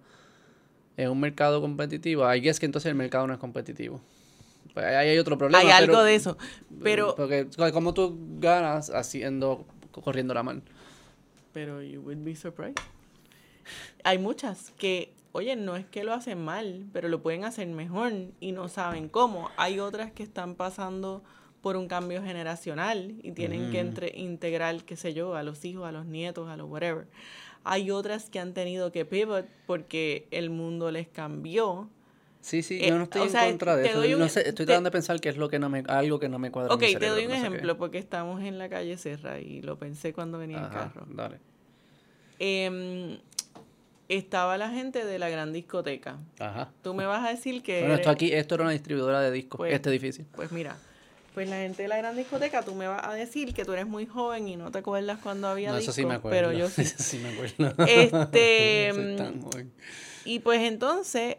en 0.98 1.10
un 1.12 1.20
mercado 1.20 1.62
competitivo? 1.62 2.32
I 2.34 2.40
guess 2.42 2.60
que 2.60 2.66
entonces 2.66 2.90
el 2.90 2.96
mercado 2.96 3.28
no 3.28 3.34
es 3.34 3.40
competitivo. 3.40 4.02
Pues 4.74 4.86
ahí 4.86 5.10
hay 5.10 5.18
otro 5.20 5.38
problema. 5.38 5.60
Hay 5.60 5.70
algo 5.72 6.02
de 6.04 6.16
eso. 6.16 6.38
Pero, 6.82 7.16
Porque 7.16 7.48
como 7.74 7.94
tú 7.94 8.18
ganas 8.40 8.90
haciendo, 8.90 9.66
corriendo 9.92 10.34
la 10.34 10.44
mano. 10.44 10.62
pero 11.54 11.82
you 11.82 12.00
would 12.02 12.24
be 12.24 12.36
surprised. 12.36 12.78
Hay 14.04 14.18
muchas 14.18 14.72
que, 14.78 15.14
oye, 15.34 15.56
no 15.58 15.76
es 15.76 15.86
que 15.86 16.04
lo 16.06 16.14
hacen 16.14 16.44
mal, 16.44 16.86
pero 16.94 17.10
lo 17.10 17.22
pueden 17.22 17.44
hacer 17.44 17.68
mejor 17.68 18.14
y 18.40 18.52
no 18.54 18.70
saben 18.70 19.10
cómo. 19.10 19.50
Hay 19.58 19.80
otras 19.80 20.12
que 20.12 20.24
están 20.24 20.56
pasando 20.56 21.24
por 21.62 21.78
un 21.78 21.88
cambio 21.88 22.24
generacional 22.24 23.14
y 23.22 23.32
tienen 23.34 23.72
que 23.72 23.80
entre- 23.80 24.18
integrar, 24.18 24.84
qué 24.84 24.96
sé 24.96 25.14
yo, 25.14 25.36
a 25.36 25.44
los 25.44 25.64
hijos, 25.66 25.88
a 25.88 25.92
los 25.92 26.06
nietos, 26.06 26.50
a 26.50 26.58
los 26.58 26.70
whatever. 26.70 27.08
Hay 27.64 27.92
otras 27.92 28.30
que 28.30 28.40
han 28.40 28.54
tenido 28.54 28.92
que 28.92 29.06
pivot 29.06 29.46
porque 29.68 30.28
el 30.32 30.50
mundo 30.50 30.90
les 30.92 31.08
cambió. 31.08 31.88
Sí, 32.40 32.64
sí, 32.64 32.80
Eh, 32.82 32.90
yo 32.90 32.98
no 32.98 33.04
estoy 33.04 33.22
en 33.24 33.30
sea, 33.30 33.46
contra 33.46 33.76
de 33.76 33.88
eso. 33.90 34.00
doy 34.00 34.16
un- 34.16 34.20
no 34.22 34.28
sé, 34.28 34.40
estoy 34.40 34.54
te- 34.54 34.66
tratando 34.66 34.88
de 34.90 34.92
pensar 34.92 35.22
qué 35.22 35.30
es 35.30 35.38
lo 35.38 35.48
que 35.48 35.60
no 35.60 35.70
me, 35.70 35.84
algo 35.88 36.20
que 36.20 36.28
no 36.28 36.40
me 36.40 36.50
cuadra. 36.50 36.74
en 36.74 36.76
Ok, 36.76 37.00
te 37.00 37.08
doy 37.08 37.26
un 37.26 37.30
no 37.30 37.36
ejemplo 37.38 37.78
porque 37.78 38.00
estamos 38.00 38.42
en 38.42 38.58
la 38.58 38.68
calle 38.68 38.98
Serra 38.98 39.40
y 39.40 39.62
lo 39.62 39.78
pensé 39.78 40.12
cuando 40.12 40.40
venía 40.40 40.58
en 40.58 40.64
Ajá, 40.64 40.92
carro. 40.92 41.06
Dale. 41.12 41.38
Em, 42.40 43.20
estaba 44.10 44.58
la 44.58 44.70
gente 44.72 45.06
de 45.06 45.20
la 45.20 45.30
gran 45.30 45.54
discoteca. 45.54 46.18
Ajá. 46.40 46.72
Tú 46.82 46.96
me 46.96 47.06
vas 47.06 47.24
a 47.26 47.30
decir 47.30 47.62
que... 47.62 47.82
Bueno, 47.82 47.94
esto 47.96 48.10
aquí, 48.10 48.32
esto 48.34 48.56
era 48.56 48.64
una 48.64 48.72
distribuidora 48.74 49.22
de 49.22 49.32
discos, 49.32 49.60
Pues- 49.60 49.74
este 49.74 49.90
edificio. 49.92 50.26
Pues 50.36 50.52
mira, 50.52 50.76
pues 51.34 51.50
la 51.50 51.58
gente 51.58 51.84
de 51.84 51.88
la 51.90 51.98
gran 51.98 52.16
discoteca, 52.16 52.62
tú 52.64 52.76
me 52.76 52.88
vas 52.88 53.06
a 53.06 53.14
decir 53.14 53.54
que 53.54 53.64
tú 53.66 53.74
eres 53.74 53.88
muy 53.88 54.06
joven 54.06 54.48
y 54.48 54.56
no 54.58 54.72
te 54.72 54.80
acuerdas 54.80 55.20
cuando 55.22 55.48
había 55.48 55.72
No, 55.72 55.78
eso 55.78 55.92
sí 55.92 56.02
disco, 56.02 56.10
me 56.10 56.16
acuerdo. 56.16 56.38
pero 56.38 56.52
yo 56.58 56.70
sí. 56.70 56.82
Eso 56.82 56.96
sí 56.98 57.20
me 57.20 57.30
acuerdo. 57.30 57.86
Este, 57.86 58.92
No 58.96 59.14
mm, 59.14 59.16
tan 59.18 59.42
joven. 59.42 59.74
Y 60.26 60.40
pues 60.40 60.62
entonces, 60.62 61.38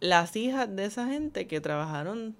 las 0.00 0.34
hijas 0.36 0.74
de 0.74 0.84
esa 0.84 1.06
gente 1.08 1.46
que 1.46 1.60
trabajaron 1.60 2.36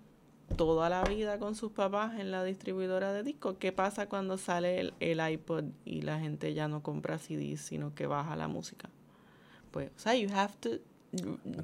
toda 0.56 0.88
la 0.90 1.02
vida 1.04 1.38
con 1.38 1.54
sus 1.54 1.72
papás 1.72 2.18
en 2.20 2.30
la 2.30 2.44
distribuidora 2.44 3.12
de 3.12 3.22
discos, 3.22 3.56
¿qué 3.58 3.72
pasa 3.72 4.08
cuando 4.08 4.36
sale 4.36 4.80
el, 4.80 4.94
el 5.00 5.20
iPod 5.32 5.64
y 5.84 6.02
la 6.02 6.18
gente 6.20 6.52
ya 6.54 6.68
no 6.68 6.82
compra 6.82 7.18
CDs, 7.18 7.60
sino 7.60 7.94
que 7.94 8.06
baja 8.06 8.36
la 8.36 8.48
música? 8.48 8.90
Pues, 9.70 9.90
o 9.96 9.98
sea, 9.98 10.14
you 10.14 10.28
have 10.34 10.54
to 10.60 10.78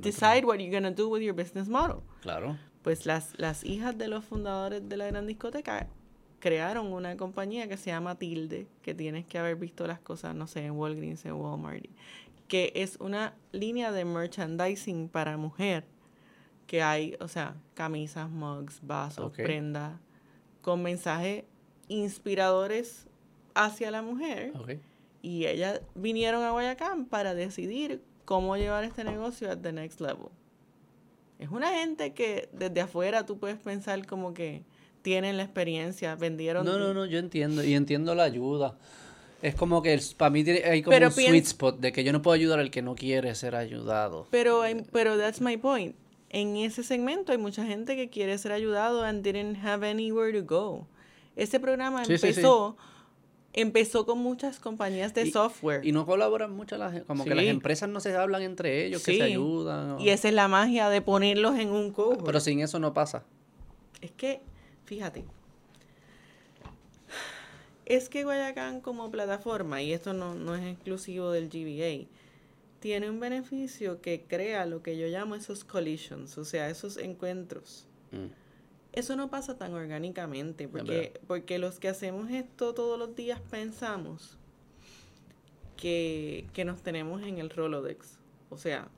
decide 0.00 0.44
what 0.44 0.58
you're 0.58 0.70
gonna 0.72 0.90
do 0.90 1.08
with 1.08 1.20
your 1.20 1.34
business 1.34 1.68
model. 1.68 2.02
Claro. 2.22 2.56
Pues 2.82 3.06
las, 3.06 3.38
las 3.38 3.64
hijas 3.64 3.96
de 3.98 4.08
los 4.08 4.24
fundadores 4.24 4.88
de 4.88 4.96
la 4.96 5.06
gran 5.06 5.26
discoteca 5.26 5.86
crearon 6.38 6.92
una 6.92 7.16
compañía 7.16 7.68
que 7.68 7.76
se 7.76 7.90
llama 7.90 8.14
Tilde, 8.18 8.66
que 8.82 8.94
tienes 8.94 9.26
que 9.26 9.38
haber 9.38 9.56
visto 9.56 9.86
las 9.86 10.00
cosas, 10.00 10.34
no 10.34 10.46
sé, 10.46 10.64
en 10.64 10.72
Walgreens, 10.72 11.24
en 11.26 11.34
Walmart, 11.34 11.84
que 12.48 12.72
es 12.74 12.96
una 12.96 13.34
línea 13.52 13.92
de 13.92 14.04
merchandising 14.04 15.08
para 15.08 15.36
mujer, 15.36 15.84
que 16.66 16.82
hay, 16.82 17.16
o 17.20 17.28
sea, 17.28 17.56
camisas, 17.74 18.30
mugs, 18.30 18.80
vasos, 18.82 19.26
Ok. 19.26 19.36
prendas, 19.36 20.00
con 20.62 20.82
mensajes 20.82 21.44
inspiradores 21.88 23.06
hacia 23.54 23.90
la 23.90 24.02
mujer. 24.02 24.52
Y 25.22 25.46
ellas 25.46 25.82
vinieron 25.94 26.42
a 26.42 26.52
Guayacán 26.52 27.04
para 27.04 27.34
decidir 27.34 28.02
cómo 28.24 28.56
llevar 28.56 28.84
este 28.84 29.04
negocio 29.04 29.58
the 29.58 29.72
next 29.72 30.00
level. 30.00 30.28
Es 31.40 31.48
una 31.50 31.70
gente 31.74 32.12
que 32.12 32.48
desde 32.52 32.80
afuera 32.82 33.24
tú 33.26 33.38
puedes 33.38 33.58
pensar 33.58 34.06
como 34.06 34.34
que 34.34 34.62
tienen 35.02 35.36
la 35.38 35.42
experiencia, 35.44 36.14
vendieron... 36.14 36.66
No, 36.66 36.78
no, 36.78 36.92
no, 36.92 37.06
yo 37.06 37.18
entiendo. 37.18 37.64
Y 37.64 37.74
entiendo 37.74 38.14
la 38.14 38.24
ayuda. 38.24 38.76
Es 39.40 39.54
como 39.54 39.80
que 39.82 39.98
para 40.18 40.28
mí 40.30 40.44
tiene- 40.44 40.62
hay 40.64 40.82
como 40.82 40.94
Pero 40.94 41.08
un 41.08 41.14
piens- 41.14 41.30
sweet 41.30 41.44
spot 41.46 41.80
de 41.80 41.92
que 41.92 42.04
yo 42.04 42.12
no 42.12 42.20
puedo 42.20 42.34
ayudar 42.34 42.58
al 42.60 42.70
que 42.70 42.82
no 42.82 42.94
quiere 42.94 43.34
ser 43.34 43.56
ayudado. 43.56 44.26
Pero, 44.30 44.62
pero 44.92 45.16
that's 45.16 45.40
my 45.40 45.56
point. 45.56 45.96
En 46.28 46.56
ese 46.56 46.84
segmento 46.84 47.32
hay 47.32 47.38
mucha 47.38 47.64
gente 47.64 47.96
que 47.96 48.10
quiere 48.10 48.36
ser 48.36 48.52
ayudado 48.52 49.02
and 49.02 49.22
didn't 49.24 49.56
have 49.64 49.88
anywhere 49.88 50.38
to 50.38 50.44
go. 50.44 50.86
Ese 51.36 51.58
programa 51.58 52.04
Sí, 52.04 52.18
sí, 52.18 52.34
sí. 52.34 52.40
Empezó, 53.52 54.06
con 54.06 54.18
muchas 54.18 54.60
compañías 54.60 55.12
de 55.14 55.26
Y- 55.26 55.30
software. 55.32 55.84
Y 55.84 55.92
no 55.92 56.06
colaboran 56.06 56.52
mucho 56.52 56.76
las, 56.76 57.02
como 57.04 57.24
que 57.24 57.34
las 57.34 57.44
empresas 57.46 57.88
no 57.88 58.00
se 58.00 58.14
hablan 58.16 58.42
entre 58.42 58.86
ellos, 58.86 59.02
que 59.02 59.16
se 59.16 59.22
ayudan. 59.22 59.92
o- 59.92 60.00
Y 60.00 60.10
esa 60.10 60.28
es 60.28 60.34
la 60.34 60.48
magia 60.48 60.88
de 60.88 61.02
ponerlos 61.02 61.58
en 61.58 61.70
un 61.70 61.90
cohort. 61.92 62.24
Pero 62.24 62.40
sin 62.40 62.60
eso 62.60 62.78
no 62.78 62.92
pasa. 62.94 63.24
Es 64.00 64.12
que, 64.12 64.40
fíjate, 64.84 65.24
es 67.86 68.08
que 68.08 68.22
Guayacán 68.24 68.80
como 68.80 69.10
plataforma, 69.10 69.82
y 69.82 69.92
esto 69.92 70.12
no, 70.12 70.34
no 70.34 70.54
es 70.54 70.64
exclusivo 70.64 71.32
del 71.32 71.48
GBA, 71.48 72.06
tiene 72.78 73.10
un 73.10 73.18
beneficio 73.20 74.00
que 74.00 74.24
crea 74.26 74.64
lo 74.64 74.82
que 74.82 74.96
yo 74.96 75.06
llamo 75.08 75.34
esos 75.34 75.64
collisions, 75.64 76.38
o 76.38 76.44
sea, 76.44 76.70
esos 76.70 76.96
encuentros. 76.96 77.86
Mm. 78.12 78.26
Eso 78.92 79.14
no 79.16 79.30
pasa 79.30 79.56
tan 79.56 79.72
orgánicamente, 79.74 80.68
porque, 80.68 81.20
porque 81.26 81.58
los 81.58 81.78
que 81.78 81.88
hacemos 81.88 82.30
esto 82.30 82.74
todos 82.74 82.98
los 82.98 83.14
días 83.14 83.40
pensamos 83.50 84.36
que, 85.76 86.48
que 86.52 86.64
nos 86.64 86.82
tenemos 86.82 87.22
en 87.22 87.38
el 87.38 87.50
Rolodex. 87.50 88.18
O 88.50 88.58
sea, 88.58 88.88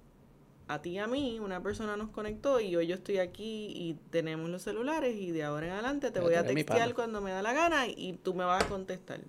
a 0.68 0.80
ti 0.80 0.90
y 0.90 0.98
a 0.98 1.06
mí, 1.06 1.38
una 1.40 1.62
persona 1.62 1.96
nos 1.96 2.10
conectó 2.10 2.60
y 2.60 2.74
hoy 2.74 2.86
yo 2.86 2.94
estoy 2.94 3.18
aquí 3.18 3.72
y 3.74 3.98
tenemos 4.10 4.48
los 4.48 4.62
celulares 4.62 5.14
y 5.16 5.30
de 5.30 5.44
ahora 5.44 5.66
en 5.66 5.72
adelante 5.72 6.10
te 6.10 6.20
voy 6.20 6.34
a 6.34 6.46
textear 6.46 6.94
cuando 6.94 7.20
me 7.20 7.30
da 7.30 7.42
la 7.42 7.52
gana 7.52 7.86
y 7.86 8.14
tú 8.14 8.34
me 8.34 8.44
vas 8.44 8.64
a 8.64 8.68
contestar. 8.68 9.20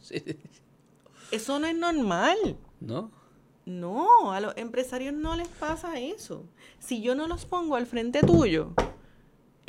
Sí. 0.00 0.22
Eso 1.30 1.58
no 1.58 1.66
es 1.66 1.76
normal. 1.76 2.56
¿No? 2.80 3.10
No, 3.66 4.32
a 4.32 4.40
los 4.40 4.56
empresarios 4.56 5.14
no 5.14 5.36
les 5.36 5.48
pasa 5.48 6.00
eso. 6.00 6.44
Si 6.78 7.02
yo 7.02 7.14
no 7.14 7.28
los 7.28 7.44
pongo 7.44 7.76
al 7.76 7.86
frente 7.86 8.20
tuyo, 8.22 8.72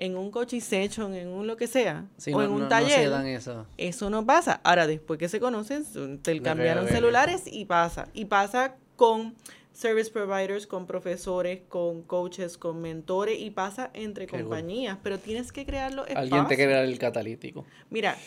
en 0.02 0.18
un 0.18 0.32
cochisecho, 0.32 1.14
en 1.14 1.28
un 1.28 1.45
lo 1.45 1.56
que 1.58 1.68
sea, 1.68 2.06
Sí, 2.18 2.34
o 2.34 2.38
no, 2.39 2.43
en 2.43 2.49
un 2.49 2.58
no- 2.58 2.64
no 2.64 2.70
taller, 2.70 3.04
se 3.04 3.10
dan 3.10 3.28
eso. 3.28 3.68
eso 3.78 4.10
no 4.10 4.26
pasa. 4.26 4.60
Ahora, 4.64 4.88
después 4.88 5.20
que 5.20 5.30
se 5.30 5.39
conocen, 5.39 5.86
te 6.24 6.34
No 6.36 6.43
cambiaron 6.43 6.88
celulares 6.88 7.43
y 7.45 7.66
pasa. 7.66 8.08
Y 8.14 8.26
pasa 8.26 8.76
con 8.95 9.36
service 9.74 10.10
providers, 10.12 10.66
con 10.66 10.88
profesores, 10.88 11.62
con 11.70 12.02
coaches, 12.02 12.58
con 12.58 12.82
mentores 12.82 13.39
y 13.39 13.52
pasa 13.52 13.91
entre 13.93 14.26
Qué 14.26 14.41
compañías. 14.41 14.97
Pero 15.04 15.20
tienes 15.20 15.52
que 15.52 15.66
crear 15.68 15.93
los 15.93 16.08
espacios. 16.08 16.34
Alguien 16.34 16.47
te 16.47 16.67
dar 16.67 16.84
el 16.84 16.97
catalítico. 16.97 17.66
Mira, 17.92 18.17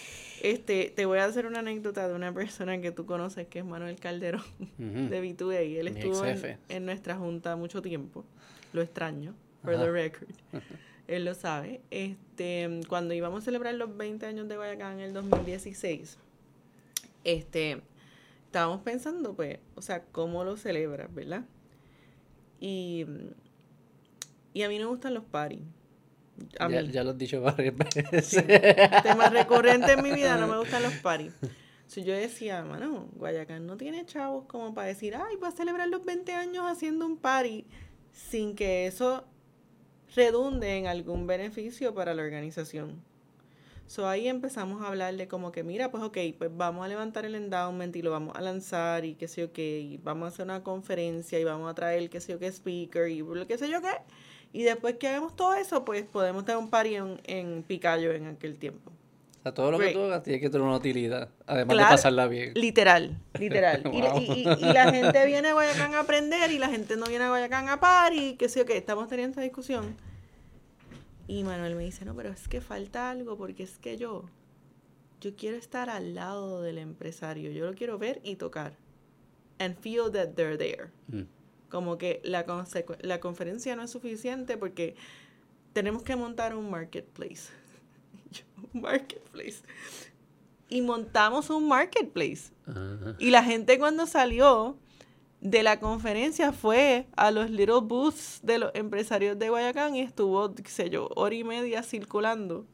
este, 0.43 0.93
te 0.95 1.07
voy 1.07 1.19
a 1.19 1.25
hacer 1.25 1.45
una 1.47 1.59
anécdota 1.59 2.07
de 2.07 2.15
una 2.15 2.33
persona 2.33 2.81
que 2.81 2.93
tú 2.93 3.05
conoces, 3.05 3.49
que 3.49 3.59
es 3.59 3.65
Manuel 3.65 3.97
Calderón 3.99 4.43
Ujú. 4.79 5.09
de 5.11 5.21
B2A. 5.21 5.59
Él 5.81 5.93
Mi 5.93 5.99
estuvo 6.01 6.25
en, 6.25 6.59
en 6.69 6.87
nuestra 6.87 7.17
junta 7.17 7.57
mucho 7.57 7.83
tiempo. 7.83 8.25
Lo 8.73 8.81
extraño, 8.81 9.35
for 9.65 9.75
Ajá. 9.75 9.83
the 9.85 9.91
record. 9.91 10.29
Él 11.07 11.25
lo 11.25 11.35
sabe. 11.35 11.81
Este, 11.91 12.81
cuando 12.89 13.15
íbamos 13.15 13.43
a 13.43 13.45
celebrar 13.45 13.75
los 13.75 13.97
20 13.97 14.25
años 14.27 14.49
de 14.49 14.57
Guayacán 14.57 14.95
en 14.95 15.01
el 15.01 15.13
2016, 15.13 16.19
este, 17.25 17.83
estábamos 18.47 18.81
pensando, 18.83 19.35
pues, 19.35 19.59
o 19.75 19.83
sea, 19.83 20.03
cómo 20.13 20.45
lo 20.45 20.57
celebras, 20.57 21.13
¿verdad? 21.15 21.45
Y, 22.61 23.05
y 24.53 24.63
a 24.63 24.69
mí 24.69 24.79
no 24.79 24.85
me 24.87 24.91
gustan 24.91 25.15
los 25.15 25.25
parties. 25.25 25.63
A 26.59 26.69
Ya, 26.69 26.83
mí. 26.83 26.91
ya 26.91 27.05
lo 27.05 27.11
has 27.11 27.19
dicho 27.19 27.41
varias 27.43 27.75
veces. 27.77 28.27
Sí, 28.27 28.41
tema 29.03 29.29
recurrente 29.31 29.93
en 29.93 30.03
mi 30.03 30.13
vida, 30.13 30.37
no 30.37 30.47
me 30.49 30.59
gustan 30.59 30.83
los 30.83 30.95
paris. 30.95 31.33
So, 31.87 32.01
yo 32.01 32.15
decía, 32.15 32.65
mano, 32.65 33.09
Guayacán 33.17 33.67
no 33.67 33.77
tiene 33.77 34.07
chavos 34.07 34.47
como 34.47 34.75
para 34.75 34.89
decir, 34.89 35.15
ay, 35.17 35.37
va 35.37 35.49
a 35.49 35.53
celebrar 35.53 35.89
los 35.89 36.05
20 36.05 36.33
años 36.33 36.65
haciendo 36.67 37.05
un 37.07 37.19
party 37.19 37.67
sin 38.11 38.57
que 38.57 38.87
eso 38.87 39.27
redunde 40.15 40.77
en 40.79 40.87
algún 40.87 41.27
beneficio 41.27 41.95
para 41.95 42.15
la 42.15 42.23
organización. 42.23 43.03
So 43.87 44.09
ahí 44.09 44.29
empezamos 44.29 44.83
a 44.83 44.89
hablar 44.89 45.15
de 45.17 45.29
como 45.29 45.53
que, 45.53 45.63
mira, 45.63 45.91
pues 45.91 46.03
ok, 46.03 46.17
pues 46.39 46.51
vamos 46.57 46.85
a 46.85 46.89
levantar 46.89 47.27
el 47.27 47.35
endowment 47.35 47.95
y 47.95 48.03
lo 48.03 48.11
vamos 48.11 48.35
a 48.35 48.41
lanzar 48.41 49.05
y 49.05 49.15
qué 49.15 49.29
sé 49.29 49.43
yo 49.43 49.53
qué, 49.53 49.81
y 49.81 49.99
vamos 49.99 50.27
a 50.27 50.29
hacer 50.29 50.45
una 50.47 50.63
conferencia 50.63 51.39
y 51.39 51.45
vamos 51.45 51.71
a 51.71 51.75
traer 51.75 52.09
qué 52.09 52.21
sé 52.21 52.33
yo 52.33 52.39
qué 52.39 52.51
speaker 52.51 53.09
y 53.09 53.19
lo 53.19 53.47
que 53.47 53.59
sé 53.59 53.69
yo 53.69 53.83
qué. 53.83 53.93
Y 54.53 54.63
después 54.63 54.97
que 54.97 55.09
hagamos 55.09 55.37
todo 55.37 55.55
eso, 55.55 55.85
pues 55.85 56.05
podemos 56.05 56.45
tener 56.45 56.59
un 56.59 56.71
party 56.71 56.95
en, 56.95 57.21
en 57.25 57.63
Picayo 57.63 58.13
en 58.13 58.27
aquel 58.27 58.57
tiempo. 58.57 58.93
Sea, 59.45 59.53
todo 59.55 59.71
lo 59.71 59.79
que 59.79 59.91
tú 59.93 60.01
hagas 60.01 60.23
tiene 60.23 60.41
que 60.41 60.49
tener 60.51 60.67
una 60.67 60.77
utilidad, 60.79 61.29
además 61.47 61.75
Claro. 61.75 61.91
de 61.91 61.95
pasarla 61.97 62.27
bien. 62.29 62.53
Literal, 62.55 63.17
literal. 63.39 63.83
Y, 63.93 64.01
la- 64.03 64.13
Wow. 64.15 64.21
y- 64.23 64.25
y- 64.33 64.41
y 64.43 64.73
la 64.73 64.91
gente 64.91 65.27
viene 65.27 65.49
a 65.49 65.53
Guayacán 65.53 65.95
a 65.95 66.01
aprender 66.01 66.51
y 66.51 66.59
la 66.59 66.69
gente 66.71 66.97
no 66.97 67.05
viene 67.07 67.25
a 67.25 67.29
Guayacán 67.29 67.69
a 67.69 67.79
party, 67.79 68.35
que 68.37 68.49
sé 68.49 68.61
yo 68.61 68.67
qué. 68.67 68.77
Estamos 68.77 69.07
teniendo 69.09 69.31
esta 69.33 69.43
discusión. 69.43 69.97
Y 71.29 71.45
Manuel 71.45 71.75
me 71.77 71.85
dice, 71.85 72.05
no, 72.05 72.15
pero 72.15 72.31
es 72.31 72.49
que 72.49 72.61
falta 72.61 73.11
algo 73.11 73.37
porque 73.37 73.63
es 73.63 73.79
que 73.79 73.97
yo, 73.97 74.25
yo 75.21 75.37
quiero 75.37 75.57
estar 75.57 75.89
al 75.91 76.15
lado 76.15 76.61
del 76.63 76.79
empresario. 76.79 77.51
Yo 77.51 77.67
lo 77.67 77.75
quiero 77.75 77.99
ver 77.99 78.21
y 78.25 78.37
tocar. 78.37 78.77
And 79.59 79.77
feel 79.77 80.11
that 80.13 80.31
they're 80.35 80.57
there. 80.59 80.89
Mm. 81.09 81.23
Como 81.69 81.97
que 81.99 82.21
la, 82.25 82.45
la 83.01 83.21
conferencia 83.21 83.77
no 83.77 83.83
es 83.83 83.91
suficiente 83.91 84.57
porque 84.57 84.97
tenemos 85.73 86.03
que 86.03 86.17
montar 86.17 86.55
un 86.55 86.71
marketplace. 86.71 87.51
Un 88.73 88.81
marketplace. 88.81 89.63
Y 90.69 90.83
montamos 90.83 91.51
un 91.51 91.69
marketplace. 91.69 92.53
Y 93.19 93.31
la 93.31 93.45
gente 93.45 93.79
cuando 93.79 94.07
salió 94.07 94.77
de 95.41 95.63
la 95.63 95.79
conferencia 95.79 96.53
fue 96.53 97.07
a 97.17 97.31
los 97.31 97.51
little 97.51 97.81
booths 97.83 98.41
de 98.43 98.59
los 98.59 98.75
empresarios 98.75 99.39
de 99.39 99.51
Guayacán 99.51 99.95
y 99.95 100.01
estuvo, 100.01 100.55
qué 100.55 100.71
sé 100.71 100.89
yo, 100.89 101.11
hora 101.17 101.35
y 101.35 101.45
media 101.45 101.83
circulando 101.83 102.67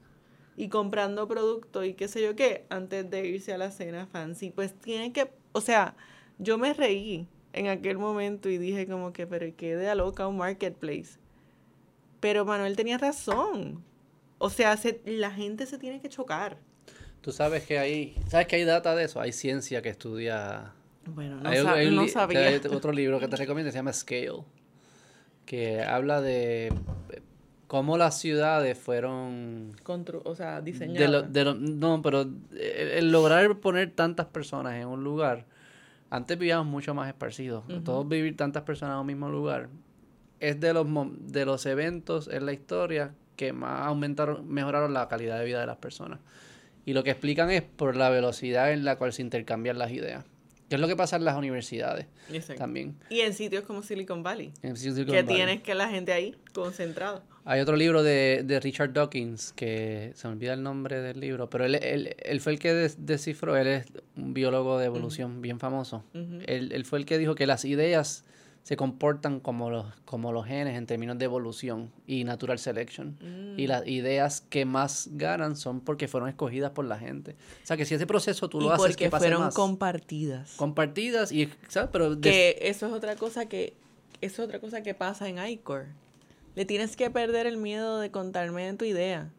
y 0.57 0.69
comprando 0.69 1.27
productos 1.27 1.85
y 1.85 1.95
qué 1.95 2.07
sé 2.07 2.23
yo 2.23 2.37
qué 2.37 2.67
antes 2.71 3.11
de 3.11 3.27
irse 3.27 3.53
a 3.53 3.59
la 3.59 3.73
cena 3.73 4.07
fancy. 4.07 4.51
Pues 4.51 4.73
tienen 4.75 5.13
que, 5.13 5.33
o 5.53 5.61
sea, 5.61 5.97
yo 6.39 6.59
me 6.59 6.73
reí 6.73 7.27
en 7.53 7.67
aquel 7.67 7.99
momento 7.99 8.49
y 8.49 8.59
dije 8.59 8.87
como 8.87 9.13
que, 9.13 9.27
pero 9.27 9.47
qué 9.57 9.75
de 9.75 9.95
loca 9.95 10.29
un 10.29 10.37
marketplace. 10.37 11.19
Pero 12.21 12.45
Manuel 12.45 12.77
tenía 12.77 12.99
razón. 12.99 13.83
O 14.43 14.49
sea, 14.51 14.77
se- 14.79 15.03
la 15.05 15.31
gente 15.31 15.67
se 15.67 15.79
tiene 15.79 16.01
que 16.01 16.09
chocar. 16.09 16.57
Tú 17.21 17.31
sabes 17.31 17.65
que 17.67 17.79
hay, 17.79 18.17
sabes 18.29 18.47
que 18.47 18.57
hay 18.57 18.65
data 18.65 18.95
de 18.97 19.05
eso, 19.05 19.21
hay 19.21 19.33
ciencia 19.33 19.83
que 19.83 19.91
estudia. 19.91 20.73
Bueno, 21.05 21.37
no, 21.41 21.49
hay, 21.51 21.91
no 21.91 22.09
sabía. 22.09 22.47
hay 22.47 22.55
otro 22.71 22.91
libro 22.93 23.21
que 23.21 23.29
te 23.29 23.37
recomiendo, 23.37 23.71
se 23.71 23.77
llama 23.79 23.93
Scale, 23.93 24.43
que 25.45 25.83
habla 25.83 26.21
de 26.23 26.73
cómo 27.67 27.97
las 27.99 28.19
ciudades 28.19 28.79
fueron 28.79 29.73
Constru- 29.85 30.23
o 30.25 30.35
sea, 30.35 30.61
de 30.61 30.73
diseñada. 30.73 31.07
lo- 31.09 31.23
de 31.23 31.45
lo- 31.45 31.55
no, 31.55 32.01
pero 32.03 32.23
el, 32.23 32.39
el 32.53 33.13
lograr 33.13 33.59
poner 33.59 33.91
tantas 33.93 34.27
personas 34.27 34.75
en 34.81 34.87
un 34.89 35.05
lugar, 35.05 35.45
antes 36.11 36.39
vivíamos 36.39 36.67
mucho 36.67 36.95
más 36.95 37.09
esparcidos, 37.09 37.65
todos 37.85 38.09
vivir 38.09 38.37
tantas 38.37 38.63
personas 38.63 38.95
en 38.95 39.01
un 39.01 39.07
mismo 39.07 39.29
lugar, 39.29 39.69
es 40.41 40.59
de 40.59 40.73
los 40.73 40.87
de 41.31 41.45
los 41.45 41.67
eventos 41.67 42.29
en 42.29 42.47
la 42.47 42.53
historia 42.53 43.13
que 43.37 43.53
más 43.53 43.87
aumentaron, 43.87 44.47
mejoraron 44.49 44.93
la 44.93 45.09
calidad 45.09 45.39
de 45.39 45.45
vida 45.45 45.61
de 45.61 45.67
las 45.67 45.77
personas. 45.79 46.19
Y 46.87 46.93
lo 46.93 47.05
que 47.05 47.11
explican 47.11 47.51
es 47.51 47.63
por 47.63 47.97
la 47.97 48.11
velocidad 48.11 48.73
en 48.73 48.85
la 48.85 48.97
cual 48.97 49.13
se 49.13 49.23
intercambian 49.23 49.79
las 49.79 49.91
ideas. 49.93 50.25
Que 50.69 50.77
es 50.77 50.81
lo 50.81 50.87
que 50.87 50.95
pasa 50.95 51.17
en 51.17 51.25
las 51.25 51.37
universidades 51.37 52.07
Exacto. 52.33 52.61
también. 52.63 52.95
Y 53.11 53.21
en 53.21 53.33
sitios 53.35 53.65
como 53.65 53.83
Silicon 53.83 54.23
Valley, 54.23 54.53
En 54.63 54.77
Silicon 54.77 55.07
que 55.07 55.23
Valley. 55.23 55.35
tienes 55.37 55.63
que 55.63 55.75
la 55.75 55.89
gente 55.89 56.13
ahí 56.13 56.37
concentrada. 56.55 57.25
Hay 57.45 57.61
otro 57.61 57.75
libro 57.75 58.05
de, 58.05 58.43
de 58.45 58.61
Richard 58.61 58.93
Dawkins, 58.93 59.53
que 59.55 60.13
se 60.15 60.29
me 60.29 60.35
olvida 60.35 60.53
el 60.53 60.63
nombre 60.63 61.01
del 61.01 61.19
libro, 61.19 61.51
pero 61.51 61.65
él, 61.65 61.75
él, 61.77 62.15
él 62.19 62.41
fue 62.41 62.53
el 62.53 62.59
que 62.61 62.73
des- 62.73 63.05
descifró, 63.05 63.57
él 63.57 63.67
es 63.67 63.87
un 64.17 64.33
biólogo 64.33 64.79
de 64.79 64.85
evolución 64.87 65.43
bien 65.43 65.59
famoso. 65.59 66.05
Él, 66.15 66.71
él 66.73 66.85
fue 66.85 67.01
el 67.01 67.05
que 67.07 67.19
dijo 67.19 67.35
que 67.35 67.47
las 67.49 67.65
ideas 67.65 68.25
se 68.63 68.77
comportan 68.77 69.41
como 69.41 69.71
los, 69.71 69.87
como 70.05 70.33
los 70.33 70.47
genes 70.47 70.77
en 70.77 70.87
términos 70.87 71.19
de 71.19 71.25
evolución 71.25 71.91
y 72.07 72.25
natural 72.25 72.59
selection. 72.59 73.17
Y 73.57 73.67
las 73.67 73.87
ideas 73.87 74.43
que 74.43 74.65
más 74.65 75.09
ganan 75.13 75.57
son 75.57 75.81
porque 75.81 76.07
fueron 76.09 76.29
escogidas 76.29 76.71
por 76.73 76.85
la 76.85 76.99
gente. 76.99 77.33
O 77.63 77.67
sea 77.67 77.77
que 77.77 77.85
si 77.85 77.95
ese 77.95 78.07
proceso 78.07 78.49
tú 78.49 78.61
y 78.61 78.65
lo 78.65 78.73
haces 78.73 78.89
porque 78.91 79.05
que 79.05 79.11
pase 79.11 79.25
fueron 79.27 79.43
más, 79.45 79.55
compartidas. 79.55 80.53
compartidas 80.57 81.33
y 81.33 81.49
¿sabes? 81.69 81.91
pero 81.93 82.15
de- 82.15 82.21
que 82.31 82.59
eso 82.63 82.87
es 82.87 82.93
otra 82.93 83.17
cosa 83.17 83.47
que 83.47 83.75
eso 84.21 84.43
es 84.43 84.47
otra 84.49 84.61
cosa 84.61 84.83
que 84.83 84.95
pasa 84.95 85.29
en 85.29 85.39
ICOR. 85.45 85.87
Le 86.55 86.65
tienes 86.65 86.97
que 86.97 87.11
perder 87.11 87.47
el 87.47 87.57
miedo 87.57 87.99
de 88.01 88.11
contarme 88.11 88.73
tu 88.75 88.85
idea. 88.85 89.31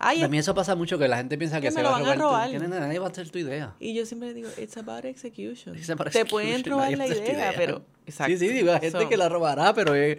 Ay, 0.00 0.20
también 0.20 0.40
eso 0.40 0.54
pasa 0.54 0.74
mucho 0.74 0.98
que 0.98 1.06
la 1.08 1.18
gente 1.18 1.36
piensa 1.38 1.60
que, 1.60 1.68
que 1.68 1.72
se 1.72 1.82
va 1.82 1.90
a 1.90 1.92
van 1.92 2.02
a 2.02 2.04
robar, 2.04 2.16
tu- 2.16 2.22
robar. 2.22 2.50
que 2.50 2.58
nadie 2.58 2.98
va 2.98 3.06
a 3.06 3.10
hacer 3.10 3.30
tu 3.30 3.38
idea. 3.38 3.74
y 3.78 3.94
yo 3.94 4.04
siempre 4.06 4.32
digo, 4.34 4.48
it's 4.58 4.76
about 4.76 5.04
execution. 5.04 5.76
It's 5.76 5.90
about 5.90 6.10
Te 6.10 6.24
pueden 6.24 6.64
robar 6.64 6.90
la 6.96 7.06
tu 7.06 7.12
idea, 7.12 7.32
idea. 7.32 7.52
pero 7.56 7.84
exacto. 8.06 8.32
Sí, 8.32 8.38
sí, 8.38 8.48
digo, 8.52 8.72
hay 8.72 8.80
gente 8.80 8.98
So, 9.02 9.08
que 9.08 9.16
la 9.16 9.28
robará, 9.28 9.72
pero 9.74 9.94
eh, 9.94 10.18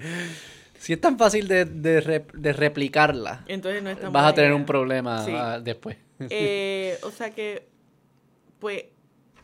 si 0.80 0.94
es 0.94 1.02
tan 1.02 1.18
fácil 1.18 1.48
de, 1.48 1.66
de, 1.66 2.02
rep- 2.04 2.32
de 2.34 2.54
replicarla, 2.54 3.44
Entonces 3.48 3.82
no 3.84 3.90
es 3.90 4.00
tan 4.00 4.12
vas 4.14 4.26
a 4.32 4.34
tener 4.34 4.50
idea. 4.52 4.56
un 4.60 4.66
problema 4.66 5.26
Sí. 5.26 5.32
ah, 5.36 5.60
después. 5.60 5.98
Eh, 6.30 6.98
o 7.04 7.12
sea 7.12 7.32
que, 7.32 7.68
pues, 8.60 8.86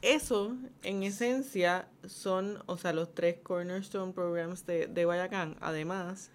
eso, 0.03 0.55
en 0.84 1.01
esencia, 1.03 1.88
son, 2.05 2.59
o 2.68 2.77
sea, 2.77 2.93
los 2.93 3.14
tres 3.15 3.38
Cornerstone 3.41 4.14
Programs 4.14 4.65
de, 4.68 4.85
de 4.88 5.05
Guayacán. 5.05 5.57
Además, 5.59 6.30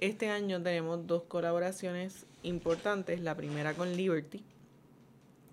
este 0.00 0.28
año 0.28 0.62
tenemos 0.62 1.06
dos 1.06 1.24
colaboraciones 1.24 2.26
importantes. 2.42 3.20
La 3.20 3.36
primera 3.36 3.74
con 3.74 3.96
Liberty, 3.96 4.42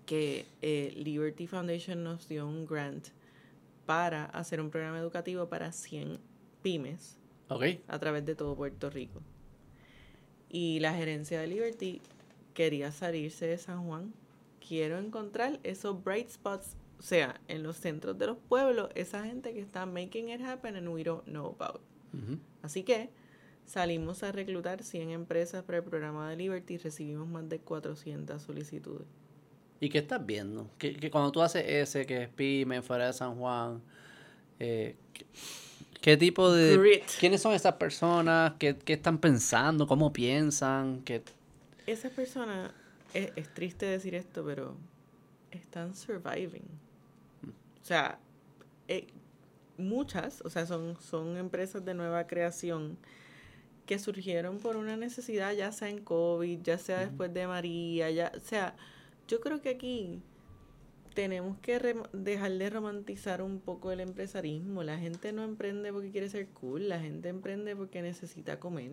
que 0.06 0.46
eh, 0.62 0.92
Liberty 0.96 1.46
Foundation 1.46 2.02
nos 2.02 2.28
dio 2.28 2.46
un 2.46 2.66
grant 2.66 3.08
para 3.84 4.24
hacer 4.26 4.60
un 4.60 4.70
programa 4.70 4.98
educativo 4.98 5.48
para 5.48 5.72
100 5.72 6.18
pymes 6.62 7.18
ok. 7.48 7.64
a 7.86 7.98
través 7.98 8.24
de 8.24 8.34
todo 8.34 8.56
Puerto 8.56 8.90
Rico. 8.90 9.20
Y 10.48 10.80
la 10.80 10.94
gerencia 10.94 11.40
de 11.40 11.46
Liberty 11.46 12.00
quería 12.54 12.90
salirse 12.90 13.46
de 13.46 13.58
San 13.58 13.86
Juan. 13.86 14.14
Quiero 14.66 14.98
encontrar 14.98 15.60
esos 15.62 16.02
bright 16.02 16.30
spots, 16.30 16.76
o 16.98 17.02
sea, 17.02 17.40
en 17.48 17.62
los 17.62 17.76
centros 17.76 18.18
de 18.18 18.26
los 18.26 18.38
pueblos, 18.38 18.90
esa 18.94 19.24
gente 19.24 19.52
que 19.52 19.60
está 19.60 19.86
making 19.86 20.30
it 20.30 20.40
happen 20.40 20.76
and 20.76 20.88
we 20.88 21.04
don't 21.04 21.24
know 21.24 21.54
about. 21.58 21.80
Así 22.62 22.82
que 22.82 23.10
salimos 23.68 24.22
a 24.22 24.32
reclutar 24.32 24.82
100 24.82 25.10
empresas 25.10 25.62
para 25.62 25.78
el 25.78 25.84
programa 25.84 26.30
de 26.30 26.36
Liberty 26.36 26.74
y 26.74 26.78
recibimos 26.78 27.28
más 27.28 27.48
de 27.48 27.60
400 27.60 28.42
solicitudes. 28.42 29.06
¿Y 29.78 29.90
qué 29.90 29.98
estás 29.98 30.24
viendo? 30.24 30.68
Que, 30.78 30.96
que 30.96 31.10
cuando 31.10 31.30
tú 31.30 31.42
haces 31.42 31.64
ese, 31.66 32.06
que 32.06 32.24
es 32.24 32.28
PYME, 32.30 32.82
fuera 32.82 33.06
de 33.06 33.12
San 33.12 33.36
Juan, 33.36 33.80
eh, 34.58 34.96
¿qué, 35.12 35.26
qué 36.00 36.16
tipo 36.16 36.50
de... 36.50 36.78
Grit. 36.78 37.04
¿Quiénes 37.20 37.42
son 37.42 37.52
esas 37.52 37.74
personas? 37.74 38.54
¿Qué, 38.58 38.74
qué 38.76 38.94
están 38.94 39.18
pensando? 39.18 39.86
¿Cómo 39.86 40.12
piensan? 40.12 41.02
¿Qué... 41.02 41.22
Esas 41.86 42.10
personas, 42.10 42.72
es, 43.12 43.30
es 43.36 43.52
triste 43.52 43.86
decir 43.86 44.14
esto, 44.14 44.44
pero 44.44 44.76
están 45.50 45.94
surviving. 45.94 46.66
O 47.82 47.84
sea, 47.84 48.18
eh, 48.88 49.06
muchas, 49.76 50.40
o 50.44 50.50
sea, 50.50 50.66
son, 50.66 50.96
son 51.00 51.36
empresas 51.36 51.84
de 51.84 51.92
nueva 51.92 52.26
creación 52.26 52.96
que 53.88 53.98
surgieron 53.98 54.58
por 54.58 54.76
una 54.76 54.96
necesidad, 54.98 55.52
ya 55.54 55.72
sea 55.72 55.88
en 55.88 56.04
COVID, 56.04 56.60
ya 56.62 56.76
sea 56.76 57.00
después 57.00 57.32
de 57.32 57.46
María, 57.46 58.10
ya, 58.10 58.30
o 58.36 58.40
sea, 58.40 58.76
yo 59.26 59.40
creo 59.40 59.62
que 59.62 59.70
aquí 59.70 60.20
tenemos 61.14 61.56
que 61.58 61.80
rem- 61.80 62.08
dejar 62.12 62.52
de 62.52 62.68
romantizar 62.70 63.40
un 63.42 63.60
poco 63.60 63.90
el 63.90 64.00
empresarismo. 64.00 64.82
La 64.84 64.98
gente 64.98 65.32
no 65.32 65.42
emprende 65.42 65.90
porque 65.90 66.10
quiere 66.10 66.28
ser 66.28 66.48
cool, 66.48 66.88
la 66.88 67.00
gente 67.00 67.30
emprende 67.30 67.74
porque 67.74 68.02
necesita 68.02 68.60
comer. 68.60 68.90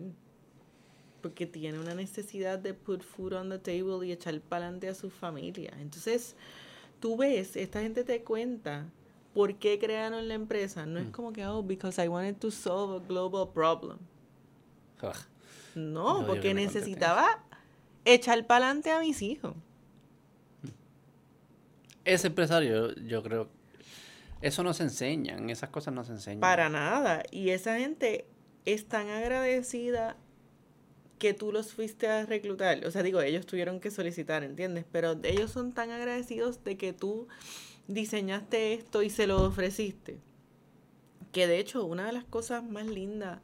Porque 1.20 1.46
tiene 1.46 1.78
una 1.78 1.94
necesidad 1.94 2.58
de 2.58 2.72
put 2.72 3.02
food 3.02 3.34
on 3.34 3.50
the 3.50 3.58
table 3.58 4.06
y 4.06 4.12
echar 4.12 4.40
para 4.40 4.64
adelante 4.64 4.88
a 4.88 4.94
su 4.94 5.10
familia. 5.10 5.72
Entonces, 5.78 6.36
tú 7.00 7.16
ves, 7.18 7.54
esta 7.54 7.82
gente 7.82 8.02
te 8.02 8.24
cuenta 8.24 8.90
por 9.34 9.54
qué 9.56 9.78
crearon 9.78 10.26
la 10.26 10.34
empresa. 10.34 10.86
No 10.86 10.98
es 10.98 11.08
como 11.10 11.32
que, 11.32 11.46
oh, 11.46 11.62
because 11.62 12.02
I 12.02 12.08
wanted 12.08 12.36
to 12.36 12.50
solve 12.50 12.96
a 12.96 13.06
global 13.06 13.46
problem. 13.52 13.98
Ugh. 15.02 15.14
No, 15.74 16.22
No, 16.22 16.26
porque 16.26 16.54
necesitaba 16.54 17.44
echar 18.04 18.46
para 18.46 18.66
adelante 18.66 18.90
a 18.90 19.00
mis 19.00 19.20
hijos. 19.22 19.54
Ese 22.04 22.28
empresario, 22.28 22.94
yo 22.94 23.22
creo... 23.22 23.48
Eso 24.40 24.62
no 24.62 24.74
se 24.74 24.84
enseñan, 24.84 25.50
esas 25.50 25.70
cosas 25.70 25.92
no 25.92 26.04
se 26.04 26.12
enseñan. 26.12 26.40
Para 26.40 26.68
nada. 26.68 27.22
Y 27.30 27.50
esa 27.50 27.78
gente 27.78 28.26
es 28.64 28.86
tan 28.86 29.08
agradecida 29.08 30.16
que 31.18 31.34
tú 31.34 31.52
los 31.52 31.72
fuiste 31.72 32.08
a 32.08 32.26
reclutar. 32.26 32.86
O 32.86 32.90
sea, 32.90 33.02
digo, 33.02 33.20
ellos 33.20 33.46
tuvieron 33.46 33.80
que 33.80 33.90
solicitar, 33.90 34.44
¿entiendes? 34.44 34.84
Pero 34.90 35.18
ellos 35.22 35.50
son 35.50 35.72
tan 35.72 35.90
agradecidos 35.90 36.62
de 36.64 36.76
que 36.76 36.92
tú 36.92 37.28
diseñaste 37.88 38.74
esto 38.74 39.02
y 39.02 39.10
se 39.10 39.26
lo 39.26 39.42
ofreciste. 39.42 40.18
Que 41.32 41.46
de 41.46 41.58
hecho, 41.58 41.84
una 41.84 42.06
de 42.06 42.12
las 42.12 42.24
cosas 42.24 42.62
más 42.62 42.86
lindas 42.86 43.40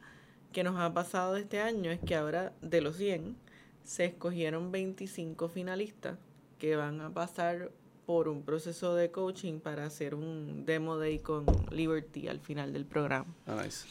que 0.53 0.65
nos 0.65 0.79
ha 0.79 0.93
pasado 0.93 1.37
este 1.37 1.61
año 1.61 1.91
es 1.91 2.01
que 2.01 2.15
ahora 2.15 2.53
de 2.61 2.81
los 2.81 2.97
100 2.97 3.37
se 3.85 4.05
escogieron 4.05 4.71
25 4.71 5.49
finalistas 5.49 6.19
que 6.59 6.77
van 6.77 7.01
a 7.01 7.13
pasar 7.13 7.73
por 8.07 8.29
un 8.29 8.43
proceso 8.43 8.95
de 8.95 9.11
coaching 9.11 9.61
para 9.61 9.87
hacer 9.87 10.15
un 10.15 10.65
demo 10.65 10.97
day 10.99 11.19
con 11.19 11.47
Liberty 11.71 12.29
al 12.29 12.41
final 12.41 12.73
del 12.73 12.85
programa. 12.85 13.35
Ah, 13.47 13.61
nice. 13.65 13.87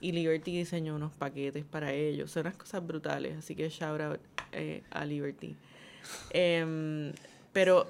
Y 0.00 0.12
Liberty 0.12 0.56
diseñó 0.56 0.96
unos 0.96 1.12
paquetes 1.12 1.64
para 1.64 1.92
ellos. 1.92 2.30
Son 2.30 2.42
unas 2.42 2.56
cosas 2.56 2.86
brutales. 2.86 3.38
Así 3.38 3.54
que 3.54 3.68
shout 3.68 4.00
out 4.00 4.20
eh, 4.52 4.82
a 4.90 5.04
Liberty. 5.04 5.56
Em, 6.30 7.12
pero, 7.52 7.86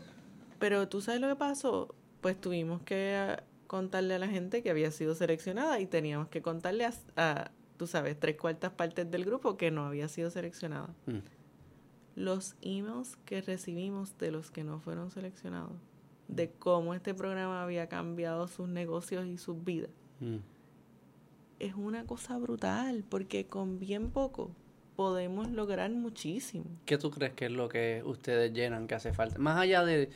pero 0.59 0.87
tú 0.89 1.01
sabes 1.01 1.21
lo 1.21 1.29
que 1.29 1.37
pasó. 1.37 1.95
Pues 2.21 2.41
tuvimos 2.41 2.83
que 2.83 3.37
contarle 3.67 4.15
a 4.15 4.19
la 4.19 4.29
gente 4.29 4.63
que 4.63 4.71
había 4.71 4.91
sido 4.91 5.15
seleccionada 5.15 5.81
y 5.81 5.87
teníamos 5.87 6.29
que 6.29 6.41
contarle 6.41 6.85
a, 6.85 6.93
a, 7.17 7.51
tú 7.77 7.87
sabes, 7.87 8.19
tres 8.19 8.37
cuartas 8.37 8.73
partes 8.73 9.11
del 9.11 9.25
grupo 9.25 9.57
que 9.57 9.71
no 9.71 9.87
había 9.87 10.09
sido 10.09 10.31
seleccionada. 10.31 10.95
Mm. 11.07 11.19
Los 12.17 12.55
emails 12.63 13.17
que 13.25 13.41
recibimos 13.43 14.17
de 14.19 14.31
los 14.31 14.51
que 14.51 14.63
no 14.65 14.79
fueron 14.81 15.11
seleccionados, 15.11 15.73
de 16.29 16.51
cómo 16.51 16.95
este 16.95 17.13
programa 17.15 17.63
había 17.63 17.89
cambiado 17.89 18.47
sus 18.49 18.69
negocios 18.69 19.27
y 19.27 19.39
sus 19.39 19.63
vidas, 19.65 19.91
Mm. 20.21 20.37
es 21.59 21.75
una 21.75 22.07
cosa 22.07 22.39
brutal, 22.39 23.05
porque 23.09 23.47
con 23.47 23.79
bien 23.81 24.11
poco 24.11 24.53
podemos 24.97 25.51
lograr 25.51 25.91
muchísimo. 25.91 26.67
¿Qué 26.87 26.99
tú 26.99 27.11
crees 27.11 27.33
que 27.35 27.47
es 27.47 27.51
lo 27.51 27.69
que 27.69 28.03
ustedes 28.07 28.53
llenan 28.53 28.87
que 28.87 28.95
hace 28.95 29.13
falta? 29.13 29.39
Más 29.39 29.59
allá 29.59 29.85
de... 29.85 30.11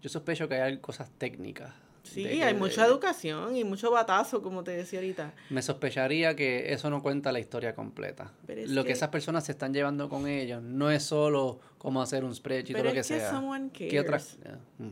Yo 0.00 0.08
sospecho 0.08 0.48
que 0.48 0.54
hay 0.56 0.78
cosas 0.78 1.10
técnicas. 1.18 1.74
Sí, 2.02 2.24
de 2.24 2.42
hay 2.42 2.54
mucha 2.54 2.84
educación 2.86 3.56
y 3.56 3.64
mucho 3.64 3.90
batazo, 3.90 4.42
como 4.42 4.64
te 4.64 4.72
decía 4.72 4.98
ahorita. 4.98 5.32
Me 5.50 5.62
sospecharía 5.62 6.34
que 6.34 6.72
eso 6.72 6.90
no 6.90 7.00
cuenta 7.02 7.30
la 7.32 7.38
historia 7.40 7.74
completa. 7.74 8.32
Lo 8.48 8.82
que... 8.82 8.88
que- 8.88 8.92
esas 8.92 9.08
personas 9.10 9.44
se 9.44 9.52
están 9.52 9.72
llevando 9.72 10.08
con 10.08 10.26
ellos 10.26 10.62
no 10.62 10.90
es 10.90 11.04
solo 11.04 11.60
cómo 11.78 12.02
hacer 12.02 12.24
un 12.24 12.34
spreadsheet 12.34 12.78
o 12.78 12.84
lo 12.84 12.92
que 12.92 12.98
es 13.00 13.08
que 13.08 13.20
sea. 13.20 13.40
¿Qué 13.72 14.00
otra- 14.00 14.18
cares. 14.18 14.38
Mm. 14.78 14.88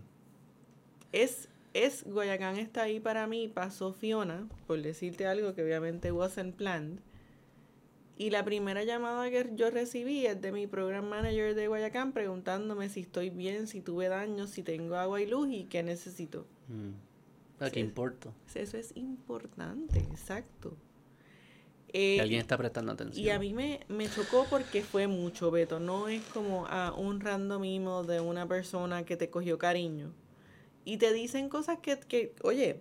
Es, 1.12 1.48
es, 1.74 2.04
Guayacán 2.04 2.56
está 2.56 2.82
ahí 2.82 3.00
para 3.00 3.26
mí, 3.26 3.48
pasó 3.48 3.92
Fiona, 3.92 4.48
por 4.66 4.80
decirte 4.80 5.26
algo 5.26 5.54
que 5.54 5.62
obviamente 5.64 6.12
wasn't 6.12 6.54
planned. 6.54 7.00
Y 8.16 8.30
la 8.30 8.44
primera 8.44 8.84
llamada 8.84 9.30
que 9.30 9.50
yo 9.54 9.70
recibí 9.70 10.26
es 10.26 10.40
de 10.42 10.52
mi 10.52 10.66
program 10.66 11.06
manager 11.06 11.54
de 11.54 11.68
Guayacán 11.68 12.12
preguntándome 12.12 12.88
si 12.90 13.00
estoy 13.00 13.30
bien, 13.30 13.66
si 13.66 13.80
tuve 13.80 14.08
daños, 14.08 14.50
si 14.50 14.62
tengo 14.62 14.96
agua 14.96 15.20
y 15.22 15.26
luz 15.26 15.48
y 15.50 15.64
qué 15.64 15.82
necesito. 15.82 16.46
Mm. 16.70 17.62
¿A 17.62 17.70
qué 17.70 17.80
importa? 17.80 18.32
Eso 18.54 18.78
es 18.78 18.96
importante, 18.96 19.98
exacto. 19.98 20.76
Que 21.88 22.16
Eh, 22.16 22.20
alguien 22.20 22.40
está 22.40 22.56
prestando 22.56 22.92
atención. 22.92 23.22
Y 23.22 23.30
a 23.30 23.38
mí 23.38 23.52
me, 23.52 23.80
me 23.88 24.08
chocó 24.08 24.46
porque 24.48 24.82
fue 24.82 25.08
mucho, 25.08 25.50
Beto. 25.50 25.80
No 25.80 26.08
es 26.08 26.22
como 26.32 26.66
a 26.66 26.92
un 26.92 27.20
random 27.20 27.64
email 27.64 28.06
de 28.06 28.20
una 28.20 28.46
persona 28.46 29.04
que 29.04 29.16
te 29.16 29.28
cogió 29.28 29.58
cariño. 29.58 30.12
Y 30.84 30.96
te 30.96 31.12
dicen 31.12 31.48
cosas 31.48 31.78
que, 31.80 31.98
que, 31.98 32.34
oye, 32.42 32.80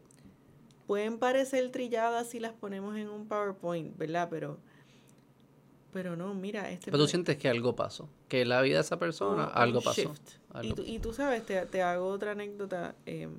pueden 0.87 1.17
parecer 1.17 1.69
trilladas 1.71 2.29
si 2.29 2.39
las 2.39 2.53
ponemos 2.53 2.95
en 2.95 3.09
un 3.09 3.27
PowerPoint, 3.27 3.97
¿verdad? 3.97 4.27
Pero, 4.29 4.59
pero 5.91 6.15
no, 6.15 6.33
mira, 6.35 6.69
este... 6.69 6.91
Pero 6.91 7.03
tú 7.03 7.07
sientes 7.09 7.37
que 7.37 7.49
algo 7.49 7.75
pasó. 7.75 8.07
Que 8.29 8.43
en 8.43 8.49
la 8.49 8.61
vida 8.61 8.75
de 8.75 8.81
esa 8.81 8.97
persona 8.99 9.45
algo 9.45 9.81
pasó. 9.81 10.13
Y, 10.61 10.73
tú, 10.73 10.83
y 10.85 10.99
tú 10.99 11.13
sabes, 11.13 11.45
te, 11.45 11.65
te 11.65 11.81
hago 11.81 12.07
otra 12.07 12.31
anécdota 12.31 12.95
em, 13.05 13.35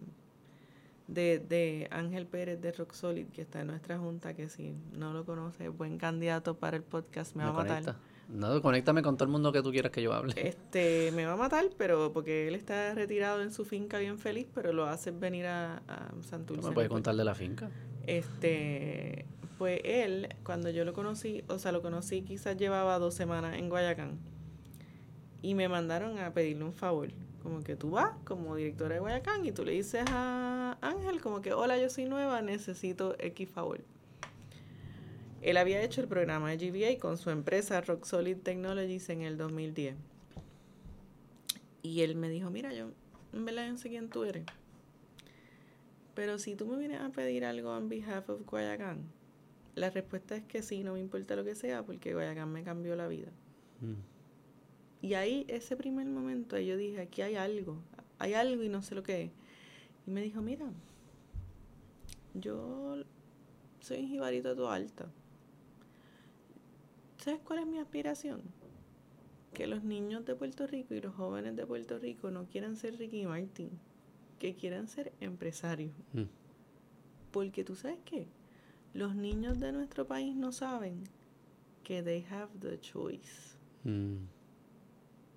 de, 1.11 1.39
de 1.41 1.89
Ángel 1.91 2.27
Pérez 2.27 2.61
de 2.61 2.73
Rock 2.73 2.93
Solid, 2.93 3.27
que 3.29 3.43
está 3.43 3.61
en 3.61 3.67
nuestra 3.69 3.99
junta, 3.99 4.35
que 4.35 4.49
si 4.49 4.75
no 4.93 5.13
lo 5.13 5.25
conoce, 5.25 5.67
es 5.67 5.77
buen 5.77 5.99
candidato 5.99 6.57
para 6.57 6.77
el 6.77 6.83
podcast, 6.83 7.35
me, 7.35 7.45
Me 7.45 7.51
va 7.51 7.61
a 7.61 7.65
matar. 7.65 7.97
No, 8.29 8.63
conéctame 8.63 9.03
con 9.03 9.17
todo 9.17 9.25
el 9.25 9.33
mundo 9.33 9.51
que 9.51 9.61
tú 9.61 9.73
quieras 9.73 9.91
que 9.91 10.03
yo 10.03 10.13
hable. 10.13 10.35
Este, 10.37 11.11
me 11.13 11.27
va 11.27 11.33
a 11.33 11.37
matar, 11.37 11.65
pero 11.77 12.13
porque 12.13 12.47
él 12.47 12.55
está 12.55 12.95
retirado 12.95 13.43
en 13.43 13.53
su 13.53 13.65
finca 13.65 13.99
bien 13.99 14.19
feliz, 14.19 14.47
pero 14.55 14.73
lo 14.73 14.87
hace 14.87 15.11
venir 15.11 15.47
a, 15.47 15.83
a 15.89 16.11
¿Tú 16.11 16.23
Santurce. 16.23 16.69
me 16.69 16.75
puedes 16.75 16.91
contar 16.91 17.17
de 17.17 17.25
la 17.25 17.35
finca? 17.35 17.69
Este, 18.07 19.27
pues 19.59 19.81
él, 19.83 20.29
cuando 20.45 20.71
yo 20.71 20.85
lo 20.85 20.93
conocí, 20.93 21.43
o 21.49 21.59
sea, 21.59 21.73
lo 21.73 21.83
conocí 21.83 22.23
quizás 22.23 22.57
llevaba 22.57 23.01
dos 23.01 23.15
semanas 23.15 23.59
en 23.59 23.69
Guayacán. 23.69 24.19
Y 25.43 25.55
me 25.55 25.69
mandaron 25.69 26.19
a 26.19 26.33
pedirle 26.33 26.65
un 26.65 26.73
favor. 26.73 27.09
Como 27.43 27.63
que 27.63 27.77
tú 27.77 27.91
vas 27.91 28.13
como 28.25 28.55
directora 28.57 28.95
de 28.95 29.01
Guayacán 29.01 29.45
y 29.47 29.53
tú 29.53 29.65
le 29.65 29.73
dices 29.73 30.05
a 30.09 30.77
Ángel 30.81 31.21
como 31.21 31.41
que, 31.41 31.53
hola, 31.53 31.79
yo 31.79 31.89
soy 31.89 32.05
nueva, 32.05 32.43
necesito 32.43 33.17
X 33.19 33.49
favor. 33.49 33.81
Él 35.41 35.57
había 35.57 35.83
hecho 35.83 36.03
el 36.03 36.09
programa 36.09 36.51
de 36.51 36.59
GBA 36.59 37.01
con 37.01 37.17
su 37.17 37.31
empresa 37.31 37.81
Rock 37.81 38.05
Solid 38.05 38.37
Technologies 38.39 39.09
en 39.09 39.23
el 39.23 39.39
2010. 39.39 39.97
Y 41.83 42.03
él 42.03 42.15
me 42.15 42.29
dijo, 42.29 42.51
mira, 42.51 42.75
yo 42.75 42.91
en 43.33 43.45
verdad 43.47 43.69
no 43.71 43.79
sé 43.79 43.89
quién 43.89 44.11
tú 44.11 44.25
eres. 44.25 44.45
Pero 46.15 46.39
si 46.39 46.57
tú 46.57 46.67
me 46.67 46.77
vienes 46.77 47.01
a 47.01 47.09
pedir 47.09 47.47
algo 47.47 47.71
on 47.71 47.89
behalf 47.89 48.29
of 48.29 48.45
Guayacán, 48.45 48.99
la 49.75 49.89
respuesta 49.89 50.37
es 50.37 50.45
que 50.45 50.63
sí, 50.63 50.85
no 50.85 50.93
me 50.93 51.01
importa 51.01 51.37
lo 51.37 51.45
que 51.45 51.55
sea, 51.55 51.83
porque 51.85 52.13
Guayacán 52.13 52.53
me 52.53 52.63
cambió 52.63 52.95
la 52.97 53.09
vida. 53.09 53.31
Mm. 53.81 54.10
Y 55.03 55.15
ahí, 55.15 55.45
ese 55.49 55.77
primer 55.77 56.07
momento, 56.07 56.59
yo 56.59 56.77
dije, 56.77 57.01
aquí 57.01 57.23
hay 57.23 57.37
algo, 57.37 57.77
hay 58.19 58.35
algo 58.35 58.63
y 58.63 58.69
no 58.69 58.83
sé 58.83 58.95
lo 58.95 59.03
que 59.03 59.23
es. 59.25 59.31
Y 60.07 60.11
me 60.11 60.21
dijo, 60.23 60.43
mira, 60.43 60.67
yo 62.35 63.03
soy 63.81 64.01
un 64.01 64.09
jibarito 64.09 64.55
tu 64.55 64.67
alta. 64.67 65.07
¿Sabes 67.17 67.41
cuál 67.41 67.61
es 67.61 67.67
mi 67.67 67.79
aspiración? 67.79 68.43
Que 69.55 69.67
los 69.67 69.85
niños 69.85 70.25
de 70.25 70.35
Puerto 70.35 70.67
Rico 70.67 70.95
y 70.95 71.01
los 71.01 71.15
jóvenes 71.15 71.57
de 71.57 71.67
Puerto 71.67 71.99
Rico 71.99 72.31
no 72.31 72.47
quieran 72.47 72.77
ser 72.77 72.97
Ricky 72.99 73.27
Martin, 73.27 73.71
que 74.39 74.55
quieran 74.55 74.87
ser 74.87 75.13
empresarios. 75.21 75.93
Mm. 76.13 76.25
Porque 77.31 77.65
tú 77.65 77.75
sabes 77.75 77.99
qué, 78.05 78.27
los 78.95 79.15
niños 79.15 79.61
de 79.61 79.73
nuestro 79.73 80.07
país 80.07 80.35
no 80.35 80.53
saben 80.53 81.05
que 81.85 82.03
they 82.03 82.25
have 82.31 82.51
the 82.61 82.79
choice. 82.81 83.57
Mm. 83.85 84.25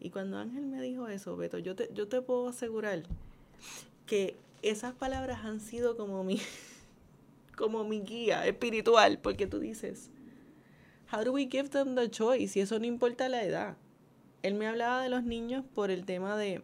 Y 0.04 0.10
cuando 0.10 0.38
Ángel 0.38 0.66
me 0.66 0.82
dijo 0.82 1.08
eso, 1.08 1.38
Beto, 1.38 1.60
yo 1.60 1.78
te, 1.78 1.90
yo 1.94 2.10
te 2.10 2.22
puedo 2.22 2.50
asegurar 2.50 3.04
que 4.06 4.36
esas 4.62 4.94
palabras 4.94 5.46
han 5.46 5.62
sido 5.62 5.96
como 5.96 6.26
mi, 6.26 6.42
como 7.56 7.86
mi 7.86 8.02
guía 8.02 8.46
espiritual, 8.46 9.18
porque 9.18 9.48
tú 9.48 9.60
dices, 9.60 10.12
how 11.12 11.24
do 11.24 11.32
we 11.32 11.48
give 11.50 11.70
them 11.70 11.96
the 11.96 12.10
choice? 12.10 12.60
Y 12.60 12.64
eso 12.64 12.78
no 12.80 12.86
importa 12.86 13.30
la 13.30 13.44
edad. 13.44 13.78
Él 14.42 14.56
me 14.56 14.68
hablaba 14.68 15.02
de 15.02 15.08
los 15.08 15.24
niños 15.24 15.64
por 15.74 15.90
el 15.90 16.04
tema 16.04 16.36
de, 16.36 16.62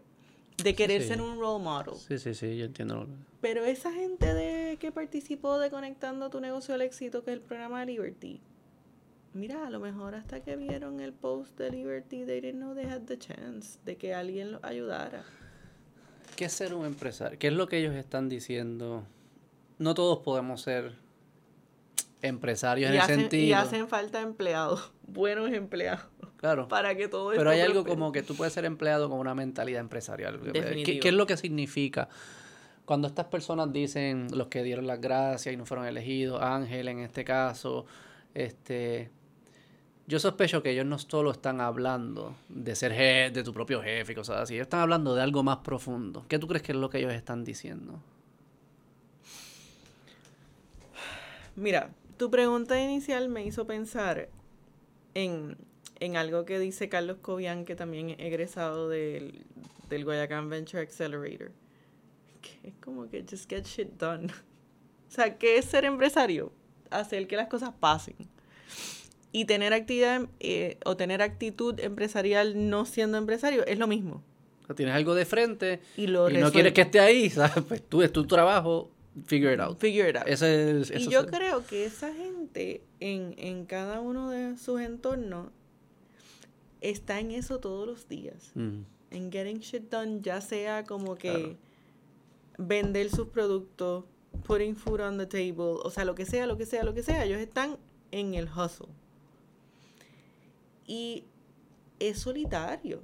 de 0.62 0.76
querer 0.76 1.02
sí. 1.02 1.08
ser 1.08 1.22
un 1.22 1.40
role 1.40 1.64
model. 1.64 1.96
Sí, 1.96 2.20
sí, 2.20 2.34
sí, 2.34 2.58
yo 2.58 2.66
entiendo. 2.66 3.08
Pero 3.40 3.64
esa 3.64 3.94
gente 3.94 4.34
de 4.34 4.76
que 4.82 4.92
participó 4.92 5.60
de 5.60 5.70
Conectando 5.70 6.30
tu 6.30 6.42
negocio 6.42 6.74
al 6.74 6.82
éxito, 6.82 7.24
que 7.24 7.32
es 7.32 7.38
el 7.38 7.42
programa 7.42 7.80
de 7.80 7.86
Liberty, 7.86 8.42
mira, 9.34 9.66
a 9.68 9.70
lo 9.70 9.80
mejor 9.80 10.16
hasta 10.16 10.42
que 10.42 10.56
vieron 10.56 11.00
el 11.00 11.14
post 11.14 11.58
de 11.58 11.70
Liberty, 11.72 12.26
they 12.26 12.42
didn't 12.42 12.58
know 12.60 12.74
they 12.74 12.86
had 12.86 13.02
the 13.04 13.18
chance 13.18 13.80
de 13.86 13.98
que 13.98 14.14
alguien 14.14 14.52
los 14.54 14.64
ayudara. 14.64 15.24
¿Qué 16.36 16.46
es 16.46 16.54
ser 16.54 16.74
un 16.74 16.86
empresario? 16.86 17.38
¿Qué 17.38 17.48
es 17.48 17.54
lo 17.54 17.68
que 17.68 17.78
ellos 17.80 17.96
están 17.96 18.30
diciendo? 18.30 19.04
No 19.78 19.94
todos 19.94 20.20
podemos 20.20 20.62
ser 20.62 20.96
empresarios 22.22 22.92
Y 22.92 22.96
en 22.96 23.02
el 23.02 23.08
sentido. 23.08 23.44
y 23.44 23.54
hacen 23.54 23.88
falta 23.88 24.22
empleados, 24.22 24.92
buenos 25.08 25.52
empleados, 25.52 26.06
Claro. 26.38 26.68
para 26.68 26.96
que 26.96 27.08
todo 27.08 27.32
Pero 27.32 27.50
hay 27.50 27.62
algo 27.62 27.86
como 27.86 28.12
que 28.12 28.24
tú 28.24 28.36
puedes 28.36 28.54
ser 28.54 28.66
empleado 28.66 29.10
con 29.10 29.20
una 29.20 29.36
mentalidad 29.36 29.80
empresarial. 29.82 30.40
¿Qué, 30.54 31.00
qué 31.00 31.08
es 31.10 31.14
lo 31.14 31.26
que 31.26 31.38
significa? 31.38 32.10
Cuando 32.86 33.08
estas 33.08 33.26
personas 33.28 33.72
dicen 33.72 34.28
los 34.34 34.48
que 34.48 34.64
dieron 34.64 34.88
las 34.88 35.00
gracias 35.00 35.54
y 35.54 35.58
no 35.58 35.66
fueron 35.66 35.86
elegidos, 35.86 36.42
Ángel 36.42 36.88
en 36.88 37.00
este 37.00 37.24
caso, 37.24 37.86
este 38.34 39.12
yo 40.10 40.18
sospecho 40.18 40.64
que 40.64 40.72
ellos 40.72 40.88
no 40.88 40.98
solo 40.98 41.30
están 41.30 41.62
hablando 41.62 42.36
de 42.50 42.76
ser 42.76 42.92
jefe, 42.94 43.30
de 43.30 43.44
tu 43.44 43.54
propio 43.54 43.80
jefe 43.84 44.14
y 44.14 44.16
cosas 44.16 44.38
así, 44.38 44.56
ellos 44.56 44.66
están 44.66 44.80
hablando 44.80 45.14
de 45.14 45.22
algo 45.22 45.44
más 45.44 45.58
profundo. 45.58 46.26
¿Qué 46.28 46.40
tú 46.40 46.48
crees 46.48 46.64
que 46.64 46.72
es 46.72 46.78
lo 46.80 46.90
que 46.90 46.98
ellos 46.98 47.14
están 47.14 47.44
diciendo? 47.44 48.02
Mira, 51.56 51.92
tu 52.18 52.32
pregunta 52.32 52.82
inicial 52.82 53.30
me 53.30 53.46
hizo 53.46 53.68
pensar 53.68 54.30
en, 55.14 55.56
en 56.00 56.18
algo 56.18 56.44
que 56.44 56.58
dice 56.58 56.90
Carlos 56.90 57.18
Cobian, 57.22 57.64
que 57.64 57.76
también 57.76 58.10
es 58.10 58.20
egresado 58.20 58.90
del, 58.90 59.46
del 59.90 60.06
Guayacán 60.06 60.50
Venture 60.50 60.82
Accelerator. 60.82 61.52
Que 62.42 62.70
es 62.70 62.74
como 62.82 63.08
que 63.12 63.24
just 63.30 63.48
get 63.48 63.66
shit 63.66 63.90
done. 64.00 64.28
O 65.08 65.12
sea, 65.12 65.40
¿qué 65.40 65.58
es 65.58 65.66
ser 65.66 65.86
empresario? 65.86 66.52
Hacer 66.92 67.28
que 67.28 67.36
las 67.36 67.48
cosas 67.48 67.72
pasen. 67.80 68.16
Y 69.32 69.46
tener 69.46 69.74
actividad 69.74 70.28
eh, 70.40 70.78
o 70.86 70.98
tener 70.98 71.22
actitud 71.22 71.80
empresarial 71.80 72.70
no 72.70 72.86
siendo 72.86 73.18
empresario 73.18 73.66
es 73.66 73.78
lo 73.78 73.86
mismo. 73.88 74.24
O 74.64 74.66
sea, 74.68 74.76
tienes 74.76 74.96
algo 74.96 75.14
de 75.16 75.26
frente 75.26 75.80
Y 75.98 76.08
lo 76.08 76.30
y 76.30 76.38
no 76.38 76.52
quieres 76.52 76.74
que 76.74 76.82
esté 76.82 77.00
ahí, 77.00 77.30
¿sabes? 77.30 77.64
Pues 77.68 77.82
tú 77.88 78.02
es 78.02 78.12
tu 78.12 78.26
trabajo, 78.26 78.90
figure 79.26 79.54
it 79.54 79.60
out. 79.60 79.80
Figure 79.80 80.10
it 80.10 80.16
out. 80.18 80.28
Ese 80.28 80.80
es, 80.82 80.92
Y 80.92 81.08
yo 81.10 81.22
es- 81.22 81.26
creo 81.28 81.66
que 81.66 81.86
esa 81.86 82.12
gente 82.14 82.82
en, 83.00 83.36
en 83.38 83.66
cada 83.66 84.00
uno 84.02 84.30
de 84.32 84.58
sus 84.58 84.82
entornos 84.82 85.48
está 86.82 87.20
en 87.20 87.32
eso 87.32 87.60
todos 87.60 87.86
los 87.88 88.08
días. 88.08 88.52
Mm. 88.56 88.82
En 89.12 89.32
getting 89.32 89.60
shit 89.60 89.90
done, 89.92 90.20
ya 90.22 90.40
sea 90.42 90.84
como 90.84 91.16
que 91.16 91.32
Claro. 91.32 91.56
vender 92.58 93.10
sus 93.10 93.28
productos, 93.28 94.06
putting 94.46 94.76
food 94.76 95.02
on 95.02 95.18
the 95.18 95.26
table, 95.26 95.80
o 95.84 95.90
sea, 95.92 96.06
lo 96.06 96.16
que 96.16 96.26
sea, 96.26 96.46
lo 96.46 96.58
que 96.58 96.66
sea, 96.66 96.84
lo 96.84 96.94
que 96.94 97.04
sea. 97.04 97.26
Ellos 97.26 97.40
están 97.40 97.78
en 98.12 98.34
el 98.36 98.46
hustle. 98.48 98.88
Y 100.90 101.26
es 102.00 102.18
solitario. 102.18 103.04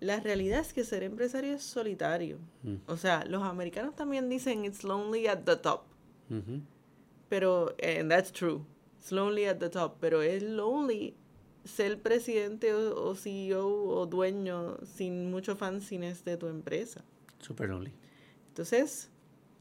La 0.00 0.18
realidad 0.20 0.60
es 0.60 0.72
que 0.72 0.82
ser 0.82 1.02
empresario 1.02 1.54
es 1.54 1.62
solitario. 1.62 2.38
Mm. 2.62 2.76
O 2.86 2.96
sea, 2.96 3.24
los 3.26 3.42
americanos 3.42 3.94
también 3.94 4.30
dicen 4.30 4.64
it's 4.64 4.82
lonely 4.82 5.26
at 5.26 5.40
the 5.44 5.56
top. 5.56 5.82
Pero, 7.28 7.74
and 7.82 8.10
that's 8.10 8.32
true. 8.32 8.64
It's 8.98 9.12
lonely 9.12 9.44
at 9.44 9.58
the 9.58 9.68
top. 9.68 9.98
Pero 10.00 10.22
es 10.22 10.42
lonely 10.42 11.14
ser 11.64 12.00
presidente 12.00 12.72
o, 12.72 13.10
o 13.10 13.14
CEO 13.14 13.68
o 13.68 14.06
dueño 14.06 14.78
sin 14.86 15.30
mucho 15.30 15.54
fanciness 15.54 16.24
de 16.24 16.38
tu 16.38 16.46
empresa. 16.46 17.04
Super 17.40 17.68
lonely. 17.68 17.92
Entonces, 18.48 19.10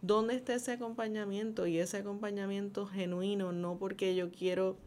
¿dónde 0.01 0.35
está 0.35 0.55
ese 0.55 0.71
acompañamiento? 0.71 1.67
Y 1.67 1.79
ese 1.79 1.97
acompañamiento 1.97 2.85
genuino, 2.85 3.51
no 3.51 3.77
porque 3.77 4.15
yo 4.15 4.31
quiero 4.31 4.77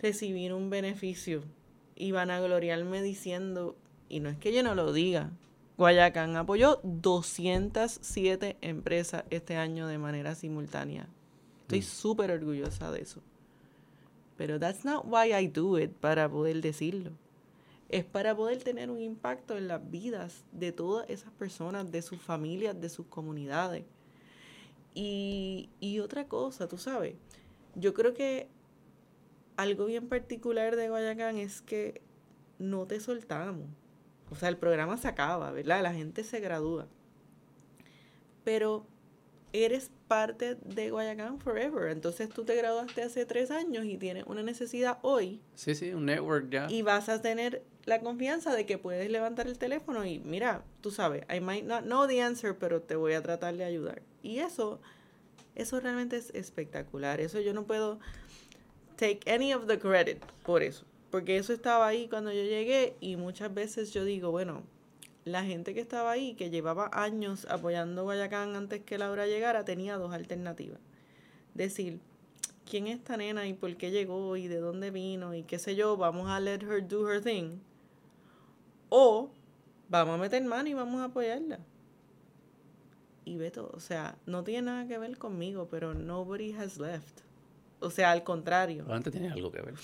recibir 0.00 0.52
un 0.52 0.70
beneficio 0.70 1.42
y 1.96 2.12
van 2.12 2.30
a 2.30 2.40
gloriarme 2.40 3.02
diciendo, 3.02 3.76
y 4.08 4.20
no 4.20 4.28
es 4.28 4.38
que 4.38 4.52
yo 4.52 4.62
no 4.62 4.74
lo 4.74 4.92
diga, 4.92 5.30
Guayacán 5.76 6.36
apoyó 6.36 6.80
207 6.82 8.56
empresas 8.60 9.24
este 9.30 9.56
año 9.56 9.86
de 9.86 9.98
manera 9.98 10.34
simultánea. 10.34 11.08
Estoy 11.62 11.80
Mm. 11.80 11.82
súper 11.82 12.30
orgullosa 12.30 12.90
de 12.90 13.02
eso. 13.02 13.20
Pero 14.36 14.58
that's 14.58 14.84
not 14.84 15.04
why 15.06 15.32
I 15.32 15.48
do 15.48 15.78
it, 15.78 15.90
para 15.92 16.28
poder 16.28 16.60
decirlo. 16.60 17.10
Es 17.88 18.04
para 18.04 18.36
poder 18.36 18.62
tener 18.62 18.90
un 18.90 19.00
impacto 19.00 19.56
en 19.56 19.66
las 19.68 19.90
vidas 19.90 20.44
de 20.52 20.72
todas 20.72 21.08
esas 21.10 21.32
personas, 21.32 21.90
de 21.90 22.02
sus 22.02 22.20
familias, 22.20 22.80
de 22.80 22.88
sus 22.88 23.06
comunidades. 23.06 23.84
Y, 24.94 25.68
y 25.80 26.00
otra 26.00 26.26
cosa, 26.28 26.68
tú 26.68 26.76
sabes, 26.78 27.14
yo 27.74 27.94
creo 27.94 28.14
que 28.14 28.48
algo 29.58 29.86
bien 29.86 30.08
particular 30.08 30.76
de 30.76 30.88
Guayacán 30.88 31.36
es 31.36 31.60
que 31.62 32.00
no 32.58 32.86
te 32.86 33.00
soltamos. 33.00 33.66
O 34.30 34.36
sea, 34.36 34.48
el 34.48 34.56
programa 34.56 34.96
se 34.96 35.08
acaba, 35.08 35.50
¿verdad? 35.50 35.82
La 35.82 35.92
gente 35.92 36.22
se 36.24 36.38
gradúa. 36.40 36.86
Pero 38.44 38.86
eres 39.52 39.90
parte 40.06 40.54
de 40.64 40.90
Guayacán 40.90 41.40
forever. 41.40 41.90
Entonces 41.90 42.28
tú 42.28 42.44
te 42.44 42.54
graduaste 42.54 43.02
hace 43.02 43.26
tres 43.26 43.50
años 43.50 43.84
y 43.84 43.96
tienes 43.96 44.24
una 44.26 44.42
necesidad 44.42 44.98
hoy 45.02 45.40
Sí, 45.54 45.74
sí, 45.74 45.90
un 45.92 46.06
network 46.06 46.50
ya. 46.50 46.66
y 46.70 46.82
vas 46.82 47.08
a 47.08 47.20
tener 47.20 47.62
la 47.84 48.00
confianza 48.00 48.54
de 48.54 48.66
que 48.66 48.76
puedes 48.78 49.10
levantar 49.10 49.46
el 49.48 49.58
teléfono 49.58 50.04
y 50.04 50.18
mira, 50.18 50.62
tú 50.82 50.90
sabes, 50.90 51.24
I 51.34 51.40
might 51.40 51.64
not 51.64 51.82
know 51.84 52.06
the 52.06 52.22
answer, 52.22 52.56
pero 52.56 52.82
te 52.82 52.94
voy 52.96 53.14
a 53.14 53.22
tratar 53.22 53.56
de 53.56 53.64
ayudar. 53.64 54.02
Y 54.22 54.38
eso, 54.38 54.80
eso 55.54 55.80
realmente 55.80 56.16
es 56.16 56.30
espectacular. 56.34 57.20
Eso 57.20 57.40
yo 57.40 57.54
no 57.54 57.64
puedo 57.64 57.98
take 58.98 59.20
any 59.32 59.54
of 59.54 59.66
the 59.66 59.78
credit 59.78 60.20
por 60.44 60.62
eso, 60.62 60.84
porque 61.10 61.36
eso 61.36 61.52
estaba 61.52 61.86
ahí 61.86 62.08
cuando 62.08 62.32
yo 62.32 62.42
llegué 62.42 62.96
y 63.00 63.16
muchas 63.16 63.54
veces 63.54 63.92
yo 63.92 64.04
digo, 64.04 64.30
bueno, 64.32 64.64
la 65.24 65.44
gente 65.44 65.72
que 65.72 65.80
estaba 65.80 66.10
ahí, 66.10 66.34
que 66.34 66.50
llevaba 66.50 66.90
años 66.92 67.46
apoyando 67.48 68.02
Guayacán 68.02 68.56
antes 68.56 68.82
que 68.82 68.98
Laura 68.98 69.26
llegara, 69.26 69.64
tenía 69.64 69.96
dos 69.98 70.12
alternativas. 70.12 70.80
Decir, 71.54 72.00
¿quién 72.68 72.86
es 72.88 72.98
esta 72.98 73.16
nena 73.16 73.46
y 73.46 73.52
por 73.52 73.76
qué 73.76 73.90
llegó 73.90 74.36
y 74.36 74.48
de 74.48 74.58
dónde 74.58 74.90
vino 74.90 75.34
y 75.34 75.42
qué 75.42 75.58
sé 75.58 75.76
yo? 75.76 75.96
Vamos 75.96 76.28
a 76.28 76.40
let 76.40 76.62
her 76.62 76.86
do 76.86 77.10
her 77.10 77.22
thing. 77.22 77.58
O 78.88 79.30
vamos 79.88 80.14
a 80.14 80.18
meter 80.18 80.42
mano 80.44 80.68
y 80.68 80.74
vamos 80.74 81.00
a 81.00 81.04
apoyarla. 81.04 81.60
Y 83.24 83.36
Beto, 83.36 83.70
o 83.74 83.80
sea, 83.80 84.16
no 84.24 84.42
tiene 84.42 84.62
nada 84.62 84.88
que 84.88 84.98
ver 84.98 85.18
conmigo, 85.18 85.68
pero 85.70 85.92
nobody 85.92 86.52
has 86.52 86.78
left. 86.78 87.27
O 87.80 87.90
sea, 87.90 88.10
al 88.10 88.24
contrario. 88.24 88.78
Probablemente 88.84 89.10
tiene 89.10 89.30
algo 89.32 89.50
que 89.52 89.60
ver. 89.62 89.74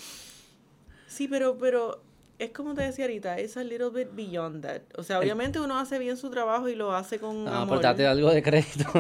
Sí, 1.07 1.29
pero, 1.29 1.57
pero 1.59 2.03
es 2.39 2.51
como 2.51 2.75
te 2.75 2.83
decía 2.83 3.05
ahorita, 3.05 3.39
es 3.39 3.57
a 3.57 3.63
little 3.65 3.91
bit 3.91 4.09
beyond 4.15 4.63
that. 4.63 4.83
O 4.97 5.03
sea, 5.03 5.19
El- 5.19 5.23
obviamente 5.25 5.61
uno 5.61 5.79
hace 5.79 5.99
bien 5.99 6.17
su 6.17 6.31
trabajo 6.31 6.69
y 6.69 6.75
lo 6.75 6.95
hace 6.95 7.19
con 7.19 7.47
amor. 7.49 7.81
darte 7.81 8.07
algo 8.07 8.31
de 8.33 8.43
crédito. 8.43 8.91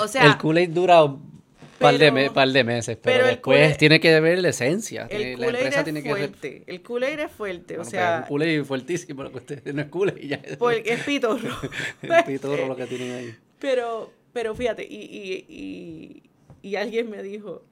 O 0.00 0.06
sea, 0.08 0.24
el 0.26 0.36
Kool-Aid 0.38 0.70
dura 0.70 1.02
un 1.02 1.42
par, 1.80 1.98
de 1.98 2.12
me- 2.12 2.30
par 2.30 2.48
de 2.48 2.62
meses, 2.64 2.96
pero, 3.02 3.16
pero 3.16 3.24
el 3.26 3.30
después 3.32 3.76
tiene 3.78 3.98
que 4.00 4.20
ver 4.20 4.38
la 4.38 4.50
esencia. 4.50 5.02
el 5.02 5.08
tiene- 5.08 5.36
la 5.38 5.46
empresa 5.48 5.78
es 5.80 5.84
tiene 5.84 6.02
que 6.02 6.08
ser. 6.08 6.18
fuerte. 6.18 6.62
El 6.68 6.82
Kool-Aid 6.82 7.18
es 7.18 7.32
fuerte. 7.32 7.74
Bueno, 7.76 7.88
o 7.88 7.90
sea, 7.90 8.18
un 8.22 8.28
Kool-Aid 8.28 8.64
fuertísimo, 8.64 9.22
lo 9.24 9.32
que 9.32 9.38
usted 9.38 9.74
no 9.74 9.82
es 9.82 9.88
Kool-Aid 9.88 10.28
ya. 10.28 10.40
porque 10.58 10.92
es 10.92 11.02
pitorro. 11.02 11.50
Es 12.02 12.22
pitorro 12.24 12.68
lo 12.68 12.76
que 12.76 12.86
tienen 12.86 13.12
ahí. 13.12 13.34
Pero, 13.58 14.12
pero 14.32 14.54
fíjate, 14.54 14.86
y, 14.88 14.94
y, 14.96 15.46
y, 15.48 16.22
y 16.62 16.76
alguien 16.76 17.10
me 17.10 17.22
dijo, 17.22 17.64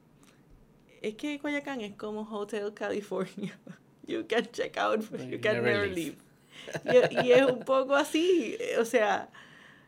es 1.08 1.14
que 1.14 1.38
Coyacán 1.38 1.80
es 1.80 1.94
como 1.94 2.22
Hotel 2.22 2.72
California. 2.74 3.58
You 4.06 4.26
can 4.28 4.44
check 4.52 4.76
out, 4.76 5.00
but 5.10 5.20
you 5.30 5.40
can 5.40 5.54
never 5.54 5.72
never 5.72 5.86
leave. 5.88 6.16
leave. 6.84 7.08
Y, 7.22 7.26
y 7.28 7.32
es 7.32 7.42
un 7.50 7.60
poco 7.60 7.94
así, 7.94 8.54
eh, 8.60 8.76
o 8.78 8.84
sea, 8.84 9.30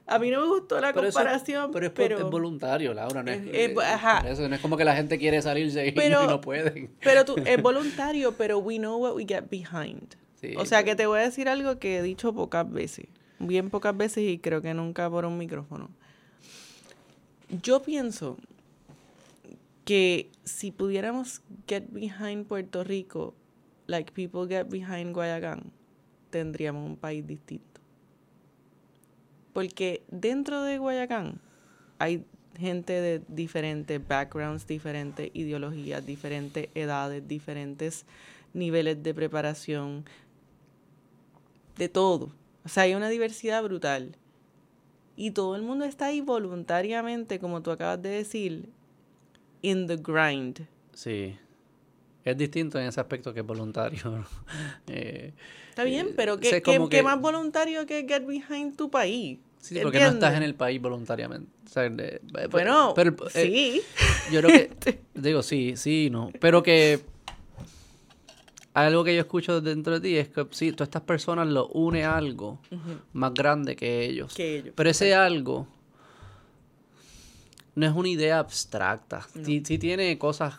a 0.06 0.18
mí 0.18 0.30
no 0.30 0.40
me 0.40 0.46
gustó 0.46 0.80
la 0.80 0.94
Pero 0.94 1.08
eso- 1.08 1.18
comparación, 1.18 1.70
pero 1.70 1.86
es, 1.86 1.92
pero, 1.92 2.16
es 2.18 2.24
voluntario, 2.24 2.94
Laura. 2.94 3.22
No 3.22 3.30
es, 3.30 3.42
Es- 3.52 3.70
es- 3.72 3.78
ajá. 3.78 4.26
eso 4.26 4.48
no 4.48 4.54
es 4.54 4.60
como 4.62 4.78
que 4.78 4.84
la 4.86 4.96
gente 4.96 5.18
quiere 5.18 5.42
salirse 5.42 5.86
y, 5.86 5.92
Pero- 5.92 6.24
y 6.24 6.26
no 6.28 6.40
pueden. 6.40 6.90
pero 7.02 7.26
tú, 7.26 7.36
es 7.44 7.60
voluntario, 7.62 8.32
pero 8.38 8.56
we 8.58 8.76
know 8.78 8.96
what 8.98 9.14
we 9.14 9.26
get 9.28 9.50
behind. 9.50 10.16
Sí, 10.40 10.54
O 10.56 10.64
sea, 10.64 10.82
que 10.82 10.96
te 10.96 11.06
voy 11.06 11.18
a 11.18 11.22
decir 11.22 11.48
algo 11.50 11.78
que 11.78 11.98
he 11.98 12.02
dicho 12.02 12.32
pocas 12.32 12.70
veces, 12.72 13.06
bien 13.38 13.68
pocas 13.68 13.94
veces 13.96 14.24
y 14.24 14.38
creo 14.38 14.62
que 14.62 14.72
nunca 14.72 15.10
por 15.10 15.26
un 15.26 15.36
micrófono. 15.36 15.90
Yo 17.62 17.82
pienso 17.82 18.38
que 19.84 20.30
si 20.46 20.70
pudiéramos 20.70 21.42
get 21.66 21.90
behind 21.90 22.46
Puerto 22.46 22.84
Rico, 22.84 23.34
like 23.86 24.12
people 24.12 24.46
get 24.48 24.68
behind 24.70 25.12
Guayacán, 25.12 25.72
tendríamos 26.30 26.88
un 26.88 26.96
país 26.96 27.26
distinto. 27.26 27.80
Porque 29.52 30.04
dentro 30.08 30.62
de 30.62 30.78
Guayacán 30.78 31.40
hay 31.98 32.24
gente 32.56 32.92
de 32.92 33.22
diferentes 33.28 34.06
backgrounds, 34.06 34.66
diferentes 34.66 35.30
ideologías, 35.34 36.06
diferentes 36.06 36.68
edades, 36.74 37.26
diferentes 37.26 38.06
niveles 38.54 39.02
de 39.02 39.14
preparación, 39.14 40.04
de 41.76 41.88
todo. 41.88 42.32
O 42.64 42.68
sea, 42.68 42.84
hay 42.84 42.94
una 42.94 43.08
diversidad 43.08 43.62
brutal. 43.64 44.16
Y 45.16 45.32
todo 45.32 45.56
el 45.56 45.62
mundo 45.62 45.84
está 45.84 46.06
ahí 46.06 46.20
voluntariamente, 46.20 47.38
como 47.40 47.62
tú 47.62 47.70
acabas 47.70 48.00
de 48.00 48.10
decir, 48.10 48.68
in 49.68 49.86
the 49.86 49.96
grind. 49.96 50.66
Sí. 50.94 51.36
Es 52.24 52.36
distinto 52.36 52.78
en 52.80 52.86
ese 52.86 53.00
aspecto 53.00 53.32
que 53.32 53.40
es 53.40 53.46
voluntario. 53.46 54.00
¿no? 54.04 54.24
Eh, 54.88 55.32
Está 55.70 55.84
bien, 55.84 56.08
Eh, 56.08 56.12
pero 56.16 56.38
¿qué, 56.38 56.62
que- 56.62 57.02
más 57.02 57.20
voluntario 57.20 57.84
que 57.86 58.06
get 58.08 58.24
behind 58.26 58.76
tu 58.76 58.90
país? 58.90 59.38
sí, 59.60 59.78
porque 59.82 59.98
no 60.00 60.08
estás 60.08 60.34
en 60.36 60.42
el 60.42 60.54
país 60.54 60.80
voluntariamente. 60.80 61.50
O 61.66 61.68
sea, 61.68 61.84
eh, 61.86 62.20
Bueno, 62.50 62.92
pero, 62.94 63.14
eh, 63.34 63.42
sí. 63.46 63.82
Yo 64.32 64.40
creo 64.40 64.50
que, 64.80 64.98
digo, 65.14 65.42
sí, 65.42 65.74
sí, 65.76 66.08
no. 66.10 66.30
Pero 66.40 66.62
que 66.62 67.00
algo 68.74 69.04
que 69.04 69.14
yo 69.14 69.20
escucho 69.20 69.60
dentro 69.60 69.98
de 69.98 70.08
ti 70.08 70.16
es 70.16 70.28
que 70.28 70.46
sí, 70.50 70.72
todas 70.72 70.88
estas 70.88 71.02
personas 71.02 71.46
lo 71.48 71.68
une 71.68 72.04
a 72.04 72.16
algo 72.16 72.60
más 73.12 73.32
grande 73.34 73.74
que 73.76 74.04
ellos. 74.04 74.34
Que 74.34 74.58
ellos. 74.58 74.72
Pero 74.76 74.90
ese 74.90 75.14
algo 75.14 75.66
no 77.76 77.86
es 77.86 77.92
una 77.92 78.08
idea 78.08 78.40
abstracta. 78.40 79.26
Sí, 79.44 79.62
sí 79.64 79.78
tiene 79.78 80.18
cosas 80.18 80.54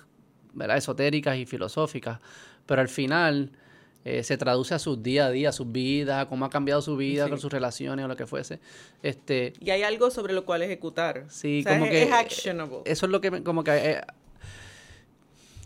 ¿verdad? 0.53 0.77
esotéricas 0.77 1.35
y 1.37 1.45
filosóficas, 1.45 2.19
pero 2.65 2.79
al 2.81 2.87
final 2.89 3.51
eh, 4.05 4.23
se 4.23 4.37
traduce 4.37 4.73
a 4.73 4.79
su 4.79 4.95
día 4.95 5.25
a 5.25 5.31
día, 5.31 5.49
a 5.49 5.51
sus 5.51 5.69
vidas, 5.71 6.21
a 6.23 6.29
cómo 6.29 6.45
ha 6.45 6.49
cambiado 6.49 6.81
su 6.81 6.95
vida 6.95 7.25
Sí. 7.25 7.29
con 7.29 7.39
sus 7.39 7.51
relaciones 7.51 8.05
o 8.05 8.07
lo 8.07 8.15
que 8.15 8.25
fuese. 8.25 8.59
Este, 9.03 9.51
Y 9.59 9.69
hay 9.71 9.83
algo 9.83 10.09
sobre 10.11 10.33
lo 10.33 10.45
cual 10.45 10.61
ejecutar. 10.61 11.25
Sí, 11.29 11.59
O 11.59 11.63
sea, 11.63 11.73
como 11.73 11.85
es, 11.85 11.91
que 11.91 12.03
es 12.03 12.11
actionable. 12.13 12.77
eso 12.85 13.05
es 13.05 13.11
lo 13.11 13.19
que 13.19 13.31
me- 13.31 13.43
como 13.43 13.63
que 13.65 13.71
eh, 13.75 14.01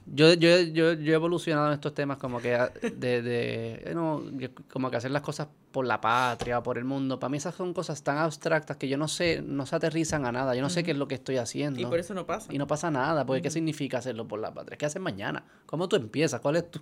yo, 0.08 0.34
yo, 0.34 0.60
yo, 0.62 0.94
yo 0.94 1.12
he 1.12 1.16
evolucionado 1.16 1.68
en 1.68 1.74
estos 1.74 1.94
temas 1.94 2.18
como 2.18 2.42
que 2.42 2.56
ah, 2.56 2.72
de, 2.82 3.22
de 3.22 3.74
eh, 3.86 3.92
no, 3.94 4.24
como 4.72 4.90
que 4.90 4.98
hacer 4.98 5.12
las 5.12 5.22
cosas 5.22 5.48
por 5.72 5.86
la 5.86 6.02
patria 6.02 6.60
o 6.60 6.64
por 6.64 6.78
el 6.78 6.84
mundo. 6.86 7.20
Para 7.20 7.30
mí 7.30 7.38
esas 7.38 7.56
son 7.56 7.74
cosas 7.74 8.04
tan 8.04 8.18
abstractas 8.18 8.78
que 8.78 8.88
yo 8.88 8.98
no 8.98 9.08
sé, 9.08 9.42
no 9.42 9.66
se 9.66 9.76
aterrizan 9.76 10.26
a 10.26 10.32
nada. 10.32 10.56
Yo 10.56 10.62
no 10.62 10.70
sé 10.70 10.84
qué 10.84 10.92
es 10.92 10.98
lo 10.98 11.08
que 11.08 11.16
estoy 11.16 11.38
haciendo. 11.38 11.80
y 11.80 11.86
por 11.86 12.00
eso 12.00 12.14
no 12.14 12.26
pasa. 12.26 12.54
Y 12.54 12.58
no 12.58 12.68
pasa 12.68 12.92
nada, 12.92 13.26
porque 13.26 13.42
¿qué 13.42 13.50
significa 13.50 14.00
hacerlo 14.00 14.28
por 14.28 14.40
la 14.40 14.54
patria? 14.54 14.78
¿Qué 14.78 14.86
haces 14.86 15.02
mañana? 15.02 15.44
¿Cómo 15.66 15.88
tú 15.88 15.96
empiezas? 15.96 16.42
¿Cuál 16.42 16.58
es 16.58 16.70
tu... 16.70 16.80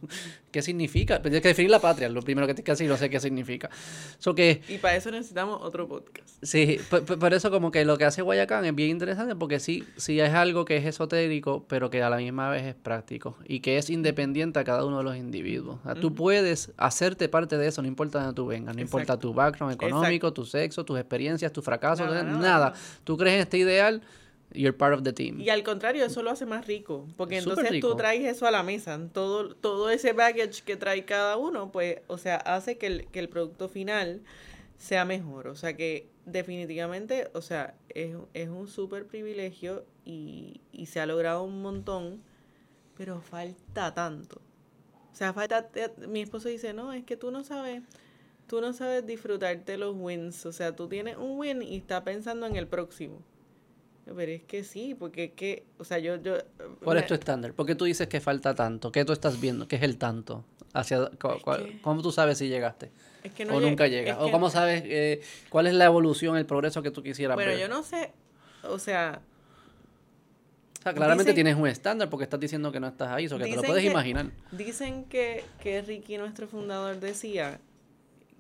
¿Qué 0.52 0.62
significa? 0.62 1.16
Pues 1.16 1.32
tienes 1.32 1.42
que 1.42 1.50
definir 1.50 1.72
la 1.72 1.80
patria, 1.80 2.10
lo 2.10 2.22
primero 2.22 2.48
que 2.48 2.54
tienes 2.54 2.66
que 2.66 2.72
hacer 2.72 2.86
y 2.88 2.90
no 2.90 2.98
sé 2.98 3.10
qué 3.10 3.20
significa. 3.20 3.70
So 4.18 4.34
que, 4.36 4.62
Y 4.68 4.78
para 4.80 4.96
eso 4.96 5.12
necesitamos 5.12 5.62
otro 5.62 5.88
podcast. 5.88 6.28
sí, 6.42 6.80
por 6.90 7.34
eso 7.34 7.52
como 7.52 7.72
que 7.72 7.86
lo 7.86 7.98
que 7.98 8.06
hace 8.06 8.22
Guayacán 8.22 8.66
es 8.66 8.76
bien 8.76 8.90
interesante 8.90 9.36
porque 9.36 9.60
sí, 9.60 9.86
sí 9.98 10.20
es 10.20 10.34
algo 10.34 10.66
que 10.66 10.78
es 10.78 10.86
esotérico, 10.86 11.66
pero 11.68 11.90
que 11.90 12.02
a 12.02 12.10
la 12.10 12.18
misma 12.18 12.50
vez 12.50 12.64
es 12.64 12.76
práctico 12.76 13.38
y 13.46 13.60
que 13.60 13.78
es 13.78 13.90
independiente 13.90 14.60
a 14.60 14.64
cada 14.64 14.86
uno 14.86 14.98
de 15.00 15.04
los 15.04 15.16
individuos. 15.16 15.80
O 15.82 15.84
sea, 15.84 15.96
Tú 15.96 16.16
puedes 16.16 16.72
hacerte 16.78 17.30
parte 17.30 17.58
de 17.58 17.68
eso, 17.68 17.82
no 17.82 17.88
importa 17.88 18.20
de 18.20 18.26
dónde 18.26 18.36
tú 18.36 18.48
vengas, 18.48 18.76
no 18.80 18.86
importa 18.86 19.14
Exacto. 19.14 19.28
tu 19.28 19.34
background 19.34 19.74
económico, 19.74 20.34
tu 20.34 20.46
sexo, 20.46 20.84
tus 20.84 21.00
experiencias, 21.00 21.52
tus 21.52 21.64
fracasos, 21.64 22.06
Nada, 22.08 22.24
nada, 22.24 22.38
nada, 22.38 22.70
nada. 22.70 22.74
Tú 23.04 23.18
crees 23.18 23.36
en 23.36 23.42
este 23.42 23.58
ideal, 23.58 24.02
You're 24.52 24.76
part 24.76 24.96
of 24.96 25.04
the 25.04 25.14
team. 25.14 25.40
Y 25.40 25.50
al 25.50 25.62
contrario, 25.62 26.04
eso 26.04 26.24
lo 26.24 26.32
hace 26.32 26.48
más 26.48 26.66
rico, 26.66 27.08
porque 27.18 27.38
entonces 27.38 27.68
tú 27.68 27.74
rico. 27.74 27.96
traes 27.96 28.26
eso 28.26 28.48
a 28.48 28.52
la 28.52 28.64
mesa, 28.64 29.00
todo, 29.14 29.54
todo 29.54 29.92
ese 29.92 30.14
baggage 30.14 30.64
que 30.64 30.76
trae 30.76 31.06
cada 31.06 31.38
uno, 31.38 31.72
pues, 31.72 31.98
o 32.08 32.18
sea, 32.18 32.38
hace 32.38 32.80
que 32.80 32.88
el, 32.88 33.08
que 33.08 33.20
el 33.20 33.30
producto 33.30 33.70
final 33.70 34.24
sea 34.78 35.06
mejor. 35.06 35.48
O 35.50 35.56
sea 35.56 35.78
que 35.78 36.10
definitivamente, 36.26 37.30
o 37.34 37.44
sea, 37.44 37.76
es, 37.90 38.16
es 38.34 38.50
un 38.50 38.68
súper 38.68 39.06
privilegio 39.06 39.86
y, 40.04 40.62
y 40.72 40.88
se 40.88 41.00
ha 41.00 41.06
logrado 41.06 41.44
un 41.44 41.62
montón, 41.62 42.24
pero 42.98 43.22
falta 43.22 43.94
tanto. 43.94 44.42
O 45.12 45.16
sea, 45.16 45.32
falta, 45.32 45.70
mi 46.08 46.22
esposo 46.22 46.50
dice, 46.50 46.74
no, 46.74 46.92
es 46.92 47.04
que 47.04 47.18
tú 47.18 47.30
no 47.30 47.44
sabes, 47.44 47.84
tú 48.50 48.60
no 48.60 48.74
sabes 48.74 49.06
disfrutarte 49.06 49.78
los 49.78 49.96
wins. 49.98 50.46
O 50.46 50.52
sea, 50.52 50.76
tú 50.76 50.90
tienes 50.90 51.16
un 51.16 51.38
win 51.40 51.62
y 51.62 51.78
estás 51.78 52.02
pensando 52.02 52.46
en 52.48 52.56
el 52.58 52.68
próximo. 52.68 53.22
Pero 54.06 54.32
es 54.32 54.44
que 54.44 54.64
sí, 54.64 54.96
porque 54.98 55.26
es 55.26 55.32
que, 55.34 55.64
o 55.78 55.84
sea, 55.84 56.00
yo... 56.00 56.16
yo 56.16 56.38
¿Cuál 56.84 56.98
es 56.98 57.06
tu 57.06 57.14
estándar? 57.14 57.54
¿Por 57.54 57.68
qué 57.68 57.76
tú 57.76 57.86
dices 57.86 58.08
que 58.08 58.20
falta 58.20 58.56
tanto? 58.56 58.92
¿Qué 58.92 59.06
tú 59.06 59.14
estás 59.14 59.40
viendo? 59.40 59.68
¿Qué 59.68 59.76
es 59.76 59.84
el 59.84 59.98
tanto? 60.00 60.44
Hacia, 60.74 61.10
cu- 61.12 61.38
que- 61.46 61.80
¿Cómo 61.84 62.02
tú 62.02 62.12
sabes 62.12 62.40
si 62.40 62.48
llegaste? 62.50 62.92
es 63.24 63.32
que 63.34 63.46
no 63.46 63.54
o 63.56 63.60
lleg- 63.60 63.70
nunca 63.70 63.86
es 63.86 63.92
llegas. 63.92 64.18
que- 64.18 64.24
¿O 64.24 64.32
cómo 64.32 64.50
sabes 64.50 64.82
eh, 64.86 65.22
cuál 65.50 65.68
es 65.68 65.74
la 65.76 65.86
evolución, 65.86 66.38
el 66.38 66.46
progreso 66.48 66.82
que 66.82 66.90
tú 66.90 67.04
quisieras 67.04 67.36
Bueno, 67.36 67.52
ver? 67.52 67.60
yo 67.60 67.68
no 67.70 67.84
sé, 67.84 68.12
o 68.64 68.80
sea, 68.80 69.22
O 70.80 70.82
sea, 70.82 70.94
claramente 70.94 71.32
dicen- 71.32 71.36
tienes 71.36 71.56
un 71.56 71.68
estándar 71.68 72.10
porque 72.10 72.24
estás 72.24 72.40
diciendo 72.40 72.72
que 72.72 72.80
no 72.80 72.88
estás 72.88 73.10
ahí, 73.10 73.28
o 73.28 73.38
que 73.38 73.44
te 73.46 73.56
lo 73.58 73.62
puedes 73.64 73.84
imaginar. 73.84 74.32
dicen 74.52 75.04
que, 75.06 75.44
que 75.62 75.82
Ricky, 75.84 76.18
nuestro 76.18 76.48
fundador, 76.48 77.00
decía 77.00 77.60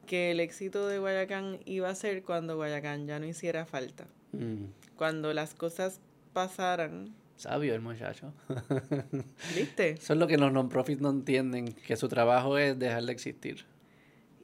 que 0.10 0.32
el 0.32 0.40
éxito 0.40 0.88
de 0.88 0.98
Guayacán 0.98 1.60
iba 1.66 1.88
a 1.88 1.94
ser 1.94 2.24
cuando 2.24 2.56
Guayacán 2.56 3.06
ya 3.06 3.20
no 3.20 3.28
hiciera 3.28 3.66
falta. 3.68 4.08
Mm, 4.32 4.66
Cuando 4.98 5.32
las 5.34 5.54
cosas 5.54 6.02
pasaran, 6.34 7.14
sabio 7.38 7.76
el 7.76 7.82
muchacho. 7.82 8.34
¿viste? 9.56 9.92
Eso 9.92 10.14
es 10.14 10.20
lo 10.20 10.26
que 10.28 10.38
los 10.38 10.52
non-profits 10.52 11.00
no 11.00 11.12
entienden, 11.12 11.72
que 11.74 11.96
su 11.96 12.08
trabajo 12.10 12.58
es 12.58 12.78
dejar 12.78 13.04
de 13.04 13.12
existir. 13.14 13.66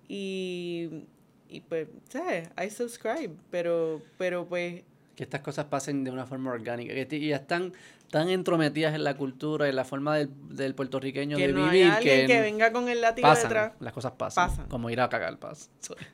Y, 0.08 1.06
y 1.50 1.62
pues, 1.62 1.88
¿sabes? 2.10 2.50
I 2.64 2.70
subscribe, 2.70 3.34
pero, 3.50 4.02
pero 4.18 4.46
pues, 4.48 4.84
Que 5.16 5.24
estas 5.24 5.42
cosas 5.42 5.66
pasen 5.66 6.04
de 6.04 6.12
una 6.12 6.26
forma 6.26 6.52
orgánica, 6.52 6.94
que 6.94 7.06
ti- 7.06 7.28
ya 7.28 7.38
están 7.38 7.74
tan 8.10 8.30
entrometidas 8.30 8.96
en 8.96 9.04
la 9.04 9.16
cultura, 9.16 9.68
en 9.68 9.76
la 9.76 9.84
forma 9.86 10.16
del, 10.18 10.30
del 10.50 10.76
puertorriqueño 10.76 11.38
que 11.38 11.48
de 11.48 11.54
no 11.54 11.66
vivir, 11.66 11.86
alguien 11.92 12.28
que, 12.28 12.34
que, 12.34 12.42
venga 12.42 12.72
con 12.72 12.90
el 12.90 13.02
látigo 13.02 13.28
pasan, 13.28 13.44
detrás. 13.50 13.74
las 13.80 13.94
cosas 13.94 14.14
pasan, 14.14 14.50
Pasan. 14.50 14.68
como 14.68 14.90
ir 14.90 15.02
a 15.02 15.10
cagar 15.10 15.38
paz. 15.38 15.70
Sorry. 15.80 16.06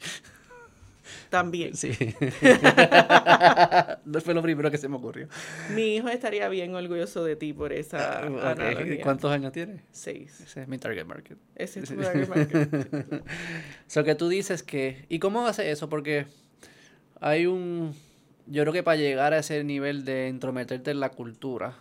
También. 1.30 1.76
Sí. 1.76 1.92
no 4.06 4.22
fue 4.22 4.34
lo 4.34 4.42
primero 4.42 4.70
que 4.70 4.78
se 4.78 4.88
me 4.88 4.98
ocurrió. 4.98 5.28
Mi 5.74 5.96
hijo 5.96 6.10
estaría 6.10 6.48
bien 6.50 6.76
orgulloso 6.76 7.24
de 7.24 7.36
ti 7.36 7.54
por 7.54 7.74
esa 7.74 8.22
Ok, 8.28 8.44
analogía. 8.44 9.02
¿Cuántos 9.02 9.32
años 9.32 9.52
tienes? 9.52 9.82
Seis. 9.92 10.42
Ese 10.42 10.62
es 10.64 10.68
mi 10.68 10.78
target 10.78 11.06
market. 11.06 11.38
Ese 11.56 11.80
es 11.80 11.90
tu 11.90 11.96
target 11.96 12.28
market. 12.28 13.24
So 13.88 14.04
que 14.04 14.16
tú 14.16 14.30
dices 14.30 14.64
que... 14.64 15.06
¿Y 15.10 15.20
cómo 15.20 15.46
hace 15.48 15.72
eso? 15.72 15.90
Porque 15.90 16.28
hay 17.20 17.46
un... 17.46 17.96
Yo 18.48 18.64
creo 18.64 18.74
que 18.74 18.84
para 18.84 18.98
llegar 18.98 19.34
a 19.34 19.40
ese 19.40 19.64
nivel 19.64 20.04
de 20.06 20.28
entrometerte 20.28 20.92
en 20.92 21.00
la 21.00 21.10
cultura, 21.10 21.76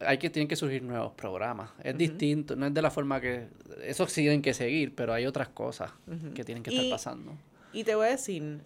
hay 0.00 0.18
que 0.18 0.28
tienen 0.30 0.48
que 0.48 0.56
surgir 0.56 0.82
nuevos 0.82 1.12
programas. 1.12 1.70
Es 1.82 1.96
distinto, 1.96 2.56
no 2.56 2.66
es 2.66 2.74
de 2.74 2.82
la 2.82 2.90
forma 2.90 3.20
que... 3.20 3.48
Esos 3.82 4.10
sí 4.12 4.22
tienen 4.22 4.42
que 4.42 4.54
seguir, 4.54 4.94
pero 4.94 5.12
hay 5.12 5.26
otras 5.26 5.48
cosas 5.48 5.90
que 6.34 6.44
tienen 6.44 6.62
que 6.62 6.72
Y- 6.72 6.76
estar 6.76 6.90
pasando. 6.90 7.32
Y 7.72 7.84
te 7.84 7.94
voy 7.94 8.06
a 8.06 8.10
decir, 8.10 8.60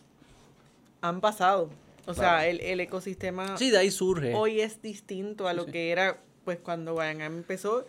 han 1.01 1.21
pasado. 1.21 1.71
O 2.07 2.15
sea, 2.15 2.47
el, 2.49 2.61
el 2.61 2.81
ecosistema 2.81 3.57
Sí, 3.57 3.71
de 3.71 3.79
ahí 3.79 3.91
surge. 3.91 4.35
hoy 4.35 4.61
es 4.61 4.81
distinto 4.83 5.47
a 5.49 5.53
lo 5.53 5.65
sí. 5.67 5.73
que 5.73 5.91
era 5.91 6.19
pues 6.45 6.59
cuando 6.59 6.95
Guayacán 6.95 7.33
empezó. 7.35 7.87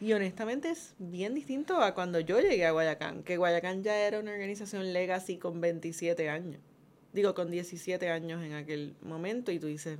Y 0.00 0.12
honestamente 0.14 0.70
es 0.70 0.94
bien 0.98 1.34
distinto 1.34 1.80
a 1.80 1.94
cuando 1.94 2.18
yo 2.18 2.40
llegué 2.40 2.66
a 2.66 2.72
Guayacán, 2.72 3.22
que 3.22 3.36
Guayacán 3.36 3.84
ya 3.84 3.96
era 3.96 4.18
una 4.18 4.32
organización 4.32 4.92
legacy 4.92 5.36
con 5.38 5.60
27 5.60 6.28
años. 6.28 6.60
Digo, 7.12 7.34
con 7.34 7.50
17 7.50 8.08
años 8.08 8.42
en 8.42 8.54
aquel 8.54 8.94
momento. 9.02 9.52
Y 9.52 9.58
tú 9.58 9.66
dices, 9.66 9.98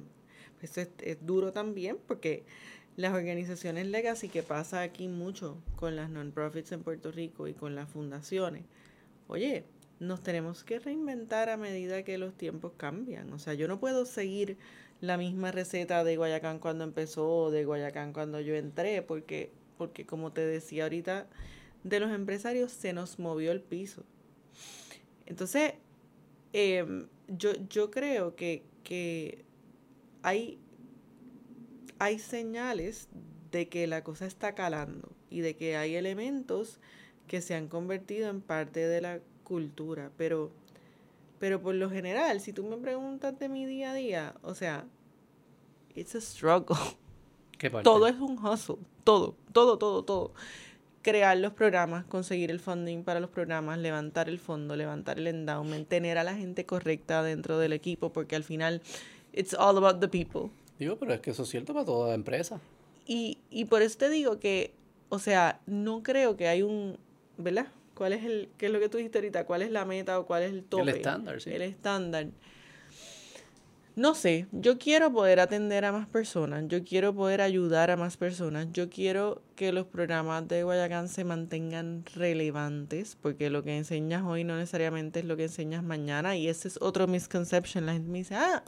esto 0.61 0.81
es, 0.81 0.91
es 1.03 1.27
duro 1.27 1.53
también 1.53 1.99
porque 2.07 2.45
las 2.97 3.15
organizaciones 3.15 3.87
legacy 3.87 4.29
que 4.29 4.43
pasa 4.43 4.83
aquí 4.83 5.09
mucho 5.09 5.63
con 5.77 5.97
las 5.97 6.11
non-profits 6.11 6.73
en 6.73 6.83
Puerto 6.83 7.11
Rico 7.11 7.49
y 7.49 7.55
con 7.55 7.75
las 7.75 7.89
fundaciones. 7.89 8.65
Oye, 9.29 9.65
nos 9.99 10.23
tenemos 10.23 10.65
que 10.65 10.79
reinventar 10.79 11.49
a 11.49 11.57
medida 11.57 12.03
que 12.03 12.19
los 12.19 12.35
tiempos 12.35 12.73
cambian. 12.77 13.33
O 13.33 13.39
sea, 13.39 13.55
yo 13.55 13.69
no 13.69 13.79
puedo 13.79 14.05
seguir 14.05 14.59
la 15.01 15.17
misma 15.17 15.53
receta 15.53 16.05
de 16.05 16.17
Guayacán 16.17 16.59
cuando 16.59 16.85
empezó 16.85 17.29
o 17.29 17.51
de 17.51 17.65
Guayacán 17.65 18.13
cuando 18.13 18.41
yo 18.41 18.55
entré, 18.55 19.03
porque, 19.03 19.51
porque 19.79 20.05
como 20.05 20.33
te 20.33 20.45
decía 20.45 20.85
ahorita, 20.85 21.29
de 21.85 22.01
los 22.01 22.11
empresarios 22.11 22.73
se 22.73 22.93
nos 22.93 23.19
movió 23.19 23.53
el 23.53 23.61
piso. 23.61 24.05
Entonces, 25.27 25.75
em, 26.53 27.07
yo, 27.29 27.53
yo 27.69 27.91
creo 27.91 28.35
que, 28.37 28.65
que 28.85 29.45
hay, 30.23 30.59
hay 31.99 32.19
señales 32.19 33.09
de 33.51 33.69
que 33.69 33.87
la 33.87 34.03
cosa 34.03 34.27
está 34.27 34.55
calando 34.55 35.11
y 35.31 35.41
de 35.41 35.57
que 35.57 35.77
hay 35.77 35.95
elementos 35.95 36.81
que 37.27 37.41
se 37.41 37.55
han 37.55 37.69
convertido 37.69 38.29
en 38.29 38.41
parte 38.41 38.81
de 38.81 39.01
la 39.01 39.21
cultura, 39.45 40.11
pero, 40.17 40.51
pero 41.39 41.61
por 41.61 41.75
lo 41.75 41.91
general, 41.91 42.41
si 42.41 42.53
tú 42.53 42.65
me 42.65 42.77
preguntas 42.77 43.39
de 43.39 43.49
mi 43.49 43.67
día 43.67 43.93
a 43.93 43.95
día, 43.95 44.35
o 44.43 44.55
sea, 44.55 44.87
it's 45.95 46.15
a 46.15 46.21
struggle. 46.21 46.77
¿Qué 47.59 47.71
parte? 47.71 47.85
Todo 47.85 48.07
es 48.07 48.17
un 48.17 48.39
hustle, 48.45 48.79
todo, 49.05 49.37
todo, 49.53 49.79
todo, 49.79 50.05
todo. 50.05 50.35
Crear 51.03 51.37
los 51.37 51.53
programas, 51.53 52.05
conseguir 52.05 52.51
el 52.51 52.61
funding 52.61 53.03
para 53.03 53.21
los 53.21 53.29
programas, 53.29 53.79
levantar 53.79 54.29
el 54.29 54.39
fondo, 54.39 54.77
levantar 54.77 55.19
el 55.19 55.27
endowment, 55.27 55.89
tener 55.89 56.17
a 56.17 56.25
la 56.25 56.35
gente 56.35 56.65
correcta 56.65 57.23
dentro 57.23 57.59
del 57.59 57.73
equipo, 57.73 58.13
porque 58.13 58.37
al 58.37 58.45
final, 58.45 58.81
it's 59.33 59.55
all 59.55 59.77
about 59.77 60.01
the 60.01 60.09
people. 60.09 60.51
Digo, 60.79 60.97
pero 60.97 61.13
es 61.13 61.21
que 61.21 61.31
eso 61.31 61.43
es 61.43 61.49
cierto 61.49 61.75
para 61.75 61.85
toda 61.85 62.15
empresa. 62.15 62.61
Y, 63.07 63.39
y 63.51 63.65
por 63.65 63.83
eso 63.83 63.99
te 63.99 64.11
digo 64.11 64.39
que, 64.39 64.73
o 65.09 65.19
sea, 65.19 65.61
no 65.67 66.03
creo 66.03 66.37
que 66.37 66.49
hay 66.49 66.63
un, 66.63 66.99
¿verdad? 67.37 67.67
¿Cuál 67.95 68.13
es 68.15 68.25
el, 68.25 68.49
qué 68.59 68.67
es 68.67 68.73
lo 68.73 68.81
que 68.81 68.89
tú 68.89 68.97
dijiste 68.99 69.19
ahorita? 69.19 69.45
¿Cuál 69.45 69.63
es 69.63 69.71
la 69.71 69.85
meta 69.85 70.19
o 70.19 70.27
cuál 70.27 70.45
es 70.45 70.53
el 70.53 70.65
tope? 70.65 70.91
estándar, 70.91 71.41
sí. 71.41 71.51
El 71.51 71.63
estándar. 71.63 72.29
No 73.95 74.15
sé, 74.15 74.47
yo 74.53 74.79
quiero 74.79 75.13
poder 75.13 75.39
atender 75.39 75.85
a 75.85 75.93
más 75.93 76.07
personas, 76.07 76.65
yo 76.67 76.83
quiero 76.83 77.15
poder 77.15 77.43
ayudar 77.43 77.91
a 77.91 77.97
más 77.99 78.17
personas, 78.17 78.69
yo 78.73 78.89
quiero 78.89 79.43
que 79.55 79.71
los 79.71 79.87
programas 79.87 80.49
de 80.49 80.63
Guayacán 80.63 81.11
se 81.11 81.25
mantengan 81.25 82.03
relevantes, 82.15 83.19
porque 83.21 83.51
lo 83.51 83.63
que 83.63 83.77
enseñas 83.77 84.23
hoy 84.25 84.45
no 84.45 84.57
necesariamente 84.57 85.21
es 85.21 85.27
lo 85.27 85.37
que 85.37 85.45
enseñas 85.45 85.85
mañana, 85.85 86.37
y 86.37 86.49
ese 86.49 86.69
es 86.69 86.79
otro 86.81 87.07
misconception. 87.07 87.85
La 87.85 87.93
gente 87.93 88.09
me 88.09 88.19
dice, 88.19 88.35
ah, 88.35 88.65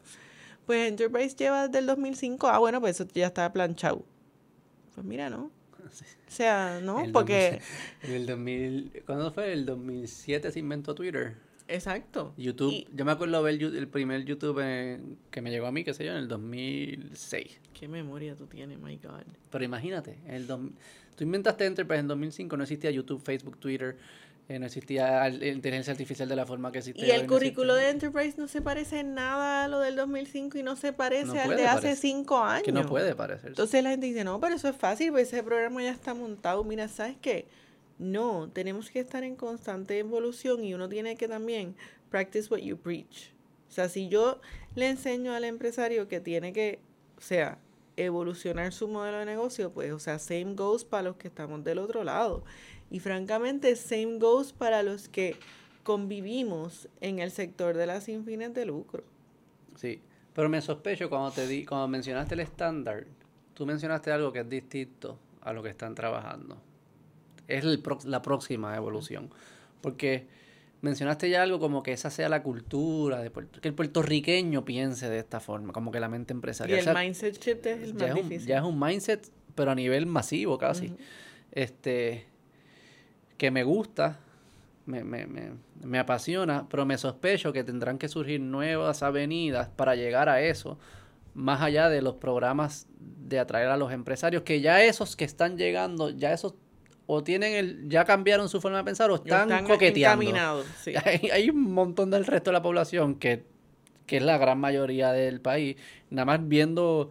pues 0.67 0.89
Enterprise 0.91 1.35
lleva 1.37 1.69
desde 1.69 1.79
el 1.79 1.87
2005, 1.87 2.47
ah, 2.49 2.59
bueno, 2.59 2.83
pues 2.83 3.01
eso 3.01 3.09
ya 3.15 3.29
está 3.29 3.51
planchado. 3.51 4.05
Pues 4.95 5.07
mira, 5.07 5.31
¿no? 5.31 5.51
O 6.29 6.37
sea, 6.37 6.81
¿no? 6.83 7.01
El 7.01 7.13
Porque... 7.13 7.61
2000 8.03 8.11
En 8.11 8.13
el 8.13 8.27
2000, 8.27 9.03
¿cuándo 9.07 9.33
fue? 9.33 9.53
El 9.53 9.65
2007 9.65 10.51
se 10.51 10.59
inventó 10.59 10.95
Twitter. 10.95 11.37
Exacto. 11.69 12.35
YouTube, 12.37 12.73
Y- 12.73 12.87
yo 12.93 13.05
me 13.05 13.13
acuerdo 13.13 13.43
ver 13.43 13.55
el 13.63 13.89
primer 13.89 14.25
YouTube 14.25 14.61
eh, 14.63 15.01
que 15.31 15.41
me 15.41 15.51
llegó 15.51 15.67
a 15.67 15.73
mí, 15.73 15.83
qué 15.85 15.95
sé 15.95 16.05
yo, 16.05 16.13
en 16.13 16.19
el 16.19 16.29
2006. 16.29 17.59
Qué 17.79 17.89
memoria 17.89 18.35
tú 18.37 18.47
tienes, 18.47 18.79
my 18.79 18.97
God. 18.97 19.23
Pero 19.51 19.65
imagínate, 19.65 20.19
el 20.29 20.47
dos- 20.47 20.61
tú 21.17 21.25
inventaste 21.25 21.65
Enterprise 21.67 22.01
en 22.01 22.09
2005, 22.09 22.57
no 22.57 22.63
existía 22.65 22.91
YouTube, 22.91 23.23
Facebook, 23.23 23.59
Twitter, 23.59 23.97
eh, 24.47 24.59
no 24.59 24.67
existía 24.67 25.27
inteligencia 25.31 25.93
artificial 25.93 26.29
de 26.29 26.37
la 26.37 26.45
forma 26.45 26.71
que 26.71 26.79
existe 26.79 27.01
Y 27.01 27.11
el 27.11 27.21
hoy, 27.23 27.27
no 27.27 27.33
currículo 27.33 27.75
de. 27.77 27.89
Enterprise 27.89 28.35
no 28.37 28.47
se 28.47 28.61
parece 28.61 29.01
en 29.01 29.15
nada 29.15 29.65
a 29.65 29.69
lo 29.69 29.81
del 29.81 29.97
2005 29.97 30.59
y 30.59 30.63
no 30.63 30.77
se 30.77 30.93
parece 30.93 31.25
No 31.27 31.41
al 31.41 31.49
de 31.57 31.65
hace 31.67 31.75
parecer. 31.77 31.97
cinco 31.97 32.39
años. 32.43 32.63
Que 32.63 32.73
no 32.73 32.85
puede 32.85 33.15
parecerse. 33.15 33.49
Entonces 33.49 33.83
la 33.83 33.91
gente 33.91 34.05
dice, 34.07 34.23
no, 34.23 34.39
pero 34.41 34.55
eso 34.55 34.69
es 34.69 34.77
fácil, 34.77 35.13
pues 35.13 35.29
ese 35.33 35.43
programa 35.43 35.83
ya 35.83 35.93
está 35.93 36.13
montado. 36.13 36.63
Mira, 36.63 36.89
¿sabes 36.89 37.17
qué? 37.23 37.47
No, 37.99 38.51
tenemos 38.53 38.91
que 38.91 39.01
estar 39.01 39.23
en 39.23 39.37
constante 39.37 39.99
evolución 39.99 40.65
y 40.65 40.75
uno 40.75 40.89
tiene 40.89 41.17
que 41.17 41.29
también 41.29 41.77
practice 42.11 42.49
what 42.51 42.61
you 42.61 42.77
preach. 42.77 43.33
O 43.69 43.73
sea, 43.73 43.89
si 43.89 44.09
yo 44.09 44.41
le 44.75 44.89
enseño 44.89 45.33
al 45.33 45.45
empresario 45.45 46.09
que 46.09 46.21
tiene 46.21 46.53
que, 46.53 46.81
o 47.17 47.21
sea, 47.21 47.59
evolucionar 47.97 48.73
su 48.73 48.89
modelo 48.89 49.19
de 49.19 49.27
negocio, 49.27 49.73
pues, 49.73 49.93
o 49.93 49.99
sea, 49.99 50.19
same 50.19 50.55
goes 50.55 50.85
para 50.85 51.05
los 51.05 51.17
que 51.17 51.29
estamos 51.29 51.63
del 51.65 51.79
otro 51.79 52.05
lado. 52.05 52.45
Y 52.91 53.01
francamente, 53.01 53.75
same 53.77 54.19
goes 54.19 54.53
para 54.53 54.83
los 54.83 55.09
que 55.09 55.37
convivimos 55.83 56.89
en 57.01 57.19
el 57.19 57.31
sector 57.31 57.77
de 57.77 57.87
las 57.87 58.05
sin 58.05 58.25
fines 58.25 58.55
de 58.55 58.67
lucro. 58.67 59.05
Sí, 59.77 60.01
pero 60.35 60.49
me 60.49 60.61
sospecho 60.61 61.09
cuando 61.09 61.31
te 61.31 61.47
di, 61.47 61.65
cuando 61.65 61.89
mencionaste 61.89 62.35
el 62.35 62.41
estándar, 62.41 63.07
tú 63.55 63.67
mencionaste 63.67 64.11
algo 64.11 64.33
que 64.33 64.41
es 64.41 64.49
distinto 64.49 65.19
a 65.41 65.53
lo 65.53 65.63
que 65.63 65.71
están 65.71 65.95
trabajando. 65.95 66.61
Es 67.49 67.65
el 67.65 67.83
prox- 67.83 68.05
la 68.05 68.23
próxima 68.23 68.75
evolución. 68.77 69.31
Porque 69.81 70.27
mencionaste 70.81 71.31
ya 71.31 71.43
algo 71.43 71.59
como 71.59 71.83
que 71.83 71.93
esa 71.93 72.11
sea 72.11 72.29
la 72.29 72.43
cultura, 72.43 73.21
de 73.23 73.31
que 73.61 73.69
el 73.69 73.75
puertorriqueño 73.75 74.65
piense 74.65 75.09
de 75.09 75.19
esta 75.19 75.41
forma, 75.41 75.73
como 75.73 75.91
que 75.91 76.01
la 76.01 76.09
mente 76.09 76.33
empresarial. 76.33 76.85
Y 76.85 76.89
el 76.89 76.95
mindset 76.95 77.39
shift 77.39 77.67
es 77.67 77.83
el 77.83 77.95
más 77.95 78.03
ya 78.03 78.15
difícil. 78.15 78.37
Es 78.37 78.43
un, 78.43 78.49
ya 78.49 78.59
es 78.59 78.65
un 78.65 78.79
mindset, 78.81 79.31
pero 79.55 79.71
a 79.71 79.75
nivel 79.75 80.07
masivo 80.07 80.59
casi. 80.59 80.95
Este, 81.53 82.27
que 83.39 83.51
me 83.51 83.63
gusta, 83.65 84.19
me, 84.87 85.05
me, 85.05 85.27
me, 85.27 85.53
me, 85.83 85.99
apasiona, 85.99 86.67
pero 86.69 86.85
me 86.85 86.99
sospecho 86.99 87.53
que 87.53 87.65
tendrán 87.65 87.97
que 87.99 88.09
surgir 88.09 88.41
nuevas 88.41 89.03
avenidas 89.03 89.69
para 89.69 89.95
llegar 89.97 90.29
a 90.29 90.41
eso, 90.43 90.79
más 91.35 91.63
allá 91.63 91.89
de 91.89 92.03
los 92.03 92.17
programas 92.17 92.87
de 92.99 93.39
atraer 93.39 93.69
a 93.69 93.77
los 93.77 93.93
empresarios, 93.93 94.43
que 94.43 94.61
ya 94.61 94.83
esos 94.85 95.17
que 95.17 95.25
están 95.25 95.57
llegando, 95.57 96.11
ya 96.11 96.33
esos 96.33 96.55
o 97.07 97.23
tienen 97.23 97.55
el, 97.55 97.89
ya 97.89 98.05
cambiaron 98.05 98.49
su 98.49 98.61
forma 98.61 98.79
de 98.79 98.85
pensar 98.85 99.11
o 99.11 99.17
están, 99.17 99.67
coqueteando. 99.67 100.25
Hay, 101.33 101.51
un 101.51 101.73
montón 101.73 102.11
del 102.11 102.25
resto 102.27 102.51
de 102.51 102.53
la 102.53 102.63
población 102.63 103.17
que, 103.17 103.45
que 104.07 104.19
es 104.19 104.23
la 104.23 104.39
gran 104.39 104.59
mayoría 104.59 105.13
del 105.13 105.41
país, 105.41 105.77
nada 106.11 106.27
más 106.27 106.49
viendo, 106.49 107.11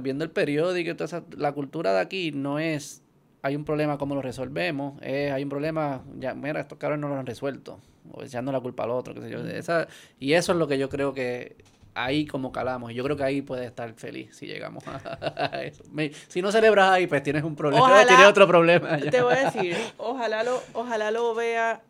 viendo 0.00 0.24
el 0.24 0.30
periódico, 0.30 0.90
entonces 0.90 1.22
la 1.36 1.52
cultura 1.52 1.92
de 1.94 2.00
aquí 2.00 2.32
no 2.32 2.58
es 2.58 3.02
hay 3.42 3.56
un 3.56 3.64
problema, 3.64 3.98
¿cómo 3.98 4.14
lo 4.14 4.22
resolvemos? 4.22 5.02
hay 5.02 5.42
un 5.42 5.48
problema, 5.48 6.02
ya, 6.18 6.32
mira, 6.32 6.60
estos 6.60 6.78
cabros 6.78 7.00
no 7.00 7.08
lo 7.08 7.16
han 7.16 7.26
resuelto, 7.26 7.80
o 8.12 8.22
echando 8.22 8.52
la 8.52 8.60
culpa 8.60 8.84
al 8.84 8.90
otro, 8.90 9.14
qué 9.14 9.20
sé 9.20 9.30
yo. 9.30 9.40
Esa, 9.40 9.88
y 10.20 10.34
eso 10.34 10.52
es 10.52 10.58
lo 10.58 10.68
que 10.68 10.78
yo 10.78 10.88
creo 10.88 11.12
que 11.12 11.56
ahí 11.94 12.26
como 12.26 12.52
calamos. 12.52 12.92
Y 12.92 12.94
yo 12.94 13.04
creo 13.04 13.16
que 13.16 13.24
ahí 13.24 13.42
puedes 13.42 13.66
estar 13.66 13.92
feliz 13.94 14.36
si 14.36 14.46
llegamos 14.46 14.84
a 14.86 15.62
eso. 15.62 15.84
si 16.28 16.42
no 16.42 16.52
celebras 16.52 16.90
ahí, 16.90 17.06
pues 17.06 17.22
tienes 17.22 17.44
un 17.44 17.56
problema, 17.56 18.04
tienes 18.06 18.26
otro 18.26 18.46
problema. 18.46 18.98
Te 18.98 19.22
voy 19.22 19.34
a 19.34 19.50
decir, 19.50 19.76
ojalá 19.98 20.42
lo, 20.42 20.62
ojalá 20.74 21.10
lo 21.10 21.34
vea 21.34 21.82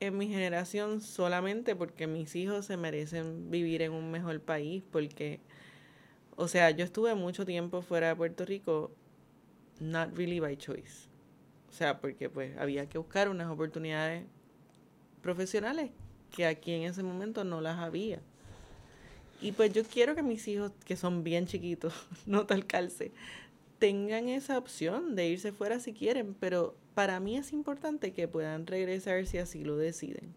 en 0.00 0.16
mi 0.16 0.28
generación 0.28 1.00
solamente 1.00 1.74
porque 1.74 2.06
mis 2.06 2.34
hijos 2.36 2.66
se 2.66 2.76
merecen 2.76 3.50
vivir 3.50 3.82
en 3.82 3.92
un 3.92 4.10
mejor 4.10 4.40
país, 4.40 4.84
porque, 4.90 5.40
o 6.36 6.48
sea, 6.48 6.70
yo 6.70 6.84
estuve 6.84 7.14
mucho 7.14 7.44
tiempo 7.44 7.82
fuera 7.82 8.08
de 8.08 8.16
Puerto 8.16 8.44
Rico 8.44 8.92
not 9.80 10.16
really 10.16 10.40
by 10.40 10.56
choice. 10.56 11.08
O 11.68 11.72
sea, 11.72 12.00
porque 12.00 12.30
pues 12.30 12.56
había 12.58 12.88
que 12.88 12.98
buscar 12.98 13.28
unas 13.28 13.48
oportunidades 13.48 14.24
profesionales 15.20 15.90
que 16.30 16.46
aquí 16.46 16.72
en 16.72 16.82
ese 16.82 17.02
momento 17.02 17.44
no 17.44 17.60
las 17.60 17.78
había. 17.78 18.20
Y 19.40 19.52
pues 19.52 19.72
yo 19.72 19.84
quiero 19.84 20.14
que 20.14 20.22
mis 20.22 20.46
hijos, 20.48 20.72
que 20.84 20.96
son 20.96 21.22
bien 21.24 21.46
chiquitos, 21.46 21.92
no 22.26 22.46
tal 22.46 22.66
calce, 22.66 23.12
tengan 23.78 24.28
esa 24.28 24.58
opción 24.58 25.14
de 25.14 25.28
irse 25.28 25.52
fuera 25.52 25.78
si 25.80 25.92
quieren, 25.92 26.34
pero 26.34 26.74
para 26.94 27.20
mí 27.20 27.36
es 27.36 27.52
importante 27.52 28.12
que 28.12 28.26
puedan 28.26 28.66
regresar 28.66 29.26
si 29.26 29.38
así 29.38 29.62
lo 29.62 29.76
deciden. 29.76 30.34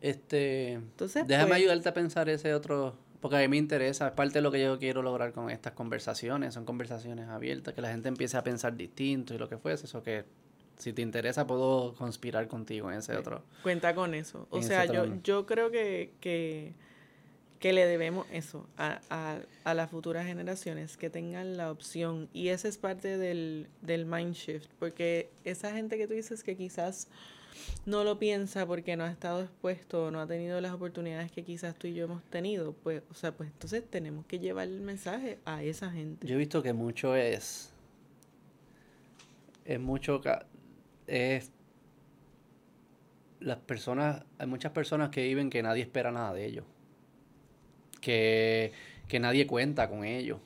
Este, 0.00 0.72
Entonces, 0.72 1.26
déjame 1.26 1.48
pues 1.48 1.60
ayudarte 1.60 1.88
a 1.88 1.94
pensar 1.94 2.28
ese 2.28 2.54
otro 2.54 2.96
porque 3.20 3.36
a 3.36 3.40
mí 3.40 3.48
me 3.48 3.58
interesa, 3.58 4.08
es 4.08 4.12
parte 4.12 4.34
de 4.34 4.40
lo 4.40 4.50
que 4.50 4.62
yo 4.62 4.78
quiero 4.78 5.02
lograr 5.02 5.32
con 5.32 5.50
estas 5.50 5.74
conversaciones, 5.74 6.54
son 6.54 6.64
conversaciones 6.64 7.28
abiertas, 7.28 7.74
que 7.74 7.82
la 7.82 7.90
gente 7.90 8.08
empiece 8.08 8.36
a 8.36 8.42
pensar 8.42 8.76
distinto 8.76 9.34
y 9.34 9.38
lo 9.38 9.48
que 9.48 9.58
fuese, 9.58 9.84
eso 9.84 10.02
que 10.02 10.24
si 10.78 10.94
te 10.94 11.02
interesa 11.02 11.46
puedo 11.46 11.94
conspirar 11.94 12.48
contigo 12.48 12.90
en 12.90 12.98
ese 12.98 13.14
otro. 13.14 13.44
Cuenta 13.62 13.94
con 13.94 14.14
eso. 14.14 14.46
O 14.48 14.62
sea, 14.62 14.86
yo, 14.86 15.04
yo 15.22 15.44
creo 15.44 15.70
que, 15.70 16.14
que, 16.20 16.72
que, 17.60 17.72
le 17.72 17.86
debemos 17.86 18.26
eso 18.32 18.66
a, 18.76 19.00
a, 19.10 19.38
a, 19.64 19.74
las 19.74 19.90
futuras 19.90 20.26
generaciones, 20.26 20.96
que 20.96 21.10
tengan 21.10 21.56
la 21.56 21.70
opción. 21.70 22.28
Y 22.32 22.48
esa 22.48 22.68
es 22.68 22.78
parte 22.78 23.18
del, 23.18 23.68
del 23.82 24.06
mind 24.06 24.34
shift, 24.34 24.70
porque 24.78 25.30
esa 25.44 25.72
gente 25.72 25.96
que 25.98 26.06
tú 26.06 26.14
dices 26.14 26.42
que 26.42 26.56
quizás 26.56 27.08
no 27.86 28.04
lo 28.04 28.18
piensa 28.18 28.66
porque 28.66 28.96
no 28.96 29.04
ha 29.04 29.10
estado 29.10 29.42
expuesto, 29.42 30.10
no 30.10 30.20
ha 30.20 30.26
tenido 30.26 30.60
las 30.60 30.72
oportunidades 30.72 31.30
que 31.32 31.44
quizás 31.44 31.74
tú 31.76 31.86
y 31.86 31.94
yo 31.94 32.04
hemos 32.04 32.22
tenido, 32.24 32.72
pues, 32.72 33.02
o 33.10 33.14
sea, 33.14 33.32
pues 33.32 33.50
entonces 33.50 33.84
tenemos 33.88 34.26
que 34.26 34.38
llevar 34.38 34.68
el 34.68 34.80
mensaje 34.80 35.38
a 35.44 35.62
esa 35.62 35.90
gente. 35.90 36.26
Yo 36.26 36.34
he 36.34 36.38
visto 36.38 36.62
que 36.62 36.72
mucho 36.72 37.14
es, 37.14 37.72
es 39.64 39.80
mucho, 39.80 40.20
es 41.06 41.50
las 43.40 43.58
personas, 43.58 44.24
hay 44.38 44.46
muchas 44.46 44.72
personas 44.72 45.10
que 45.10 45.22
viven 45.22 45.50
que 45.50 45.62
nadie 45.62 45.82
espera 45.82 46.12
nada 46.12 46.34
de 46.34 46.44
ellos, 46.44 46.64
que, 48.00 48.72
que 49.08 49.20
nadie 49.20 49.46
cuenta 49.46 49.88
con 49.88 50.04
ellos. 50.04 50.38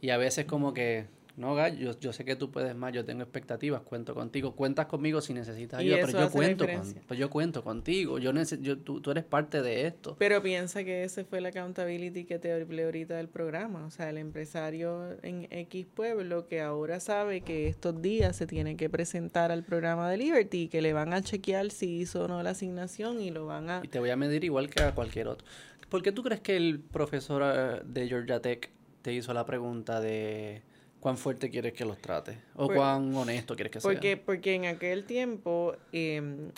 Y 0.00 0.10
a 0.10 0.16
veces 0.16 0.46
como 0.46 0.72
que 0.72 1.06
no, 1.36 1.56
Gay, 1.56 1.76
yo, 1.78 1.98
yo, 1.98 2.12
sé 2.12 2.24
que 2.24 2.36
tú 2.36 2.52
puedes 2.52 2.76
más, 2.76 2.92
yo 2.92 3.04
tengo 3.04 3.22
expectativas, 3.22 3.82
cuento 3.82 4.14
contigo, 4.14 4.54
cuentas 4.54 4.86
conmigo 4.86 5.20
si 5.20 5.34
necesitas 5.34 5.80
ayuda, 5.80 5.98
pero 6.06 6.20
yo 6.20 6.30
cuento, 6.30 6.64
pues 7.08 7.18
yo 7.18 7.28
cuento 7.28 7.64
contigo, 7.64 8.20
yo, 8.20 8.32
yo 8.32 8.78
tú, 8.78 9.00
tú, 9.00 9.10
eres 9.10 9.24
parte 9.24 9.60
de 9.60 9.88
esto. 9.88 10.14
Pero 10.16 10.40
piensa 10.42 10.84
que 10.84 11.02
ese 11.02 11.24
fue 11.24 11.40
la 11.40 11.48
accountability 11.48 12.24
que 12.24 12.38
te 12.38 12.52
hablé 12.52 12.84
ahorita 12.84 13.16
del 13.16 13.28
programa, 13.28 13.84
o 13.84 13.90
sea, 13.90 14.10
el 14.10 14.18
empresario 14.18 15.16
en 15.22 15.48
X 15.50 15.86
pueblo 15.92 16.46
que 16.46 16.60
ahora 16.60 17.00
sabe 17.00 17.40
que 17.40 17.66
estos 17.66 18.00
días 18.00 18.36
se 18.36 18.46
tiene 18.46 18.76
que 18.76 18.88
presentar 18.88 19.50
al 19.50 19.64
programa 19.64 20.08
de 20.08 20.18
Liberty, 20.18 20.68
que 20.68 20.82
le 20.82 20.92
van 20.92 21.12
a 21.12 21.22
chequear 21.22 21.72
si 21.72 21.96
hizo 21.96 22.24
o 22.24 22.28
no 22.28 22.44
la 22.44 22.50
asignación 22.50 23.20
y 23.20 23.30
lo 23.30 23.46
van 23.46 23.70
a... 23.70 23.80
Y 23.82 23.88
te 23.88 23.98
voy 23.98 24.10
a 24.10 24.16
medir 24.16 24.44
igual 24.44 24.70
que 24.70 24.84
a 24.84 24.94
cualquier 24.94 25.26
otro. 25.26 25.44
¿Por 25.88 26.02
qué 26.02 26.12
tú 26.12 26.22
crees 26.22 26.40
que 26.40 26.56
el 26.56 26.80
profesor 26.80 27.42
eh, 27.44 27.82
de 27.84 28.08
Georgia 28.08 28.40
Tech 28.40 28.70
te 29.02 29.12
hizo 29.12 29.34
la 29.34 29.44
pregunta 29.44 30.00
de 30.00 30.62
cuán 31.04 31.18
fuerte 31.18 31.50
quieres 31.50 31.74
que 31.74 31.84
los 31.84 31.98
trate 31.98 32.38
o 32.54 32.66
cuán 32.66 33.14
honesto 33.14 33.54
quieres 33.54 33.70
que 33.70 33.80
porque, 33.80 34.16
sea. 34.16 34.24
Porque 34.24 34.54
en 34.54 34.64
aquel 34.64 35.04
tiempo, 35.04 35.76
em, 35.92 36.50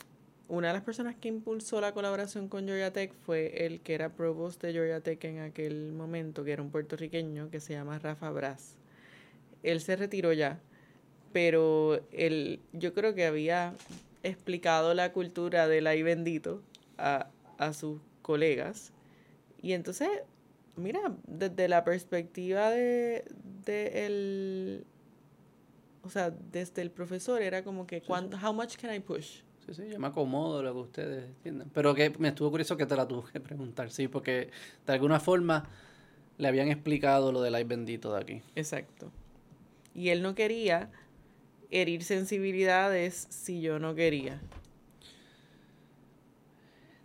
una 0.46 0.68
de 0.68 0.74
las 0.74 0.84
personas 0.84 1.16
que 1.16 1.26
impulsó 1.26 1.80
la 1.80 1.92
colaboración 1.92 2.48
con 2.48 2.64
Georgia 2.64 2.92
Tech 2.92 3.12
fue 3.24 3.66
el 3.66 3.80
que 3.80 3.94
era 3.94 4.10
provost 4.10 4.62
de 4.62 4.72
Georgia 4.72 5.00
Tech 5.00 5.24
en 5.24 5.40
aquel 5.40 5.90
momento, 5.92 6.44
que 6.44 6.52
era 6.52 6.62
un 6.62 6.70
puertorriqueño 6.70 7.50
que 7.50 7.58
se 7.58 7.72
llama 7.72 7.98
Rafa 7.98 8.30
Brás. 8.30 8.76
Él 9.64 9.80
se 9.80 9.96
retiró 9.96 10.32
ya, 10.32 10.60
pero 11.32 12.00
él, 12.12 12.60
yo 12.72 12.94
creo 12.94 13.16
que 13.16 13.26
había 13.26 13.74
explicado 14.22 14.94
la 14.94 15.12
cultura 15.12 15.66
del 15.66 15.88
ay 15.88 16.04
bendito 16.04 16.62
a, 16.98 17.30
a 17.58 17.72
sus 17.72 17.98
colegas. 18.22 18.92
Y 19.66 19.72
entonces 19.72 20.08
mira, 20.76 21.00
desde 21.26 21.66
la 21.66 21.82
perspectiva 21.82 22.70
de, 22.70 23.24
de 23.64 24.06
el, 24.06 24.86
o 26.04 26.08
sea, 26.08 26.30
desde 26.30 26.82
el 26.82 26.92
profesor 26.92 27.42
era 27.42 27.64
como 27.64 27.84
que, 27.84 28.00
¿cuánto, 28.00 28.36
how 28.36 28.52
much 28.52 28.76
can 28.76 28.94
I 28.94 29.00
push? 29.00 29.40
Sí, 29.66 29.74
sí, 29.74 29.88
yo 29.90 29.98
me 29.98 30.06
acomodo 30.06 30.62
lo 30.62 30.72
que 30.72 30.78
ustedes 30.78 31.24
entiendan. 31.24 31.68
Pero 31.74 31.96
que 31.96 32.10
me 32.20 32.28
estuvo 32.28 32.48
curioso 32.48 32.76
que 32.76 32.86
te 32.86 32.94
la 32.94 33.08
tuve 33.08 33.32
que 33.32 33.40
preguntar, 33.40 33.90
sí, 33.90 34.06
porque 34.06 34.50
de 34.86 34.92
alguna 34.92 35.18
forma 35.18 35.68
le 36.38 36.46
habían 36.46 36.68
explicado 36.68 37.32
lo 37.32 37.42
del 37.42 37.56
ay 37.56 37.64
bendito 37.64 38.12
de 38.14 38.20
aquí. 38.20 38.42
Exacto. 38.54 39.10
Y 39.96 40.10
él 40.10 40.22
no 40.22 40.36
quería 40.36 40.92
herir 41.72 42.04
sensibilidades 42.04 43.26
si 43.30 43.60
yo 43.60 43.80
no 43.80 43.96
quería. 43.96 44.40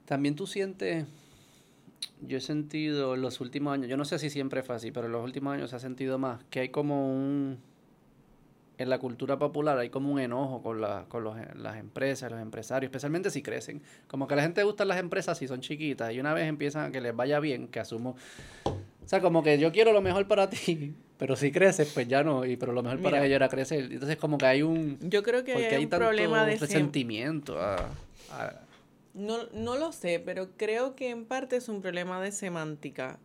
También 0.05 0.35
tú 0.35 0.45
sientes 0.45 1.07
yo 2.21 2.37
he 2.37 2.41
sentido 2.41 3.15
en 3.15 3.21
los 3.21 3.41
últimos 3.41 3.73
años, 3.73 3.87
yo 3.87 3.97
no 3.97 4.05
sé 4.05 4.19
si 4.19 4.29
siempre 4.29 4.63
fue 4.63 4.75
así, 4.75 4.91
pero 4.91 5.07
en 5.07 5.13
los 5.13 5.23
últimos 5.23 5.53
años 5.53 5.69
se 5.71 5.75
ha 5.75 5.79
sentido 5.79 6.17
más 6.17 6.43
que 6.49 6.61
hay 6.61 6.69
como 6.69 7.13
un, 7.13 7.59
en 8.77 8.89
la 8.89 8.99
cultura 8.99 9.37
popular 9.37 9.77
hay 9.77 9.89
como 9.89 10.11
un 10.11 10.19
enojo 10.19 10.61
con, 10.61 10.81
la, 10.81 11.05
con 11.07 11.23
los, 11.23 11.35
las 11.55 11.77
empresas, 11.77 12.31
los 12.31 12.41
empresarios, 12.41 12.89
especialmente 12.89 13.29
si 13.29 13.41
crecen. 13.41 13.81
Como 14.07 14.27
que 14.27 14.33
a 14.33 14.37
la 14.37 14.43
gente 14.43 14.63
gustan 14.63 14.87
las 14.87 14.99
empresas 14.99 15.37
si 15.37 15.47
son 15.47 15.61
chiquitas 15.61 16.13
y 16.13 16.19
una 16.19 16.33
vez 16.33 16.47
empiezan 16.47 16.85
a 16.85 16.91
que 16.91 17.01
les 17.01 17.15
vaya 17.15 17.39
bien, 17.39 17.67
que 17.67 17.79
asumo... 17.79 18.15
O 18.65 19.07
sea, 19.07 19.19
como 19.19 19.43
que 19.43 19.57
yo 19.59 19.71
quiero 19.71 19.91
lo 19.91 20.01
mejor 20.01 20.27
para 20.27 20.49
ti, 20.49 20.93
pero 21.17 21.35
si 21.35 21.51
creces, 21.51 21.91
pues 21.93 22.07
ya 22.07 22.23
no, 22.23 22.45
y 22.45 22.55
pero 22.55 22.71
lo 22.71 22.81
mejor 22.81 23.01
para 23.01 23.25
ella 23.25 23.35
era 23.35 23.49
crecer. 23.49 23.91
Entonces 23.91 24.17
como 24.17 24.37
que 24.37 24.45
hay 24.45 24.61
un... 24.61 24.97
Yo 25.01 25.21
creo 25.23 25.43
que 25.43 25.53
hay, 25.53 25.83
un 25.83 25.89
problema 25.89 26.45
de 26.45 26.57
resentimiento 26.57 27.59
a 27.59 27.89
no, 29.13 29.47
no 29.53 29.75
lo 29.77 29.91
sé, 29.91 30.19
pero 30.19 30.51
creo 30.57 30.95
que 30.95 31.09
en 31.09 31.25
parte 31.25 31.57
es 31.57 31.69
un 31.69 31.81
problema 31.81 32.21
de 32.21 32.31
semántica. 32.31 33.19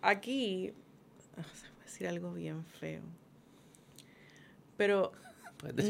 Aquí, 0.00 0.72
voy 1.36 1.44
a 1.44 1.84
decir 1.84 2.08
algo 2.08 2.32
bien 2.32 2.64
feo, 2.64 3.02
pero 4.76 5.12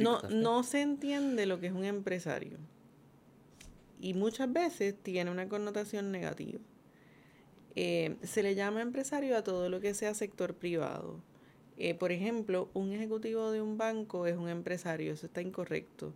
no, 0.01 0.21
no 0.23 0.63
se 0.63 0.83
entiende 0.83 1.47
lo 1.47 1.59
que 1.61 1.69
es 1.69 1.73
un 1.73 1.85
empresario. 1.85 2.59
Y 4.01 4.15
muchas 4.15 4.53
veces 4.53 4.97
tiene 5.01 5.31
una 5.31 5.49
connotación 5.49 6.11
negativa. 6.11 6.59
Eh, 7.75 8.17
se 8.23 8.43
le 8.43 8.55
llama 8.55 8.83
empresario 8.83 9.37
a 9.37 9.43
todo 9.43 9.71
lo 9.71 9.81
que 9.81 9.95
sea 9.95 10.13
sector 10.13 10.55
privado. 10.55 11.21
Eh, 11.79 11.95
por 11.95 12.13
ejemplo, 12.13 12.69
un 12.75 12.93
ejecutivo 12.93 13.51
de 13.51 13.63
un 13.63 13.79
banco 13.79 14.27
es 14.27 14.37
un 14.37 14.49
empresario, 14.49 15.13
eso 15.13 15.27
está 15.27 15.41
incorrecto. 15.41 16.13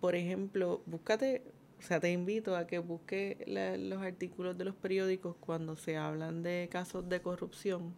Por 0.00 0.16
ejemplo, 0.16 0.82
búscate 0.86 1.42
o 1.82 1.84
sea, 1.84 1.98
te 1.98 2.12
invito 2.12 2.56
a 2.56 2.66
que 2.66 2.78
busques 2.78 3.36
los 3.46 4.00
artículos 4.02 4.56
de 4.56 4.64
los 4.64 4.74
periódicos 4.76 5.34
cuando 5.40 5.74
se 5.74 5.96
hablan 5.96 6.44
de 6.44 6.68
casos 6.70 7.08
de 7.08 7.20
corrupción. 7.20 7.92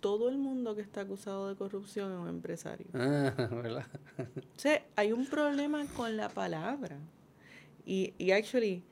Todo 0.00 0.28
el 0.28 0.38
mundo 0.38 0.74
que 0.74 0.82
está 0.82 1.02
acusado 1.02 1.48
de 1.48 1.54
corrupción 1.54 2.12
es 2.12 2.18
un 2.18 2.28
empresario. 2.28 2.86
Ah, 2.94 3.32
¿verdad? 3.50 3.86
O 4.18 4.58
sea, 4.58 4.82
hay 4.96 5.12
un 5.12 5.26
problema 5.26 5.86
con 5.94 6.16
la 6.16 6.28
palabra. 6.28 6.98
Y, 7.84 8.12
y 8.18 8.32
actually, 8.32 8.82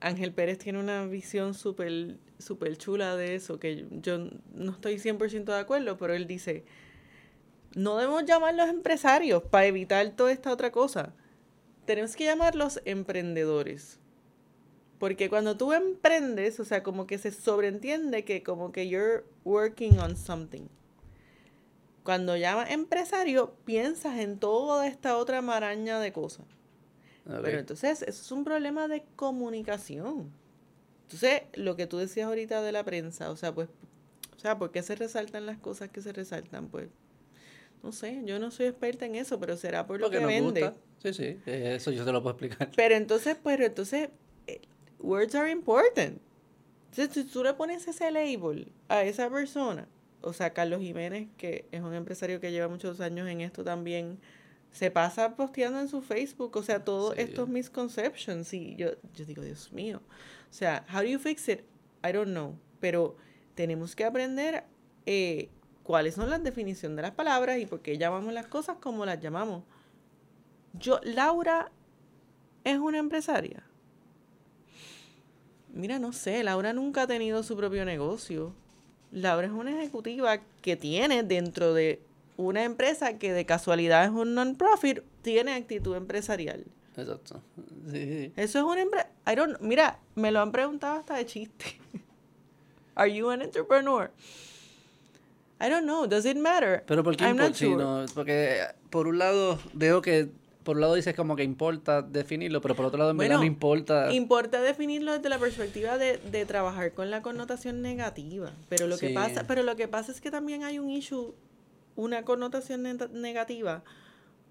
Ángel 0.00 0.32
Pérez 0.32 0.58
tiene 0.58 0.80
una 0.80 1.06
visión 1.06 1.54
súper 1.54 2.16
super 2.38 2.76
chula 2.76 3.16
de 3.16 3.34
eso, 3.34 3.58
que 3.58 3.86
yo 4.02 4.18
no 4.54 4.72
estoy 4.72 4.96
100% 4.96 5.44
de 5.44 5.58
acuerdo, 5.58 5.96
pero 5.96 6.14
él 6.14 6.26
dice, 6.26 6.64
no 7.74 7.96
debemos 7.96 8.24
llamarlos 8.24 8.68
empresarios 8.68 9.42
para 9.44 9.66
evitar 9.66 10.10
toda 10.10 10.32
esta 10.32 10.52
otra 10.52 10.72
cosa. 10.72 11.14
Tenemos 11.88 12.16
que 12.16 12.26
llamarlos 12.26 12.82
emprendedores. 12.84 13.98
Porque 14.98 15.30
cuando 15.30 15.56
tú 15.56 15.72
emprendes, 15.72 16.60
o 16.60 16.66
sea, 16.66 16.82
como 16.82 17.06
que 17.06 17.16
se 17.16 17.32
sobreentiende 17.32 18.26
que 18.26 18.42
como 18.42 18.72
que 18.72 18.90
you're 18.90 19.24
working 19.42 19.98
on 19.98 20.14
something. 20.14 20.66
Cuando 22.02 22.36
llamas 22.36 22.72
empresario, 22.72 23.54
piensas 23.64 24.18
en 24.18 24.38
toda 24.38 24.86
esta 24.86 25.16
otra 25.16 25.40
maraña 25.40 25.98
de 25.98 26.12
cosas. 26.12 26.44
Pero 27.24 27.58
entonces, 27.58 28.02
eso 28.02 28.20
es 28.20 28.32
un 28.32 28.44
problema 28.44 28.86
de 28.86 29.02
comunicación. 29.16 30.30
Entonces, 31.04 31.40
lo 31.54 31.74
que 31.74 31.86
tú 31.86 31.96
decías 31.96 32.28
ahorita 32.28 32.60
de 32.60 32.72
la 32.72 32.84
prensa, 32.84 33.30
o 33.30 33.36
sea, 33.36 33.54
pues, 33.54 33.70
o 34.36 34.38
sea, 34.38 34.58
¿por 34.58 34.72
qué 34.72 34.82
se 34.82 34.94
resaltan 34.94 35.46
las 35.46 35.56
cosas 35.56 35.88
que 35.88 36.02
se 36.02 36.12
resaltan? 36.12 36.68
Pues, 36.68 36.90
no 37.82 37.92
sé, 37.92 38.22
yo 38.24 38.38
no 38.38 38.50
soy 38.50 38.66
experta 38.66 39.06
en 39.06 39.14
eso, 39.14 39.38
pero 39.38 39.56
será 39.56 39.86
por 39.86 40.00
lo 40.00 40.10
que 40.10 40.18
vende. 40.18 40.72
Sí, 40.98 41.12
sí, 41.12 41.38
eso 41.46 41.90
yo 41.92 42.04
te 42.04 42.12
lo 42.12 42.22
puedo 42.22 42.32
explicar. 42.32 42.70
Pero 42.76 42.96
entonces, 42.96 43.36
pero 43.42 43.64
entonces, 43.64 44.10
eh, 44.46 44.60
words 44.98 45.34
are 45.34 45.50
important. 45.50 46.20
Entonces, 46.90 47.14
si 47.14 47.30
tú 47.30 47.44
le 47.44 47.54
pones 47.54 47.86
ese 47.86 48.10
label 48.10 48.72
a 48.88 49.04
esa 49.04 49.30
persona, 49.30 49.88
o 50.20 50.32
sea, 50.32 50.52
Carlos 50.52 50.80
Jiménez, 50.80 51.28
que 51.36 51.66
es 51.70 51.80
un 51.80 51.94
empresario 51.94 52.40
que 52.40 52.50
lleva 52.50 52.68
muchos 52.68 53.00
años 53.00 53.28
en 53.28 53.40
esto 53.40 53.62
también, 53.62 54.18
se 54.72 54.90
pasa 54.90 55.36
posteando 55.36 55.80
en 55.80 55.88
su 55.88 56.02
Facebook, 56.02 56.56
o 56.56 56.62
sea, 56.62 56.84
todos 56.84 57.16
estos 57.16 57.48
misconceptions. 57.48 58.52
Y 58.52 58.76
yo, 58.76 58.90
yo 59.14 59.24
digo, 59.24 59.42
Dios 59.42 59.72
mío. 59.72 60.02
O 60.50 60.52
sea, 60.52 60.84
how 60.92 61.00
do 61.00 61.06
you 61.06 61.18
fix 61.18 61.48
it? 61.48 61.60
I 62.04 62.12
don't 62.12 62.30
know. 62.30 62.58
Pero 62.80 63.16
tenemos 63.54 63.94
que 63.94 64.04
aprender 64.04 64.64
eh, 65.06 65.50
cuáles 65.88 66.16
son 66.16 66.28
las 66.28 66.44
definiciones 66.44 66.96
de 66.96 67.00
las 67.02 67.12
palabras 67.12 67.56
y 67.58 67.64
por 67.64 67.80
qué 67.80 67.96
llamamos 67.96 68.30
las 68.34 68.46
cosas 68.46 68.76
como 68.78 69.06
las 69.06 69.20
llamamos. 69.20 69.62
Yo, 70.74 71.00
Laura 71.02 71.72
es 72.62 72.76
una 72.76 72.98
empresaria. 72.98 73.62
Mira, 75.72 75.98
no 75.98 76.12
sé, 76.12 76.44
Laura 76.44 76.74
nunca 76.74 77.02
ha 77.02 77.06
tenido 77.06 77.42
su 77.42 77.56
propio 77.56 77.86
negocio. 77.86 78.52
Laura 79.12 79.46
es 79.46 79.52
una 79.54 79.80
ejecutiva 79.80 80.42
que 80.60 80.76
tiene 80.76 81.22
dentro 81.22 81.72
de 81.72 82.02
una 82.36 82.64
empresa 82.64 83.16
que 83.16 83.32
de 83.32 83.46
casualidad 83.46 84.04
es 84.04 84.10
un 84.10 84.34
non-profit, 84.34 85.00
tiene 85.22 85.54
actitud 85.54 85.96
empresarial. 85.96 86.66
Exacto. 86.98 87.40
Eso 88.36 88.58
es 88.58 88.62
una 88.62 88.82
empresa. 88.82 89.08
Mira, 89.62 90.00
me 90.14 90.32
lo 90.32 90.40
han 90.40 90.52
preguntado 90.52 90.98
hasta 90.98 91.16
de 91.16 91.24
chiste. 91.24 91.80
Are 92.94 93.10
you 93.10 93.30
an 93.30 93.40
entrepreneur? 93.40 94.10
I 95.60 95.68
don't 95.68 95.84
know. 95.84 96.06
Does 96.06 96.24
it 96.24 96.36
matter? 96.36 96.84
Pero 96.86 97.02
¿por 97.02 97.16
qué 97.16 98.06
Porque 98.14 98.60
por 98.90 99.06
un 99.06 99.18
lado 99.18 99.58
veo 99.74 100.00
que 100.02 100.28
por 100.68 100.76
un 100.76 100.82
lado 100.82 100.94
dices 100.96 101.14
como 101.14 101.34
que 101.34 101.44
importa 101.44 102.02
definirlo, 102.02 102.60
pero 102.60 102.74
por 102.74 102.84
otro 102.84 102.98
lado 102.98 103.12
en 103.12 103.16
verdad 103.16 103.38
no 103.38 103.44
importa. 103.44 104.12
Importa 104.12 104.60
definirlo 104.60 105.14
desde 105.14 105.30
la 105.30 105.38
perspectiva 105.38 105.96
de, 105.96 106.18
de 106.18 106.44
trabajar 106.44 106.92
con 106.92 107.10
la 107.10 107.22
connotación 107.22 107.80
negativa. 107.80 108.52
Pero 108.68 108.86
lo 108.86 108.98
que 108.98 109.08
pasa, 109.10 109.46
pero 109.46 109.62
lo 109.62 109.76
que 109.76 109.88
pasa 109.88 110.12
es 110.12 110.20
que 110.20 110.30
también 110.30 110.64
hay 110.64 110.78
un 110.78 110.90
issue, 110.90 111.34
una 111.96 112.22
connotación 112.24 112.82
negativa 112.82 113.82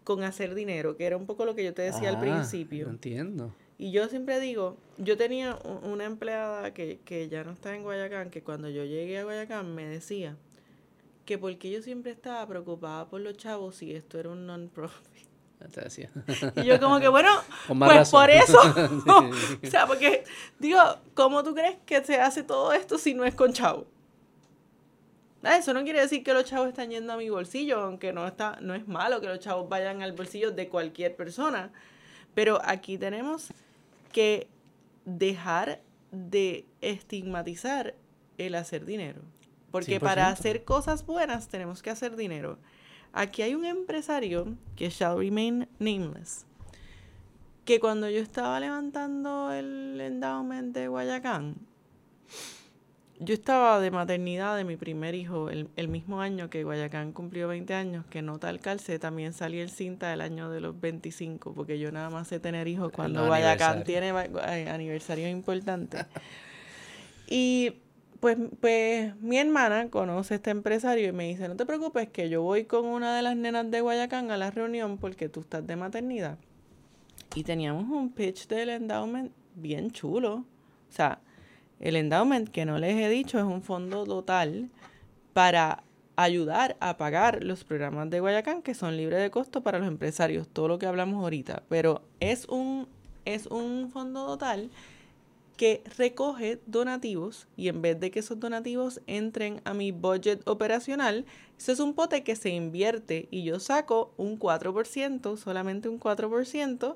con 0.03 0.23
hacer 0.23 0.55
dinero, 0.55 0.97
que 0.97 1.05
era 1.05 1.17
un 1.17 1.27
poco 1.27 1.45
lo 1.45 1.53
que 1.53 1.63
yo 1.63 1.75
te 1.75 1.83
decía 1.83 2.09
al 2.09 2.15
ah, 2.15 2.21
principio. 2.21 2.89
Entiendo. 2.89 3.53
Y 3.77 3.91
yo 3.91 4.07
siempre 4.07 4.39
digo, 4.39 4.75
yo 4.97 5.17
tenía 5.17 5.59
una 5.83 6.05
empleada 6.05 6.73
que, 6.73 6.99
que 7.05 7.29
ya 7.29 7.43
no 7.43 7.51
está 7.51 7.75
en 7.75 7.83
Guayacán, 7.83 8.31
que 8.31 8.41
cuando 8.41 8.69
yo 8.69 8.83
llegué 8.85 9.19
a 9.19 9.23
Guayacán 9.23 9.75
me 9.75 9.85
decía 9.85 10.35
que 11.27 11.37
porque 11.37 11.69
yo 11.69 11.81
siempre 11.83 12.13
estaba 12.13 12.47
preocupada 12.47 13.07
por 13.09 13.19
los 13.19 13.35
chavos 13.35 13.75
si 13.75 13.93
esto 13.93 14.17
era 14.17 14.29
un 14.29 14.47
non-profit. 14.47 15.27
Y 16.55 16.65
yo 16.65 16.79
como 16.79 16.99
que, 16.99 17.07
bueno, 17.07 17.31
pues 17.79 18.09
por 18.09 18.29
eso. 18.29 18.59
o 19.07 19.67
sea, 19.67 19.87
porque, 19.87 20.23
digo, 20.59 20.79
¿cómo 21.15 21.43
tú 21.43 21.53
crees 21.53 21.77
que 21.85 22.03
se 22.03 22.21
hace 22.21 22.43
todo 22.43 22.73
esto 22.73 22.97
si 22.97 23.13
no 23.13 23.25
es 23.25 23.35
con 23.35 23.53
chavos? 23.53 23.85
Ah, 25.43 25.57
eso 25.57 25.73
no 25.73 25.83
quiere 25.83 25.99
decir 25.99 26.23
que 26.23 26.33
los 26.33 26.45
chavos 26.45 26.69
están 26.69 26.91
yendo 26.91 27.13
a 27.13 27.17
mi 27.17 27.29
bolsillo, 27.29 27.79
aunque 27.79 28.13
no, 28.13 28.27
está, 28.27 28.59
no 28.61 28.75
es 28.75 28.87
malo 28.87 29.19
que 29.19 29.27
los 29.27 29.39
chavos 29.39 29.67
vayan 29.67 30.01
al 30.01 30.11
bolsillo 30.11 30.51
de 30.51 30.69
cualquier 30.69 31.15
persona. 31.15 31.71
Pero 32.35 32.61
aquí 32.63 32.97
tenemos 32.97 33.47
que 34.11 34.47
dejar 35.05 35.81
de 36.11 36.65
estigmatizar 36.81 37.95
el 38.37 38.55
hacer 38.55 38.85
dinero. 38.85 39.21
Porque 39.71 39.99
para 39.99 40.27
hacer 40.27 40.63
cosas 40.63 41.05
buenas 41.05 41.47
tenemos 41.49 41.81
que 41.81 41.89
hacer 41.89 42.15
dinero. 42.15 42.57
Aquí 43.13 43.41
hay 43.41 43.55
un 43.55 43.65
empresario 43.65 44.55
que 44.75 44.89
shall 44.89 45.17
remain 45.17 45.67
nameless. 45.79 46.45
Que 47.65 47.79
cuando 47.79 48.09
yo 48.09 48.19
estaba 48.19 48.59
levantando 48.59 49.51
el 49.51 49.99
endowment 49.99 50.73
de 50.73 50.87
Guayacán, 50.87 51.55
yo 53.19 53.33
estaba 53.33 53.79
de 53.79 53.89
maternidad 53.89 54.55
de 54.55 54.63
mi 54.63 54.77
primer 54.77 55.15
hijo 55.15 55.49
el, 55.49 55.87
mismo 55.87 56.21
año 56.21 56.49
que 56.49 56.63
Guayacán 56.63 57.13
cumplió 57.13 57.47
20 57.47 57.73
años, 57.73 58.05
que 58.05 58.21
no 58.21 58.37
tal 58.37 58.59
calce, 58.59 58.99
también 58.99 59.33
salí 59.33 59.59
el 59.59 59.69
cinta 59.69 60.09
del 60.11 60.21
año 60.21 60.51
de 60.51 60.61
los 60.61 60.79
25, 60.79 61.53
porque 61.53 61.79
yo 61.79 61.91
nada 61.91 62.09
más 62.09 62.27
sé 62.27 62.39
tener 62.39 62.67
hijos 62.67 62.91
cuando 62.91 63.25
Guayacán 63.25 63.83
tiene 63.83 64.09
eh, 64.09 64.69
aniversario 64.69 65.27
importante. 65.27 66.05
y 67.27 67.73
pues, 68.19 68.37
pues 68.59 69.15
mi 69.21 69.37
hermana 69.37 69.89
conoce 69.89 70.35
a 70.35 70.37
este 70.37 70.49
empresario 70.49 71.09
y 71.09 71.11
me 71.11 71.27
dice, 71.27 71.47
no 71.47 71.55
te 71.55 71.65
preocupes 71.65 72.09
que 72.09 72.29
yo 72.29 72.41
voy 72.41 72.65
con 72.65 72.85
una 72.85 73.15
de 73.15 73.21
las 73.21 73.35
nenas 73.35 73.69
de 73.69 73.81
Guayacán 73.81 74.31
a 74.31 74.37
la 74.37 74.51
reunión 74.51 74.97
porque 74.97 75.29
tú 75.29 75.41
estás 75.41 75.65
de 75.65 75.75
maternidad. 75.75 76.37
Y 77.35 77.43
teníamos 77.43 77.89
un 77.89 78.11
pitch 78.11 78.47
del 78.47 78.69
endowment 78.69 79.31
bien 79.55 79.91
chulo. 79.91 80.35
O 80.35 80.91
sea, 80.91 81.19
el 81.79 81.95
endowment 81.95 82.49
que 82.49 82.65
no 82.65 82.79
les 82.79 82.95
he 82.95 83.09
dicho 83.09 83.37
es 83.37 83.45
un 83.45 83.61
fondo 83.61 84.05
total 84.05 84.69
para 85.33 85.83
ayudar 86.15 86.77
a 86.79 86.97
pagar 86.97 87.43
los 87.43 87.63
programas 87.63 88.09
de 88.09 88.19
Guayacán 88.19 88.63
que 88.63 88.73
son 88.73 88.97
libres 88.97 89.21
de 89.21 89.29
costo 89.29 89.61
para 89.61 89.77
los 89.77 89.87
empresarios, 89.87 90.47
todo 90.47 90.67
lo 90.67 90.79
que 90.79 90.87
hablamos 90.87 91.23
ahorita. 91.23 91.63
Pero 91.69 92.01
es 92.19 92.45
un, 92.47 92.87
es 93.25 93.45
un 93.47 93.89
fondo 93.91 94.25
total 94.25 94.71
que 95.57 95.83
recoge 95.97 96.61
donativos 96.67 97.47
y 97.57 97.67
en 97.67 97.81
vez 97.81 97.99
de 97.99 98.11
que 98.11 98.19
esos 98.19 98.39
donativos 98.39 99.01
entren 99.07 99.59
a 99.65 99.73
mi 99.73 99.91
budget 99.91 100.47
operacional, 100.47 101.25
ese 101.57 101.71
es 101.71 101.79
un 101.79 101.95
pote 101.95 102.23
que 102.23 102.35
se 102.35 102.49
invierte 102.49 103.27
y 103.31 103.43
yo 103.43 103.59
saco 103.59 104.13
un 104.17 104.39
4%, 104.39 105.35
solamente 105.35 105.89
un 105.89 105.99
4% 105.99 106.95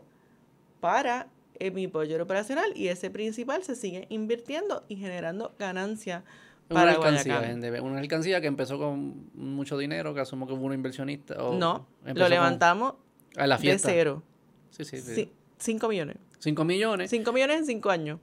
para 0.80 1.28
eh, 1.56 1.72
mi 1.72 1.88
budget 1.88 2.22
operacional 2.22 2.72
y 2.76 2.88
ese 2.88 3.10
principal 3.10 3.64
se 3.64 3.76
sigue 3.76 4.06
invirtiendo 4.10 4.86
y 4.88 4.96
generando 4.96 5.54
ganancia 5.58 6.24
para 6.68 6.98
una 6.98 7.08
alcancía, 7.10 7.82
una 7.82 8.00
alcancía 8.00 8.42
que 8.42 8.48
empezó 8.48 8.78
con 8.78 9.30
mucho 9.34 9.78
dinero, 9.78 10.14
que 10.14 10.22
asumo 10.22 10.48
que 10.48 10.54
hubo 10.54 10.66
un 10.66 10.74
inversionista. 10.74 11.36
no, 11.36 11.88
lo 12.06 12.30
levantamos 12.30 12.94
a 13.36 13.48
la 13.48 13.58
fiesta. 13.58 13.90
de 13.90 13.94
cero. 13.94 14.24
Sí, 14.70 14.86
sí, 14.86 15.02
sí. 15.02 15.32
5 15.58 15.90
millones. 15.90 16.18
5 16.40 16.64
millones. 16.66 17.10
5 17.10 17.34
millones 17.34 17.58
en 17.60 17.66
5 17.66 17.90
años. 17.90 18.20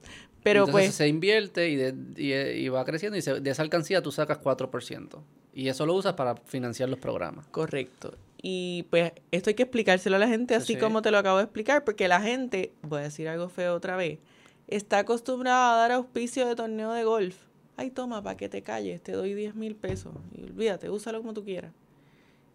Pero 0.48 0.64
Entonces 0.64 0.86
pues, 0.86 0.94
se 0.94 1.08
invierte 1.08 1.68
y, 1.68 2.32
y, 2.32 2.68
va 2.70 2.82
creciendo 2.86 3.18
y 3.18 3.20
de 3.20 3.50
esa 3.50 3.60
alcancía 3.60 4.00
tú 4.00 4.10
sacas 4.10 4.40
4%. 4.40 5.20
Y 5.52 5.68
eso 5.68 5.84
lo 5.84 5.92
usas 5.94 6.14
para 6.14 6.36
financiar 6.36 6.88
los 6.88 6.98
programas. 6.98 7.46
Correcto. 7.48 8.14
Y 8.40 8.86
pues 8.88 9.12
esto 9.30 9.50
hay 9.50 9.54
que 9.54 9.64
explicárselo 9.64 10.16
a 10.16 10.18
la 10.18 10.28
gente 10.28 10.54
así 10.54 10.76
como 10.76 11.02
te 11.02 11.10
lo 11.10 11.18
acabo 11.18 11.36
de 11.36 11.44
explicar, 11.44 11.84
porque 11.84 12.08
la 12.08 12.22
gente, 12.22 12.72
voy 12.80 13.00
a 13.00 13.02
decir 13.02 13.28
algo 13.28 13.50
feo 13.50 13.74
otra 13.74 13.96
vez, 13.96 14.20
está 14.68 15.00
acostumbrada 15.00 15.74
a 15.74 15.76
dar 15.76 15.92
auspicio 15.92 16.46
de 16.46 16.56
torneo 16.56 16.92
de 16.92 17.04
golf. 17.04 17.36
Ay, 17.76 17.90
toma, 17.90 18.22
para 18.22 18.38
que 18.38 18.48
te 18.48 18.62
calles, 18.62 19.02
te 19.02 19.12
doy 19.12 19.34
10 19.34 19.54
mil 19.54 19.76
pesos. 19.76 20.14
Y 20.34 20.44
olvídate, 20.44 20.88
úsalo 20.88 21.18
como 21.18 21.34
tú 21.34 21.44
quieras. 21.44 21.72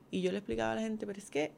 Y 0.10 0.22
yo 0.22 0.32
le 0.32 0.40
explicaba 0.40 0.72
a 0.72 0.76
la 0.76 0.82
gente, 0.82 1.06
pero 1.06 1.20
es 1.20 1.30
que 1.30 1.52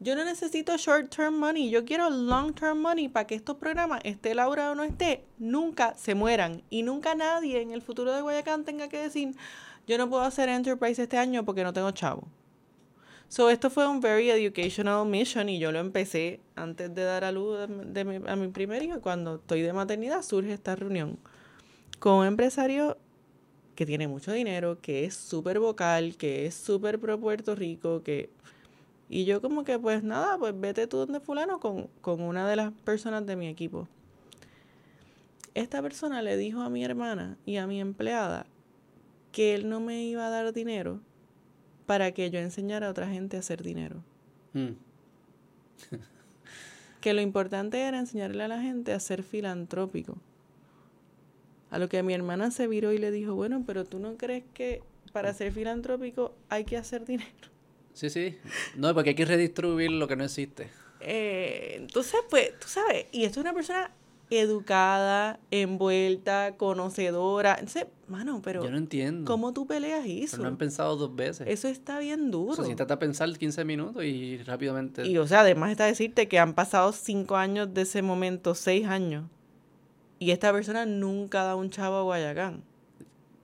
yo 0.00 0.16
no 0.16 0.24
necesito 0.24 0.76
short 0.78 1.14
term 1.14 1.38
money, 1.38 1.68
yo 1.68 1.84
quiero 1.84 2.08
long 2.08 2.54
term 2.54 2.80
money 2.80 3.08
para 3.08 3.26
que 3.26 3.34
estos 3.34 3.56
programas, 3.56 4.00
esté 4.02 4.34
Laura 4.34 4.70
o 4.72 4.74
no 4.74 4.82
esté, 4.82 5.24
nunca 5.38 5.94
se 5.94 6.14
mueran 6.14 6.62
y 6.70 6.82
nunca 6.82 7.14
nadie 7.14 7.60
en 7.60 7.70
el 7.70 7.82
futuro 7.82 8.12
de 8.12 8.22
Guayacán 8.22 8.64
tenga 8.64 8.88
que 8.88 8.98
decir, 8.98 9.36
yo 9.86 9.98
no 9.98 10.08
puedo 10.08 10.22
hacer 10.22 10.48
enterprise 10.48 11.02
este 11.02 11.18
año 11.18 11.44
porque 11.44 11.62
no 11.64 11.74
tengo 11.74 11.90
chavo. 11.90 12.26
So, 13.28 13.48
esto 13.48 13.70
fue 13.70 13.86
un 13.86 14.00
very 14.00 14.28
educational 14.30 15.06
mission 15.06 15.48
y 15.48 15.60
yo 15.60 15.70
lo 15.70 15.78
empecé 15.78 16.40
antes 16.56 16.92
de 16.92 17.04
dar 17.04 17.22
a 17.22 17.30
luz 17.30 17.58
de 17.68 18.04
mi, 18.04 18.16
a 18.26 18.34
mi 18.34 18.48
primer 18.48 18.82
hijo. 18.82 19.00
Cuando 19.00 19.36
estoy 19.36 19.62
de 19.62 19.72
maternidad 19.72 20.22
surge 20.22 20.52
esta 20.52 20.74
reunión 20.74 21.16
con 22.00 22.14
un 22.14 22.26
empresario 22.26 22.96
que 23.76 23.86
tiene 23.86 24.08
mucho 24.08 24.32
dinero, 24.32 24.80
que 24.80 25.04
es 25.04 25.14
súper 25.14 25.60
vocal, 25.60 26.16
que 26.16 26.46
es 26.46 26.54
súper 26.54 26.98
pro 26.98 27.20
Puerto 27.20 27.54
Rico, 27.54 28.02
que 28.02 28.30
Y 29.12 29.24
yo 29.24 29.42
como 29.42 29.64
que, 29.64 29.76
pues 29.76 30.04
nada, 30.04 30.38
pues 30.38 30.58
vete 30.58 30.86
tú 30.86 30.98
donde 30.98 31.18
fulano 31.18 31.58
con, 31.58 31.88
con 32.00 32.22
una 32.22 32.48
de 32.48 32.54
las 32.54 32.72
personas 32.72 33.26
de 33.26 33.34
mi 33.34 33.48
equipo. 33.48 33.88
Esta 35.54 35.82
persona 35.82 36.22
le 36.22 36.36
dijo 36.36 36.60
a 36.60 36.70
mi 36.70 36.84
hermana 36.84 37.36
y 37.44 37.56
a 37.56 37.66
mi 37.66 37.80
empleada 37.80 38.46
que 39.32 39.56
él 39.56 39.68
no 39.68 39.80
me 39.80 40.04
iba 40.04 40.28
a 40.28 40.30
dar 40.30 40.52
dinero 40.52 41.00
para 41.86 42.12
que 42.12 42.30
yo 42.30 42.38
enseñara 42.38 42.86
a 42.86 42.90
otra 42.90 43.08
gente 43.08 43.36
a 43.36 43.40
hacer 43.40 43.64
dinero. 43.64 44.04
Mm. 44.52 44.74
que 47.00 47.12
lo 47.12 47.20
importante 47.20 47.80
era 47.80 47.98
enseñarle 47.98 48.44
a 48.44 48.48
la 48.48 48.62
gente 48.62 48.92
a 48.92 49.00
ser 49.00 49.24
filantrópico. 49.24 50.18
A 51.72 51.80
lo 51.80 51.88
que 51.88 52.04
mi 52.04 52.14
hermana 52.14 52.52
se 52.52 52.68
viró 52.68 52.92
y 52.92 52.98
le 52.98 53.10
dijo, 53.10 53.34
bueno, 53.34 53.64
pero 53.66 53.84
tú 53.84 53.98
no 53.98 54.16
crees 54.16 54.44
que 54.54 54.84
para 55.12 55.34
ser 55.34 55.50
filantrópico 55.50 56.32
hay 56.48 56.64
que 56.64 56.76
hacer 56.76 57.04
dinero. 57.04 57.49
Sí, 57.92 58.10
sí. 58.10 58.38
No, 58.76 58.94
porque 58.94 59.10
hay 59.10 59.16
que 59.16 59.24
redistribuir 59.24 59.90
lo 59.90 60.08
que 60.08 60.16
no 60.16 60.24
existe. 60.24 60.68
Eh, 61.00 61.74
entonces, 61.76 62.20
pues, 62.28 62.58
tú 62.58 62.68
sabes, 62.68 63.06
y 63.12 63.24
esto 63.24 63.40
es 63.40 63.44
una 63.44 63.54
persona 63.54 63.90
educada, 64.30 65.40
envuelta, 65.50 66.54
conocedora. 66.56 67.54
Entonces, 67.54 67.86
mano, 68.06 68.40
pero... 68.42 68.62
Yo 68.62 68.70
no 68.70 68.78
entiendo. 68.78 69.30
¿Cómo 69.30 69.52
tú 69.52 69.66
peleas 69.66 70.06
eso? 70.06 70.32
Pero 70.32 70.44
no 70.44 70.48
han 70.50 70.56
pensado 70.56 70.96
dos 70.96 71.14
veces. 71.14 71.48
Eso 71.48 71.68
está 71.68 71.98
bien 71.98 72.30
duro. 72.30 72.52
O 72.52 72.56
sea, 72.56 72.64
siéntate 72.64 72.92
a 72.92 72.98
pensar 72.98 73.30
15 73.36 73.64
minutos 73.64 74.04
y 74.04 74.38
rápidamente... 74.38 75.06
Y, 75.06 75.18
o 75.18 75.26
sea, 75.26 75.40
además 75.40 75.72
está 75.72 75.86
decirte 75.86 76.28
que 76.28 76.38
han 76.38 76.54
pasado 76.54 76.92
cinco 76.92 77.36
años 77.36 77.74
de 77.74 77.82
ese 77.82 78.02
momento, 78.02 78.54
seis 78.54 78.86
años. 78.86 79.24
Y 80.20 80.30
esta 80.30 80.52
persona 80.52 80.86
nunca 80.86 81.42
da 81.42 81.56
un 81.56 81.70
chavo 81.70 81.96
a 81.96 82.02
Guayacán. 82.02 82.62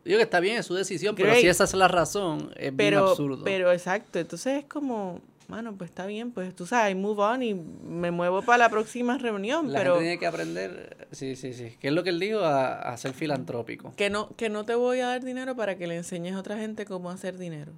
Digo 0.06 0.18
que 0.18 0.22
está 0.22 0.38
bien, 0.38 0.58
es 0.58 0.66
su 0.66 0.74
decisión, 0.74 1.16
pero 1.16 1.34
si 1.34 1.48
esa 1.48 1.64
es 1.64 1.74
la 1.74 1.88
razón, 1.88 2.52
es 2.56 2.72
pero, 2.76 3.00
bien 3.00 3.10
absurdo. 3.10 3.44
Pero 3.44 3.72
exacto, 3.72 4.20
entonces 4.20 4.58
es 4.58 4.64
como, 4.66 5.20
mano, 5.48 5.74
pues 5.76 5.90
está 5.90 6.06
bien, 6.06 6.30
pues 6.30 6.54
tú 6.54 6.64
sabes, 6.64 6.94
move 6.94 7.20
on 7.20 7.42
y 7.42 7.54
me 7.54 8.12
muevo 8.12 8.40
para 8.42 8.58
la 8.58 8.68
próxima 8.68 9.18
reunión, 9.18 9.72
la 9.72 9.80
pero... 9.80 9.94
gente 9.94 10.04
tiene 10.04 10.18
que 10.20 10.26
aprender, 10.28 11.08
sí, 11.10 11.34
sí, 11.34 11.52
sí, 11.52 11.76
¿qué 11.80 11.88
es 11.88 11.92
lo 11.92 12.04
que 12.04 12.10
él 12.10 12.20
dijo? 12.20 12.38
A, 12.38 12.74
a, 12.74 12.96
ser 12.96 13.14
filantrópico. 13.14 13.92
Que 13.96 14.08
no, 14.08 14.30
que 14.36 14.48
no 14.48 14.64
te 14.64 14.76
voy 14.76 15.00
a 15.00 15.08
dar 15.08 15.24
dinero 15.24 15.56
para 15.56 15.76
que 15.76 15.88
le 15.88 15.96
enseñes 15.96 16.34
a 16.34 16.38
otra 16.38 16.56
gente 16.56 16.84
cómo 16.84 17.10
hacer 17.10 17.36
dinero. 17.36 17.72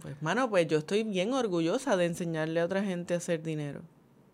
Pues, 0.00 0.20
mano, 0.22 0.48
pues 0.48 0.66
yo 0.66 0.78
estoy 0.78 1.02
bien 1.02 1.34
orgullosa 1.34 1.96
de 1.98 2.06
enseñarle 2.06 2.60
a 2.60 2.64
otra 2.64 2.82
gente 2.82 3.12
a 3.12 3.18
hacer 3.18 3.42
dinero. 3.42 3.82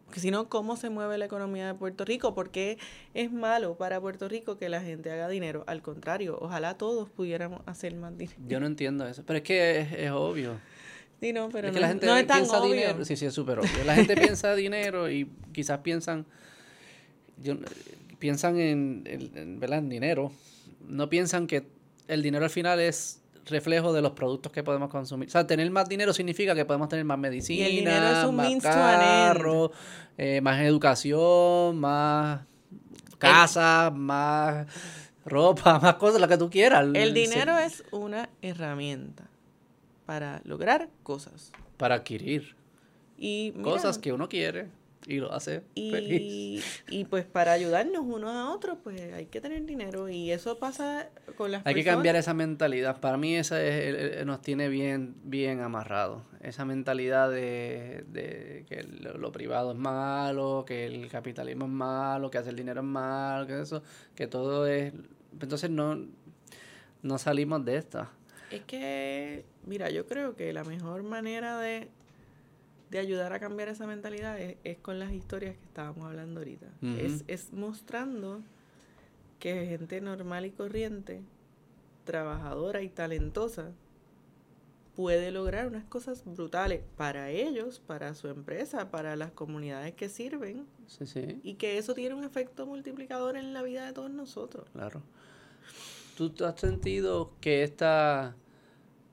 Porque 0.08 0.20
si 0.20 0.30
no, 0.30 0.48
¿cómo 0.48 0.78
se 0.78 0.88
mueve 0.88 1.18
la 1.18 1.26
economía 1.26 1.66
de 1.66 1.74
Puerto 1.74 2.06
Rico? 2.06 2.34
¿Por 2.34 2.48
qué 2.48 2.78
es 3.12 3.30
malo 3.30 3.76
para 3.76 4.00
Puerto 4.00 4.26
Rico 4.26 4.56
que 4.56 4.70
la 4.70 4.80
gente 4.80 5.10
haga 5.10 5.28
dinero? 5.28 5.64
Al 5.66 5.82
contrario, 5.82 6.38
ojalá 6.40 6.78
todos 6.78 7.10
pudiéramos 7.10 7.60
hacer 7.66 7.94
más 7.94 8.16
dinero. 8.16 8.38
Yo 8.48 8.58
no 8.58 8.64
entiendo 8.64 9.06
eso, 9.06 9.22
pero 9.26 9.36
es 9.36 9.42
que 9.42 9.80
es, 9.80 9.92
es 9.92 10.10
obvio. 10.10 10.58
Sí, 11.20 11.34
no, 11.34 11.50
pero 11.50 11.68
es 11.68 11.74
no, 11.74 11.76
que 11.76 11.80
la 11.80 11.88
gente 11.88 12.06
no 12.06 12.16
es 12.16 12.26
tan 12.26 12.38
piensa 12.38 12.58
obvio. 12.58 12.72
dinero. 12.72 13.04
Sí, 13.04 13.16
sí, 13.16 13.26
es 13.26 13.34
súper 13.34 13.58
obvio. 13.58 13.84
La 13.84 13.96
gente 13.96 14.16
piensa 14.16 14.54
dinero 14.54 15.10
y 15.10 15.30
quizás 15.52 15.80
piensan, 15.80 16.24
yo, 17.42 17.56
piensan 18.18 18.58
en, 18.58 19.02
en, 19.04 19.36
en, 19.36 19.60
¿verdad? 19.60 19.80
en 19.80 19.90
dinero. 19.90 20.32
No 20.88 21.10
piensan 21.10 21.46
que 21.46 21.66
el 22.06 22.22
dinero 22.22 22.46
al 22.46 22.50
final 22.50 22.80
es 22.80 23.20
reflejo 23.50 23.92
de 23.92 24.02
los 24.02 24.12
productos 24.12 24.52
que 24.52 24.62
podemos 24.62 24.90
consumir. 24.90 25.28
O 25.28 25.30
sea, 25.30 25.46
tener 25.46 25.70
más 25.70 25.88
dinero 25.88 26.12
significa 26.12 26.54
que 26.54 26.64
podemos 26.64 26.88
tener 26.88 27.04
más 27.04 27.18
medicina, 27.18 27.66
Y 27.66 27.70
el 27.70 27.76
dinero 27.84 28.06
es 28.08 28.24
un 28.24 28.36
más 28.36 28.62
carro, 28.62 29.72
eh, 30.16 30.40
más 30.40 30.60
educación, 30.60 31.78
más 31.78 32.40
casa, 33.18 33.92
más 33.94 34.66
ropa, 35.24 35.78
más 35.82 35.94
cosas, 35.94 36.20
lo 36.20 36.28
que 36.28 36.38
tú 36.38 36.50
quieras. 36.50 36.86
El 36.94 37.14
dinero 37.14 37.58
es 37.58 37.84
una 37.90 38.28
herramienta 38.42 39.24
para 40.06 40.40
lograr 40.44 40.88
cosas. 41.02 41.52
Para 41.76 41.96
adquirir 41.96 42.56
Y 43.16 43.52
mira, 43.54 43.70
cosas 43.70 43.98
que 43.98 44.12
uno 44.12 44.28
quiere 44.28 44.68
y 45.08 45.20
lo 45.20 45.32
hace 45.32 45.62
feliz. 45.74 46.20
y, 46.20 46.62
y 47.00 47.04
pues 47.06 47.24
para 47.24 47.52
ayudarnos 47.52 48.02
unos 48.04 48.30
a 48.30 48.50
otros, 48.50 48.78
pues 48.84 49.00
hay 49.14 49.26
que 49.26 49.40
tener 49.40 49.64
dinero. 49.64 50.08
Y 50.08 50.30
eso 50.30 50.58
pasa 50.58 51.08
con 51.36 51.50
las 51.50 51.66
Hay 51.66 51.74
que 51.74 51.80
personas. 51.80 51.96
cambiar 51.96 52.16
esa 52.16 52.34
mentalidad. 52.34 53.00
Para 53.00 53.16
mí 53.16 53.34
esa 53.34 53.62
es, 53.64 54.24
nos 54.26 54.42
tiene 54.42 54.68
bien, 54.68 55.14
bien 55.24 55.60
amarrado. 55.60 56.22
Esa 56.42 56.64
mentalidad 56.66 57.30
de, 57.30 58.04
de 58.08 58.66
que 58.68 58.82
lo, 58.82 59.16
lo 59.16 59.32
privado 59.32 59.72
es 59.72 59.78
malo, 59.78 60.64
que 60.66 60.84
el 60.84 61.08
capitalismo 61.08 61.64
es 61.64 61.70
malo, 61.70 62.30
que 62.30 62.38
hacer 62.38 62.54
dinero 62.54 62.80
es 62.82 62.86
malo, 62.86 63.46
que 63.46 63.60
eso, 63.60 63.82
que 64.14 64.26
todo 64.26 64.66
es... 64.66 64.92
Entonces 65.40 65.70
no, 65.70 66.06
no 67.02 67.18
salimos 67.18 67.64
de 67.64 67.76
esta. 67.76 68.10
Es 68.50 68.62
que, 68.62 69.44
mira, 69.66 69.90
yo 69.90 70.06
creo 70.06 70.34
que 70.36 70.52
la 70.52 70.64
mejor 70.64 71.02
manera 71.02 71.58
de, 71.58 71.88
de 72.90 72.98
ayudar 72.98 73.32
a 73.32 73.40
cambiar 73.40 73.68
esa 73.68 73.86
mentalidad 73.86 74.38
es, 74.40 74.56
es 74.64 74.78
con 74.78 74.98
las 74.98 75.12
historias 75.12 75.56
que 75.56 75.64
estábamos 75.64 76.06
hablando 76.06 76.40
ahorita. 76.40 76.68
Es, 76.98 77.24
es 77.26 77.52
mostrando 77.52 78.42
que 79.38 79.66
gente 79.66 80.00
normal 80.00 80.46
y 80.46 80.50
corriente, 80.50 81.20
trabajadora 82.04 82.82
y 82.82 82.88
talentosa, 82.88 83.72
puede 84.96 85.30
lograr 85.30 85.68
unas 85.68 85.84
cosas 85.84 86.24
brutales 86.24 86.80
para 86.96 87.30
ellos, 87.30 87.78
para 87.78 88.14
su 88.14 88.26
empresa, 88.26 88.90
para 88.90 89.14
las 89.14 89.30
comunidades 89.30 89.94
que 89.94 90.08
sirven, 90.08 90.66
Sí, 90.86 91.06
sí, 91.06 91.38
y 91.44 91.54
que 91.54 91.78
eso 91.78 91.94
tiene 91.94 92.16
un 92.16 92.24
efecto 92.24 92.66
multiplicador 92.66 93.36
en 93.36 93.52
la 93.54 93.62
vida 93.62 93.86
de 93.86 93.92
todos 93.92 94.10
nosotros. 94.10 94.68
claro. 94.72 95.02
¿Tú 96.16 96.32
has 96.44 96.58
sentido 96.58 97.30
que 97.40 97.62
esta, 97.62 98.34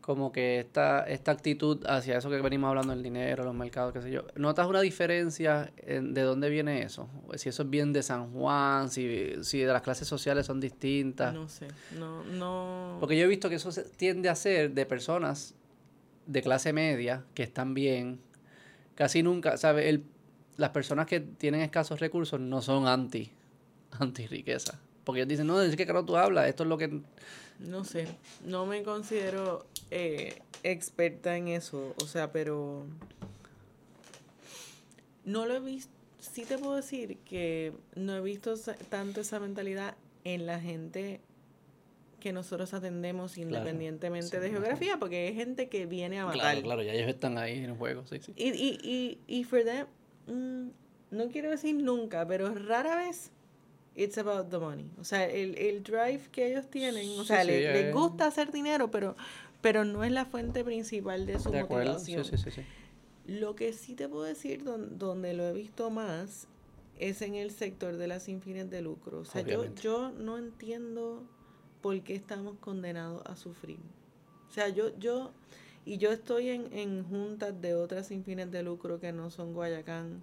como 0.05 0.31
que 0.31 0.59
esta, 0.59 1.03
esta 1.07 1.31
actitud 1.31 1.83
hacia 1.87 2.19
eso 2.19 2.29
que 2.29 2.39
venimos 2.39 2.67
hablando, 2.67 2.93
el 2.93 3.01
dinero, 3.01 3.43
los 3.43 3.55
mercados, 3.55 3.91
qué 3.91 4.03
sé 4.03 4.11
yo, 4.11 4.21
¿notas 4.35 4.67
una 4.67 4.81
diferencia 4.81 5.73
en 5.77 6.13
de 6.13 6.21
dónde 6.21 6.47
viene 6.51 6.83
eso? 6.83 7.09
Si 7.33 7.49
eso 7.49 7.63
es 7.63 7.69
bien 7.71 7.91
de 7.91 8.03
San 8.03 8.31
Juan, 8.31 8.91
si, 8.91 9.31
si 9.41 9.61
de 9.61 9.73
las 9.73 9.81
clases 9.81 10.07
sociales 10.07 10.45
son 10.45 10.59
distintas. 10.59 11.33
No 11.33 11.49
sé, 11.49 11.69
no, 11.97 12.23
no... 12.23 12.97
Porque 12.99 13.17
yo 13.17 13.23
he 13.23 13.27
visto 13.27 13.49
que 13.49 13.55
eso 13.55 13.71
se 13.71 13.81
tiende 13.81 14.29
a 14.29 14.35
ser 14.35 14.75
de 14.75 14.85
personas 14.85 15.55
de 16.27 16.43
clase 16.43 16.71
media 16.71 17.25
que 17.33 17.41
están 17.41 17.73
bien. 17.73 18.19
Casi 18.93 19.23
nunca, 19.23 19.57
¿sabes? 19.57 19.87
El, 19.87 20.03
las 20.57 20.69
personas 20.69 21.07
que 21.07 21.19
tienen 21.19 21.61
escasos 21.61 21.99
recursos 21.99 22.39
no 22.39 22.61
son 22.61 22.87
anti, 22.87 23.31
anti 23.99 24.27
riqueza. 24.27 24.79
Porque 25.03 25.21
ellos 25.21 25.29
dicen, 25.29 25.47
no, 25.47 25.59
es 25.59 25.75
que 25.75 25.85
claro 25.85 26.05
tú 26.05 26.15
hablas, 26.15 26.47
esto 26.47 26.61
es 26.61 26.69
lo 26.69 26.77
que... 26.77 27.01
No 27.57 27.83
sé, 27.85 28.07
no 28.43 28.65
me 28.65 28.83
considero 28.83 29.65
eh, 29.91 30.41
experta 30.63 31.37
en 31.37 31.47
eso, 31.49 31.93
o 32.01 32.07
sea, 32.07 32.31
pero 32.31 32.85
no 35.23 35.45
lo 35.45 35.55
he 35.55 35.59
visto, 35.59 35.91
sí 36.19 36.43
te 36.45 36.57
puedo 36.57 36.75
decir 36.75 37.17
que 37.19 37.73
no 37.95 38.15
he 38.15 38.21
visto 38.21 38.55
tanto 38.89 39.21
esa 39.21 39.39
mentalidad 39.39 39.95
en 40.23 40.45
la 40.45 40.59
gente 40.59 41.21
que 42.19 42.33
nosotros 42.33 42.73
atendemos 42.73 43.37
independientemente 43.37 44.37
sí, 44.37 44.37
de 44.37 44.49
geografía, 44.49 44.97
porque 44.97 45.27
hay 45.27 45.35
gente 45.35 45.69
que 45.69 45.85
viene 45.85 46.19
a 46.19 46.25
matar. 46.25 46.39
Claro, 46.41 46.61
claro, 46.63 46.81
ya 46.83 46.93
ellos 46.93 47.07
están 47.09 47.37
ahí 47.37 47.59
en 47.59 47.65
el 47.65 47.73
juego, 47.77 48.05
sí, 48.07 48.19
sí. 48.19 48.33
Y, 48.35 48.49
y, 48.49 48.79
y, 48.81 49.19
y 49.39 49.43
for 49.43 49.63
them, 49.63 49.85
mm, 50.27 50.69
no 51.11 51.27
quiero 51.29 51.51
decir 51.51 51.75
nunca, 51.75 52.25
pero 52.27 52.53
rara 52.55 52.95
vez 52.95 53.31
it's 53.95 54.17
about 54.17 54.49
the 54.49 54.57
money. 54.57 54.89
O 54.99 55.03
sea, 55.03 55.25
el, 55.29 55.55
el 55.57 55.83
drive 55.83 56.21
que 56.31 56.47
ellos 56.47 56.67
tienen, 56.67 57.07
o 57.19 57.23
sea, 57.23 57.41
sí, 57.41 57.47
le- 57.47 57.73
les 57.73 57.85
eh. 57.85 57.91
gusta 57.91 58.25
hacer 58.25 58.51
dinero, 58.51 58.89
pero, 58.89 59.15
pero 59.65 59.83
no 59.83 60.03
es 60.03 60.11
la 60.11 60.25
fuente 60.25 60.63
principal 60.63 61.25
de 61.25 61.39
su 61.39 61.49
De 61.49 61.63
motivación. 61.63 62.23
sí, 62.23 62.37
sí, 62.37 62.51
sí. 62.51 62.61
Lo 63.25 63.55
que 63.55 63.73
sí 63.73 63.95
te 63.95 64.07
puedo 64.07 64.21
decir 64.23 64.63
don- 64.63 64.99
donde 64.99 65.33
lo 65.33 65.43
he 65.43 65.53
visto 65.53 65.89
más 65.89 66.47
es 66.99 67.23
en 67.23 67.33
el 67.33 67.49
sector 67.49 67.97
de 67.97 68.05
las 68.05 68.21
sin 68.21 68.41
fines 68.41 68.69
de 68.69 68.81
lucro. 68.83 69.21
O 69.21 69.25
sea, 69.25 69.41
yo, 69.41 69.65
yo 69.73 70.11
no 70.11 70.37
entiendo 70.37 71.23
por 71.81 71.99
qué 72.03 72.13
estamos 72.13 72.57
condenados 72.59 73.23
a 73.25 73.35
sufrir. 73.35 73.79
O 74.49 74.53
sea, 74.53 74.69
yo, 74.69 74.95
yo, 74.99 75.31
y 75.83 75.97
yo 75.97 76.11
estoy 76.11 76.49
en, 76.49 76.71
en 76.71 77.03
juntas 77.03 77.59
de 77.59 77.73
otras 77.73 78.05
sin 78.05 78.23
fines 78.23 78.51
de 78.51 78.61
lucro 78.61 78.99
que 78.99 79.11
no 79.13 79.31
son 79.31 79.53
Guayacán. 79.55 80.21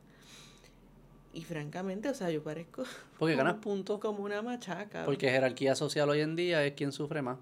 Y 1.35 1.43
francamente, 1.43 2.09
o 2.11 2.15
sea, 2.15 2.31
yo 2.31 2.45
parezco 2.45 2.85
Porque 3.19 3.35
ganas 3.35 3.55
puntos, 3.57 3.99
como 4.01 4.23
una 4.23 4.41
machaca. 4.43 5.05
porque 5.05 5.29
jerarquía 5.31 5.75
social 5.75 6.09
hoy 6.11 6.21
en 6.21 6.37
día 6.37 6.65
es 6.65 6.75
quien 6.75 6.93
sufre 6.93 7.23
más. 7.23 7.39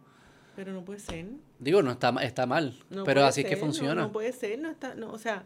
Pero 0.61 0.75
no 0.75 0.85
puede 0.85 1.01
ser. 1.01 1.25
Digo, 1.59 1.81
no 1.83 1.91
está, 1.91 2.11
está 2.23 2.45
mal, 2.45 2.79
No 2.91 3.05
pero 3.05 3.25
así 3.25 3.41
es 3.41 3.47
que 3.47 3.55
no- 3.57 3.63
funciona. 3.63 4.03
No, 4.03 4.13
puede 4.13 4.31
ser, 4.33 4.59
no 4.59 4.71
está, 4.71 4.95
no, 4.95 5.11
o 5.11 5.17
sea, 5.17 5.45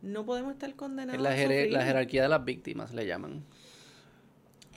no 0.00 0.24
podemos 0.24 0.54
estar 0.54 0.74
condenados 0.74 1.16
es 1.18 1.22
la, 1.22 1.30
a 1.32 1.36
jere- 1.36 1.68
la 1.68 1.84
jerarquía 1.84 2.22
de 2.22 2.28
las 2.30 2.42
víctimas, 2.46 2.94
le 2.94 3.06
llaman. 3.06 3.44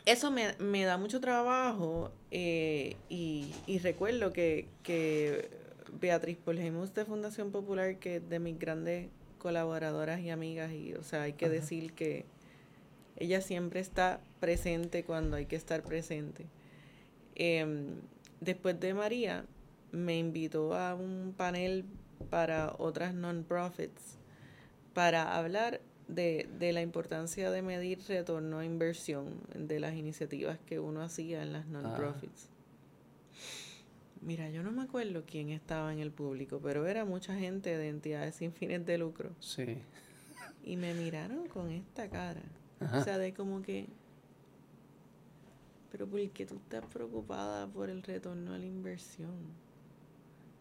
Eso 0.06 0.30
me, 0.30 0.56
me 0.60 0.84
da 0.84 0.98
mucho 0.98 1.22
trabajo 1.22 2.12
eh, 2.32 2.98
y, 3.08 3.54
y 3.66 3.80
recuerdo 3.80 4.34
que, 4.34 4.68
que 4.84 5.50
Beatriz 6.02 6.36
Polgemus 6.36 6.94
de 6.94 7.06
Fundación 7.06 7.52
Popular, 7.54 7.96
que 7.98 8.18
es 8.18 8.30
de 8.30 8.40
mis 8.40 8.60
grandes 8.60 9.08
colaboradoras 9.38 10.20
y 10.20 10.32
amigas, 10.32 10.74
y 10.74 10.96
o 10.96 11.04
sea, 11.04 11.22
hay 11.22 11.32
que 11.32 11.46
Ajá. 11.46 11.54
decir 11.54 11.94
que 11.94 12.26
ella 13.16 13.40
siempre 13.40 13.80
está 13.80 14.20
presente 14.42 15.06
cuando 15.06 15.38
hay 15.38 15.46
que 15.46 15.56
estar 15.56 15.82
presente. 15.82 16.46
Em, 17.36 18.02
después 18.42 18.78
de 18.82 18.94
María, 18.94 19.46
me 19.92 20.18
invitó 20.18 20.76
a 20.76 20.96
un 20.96 21.34
panel 21.36 21.86
para 22.30 22.74
otras 22.78 23.14
non-profits 23.14 24.18
para 24.94 25.38
hablar 25.38 25.82
de, 26.08 26.50
de 26.58 26.74
la 26.74 26.82
importancia 26.82 27.52
de 27.52 27.62
medir 27.62 28.00
retorno 28.08 28.60
a 28.60 28.66
inversión 28.66 29.42
de 29.54 29.80
las 29.80 29.96
iniciativas 29.96 30.58
que 30.66 30.80
uno 30.80 31.02
hacía 31.02 31.44
en 31.44 31.54
las 31.54 31.68
non-profits. 31.68 32.50
Mira, 34.22 34.50
yo 34.50 34.64
no 34.64 34.72
me 34.72 34.82
acuerdo 34.82 35.24
quién 35.26 35.50
estaba 35.50 35.94
en 35.94 36.00
el 36.00 36.12
público, 36.12 36.60
pero 36.62 36.88
era 36.88 37.06
mucha 37.06 37.36
gente 37.36 37.78
de 37.78 37.90
entidades 37.90 38.36
sin 38.36 38.52
fines 38.52 38.86
de 38.86 38.98
lucro. 38.98 39.30
Sí. 39.40 39.78
Y 40.64 40.76
me 40.76 40.94
miraron 40.94 41.48
con 41.48 41.70
esta 41.72 42.10
cara. 42.10 42.42
Ajá. 42.80 42.98
O 42.98 43.04
sea, 43.04 43.18
de 43.18 43.34
como 43.34 43.62
que... 43.62 43.88
Pero 45.92 46.08
¿por 46.08 46.28
qué 46.32 46.46
tú 46.46 46.56
estás 46.56 46.86
preocupada 46.88 47.68
por 47.68 47.90
el 47.90 48.04
retorno 48.04 48.54
a 48.54 48.58
la 48.58 48.66
inversión? 48.66 49.36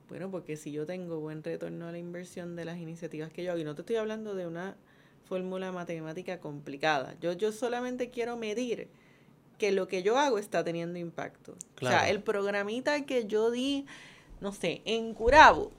Bueno, 0.09 0.31
porque 0.31 0.57
si 0.57 0.71
yo 0.73 0.87
tengo 0.87 1.19
buen 1.21 1.43
retorno 1.43 1.89
a 1.89 1.93
la 1.93 1.99
inversión 1.99 2.55
de 2.57 2.65
las 2.65 2.79
iniciativas 2.79 3.33
que 3.33 3.43
yo 3.43 3.53
hago, 3.53 3.61
y 3.61 3.65
no 3.65 3.75
te 3.75 3.83
estoy 3.83 3.97
hablando 3.97 4.35
de 4.35 4.47
una 4.47 4.77
fórmula 5.25 5.73
matemática 5.73 6.39
complicada, 6.39 7.17
yo, 7.21 7.33
yo 7.33 7.51
solamente 7.51 8.11
quiero 8.11 8.37
medir 8.37 8.89
que 9.59 9.73
lo 9.73 9.89
que 9.89 10.03
yo 10.03 10.19
hago 10.19 10.39
está 10.39 10.63
teniendo 10.63 10.99
impacto. 10.99 11.55
O 11.81 11.87
sea, 11.87 12.09
el 12.09 12.23
programita 12.23 13.05
que 13.07 13.27
yo 13.27 13.51
di, 13.51 13.87
no 14.41 14.53
sé, 14.53 14.83
en 14.85 15.15
Curabo, 15.15 15.73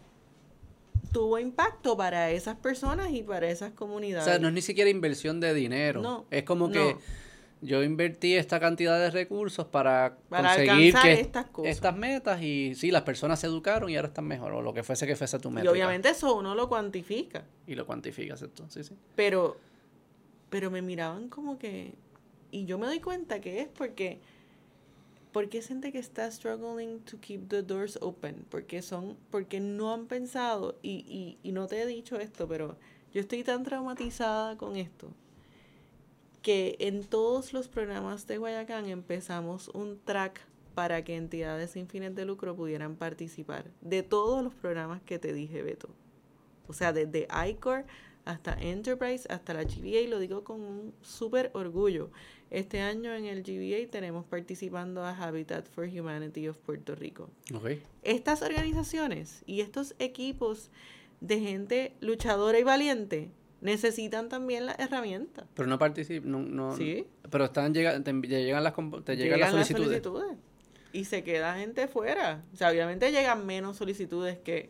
tuvo 1.11 1.39
impacto 1.39 1.95
para 1.95 2.31
esas 2.31 2.57
personas 2.57 3.11
y 3.11 3.23
para 3.23 3.49
esas 3.49 3.71
O 3.71 3.75
comunidades. 3.75 4.25
sea, 4.25 4.39
no 4.39 4.49
es 4.49 4.53
ni 4.53 4.61
siquiera 4.61 4.89
inversión 4.89 5.39
de 5.39 5.53
dinero. 5.53 6.01
No, 6.01 6.25
es 6.31 6.43
como 6.43 6.69
que 6.71 6.93
no. 6.95 6.99
Yo 7.61 7.83
invertí 7.83 8.35
esta 8.35 8.59
cantidad 8.59 8.99
de 8.99 9.09
recursos 9.09 9.65
para, 9.65 10.17
Para 10.29 10.55
conseguir 10.55 10.93
que 10.93 11.13
estas 11.13 11.47
cosas. 11.47 11.71
estas 11.71 11.97
metas 11.97 12.41
y 12.41 12.75
sí, 12.75 12.91
las 12.91 13.01
personas 13.01 13.39
se 13.39 13.47
educaron 13.47 13.89
y 13.89 13.95
ahora 13.95 14.09
están 14.09 14.25
mejor 14.25 14.53
o 14.53 14.61
lo 14.61 14.73
que 14.73 14.83
fuese 14.83 15.07
que 15.07 15.15
fuese 15.15 15.39
tu 15.39 15.49
meta. 15.49 15.65
Y 15.65 15.67
obviamente 15.67 16.09
eso 16.09 16.35
uno 16.35 16.53
lo 16.55 16.69
cuantifica. 16.69 17.45
Y 17.65 17.75
lo 17.75 17.85
cuantificas 17.85 18.41
esto, 18.41 18.69
sí, 18.69 18.83
sí. 18.83 18.95
Pero, 19.15 19.57
pero 20.49 20.69
me 20.69 20.81
miraban 20.81 21.29
como 21.29 21.57
que. 21.57 21.95
Y 22.51 22.65
yo 22.65 22.77
me 22.77 22.85
doy 22.85 22.99
cuenta 22.99 23.41
que 23.41 23.61
es 23.61 23.67
porque. 23.67 24.21
Porque 25.31 25.57
es 25.59 25.67
gente 25.67 25.91
que 25.91 25.99
está 25.99 26.31
struggling 26.31 27.01
to 27.01 27.19
keep 27.19 27.47
the 27.49 27.61
doors 27.61 27.97
open. 28.01 28.45
Porque 28.49 28.81
son. 28.81 29.17
Porque 29.29 29.59
no 29.59 29.93
han 29.93 30.07
pensado. 30.07 30.77
Y, 30.81 31.05
y, 31.07 31.37
y 31.47 31.51
no 31.51 31.67
te 31.67 31.81
he 31.81 31.85
dicho 31.85 32.17
esto, 32.19 32.47
pero 32.47 32.77
yo 33.13 33.21
estoy 33.21 33.43
tan 33.43 33.63
traumatizada 33.63 34.57
con 34.57 34.75
esto. 34.77 35.11
Que 36.47 36.77
en 36.79 37.03
todos 37.03 37.51
los 37.51 37.67
programas 37.67 38.25
de 38.25 38.37
Guayacán 38.37 38.85
empezamos 38.85 39.67
un 39.67 39.99
track 39.99 40.39
para 40.75 41.03
que 41.03 41.17
entidades 41.17 41.71
sin 41.71 41.89
fines 41.89 42.15
de 42.15 42.23
lucro 42.23 42.55
pudieran 42.55 42.95
participar. 42.95 43.65
De 43.81 44.01
todos 44.01 44.41
los 44.45 44.53
programas 44.53 45.01
que 45.01 45.19
te 45.19 45.33
dije, 45.33 45.61
Beto. 45.61 45.89
O 46.69 46.71
sea, 46.71 46.93
desde 46.93 47.27
ICOR 47.49 47.83
hasta 48.23 48.53
Enterprise, 48.53 49.27
hasta 49.29 49.55
la 49.55 49.65
GBA, 49.65 49.99
y 49.99 50.07
lo 50.07 50.19
digo 50.19 50.45
con 50.45 50.61
un 50.61 50.93
súper 51.01 51.51
orgullo. 51.53 52.11
Este 52.49 52.79
año 52.79 53.13
en 53.13 53.25
el 53.25 53.43
GBA 53.43 53.91
tenemos 53.91 54.23
participando 54.23 55.03
a 55.03 55.11
Habitat 55.21 55.67
for 55.67 55.83
Humanity 55.83 56.47
of 56.47 56.55
Puerto 56.59 56.95
Rico. 56.95 57.29
Ok. 57.53 57.71
Estas 58.03 58.41
organizaciones 58.41 59.43
y 59.45 59.59
estos 59.59 59.95
equipos 59.99 60.71
de 61.19 61.41
gente 61.41 61.93
luchadora 61.99 62.57
y 62.57 62.63
valiente 62.63 63.31
necesitan 63.61 64.29
también 64.29 64.65
las 64.65 64.79
herramientas. 64.79 65.45
Pero 65.53 65.67
no 65.67 65.79
participan, 65.79 66.31
no, 66.31 66.39
no, 66.39 66.75
Sí. 66.75 67.07
pero 67.29 67.45
están 67.45 67.73
llega, 67.73 68.01
te, 68.01 68.13
llegan 68.13 68.63
las 68.63 68.73
te 69.03 69.17
llegan, 69.17 69.39
las 69.39 69.51
solicitudes. 69.51 70.37
y 70.93 71.05
se 71.05 71.23
queda 71.23 71.57
gente 71.57 71.87
fuera. 71.87 72.43
O 72.53 72.57
sea, 72.57 72.69
obviamente 72.69 73.11
llegan 73.11 73.45
menos 73.45 73.77
solicitudes 73.77 74.37
que 74.39 74.69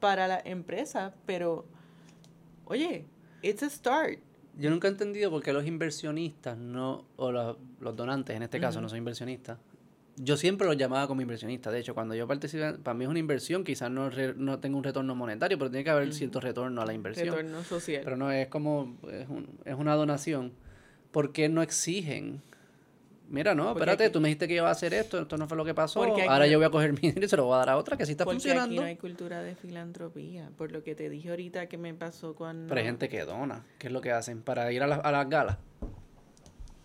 para 0.00 0.28
la 0.28 0.40
empresa, 0.44 1.14
pero 1.26 1.64
oye, 2.66 3.06
it's 3.42 3.62
a 3.62 3.70
start. 3.70 4.18
Yo 4.56 4.70
nunca 4.70 4.86
he 4.86 4.90
entendido 4.90 5.30
por 5.30 5.42
qué 5.42 5.52
los 5.52 5.66
inversionistas 5.66 6.56
no, 6.56 7.06
o 7.16 7.32
los, 7.32 7.56
los 7.80 7.96
donantes 7.96 8.36
en 8.36 8.42
este 8.42 8.60
caso, 8.60 8.80
no 8.80 8.88
son 8.88 8.98
inversionistas. 8.98 9.58
Yo 10.16 10.36
siempre 10.36 10.66
los 10.66 10.76
llamaba 10.76 11.08
como 11.08 11.22
inversionistas. 11.22 11.72
De 11.72 11.80
hecho, 11.80 11.92
cuando 11.94 12.14
yo 12.14 12.26
participé, 12.28 12.74
para 12.74 12.94
mí 12.94 13.04
es 13.04 13.10
una 13.10 13.18
inversión, 13.18 13.64
quizás 13.64 13.90
no, 13.90 14.10
re- 14.10 14.34
no 14.36 14.60
tenga 14.60 14.76
un 14.76 14.84
retorno 14.84 15.14
monetario, 15.16 15.58
pero 15.58 15.70
tiene 15.70 15.82
que 15.82 15.90
haber 15.90 16.12
cierto 16.14 16.40
retorno 16.40 16.80
a 16.82 16.86
la 16.86 16.92
inversión. 16.94 17.34
Retorno 17.34 17.64
social. 17.64 18.02
Pero 18.04 18.16
no 18.16 18.30
es 18.30 18.46
como, 18.46 18.96
es, 19.10 19.28
un- 19.28 19.58
es 19.64 19.74
una 19.74 19.94
donación. 19.96 20.52
¿Por 21.10 21.32
qué 21.32 21.48
no 21.48 21.62
exigen? 21.62 22.42
Mira, 23.28 23.54
no, 23.56 23.64
Porque 23.64 23.80
espérate, 23.80 24.04
aquí- 24.04 24.12
tú 24.12 24.20
me 24.20 24.28
dijiste 24.28 24.46
que 24.46 24.54
iba 24.54 24.68
a 24.68 24.70
hacer 24.70 24.94
esto, 24.94 25.18
esto 25.20 25.36
no 25.36 25.48
fue 25.48 25.56
lo 25.56 25.64
que 25.64 25.74
pasó. 25.74 26.02
Aquí 26.04 26.20
Ahora 26.20 26.46
yo 26.46 26.58
voy 26.58 26.66
a 26.66 26.70
coger 26.70 26.92
mi 27.00 27.00
dinero 27.00 27.24
y 27.24 27.28
se 27.28 27.36
lo 27.36 27.46
voy 27.46 27.54
a 27.54 27.58
dar 27.58 27.70
a 27.70 27.76
otra 27.76 27.96
que 27.96 28.06
sí 28.06 28.12
está 28.12 28.24
Porque 28.24 28.36
funcionando. 28.36 28.66
aquí 28.74 28.80
no 28.80 28.82
hay 28.86 28.96
cultura 28.96 29.42
de 29.42 29.56
filantropía. 29.56 30.50
Por 30.56 30.70
lo 30.70 30.84
que 30.84 30.94
te 30.94 31.08
dije 31.10 31.30
ahorita 31.30 31.66
que 31.66 31.76
me 31.78 31.92
pasó 31.94 32.34
cuando... 32.36 32.68
Pero 32.68 32.78
hay 32.80 32.86
gente 32.86 33.08
que 33.08 33.24
dona. 33.24 33.64
¿Qué 33.78 33.88
es 33.88 33.92
lo 33.92 34.00
que 34.00 34.12
hacen? 34.12 34.42
Para 34.42 34.70
ir 34.70 34.82
a, 34.82 34.86
la- 34.86 34.96
a 34.96 35.10
las 35.10 35.28
galas 35.28 35.58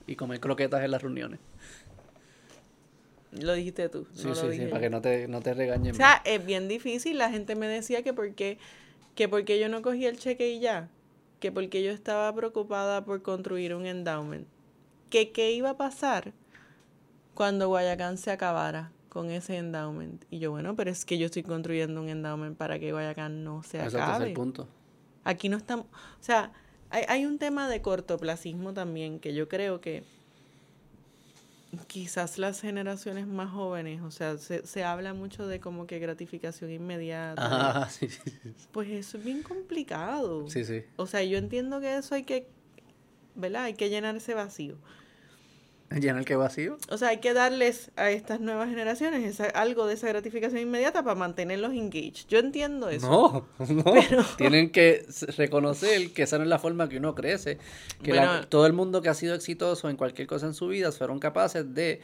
y 0.08 0.16
comer 0.16 0.40
croquetas 0.40 0.84
en 0.84 0.90
las 0.92 1.02
reuniones. 1.04 1.40
Lo 3.32 3.54
dijiste 3.54 3.90
tú. 3.90 4.08
Sí, 4.14 4.28
no 4.28 4.34
lo 4.36 4.36
sí, 4.36 4.52
sí, 4.52 4.52
dije 4.52 4.68
para 4.68 4.80
yo. 4.80 4.82
que 4.82 4.90
no 4.90 5.02
te, 5.02 5.28
no 5.28 5.42
te 5.42 5.54
regañen. 5.54 5.92
O 5.92 5.96
sea, 5.96 6.22
es 6.26 6.44
bien 6.46 6.68
difícil. 6.68 7.18
La 7.18 7.30
gente 7.30 7.56
me 7.56 7.68
decía 7.68 8.02
que 8.04 8.14
porque, 8.14 8.58
que 9.16 9.28
porque 9.30 9.60
yo 9.60 9.70
no 9.70 9.82
cogía 9.82 10.10
el 10.10 10.18
cheque 10.18 10.50
y 10.52 10.60
ya. 10.60 10.90
Que 11.40 11.52
porque 11.52 11.84
yo 11.84 11.92
estaba 11.92 12.34
preocupada 12.36 13.06
por 13.06 13.22
construir 13.22 13.76
un 13.76 13.86
endowment. 13.86 14.48
Que 15.10 15.32
qué 15.32 15.52
iba 15.54 15.72
a 15.72 15.78
pasar 15.78 16.34
cuando 17.34 17.68
Guayacán 17.70 18.18
se 18.18 18.32
acabara 18.32 18.92
con 19.10 19.30
ese 19.32 19.58
endowment. 19.58 20.26
Y 20.30 20.40
yo, 20.40 20.52
bueno, 20.52 20.76
pero 20.76 20.92
es 20.92 21.06
que 21.06 21.18
yo 21.18 21.26
estoy 21.28 21.44
construyendo 21.44 22.02
un 22.02 22.10
endowment 22.10 22.58
para 22.58 22.80
que 22.80 22.92
Guayacán 22.92 23.44
no 23.44 23.64
se 23.64 23.78
Exacto, 23.78 23.88
ese 23.88 23.98
es 23.98 24.04
acabe. 24.04 24.28
el 24.28 24.34
punto. 24.34 24.68
Aquí 25.24 25.50
no 25.50 25.58
estamos, 25.58 25.86
o 25.88 26.24
sea, 26.24 26.52
hay, 26.90 27.04
hay 27.08 27.26
un 27.26 27.38
tema 27.40 27.70
de 27.70 27.82
cortoplacismo 27.82 28.74
también 28.74 29.20
que 29.20 29.34
yo 29.34 29.48
creo 29.48 29.82
que 29.82 30.04
quizás 31.88 32.38
las 32.38 32.62
generaciones 32.62 33.28
más 33.28 33.52
jóvenes, 33.52 34.02
o 34.02 34.12
sea, 34.12 34.38
se, 34.38 34.66
se 34.66 34.84
habla 34.84 35.14
mucho 35.14 35.48
de 35.48 35.60
como 35.60 35.86
que 35.86 36.00
gratificación 36.00 36.72
inmediata. 36.72 37.82
Ah, 37.84 37.90
sí, 37.90 38.10
sí, 38.10 38.22
sí. 38.42 38.54
Pues 38.72 38.90
eso 38.90 39.18
es 39.18 39.24
bien 39.24 39.44
complicado. 39.44 40.50
Sí, 40.50 40.64
sí. 40.66 40.84
O 40.96 41.06
sea, 41.06 41.24
yo 41.24 41.38
entiendo 41.38 41.80
que 41.80 41.98
eso 41.98 42.16
hay 42.16 42.24
que, 42.24 42.48
¿verdad? 43.36 43.64
Hay 43.66 43.74
que 43.76 43.90
llenar 43.90 44.16
ese 44.16 44.34
vacío. 44.34 44.78
Llenar 46.00 46.24
que 46.26 46.36
vacío. 46.36 46.78
O 46.90 46.98
sea, 46.98 47.10
hay 47.10 47.18
que 47.18 47.34
darles 47.34 47.90
a 47.96 48.12
estas 48.12 48.40
nuevas 48.40 48.70
generaciones 48.70 49.24
esa- 49.26 49.50
algo 49.50 49.88
de 49.88 49.96
esa 49.96 50.08
gratificación 50.08 50.62
inmediata 50.62 51.02
para 51.04 51.16
mantenerlos 51.16 51.74
engaged. 51.74 52.28
Yo 52.28 52.38
entiendo 52.40 52.90
eso. 52.90 53.08
No, 53.60 53.66
no. 53.70 54.24
Tienen 54.38 54.72
que 54.72 55.06
reconocer 55.38 56.12
que 56.14 56.24
esa 56.24 56.38
no 56.38 56.44
es 56.44 56.50
la 56.50 56.60
forma 56.60 56.88
que 56.90 56.98
uno 56.98 57.16
crece. 57.16 57.58
Que 58.04 58.14
la- 58.14 58.46
todo 58.48 58.66
el 58.68 58.74
mundo 58.74 59.02
que 59.02 59.10
ha 59.10 59.14
sido 59.16 59.34
exitoso 59.36 59.90
en 59.90 59.96
cualquier 59.98 60.28
cosa 60.28 60.46
en 60.46 60.54
su 60.54 60.68
vida 60.68 60.92
fueron 60.92 61.18
capaces 61.20 61.74
de 61.74 62.02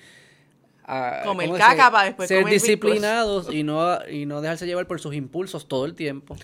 ah, 0.86 1.22
Comer 1.24 1.48
¿cómo 1.48 1.60
caca 1.60 1.92
para 1.92 2.06
después 2.06 2.28
ser 2.28 2.42
comer 2.42 2.54
ricos. 2.54 2.64
disciplinados 2.68 3.54
y 3.54 3.64
no, 3.64 4.08
y 4.10 4.26
no 4.26 4.42
dejarse 4.42 4.66
llevar 4.66 4.88
por 4.88 5.00
sus 5.00 5.14
impulsos 5.14 5.68
todo 5.68 5.86
el 5.86 5.94
tiempo. 5.96 6.36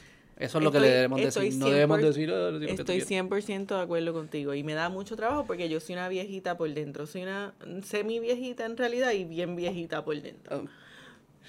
Eso 0.41 0.57
es 0.57 0.63
lo 0.63 0.71
que 0.71 0.79
le 0.79 0.87
Estoy- 0.87 0.95
debemos 0.97 1.21
estoy 1.21 1.45
decir. 1.45 1.59
No 1.59 1.69
debemos 1.69 1.99
100% 1.99 2.07
decir, 2.07 2.31
"Ah, 2.33 2.47
digo 2.47 2.59
que 2.59 2.65
tú 2.67 2.71
Estoy 2.73 2.85
quieres". 2.85 3.07
100% 3.07 3.75
de 3.77 3.81
acuerdo 3.81 4.13
contigo 4.13 4.53
y 4.53 4.63
me 4.63 4.73
da 4.73 4.89
mucho 4.89 5.15
trabajo 5.15 5.45
porque 5.45 5.69
yo 5.69 5.79
soy 5.79 5.93
una 5.95 6.09
viejita 6.09 6.57
por 6.57 6.73
dentro. 6.73 7.05
Soy 7.07 7.23
una 7.23 7.53
semi 7.83 8.19
viejita 8.19 8.65
en 8.65 8.75
realidad 8.77 9.11
y 9.11 9.23
bien 9.25 9.55
viejita 9.55 10.03
por 10.03 10.19
dentro. 10.21 10.57
Oh, 10.57 10.65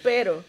Pero 0.02 0.44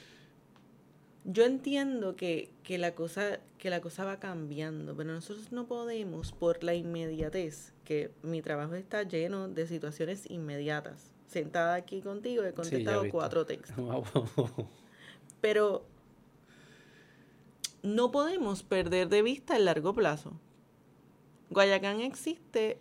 yo 1.25 1.45
entiendo 1.45 2.15
que, 2.15 2.49
que, 2.63 2.77
la 2.77 2.95
cosa, 2.95 3.39
que 3.57 3.69
la 3.69 3.79
cosa 3.79 4.03
va 4.03 4.19
cambiando, 4.19 4.95
pero 4.95 5.13
nosotros 5.13 5.51
no 5.51 5.65
podemos 5.67 6.31
por 6.33 6.63
la 6.63 6.75
inmediatez, 6.75 7.71
que 7.85 8.11
mi 8.23 8.41
trabajo 8.41 8.75
está 8.75 9.03
lleno 9.03 9.47
de 9.47 9.67
situaciones 9.67 10.29
inmediatas. 10.29 11.11
Sentada 11.27 11.75
aquí 11.75 12.01
contigo 12.01 12.43
he 12.43 12.53
contestado 12.53 13.03
cuatro 13.09 13.45
textos. 13.45 13.75
Wow. 13.77 14.03
Pero 15.41 15.85
no 17.83 18.11
podemos 18.11 18.63
perder 18.63 19.09
de 19.09 19.21
vista 19.21 19.57
el 19.57 19.65
largo 19.65 19.93
plazo. 19.93 20.31
Guayacán 21.49 21.99
existe 21.99 22.79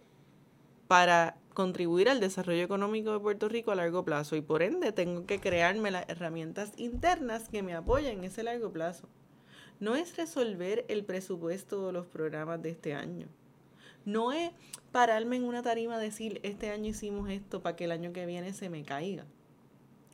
para 0.87 1.37
contribuir 1.53 2.09
al 2.09 2.21
desarrollo 2.21 2.63
económico 2.63 3.13
de 3.13 3.21
Puerto 3.21 3.49
Rico 3.49 3.73
a 3.73 3.75
largo 3.75 4.05
plazo 4.05 4.37
y 4.37 4.41
por 4.41 4.63
ende 4.63 4.93
tengo 4.93 5.27
que 5.27 5.41
crearme 5.41 5.91
las 5.91 6.09
herramientas 6.09 6.73
internas 6.77 7.49
que 7.49 7.63
me 7.63 7.75
apoyen 7.75 8.25
ese 8.25 8.43
largo 8.43 8.73
plazo. 8.73 9.09
No 9.81 9.97
es 9.97 10.17
resolver 10.17 10.87
el 10.89 11.05
presupuesto 11.05 11.87
de 11.87 11.93
los 11.93 12.07
programas 12.07 12.63
de 12.63 12.71
este 12.71 12.95
año. 12.95 13.27
No 14.05 14.33
es 14.33 14.53
pararme 14.93 15.37
en 15.37 15.45
una 15.45 15.63
tarima 15.63 15.99
y 15.99 16.05
decir, 16.05 16.41
este 16.45 16.71
año 16.71 16.91
hicimos 16.91 17.29
esto 17.29 17.63
para 17.63 17.77
que 17.77 17.85
el 17.85 17.93
año 17.93 18.13
que 18.13 18.25
viene 18.25 18.53
se 18.53 18.71
me 18.71 18.85
caiga. 18.85 19.27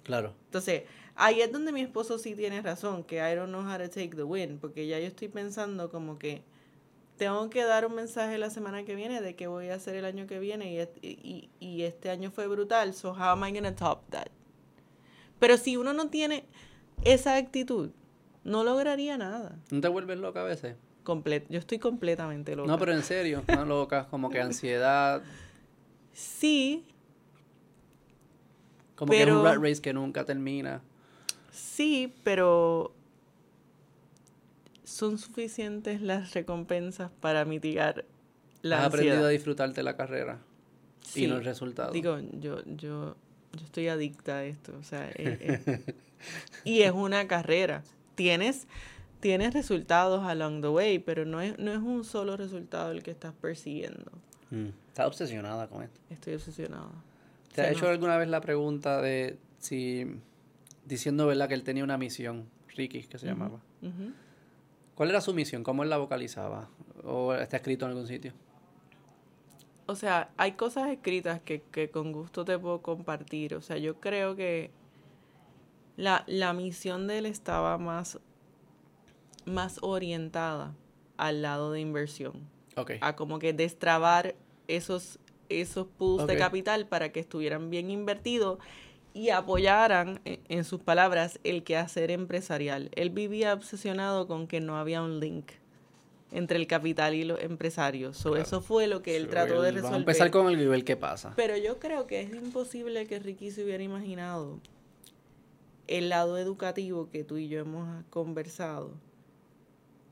Claro. 0.03 0.35
Entonces, 0.47 0.85
ahí 1.19 1.41
es 1.43 1.53
donde 1.53 1.73
mi 1.73 1.83
esposo 1.83 2.19
sí 2.19 2.35
tiene 2.35 2.63
razón, 2.63 3.05
que 3.05 3.17
I 3.17 3.35
don't 3.35 3.49
know 3.51 3.61
how 3.63 3.77
to 3.79 3.89
take 3.91 4.11
the 4.17 4.23
win, 4.23 4.59
porque 4.59 4.87
ya 4.87 4.99
yo 4.99 5.07
estoy 5.07 5.29
pensando 5.29 5.91
como 5.91 6.19
que 6.19 6.43
tengo 7.19 7.51
que 7.51 7.65
dar 7.65 7.85
un 7.85 7.95
mensaje 7.95 8.39
la 8.39 8.49
semana 8.49 8.85
que 8.85 8.95
viene 8.95 9.21
de 9.21 9.35
qué 9.35 9.49
voy 9.49 9.69
a 9.69 9.75
hacer 9.75 9.97
el 9.97 10.05
año 10.05 10.27
que 10.27 10.39
viene 10.39 10.73
y, 10.73 11.07
y, 11.07 11.51
y 11.59 11.83
este 11.83 12.11
año 12.11 12.31
fue 12.31 12.47
brutal, 12.47 12.95
so 12.95 13.11
how 13.11 13.31
am 13.33 13.45
I 13.45 13.53
gonna 13.53 13.75
top 13.75 14.09
that? 14.11 14.29
Pero 15.41 15.57
si 15.57 15.77
uno 15.77 15.93
no 15.93 16.09
tiene 16.09 16.45
esa 17.05 17.37
actitud, 17.37 17.91
no 18.45 18.65
lograría 18.65 19.17
nada. 19.19 19.59
¿No 19.71 19.81
te 19.81 19.89
vuelves 19.89 20.19
loca 20.19 20.41
a 20.41 20.45
veces? 20.45 20.77
Comple- 21.05 21.47
yo 21.49 21.59
estoy 21.59 21.79
completamente 21.79 22.55
loca. 22.55 22.71
No, 22.71 22.79
pero 22.79 22.93
en 22.93 23.03
serio, 23.03 23.43
no 23.49 23.65
loca, 23.65 24.07
como 24.09 24.31
que 24.31 24.41
ansiedad, 24.41 25.23
Sí, 26.13 26.85
como 28.97 29.13
que 29.13 29.23
es 29.23 29.29
un 29.29 29.45
rat 29.45 29.57
race 29.63 29.81
que 29.81 29.93
nunca 29.93 30.25
termina. 30.25 30.83
Sí, 31.59 32.15
pero 32.25 32.93
son 34.85 35.19
suficientes 35.19 36.01
las 36.01 36.33
recompensas 36.35 37.11
para 37.21 37.45
mitigar 37.45 38.05
la 38.63 38.81
Has 38.81 38.87
aprendido 38.87 39.15
a 39.15 39.17
ansiedad. 39.19 39.31
disfrutarte 39.31 39.83
la 39.83 39.97
carrera 39.97 40.39
Sí. 41.03 41.25
y 41.25 41.27
no 41.27 41.37
el 41.37 41.45
resultado. 41.45 41.93
Digo, 41.93 42.19
yo, 42.41 42.63
yo, 42.65 43.17
yo 43.53 43.65
estoy 43.65 43.89
adicta 43.89 44.39
a 44.39 44.45
esto, 44.45 44.73
o 44.79 44.83
sea, 44.83 45.09
es- 45.11 45.41
es- 45.69 45.81
y 46.65 46.83
es 46.83 46.93
una 46.93 47.27
carrera. 47.29 47.83
Tienes, 48.15 48.67
tienes 49.21 49.55
resultados 49.55 50.25
along 50.25 50.61
the 50.63 50.69
way, 50.69 50.99
pero 50.99 51.25
no 51.25 51.41
es, 51.41 51.59
no 51.59 51.73
es 51.73 51.79
un 51.79 52.05
solo 52.05 52.37
resultado 52.37 52.91
el 52.91 53.03
que 53.03 53.11
estás 53.13 53.33
persiguiendo. 53.35 54.11
Mm, 54.51 54.69
Estás 54.89 55.07
obsesionada 55.07 55.69
con 55.69 55.83
esto. 55.85 56.01
Estoy 56.11 56.35
obsesionada. 56.35 56.91
¿Te 57.55 57.61
ha 57.63 57.65
Se 57.67 57.73
hecho 57.73 57.89
alguna 57.89 58.17
vez 58.17 58.29
la 58.29 58.41
pregunta 58.41 59.01
de 59.01 59.39
si, 59.59 60.05
diciendo, 60.89 61.27
¿verdad? 61.27 61.49
Que 61.49 61.55
él 61.55 61.63
tenía 61.63 61.85
una 61.85 61.99
misión, 61.99 62.49
Ricky, 62.75 63.03
que 63.05 63.19
se 63.19 63.27
llamaba. 63.27 63.61
¿Cuál 64.95 65.11
era 65.11 65.21
su 65.21 65.33
misión? 65.35 65.63
¿Cómo 65.63 65.85
él 65.85 65.91
la 65.91 65.99
vocalizaba? 65.99 66.69
¿O 67.05 67.35
está 67.35 67.59
escrito 67.59 67.85
en 67.85 67.93
algún 67.93 68.07
sitio? 68.09 68.33
O 69.87 69.95
sea, 69.95 70.31
hay 70.37 70.53
cosas 70.53 70.91
escritas 70.91 71.41
que, 71.41 71.63
que 71.71 71.91
con 71.91 72.13
gusto 72.13 72.45
te 72.45 72.59
puedo 72.59 72.83
compartir. 72.83 73.55
O 73.55 73.63
sea, 73.63 73.79
yo 73.79 74.01
creo 74.01 74.35
que 74.35 74.71
la, 75.97 76.25
la 76.27 76.53
misión 76.53 77.07
de 77.07 77.19
él 77.19 77.27
estaba 77.27 77.79
más, 77.79 78.19
más 79.47 79.79
orientada 79.83 80.75
al 81.17 81.43
lado 81.43 81.73
de 81.73 81.81
inversión. 81.81 82.49
Ok. 82.77 82.93
A 83.01 83.17
como 83.17 83.39
que 83.39 83.53
destrabar 83.53 84.35
esos, 84.67 85.19
esos 85.49 85.87
pools 85.87 86.27
de 86.27 86.37
capital 86.37 86.87
para 86.87 87.11
que 87.11 87.21
estuvieran 87.21 87.71
bien 87.71 87.91
invertidos 87.91 88.59
y 89.15 89.31
apoyaran, 89.31 90.21
e- 90.25 90.41
en 90.49 90.65
sus 90.65 90.81
palabras, 90.81 91.41
el 91.45 91.65
quehacer 91.65 92.11
empresarial. 92.11 92.91
Él 92.95 93.11
vivía 93.11 93.53
obsesionado 93.55 94.27
con 94.27 94.47
que 94.47 94.61
no 94.61 94.77
había 94.79 95.03
un 95.03 95.21
link 95.21 95.51
entre 96.31 96.59
el 96.59 96.67
capital 96.67 97.15
y 97.15 97.25
los 97.25 97.41
empresarios. 97.41 98.17
So, 98.17 98.31
Claro. 98.31 98.45
Eso 98.45 98.61
fue 98.61 98.87
lo 98.87 99.03
que 99.03 99.17
él 99.17 99.25
So, 99.25 99.31
trató 99.31 99.63
de 99.63 99.71
resolver. 99.73 99.83
Vamos 99.83 99.97
a 99.97 100.01
empezar 100.01 100.31
con 100.31 100.49
el 100.49 100.59
nivel 100.59 100.85
que 100.85 100.97
pasa. 100.97 101.33
Pero 101.37 101.57
yo 101.57 101.79
creo 101.79 102.07
que 102.07 102.21
es 102.21 102.33
imposible 102.33 103.07
que 103.07 103.19
Ricky 103.19 103.51
se 103.51 103.65
hubiera 103.65 103.83
imaginado 103.83 104.61
el 105.87 106.11
lado 106.11 106.37
educativo 106.39 107.09
que 107.11 107.25
tú 107.25 107.39
y 107.39 107.49
yo 107.49 107.61
hemos 107.61 108.05
conversado. 108.11 108.93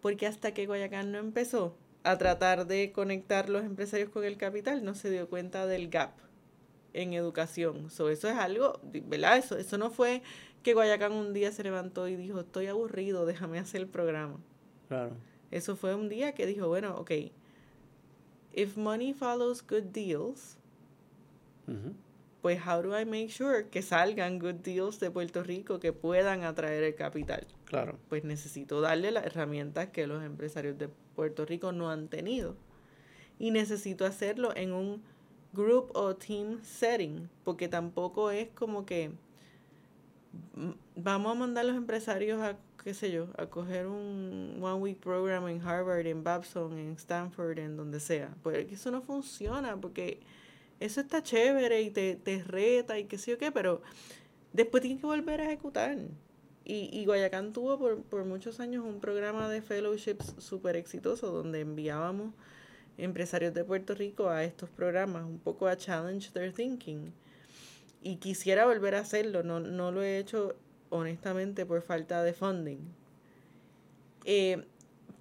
Porque 0.01 0.27
hasta 0.27 0.55
que 0.55 0.67
Guayacán 0.67 1.13
no 1.13 1.19
empezó 1.19 1.77
a 2.03 2.17
tratar 2.17 2.67
de 2.67 2.93
conectar 2.93 3.51
los 3.51 3.65
empresarios 3.65 4.09
con 4.11 4.25
el 4.25 4.37
capital, 4.39 4.85
no 4.85 4.95
se 4.95 5.11
dio 5.11 5.29
cuenta 5.29 5.67
del 5.67 5.89
gap 5.91 6.13
en 6.97 7.13
educación. 7.13 7.91
So, 7.91 8.09
eso 8.09 8.29
es 8.29 8.37
algo, 8.37 8.81
¿verdad? 8.83 9.37
Eso, 9.37 9.57
eso 9.57 9.79
no 9.79 9.91
fue 9.91 10.23
que 10.63 10.75
Guayacán 10.75 11.13
un 11.13 11.33
día 11.33 11.53
se 11.53 11.63
levantó 11.63 12.09
y 12.09 12.17
dijo, 12.17 12.41
estoy 12.41 12.67
aburrido, 12.67 13.27
déjame 13.27 13.59
hacer 13.59 13.83
el 13.83 13.87
programa. 13.87 14.41
Claro. 14.89 15.13
Eso 15.51 15.77
fue 15.77 15.95
un 15.95 16.09
día 16.09 16.35
que 16.35 16.47
dijo, 16.47 16.67
bueno, 16.69 16.97
ok, 16.97 17.13
if 18.53 18.77
money 18.77 19.13
follows 19.13 19.65
good 19.65 19.85
deals, 19.93 20.57
pues 22.41 22.61
how 22.67 22.83
do 22.83 22.99
I 22.99 23.05
make 23.05 23.29
sure 23.29 23.69
que 23.69 23.83
salgan 23.83 24.39
good 24.39 24.55
deals 24.55 24.99
de 24.99 25.11
Puerto 25.11 25.43
Rico 25.43 25.79
que 25.79 25.93
puedan 25.93 26.43
atraer 26.43 26.83
el 26.83 26.95
capital? 26.95 27.47
Claro. 27.67 27.99
Pues 28.09 28.25
necesito 28.25 28.81
darle 28.81 29.11
las 29.11 29.27
herramientas 29.27 29.89
que 29.89 30.07
los 30.07 30.25
empresarios 30.25 30.79
de 30.79 30.89
Puerto 31.15 31.45
Rico 31.45 31.73
no 31.73 31.91
han 31.91 32.09
tenido. 32.09 32.57
Y 33.39 33.51
necesito 33.51 34.07
hacerlo 34.07 34.57
en 34.57 34.73
un 34.73 35.03
group 35.57 35.91
o 35.95 36.15
team 36.15 36.61
setting, 36.63 37.29
porque 37.45 37.69
tampoco 37.69 38.31
es 38.31 38.49
como 38.51 38.85
que 38.85 39.13
vamos 40.95 41.33
a 41.33 41.35
mandar 41.35 41.65
a 41.65 41.69
los 41.69 41.77
empresarios 41.77 42.41
a, 42.43 42.57
qué 42.83 42.95
sé 42.95 43.11
yo, 43.11 43.29
a 43.37 43.47
coger 43.47 43.87
un 43.87 44.59
one 44.61 44.75
week 44.75 44.99
program 44.99 45.49
en 45.49 45.61
Harvard, 45.61 46.07
en 46.07 46.23
Babson, 46.23 46.79
en 46.79 46.93
Stanford, 46.93 47.59
en 47.59 47.77
donde 47.77 48.01
sea. 48.01 48.35
Pues 48.43 48.71
eso 48.71 48.91
no 48.91 49.03
funciona, 49.03 49.77
porque 49.81 50.21
eso 50.81 51.01
está 51.01 51.23
chévere 51.23 51.83
y 51.83 51.91
te, 51.91 52.17
te 52.17 52.43
reta 52.43 52.99
y 52.99 53.05
qué 53.05 53.19
sé 53.19 53.33
yo 53.33 53.39
qué, 53.39 53.51
pero 53.51 53.83
después 54.53 54.83
tienes 54.83 55.01
que 55.01 55.07
volver 55.07 55.41
a 55.41 55.47
ejecutar. 55.47 55.97
Y, 56.65 56.91
y 56.93 57.05
Guayacán 57.05 57.53
tuvo 57.53 57.79
por, 57.79 58.03
por 58.03 58.25
muchos 58.25 58.59
años 58.59 58.85
un 58.85 59.01
programa 59.01 59.49
de 59.49 59.63
fellowships 59.63 60.35
súper 60.39 60.77
exitoso 60.77 61.31
donde 61.31 61.61
enviábamos 61.61 62.35
empresarios 62.99 63.55
de 63.55 63.65
Puerto 63.65 63.95
Rico 63.95 64.29
a 64.29 64.45
estos 64.45 64.71
programas, 64.71 65.25
un 65.25 65.39
poco 65.39 65.67
a 65.67 65.77
challenge 65.77 66.31
their 66.33 66.53
thinking. 66.53 67.13
Y 68.03 68.17
quisiera 68.17 68.67
volver 68.67 68.95
a 68.95 69.01
hacerlo, 69.01 69.43
no, 69.43 69.61
no 69.61 69.91
lo 69.91 70.03
he 70.03 70.19
hecho 70.19 70.55
honestamente 70.91 71.67
por 71.67 71.83
falta 71.83 72.23
de 72.23 72.33
funding. 72.33 72.79
Eh, 74.25 74.65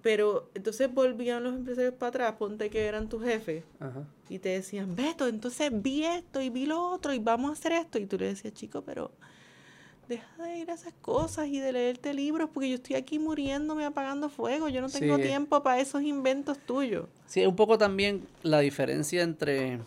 pero 0.02 0.50
entonces 0.54 0.92
volvían 0.92 1.42
los 1.42 1.54
empresarios 1.54 1.94
para 1.94 2.08
atrás, 2.10 2.34
ponte 2.38 2.70
que 2.70 2.86
eran 2.86 3.08
tus 3.08 3.24
jefes, 3.24 3.64
Ajá. 3.80 4.04
y 4.28 4.38
te 4.38 4.50
decían, 4.50 4.94
Beto, 4.94 5.26
entonces 5.26 5.70
vi 5.72 6.04
esto 6.04 6.40
y 6.40 6.48
vi 6.48 6.66
lo 6.66 6.80
otro 6.92 7.12
y 7.12 7.18
vamos 7.18 7.50
a 7.50 7.52
hacer 7.54 7.72
esto. 7.72 7.98
Y 7.98 8.06
tú 8.06 8.16
le 8.16 8.26
decías, 8.26 8.54
chico, 8.54 8.82
pero 8.82 9.10
deja 10.08 10.42
de 10.44 10.58
ir 10.58 10.70
a 10.70 10.74
esas 10.74 10.92
cosas 11.02 11.46
y 11.48 11.58
de 11.58 11.72
leerte 11.72 12.14
libros 12.14 12.50
porque 12.52 12.68
yo 12.68 12.76
estoy 12.76 12.96
aquí 12.96 13.18
muriéndome 13.18 13.84
apagando 13.84 14.28
fuego. 14.28 14.68
Yo 14.68 14.80
no 14.80 14.88
tengo 14.88 15.16
Sí. 15.16 15.22
tiempo 15.22 15.62
para 15.62 15.80
esos 15.80 16.02
inventos 16.02 16.58
tuyos. 16.58 17.06
Sí, 17.26 17.40
es 17.42 17.46
un 17.48 17.56
poco 17.56 17.76
también 17.78 18.26
la 18.42 18.60
diferencia 18.60 19.22
entre... 19.22 19.80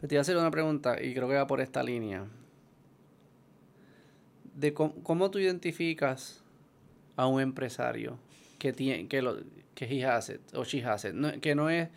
Te 0.00 0.06
iba 0.14 0.20
a 0.20 0.22
hacer 0.22 0.36
una 0.36 0.50
pregunta 0.50 1.02
y 1.02 1.12
creo 1.12 1.28
que 1.28 1.34
va 1.34 1.46
por 1.46 1.60
esta 1.60 1.82
línea. 1.82 2.26
De 4.54 4.72
cómo, 4.74 4.94
cómo 5.02 5.30
tú 5.30 5.38
identificas 5.38 6.42
a 7.16 7.26
un 7.26 7.40
empresario 7.40 8.18
que 8.58 8.72
tiene 8.72 9.08
que 9.08 9.22
lo 9.22 9.38
que 9.74 9.84
he 9.86 10.04
has 10.04 10.28
it 10.30 10.40
o 10.54 10.64
she 10.64 10.84
has 10.84 11.04
it, 11.04 11.12
no- 11.12 11.38
que 11.40 11.54
no 11.54 11.70
es 11.70 11.88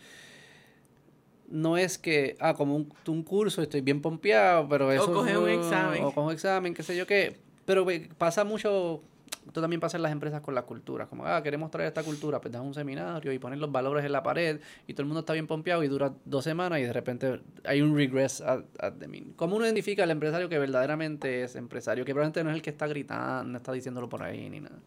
no 1.49 1.77
es 1.77 1.97
que 1.97 2.35
ah 2.39 2.53
como 2.53 2.75
un, 2.75 2.93
un 3.07 3.23
curso 3.23 3.61
estoy 3.61 3.81
bien 3.81 4.01
pompeado 4.01 4.67
pero 4.69 4.91
eso 4.91 5.11
coger 5.13 5.37
un 5.37 5.43
fue- 5.43 5.55
examen. 5.55 6.03
o 6.03 6.07
coger 6.11 6.23
un 6.27 6.31
examen 6.31 6.73
qué 6.73 6.83
sé 6.83 6.95
yo 6.95 7.05
qué 7.05 7.37
pero 7.65 7.85
pasa 8.17 8.43
mucho 8.43 9.01
esto 9.45 9.59
también 9.59 9.81
pasa 9.81 9.97
en 9.97 10.03
las 10.03 10.11
empresas 10.13 10.39
con 10.41 10.55
las 10.55 10.63
culturas 10.63 11.07
como 11.09 11.25
ah 11.25 11.43
queremos 11.43 11.69
traer 11.69 11.87
esta 11.89 12.01
cultura 12.01 12.39
pues 12.39 12.51
das 12.53 12.61
un 12.61 12.73
seminario 12.73 13.31
y 13.33 13.39
poner 13.39 13.59
los 13.59 13.71
valores 13.71 14.05
en 14.05 14.13
la 14.13 14.23
pared 14.23 14.61
y 14.87 14.93
todo 14.93 15.01
el 15.01 15.07
mundo 15.07 15.19
está 15.19 15.33
bien 15.33 15.47
pompeado 15.47 15.83
y 15.83 15.87
dura 15.89 16.13
dos 16.23 16.45
semanas 16.45 16.79
y 16.79 16.83
de 16.83 16.93
repente 16.93 17.41
hay 17.65 17.81
un 17.81 17.95
regress 17.95 18.39
at, 18.41 18.61
at 18.79 18.93
the 18.93 19.07
mean. 19.07 19.33
¿Cómo 19.35 19.57
uno 19.57 19.65
identifica 19.65 20.03
al 20.03 20.11
empresario 20.11 20.47
que 20.47 20.57
verdaderamente 20.59 21.43
es 21.43 21.55
empresario? 21.57 22.05
Que 22.05 22.13
probablemente 22.13 22.41
no 22.43 22.51
es 22.51 22.55
el 22.55 22.61
que 22.61 22.69
está 22.69 22.87
gritando, 22.87 23.51
no 23.51 23.57
está 23.57 23.73
diciéndolo 23.73 24.07
por 24.07 24.23
ahí 24.23 24.49
ni 24.49 24.61
nada. 24.61 24.79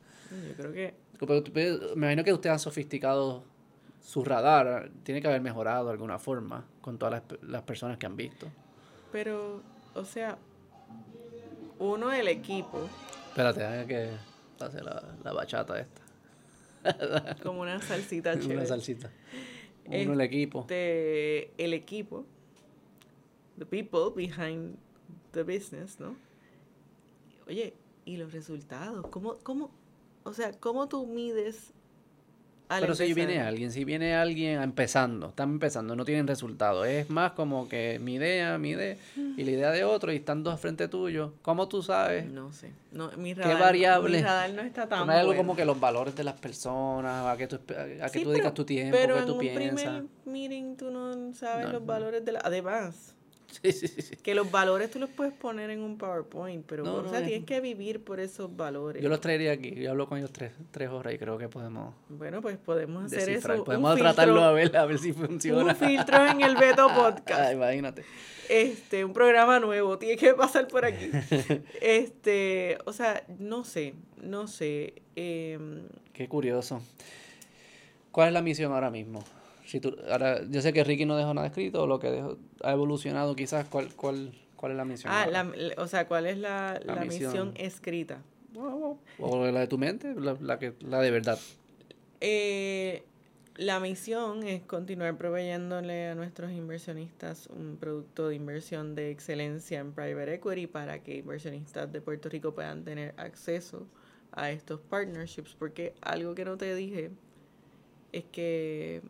Yo 0.49 0.55
creo 0.57 0.73
que 0.73 0.95
pero 1.53 1.79
me 1.95 2.07
imagino 2.07 2.25
que 2.25 2.33
ustedes 2.33 2.53
han 2.55 2.59
sofisticado 2.59 3.45
su 4.07 4.25
radar, 4.25 4.89
tiene 5.03 5.21
que 5.21 5.27
haber 5.27 5.41
mejorado 5.41 5.87
de 5.87 5.91
alguna 5.91 6.21
forma 6.21 6.65
con 6.81 6.97
todas 6.97 7.25
las, 7.29 7.43
las 7.43 7.63
personas 7.63 7.99
que 7.99 8.07
han 8.07 8.15
visto. 8.15 8.47
Pero, 9.11 9.63
o 9.95 10.05
sea, 10.05 10.39
uno, 11.81 12.13
el 12.13 12.29
equipo, 12.29 12.89
Espérate, 13.31 13.61
déjame 13.61 13.87
que 13.87 14.11
hace 14.61 14.81
la, 14.81 15.03
la 15.25 15.33
bachata 15.33 15.81
esta. 15.81 17.37
como 17.43 17.63
una 17.63 17.83
salsita 17.83 18.35
chévere. 18.39 18.59
Una 18.59 18.67
salsita. 18.67 19.11
Uno, 19.87 20.13
el 20.13 20.21
equipo. 20.21 20.61
Este, 20.61 21.51
el 21.59 21.75
equipo, 21.75 22.25
the 23.59 23.67
people 23.67 24.13
behind 24.15 24.79
the 25.33 25.43
business, 25.43 25.99
¿no? 25.99 26.17
Oye, 27.49 27.75
y 28.05 28.19
los 28.19 28.33
resultados, 28.33 29.09
¿cómo, 29.09 29.39
cómo, 29.43 29.73
o 30.23 30.33
sea, 30.33 30.53
cómo 30.53 30.89
tú 30.89 31.09
mides 31.09 31.75
al 32.69 32.81
Pero 32.81 32.95
si 32.95 33.15
viene 33.15 33.41
alguien, 33.41 33.71
si 33.71 33.85
viene 33.85 34.15
alguien 34.15 34.61
empezando, 34.61 35.29
están 35.29 35.51
empezando, 35.51 35.95
no 35.95 36.05
tienen 36.05 36.27
resultado, 36.27 36.85
es 36.85 37.09
más 37.11 37.33
como 37.33 37.69
que 37.69 37.99
mi 38.01 38.15
idea, 38.15 38.59
mi 38.59 38.71
idea 38.71 38.97
y 39.17 39.45
la 39.45 39.51
idea 39.51 39.71
de 39.71 39.85
otro 39.85 40.13
y 40.13 40.17
están 40.17 40.43
dos 40.43 40.59
frente 40.61 40.89
tuyo, 40.89 41.35
¿cómo 41.43 41.69
tú 41.69 41.83
sabes? 41.83 42.27
No 42.27 42.53
sé, 42.53 42.73
no, 42.93 43.11
mi 43.17 43.35
radar, 43.35 43.61
variable? 43.61 44.19
mi 44.19 44.23
radar 44.25 44.51
no 44.51 44.63
está 44.63 44.89
tan 44.89 45.07
No 45.07 45.13
hay 45.13 45.19
algo 45.21 45.31
bueno. 45.31 45.43
como 45.43 45.57
que 45.57 45.65
los 45.65 45.79
valores 45.79 46.15
de 46.17 46.25
las 46.25 46.35
personas, 46.41 47.27
a 47.27 47.37
qué 47.37 47.47
tú, 47.47 47.57
a 48.03 48.09
qué 48.11 48.21
tú 48.21 48.31
dedicas 48.31 48.55
tu 48.55 48.65
tiempo, 48.65 48.97
Pero 49.01 49.15
qué 49.15 49.21
en 49.21 49.27
tú 49.27 49.33
un 49.35 49.39
piensas. 49.41 49.73
primer 49.83 50.05
meeting 50.25 50.77
tú 50.77 50.91
no 50.91 51.35
sabes 51.35 51.67
No, 51.67 51.73
los 51.73 51.87
valores 51.87 52.25
de 52.25 52.33
la... 52.33 52.41
Además, 52.45 53.15
Sí, 53.63 53.73
sí, 53.73 53.89
sí, 53.89 54.03
sí. 54.03 54.17
que 54.17 54.35
los 54.35 54.51
valores 54.51 54.91
tú 54.91 54.99
los 54.99 55.09
puedes 55.09 55.33
poner 55.33 55.71
en 55.71 55.81
un 55.81 55.97
PowerPoint, 55.97 56.65
pero 56.67 56.85
No, 56.85 56.97
o 56.97 57.09
sea, 57.09 57.21
es- 57.21 57.27
tienes 57.27 57.47
que 57.47 57.61
vivir 57.61 58.05
por 58.05 58.21
esos 58.21 58.55
valores. 58.55 59.03
Yo 59.03 59.09
los 59.09 59.21
traería 59.21 59.53
aquí, 59.53 59.75
yo 59.75 59.91
hablo 59.93 60.07
con 60.09 60.19
ellos 60.19 60.33
tres, 60.33 60.53
tres 60.71 60.91
horas 60.91 61.15
y 61.15 61.19
creo 61.19 61.39
que 61.39 61.49
podemos 61.49 61.95
Bueno, 62.09 62.43
pues 62.43 62.59
podemos 62.59 63.05
hacer 63.07 63.27
descifrar. 63.27 63.55
eso. 63.57 63.63
un 63.63 63.67
Podemos 63.67 63.97
tratarlo 63.97 64.35
filtro- 64.35 64.45
a 64.45 64.53
ver, 64.53 64.77
a 64.77 64.85
ver 64.87 64.99
si 64.99 65.13
funciona. 65.13 65.63
Un 65.73 65.77
filtro 65.77 66.27
en 66.27 66.41
el 66.43 66.57
Beto 66.57 66.87
Podcast. 66.95 67.31
Ah, 67.41 67.53
imagínate. 67.53 68.05
Este, 68.49 69.05
un 69.05 69.13
programa 69.13 69.59
nuevo, 69.59 69.99
tiene 69.99 70.17
que 70.17 70.35
pasar 70.35 70.69
por 70.69 70.85
aquí. 70.85 71.11
Este, 71.81 72.79
o 72.85 72.93
sea, 72.93 73.25
no 73.39 73.65
sé, 73.65 73.95
no 74.23 74.49
sé. 74.49 74.95
em, 75.15 75.83
Qué 76.13 76.29
curioso. 76.29 76.81
¿Cuál 78.13 78.29
es 78.29 78.35
la 78.35 78.43
misión 78.43 78.73
ahora 78.73 78.91
mismo? 78.91 79.23
Si 79.67 79.81
tú, 79.81 79.97
ahora, 80.11 80.43
yo 80.49 80.63
sé 80.63 80.73
que 80.73 80.85
Ricky 80.85 81.05
no 81.05 81.17
dejó 81.17 81.35
nada 81.35 81.49
escrito, 81.49 81.83
o 81.83 81.87
lo 81.87 81.99
que 81.99 82.11
dejó, 82.11 82.39
ha 82.63 82.73
evolucionado 82.73 83.35
quizás. 83.37 83.67
¿Cuál, 83.69 83.95
cuál, 83.95 84.33
cuál 84.57 84.73
es 84.73 84.79
la 84.79 84.85
misión? 84.85 85.13
Ah, 85.13 85.27
la, 85.27 85.51
o 85.77 85.87
sea, 85.89 86.07
¿cuál 86.07 86.27
es 86.27 86.39
la, 86.39 86.81
La 86.85 86.95
la 86.95 87.01
misión. 87.05 87.31
misión 87.31 87.53
escrita? 87.57 88.23
¿O 89.19 89.47
la 89.47 89.61
de 89.61 89.67
tu 89.67 89.77
mente? 89.77 90.15
La, 90.15 90.37
la 90.41 90.59
que, 90.59 90.73
la 90.81 91.01
de 91.01 91.11
verdad. 91.11 91.39
Eh, 92.21 93.03
la 93.57 93.81
misión 93.81 94.43
es 94.43 94.63
continuar 94.63 95.17
proveyéndole 95.17 96.09
a 96.09 96.15
nuestros 96.15 96.53
inversionistas 96.53 97.49
un 97.49 97.77
producto 97.79 98.29
de 98.29 98.35
inversión 98.35 98.95
de 98.95 99.11
excelencia 99.11 99.81
en 99.81 99.93
private 99.93 100.35
equity 100.35 100.67
para 100.67 101.03
que 101.03 101.17
inversionistas 101.17 101.91
de 101.93 102.01
Puerto 102.01 102.29
Rico 102.29 102.55
puedan 102.55 102.85
tener 102.85 103.15
acceso 103.17 103.87
a 104.33 104.51
estos 104.51 104.81
partnerships. 104.81 105.55
Porque 105.59 105.95
algo 106.03 106.35
que 106.35 106.45
no 106.45 106.57
te 106.57 106.75
dije 106.75 107.11
es 108.13 108.25
que 108.25 109.03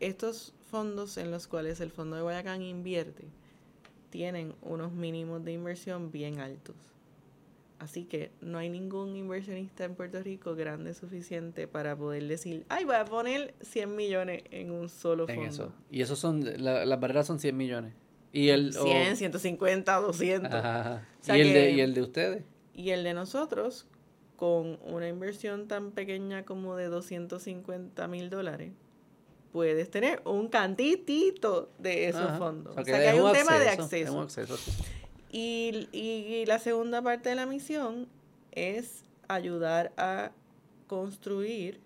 estos 0.00 0.52
fondos 0.70 1.16
en 1.16 1.30
los 1.30 1.46
cuales 1.46 1.80
el 1.80 1.90
Fondo 1.90 2.16
de 2.16 2.22
Guayacán 2.22 2.62
invierte 2.62 3.24
tienen 4.10 4.54
unos 4.62 4.92
mínimos 4.92 5.44
de 5.44 5.52
inversión 5.52 6.10
bien 6.12 6.38
altos. 6.40 6.76
Así 7.78 8.04
que 8.04 8.30
no 8.40 8.56
hay 8.56 8.70
ningún 8.70 9.14
inversionista 9.16 9.84
en 9.84 9.94
Puerto 9.94 10.22
Rico 10.22 10.54
grande 10.54 10.94
suficiente 10.94 11.68
para 11.68 11.94
poder 11.94 12.26
decir, 12.26 12.64
ay, 12.70 12.86
voy 12.86 12.94
a 12.94 13.04
poner 13.04 13.54
100 13.60 13.94
millones 13.94 14.44
en 14.50 14.70
un 14.70 14.88
solo 14.88 15.28
En 15.28 15.34
fondo. 15.34 15.50
eso. 15.50 15.72
Y 15.90 16.00
esos 16.00 16.18
son, 16.18 16.42
la- 16.64 16.86
las 16.86 16.98
barreras 17.00 17.26
son 17.26 17.38
100 17.38 17.54
millones. 17.54 17.92
Y 18.32 18.48
el, 18.48 18.74
o- 18.78 18.82
100, 18.84 19.16
150, 19.16 19.94
200. 20.00 20.50
Ajá, 20.54 20.80
ajá. 20.80 21.08
O 21.20 21.24
sea 21.24 21.36
¿Y, 21.36 21.42
el 21.42 21.48
de, 21.48 21.54
que- 21.54 21.70
¿Y 21.72 21.80
el 21.80 21.92
de 21.94 22.02
ustedes? 22.02 22.44
Y 22.72 22.90
el 22.90 23.04
de 23.04 23.12
nosotros, 23.12 23.86
con 24.36 24.78
una 24.86 25.08
inversión 25.08 25.68
tan 25.68 25.90
pequeña 25.90 26.44
como 26.46 26.76
de 26.76 26.86
250 26.86 28.08
mil 28.08 28.30
dólares, 28.30 28.72
puedes 29.56 29.90
tener 29.90 30.20
un 30.26 30.48
cantitito 30.48 31.70
de 31.78 32.08
esos 32.08 32.20
Ajá. 32.20 32.36
fondos. 32.38 32.72
O 32.72 32.74
sea, 32.74 32.82
O 32.82 32.84
sea, 32.84 32.98
que 33.00 33.08
hay 33.08 33.18
un 33.18 33.32
tema 33.32 33.58
de 33.58 33.64
es 33.72 33.78
acceso. 33.78 34.12
un 34.14 34.22
acceso, 34.24 34.54
sí. 34.58 34.70
Y, 35.30 35.88
y 35.92 36.44
la 36.44 36.58
segunda 36.58 37.00
parte 37.00 37.30
de 37.30 37.36
la 37.36 37.46
misión 37.46 38.06
es 38.52 39.02
ayudar 39.28 39.92
a 39.96 40.30
construir 40.88 41.80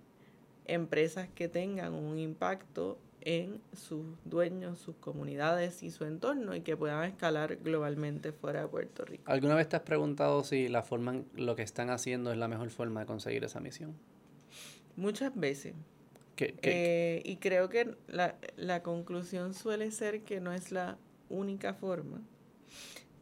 empresas 0.67 1.29
que 1.33 1.47
tengan 1.47 1.95
un 1.95 2.19
impacto 2.19 2.99
en 3.21 3.61
sus 3.73 4.05
dueños, 4.25 4.79
sus 4.81 4.97
comunidades 4.97 5.85
y 5.85 5.91
su 5.93 6.05
entorno 6.05 6.57
y 6.57 6.63
que 6.63 6.77
puedan 6.77 7.05
escalar 7.05 7.57
globalmente 7.57 8.33
fuera 8.33 8.63
de 8.63 8.67
Puerto 8.69 9.05
Rico. 9.05 9.23
¿Alguna 9.27 9.55
vez 9.55 9.69
te 9.69 9.77
has 9.77 9.83
preguntado 9.83 10.43
si 10.43 10.69
la 10.69 10.83
forma, 10.83 11.13
en- 11.15 11.27
lo 11.37 11.55
que 11.55 11.63
están 11.63 11.91
haciendo 11.91 12.33
es 12.33 12.39
la 12.39 12.49
mejor 12.49 12.69
forma 12.71 12.99
de 13.01 13.07
conseguir 13.07 13.45
esa 13.45 13.61
misión? 13.61 13.95
Muchas 14.97 15.35
veces. 15.37 15.75
¿Qué, 16.41 16.55
qué- 16.55 17.17
Eh, 17.19 17.23
y 17.25 17.37
creo 17.37 17.69
que 17.69 17.95
la, 18.09 18.37
la 18.57 18.83
conclusión 18.83 19.53
suele 19.55 19.91
ser 19.91 20.23
que 20.23 20.41
no 20.41 20.53
es 20.53 20.73
la 20.73 20.97
única 21.29 21.75
forma, 21.75 22.21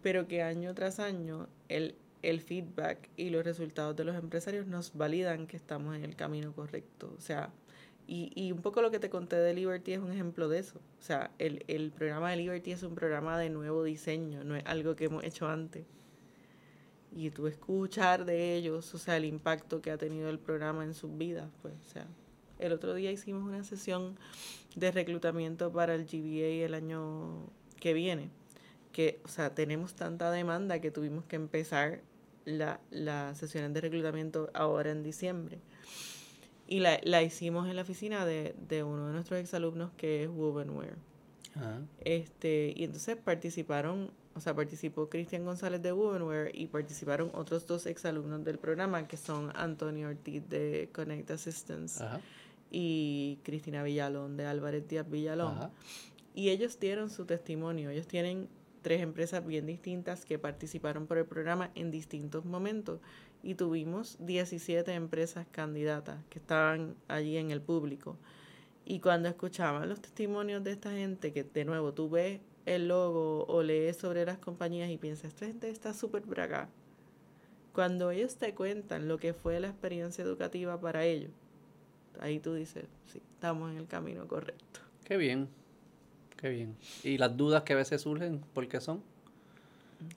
pero 0.02 0.28
que 0.28 0.42
año 0.42 0.72
tras 0.74 1.00
año 1.00 1.48
el, 1.68 1.96
el 2.22 2.40
feedback 2.40 3.08
y 3.16 3.30
los 3.30 3.44
resultados 3.44 3.96
de 3.96 4.04
los 4.04 4.14
empresarios 4.16 4.66
nos 4.68 4.94
validan 4.96 5.46
que 5.48 5.56
estamos 5.56 5.96
en 5.96 6.04
el 6.04 6.14
camino 6.16 6.52
correcto. 6.52 7.12
O 7.18 7.20
sea, 7.20 7.50
y, 8.06 8.30
y 8.34 8.52
un 8.52 8.62
poco 8.62 8.80
lo 8.82 8.90
que 8.92 9.00
te 9.00 9.10
conté 9.10 9.36
de 9.36 9.52
Liberty 9.52 9.92
es 9.94 9.98
un 9.98 10.12
ejemplo 10.12 10.48
de 10.48 10.60
eso. 10.60 10.78
O 11.00 11.02
sea, 11.02 11.30
el, 11.38 11.64
el 11.68 11.90
programa 11.90 12.30
de 12.30 12.36
Liberty 12.36 12.70
es 12.72 12.82
un 12.84 12.94
programa 12.94 13.36
de 13.38 13.50
nuevo 13.50 13.82
diseño, 13.84 14.44
no 14.44 14.54
es 14.56 14.64
algo 14.64 14.94
que 14.96 15.06
hemos 15.06 15.24
hecho 15.24 15.48
antes. 15.48 15.84
Y 17.14 17.30
tú 17.30 17.46
escuchar 17.48 18.24
de 18.24 18.54
ellos, 18.54 18.94
o 18.94 18.98
sea, 18.98 19.16
el 19.16 19.24
impacto 19.24 19.80
que 19.82 19.90
ha 19.90 19.98
tenido 19.98 20.28
el 20.30 20.38
programa 20.38 20.84
en 20.84 20.94
sus 20.94 21.16
vidas, 21.18 21.48
pues, 21.62 21.74
o 21.74 21.90
sea, 21.92 22.06
el 22.58 22.72
otro 22.72 22.94
día 22.94 23.10
hicimos 23.10 23.42
una 23.42 23.64
sesión 23.64 24.16
de 24.74 24.90
reclutamiento 24.90 25.72
para 25.72 25.94
el 25.94 26.04
GBA 26.04 26.64
el 26.64 26.74
año 26.74 27.46
que 27.80 27.92
viene, 27.92 28.30
que, 28.92 29.20
o 29.24 29.28
sea, 29.28 29.54
tenemos 29.54 29.94
tanta 29.94 30.30
demanda 30.30 30.80
que 30.80 30.90
tuvimos 30.90 31.24
que 31.24 31.36
empezar 31.36 32.00
la, 32.44 32.80
las 32.90 33.38
sesiones 33.38 33.72
de 33.74 33.80
reclutamiento 33.80 34.50
ahora 34.54 34.90
en 34.90 35.02
diciembre. 35.02 35.58
Y 36.66 36.80
la, 36.80 37.00
la 37.02 37.22
hicimos 37.22 37.68
en 37.68 37.76
la 37.76 37.82
oficina 37.82 38.26
de, 38.26 38.54
de 38.68 38.82
uno 38.82 39.06
de 39.06 39.12
nuestros 39.12 39.40
exalumnos 39.40 39.90
que 39.96 40.24
es 40.24 40.28
Wovenware. 40.28 40.96
Ajá. 41.54 41.80
Este, 42.00 42.74
y 42.76 42.84
entonces 42.84 43.16
participaron, 43.16 44.10
o 44.34 44.40
sea, 44.40 44.54
participó 44.54 45.08
Cristian 45.08 45.44
González 45.44 45.82
de 45.82 45.92
Wovenware 45.92 46.50
y 46.54 46.66
participaron 46.66 47.30
otros 47.32 47.66
dos 47.66 47.86
exalumnos 47.86 48.44
del 48.44 48.58
programa 48.58 49.08
que 49.08 49.16
son 49.16 49.50
Antonio 49.56 50.08
Ortiz 50.08 50.46
de 50.48 50.90
Connect 50.92 51.30
Assistance 51.30 52.04
Ajá. 52.04 52.20
Y 52.70 53.38
Cristina 53.42 53.82
Villalón 53.82 54.36
de 54.36 54.46
Álvarez 54.46 54.86
Díaz 54.88 55.08
Villalón. 55.08 55.56
Ajá. 55.56 55.70
Y 56.34 56.50
ellos 56.50 56.78
dieron 56.78 57.10
su 57.10 57.24
testimonio. 57.24 57.90
Ellos 57.90 58.06
tienen 58.06 58.48
tres 58.82 59.02
empresas 59.02 59.44
bien 59.44 59.66
distintas 59.66 60.24
que 60.24 60.38
participaron 60.38 61.06
por 61.06 61.18
el 61.18 61.26
programa 61.26 61.70
en 61.74 61.90
distintos 61.90 62.44
momentos. 62.44 63.00
Y 63.42 63.54
tuvimos 63.54 64.16
17 64.20 64.92
empresas 64.94 65.46
candidatas 65.50 66.24
que 66.30 66.38
estaban 66.38 66.94
allí 67.08 67.36
en 67.36 67.50
el 67.50 67.60
público. 67.60 68.16
Y 68.84 69.00
cuando 69.00 69.28
escuchaban 69.28 69.88
los 69.88 70.00
testimonios 70.00 70.64
de 70.64 70.72
esta 70.72 70.92
gente, 70.92 71.32
que 71.32 71.44
de 71.44 71.64
nuevo 71.64 71.92
tú 71.92 72.08
ves 72.08 72.40
el 72.66 72.88
logo 72.88 73.44
o 73.46 73.62
lees 73.62 73.96
sobre 73.96 74.24
las 74.24 74.38
compañías 74.38 74.90
y 74.90 74.96
piensas, 74.96 75.32
esta 75.32 75.46
gente 75.46 75.70
está 75.70 75.92
súper 75.92 76.22
por 76.22 76.40
acá. 76.40 76.68
Cuando 77.72 78.10
ellos 78.10 78.36
te 78.36 78.54
cuentan 78.54 79.08
lo 79.08 79.18
que 79.18 79.34
fue 79.34 79.60
la 79.60 79.68
experiencia 79.68 80.24
educativa 80.24 80.80
para 80.80 81.04
ellos, 81.04 81.32
ahí 82.20 82.38
tú 82.38 82.54
dices, 82.54 82.84
sí, 83.06 83.20
estamos 83.34 83.70
en 83.70 83.78
el 83.78 83.86
camino 83.86 84.26
correcto. 84.26 84.80
Qué 85.04 85.16
bien. 85.16 85.48
Qué 86.36 86.48
bien. 86.50 86.76
¿Y 87.02 87.18
las 87.18 87.36
dudas 87.36 87.62
que 87.64 87.72
a 87.72 87.76
veces 87.76 88.02
surgen, 88.02 88.40
por 88.54 88.68
qué 88.68 88.80
son? 88.80 89.02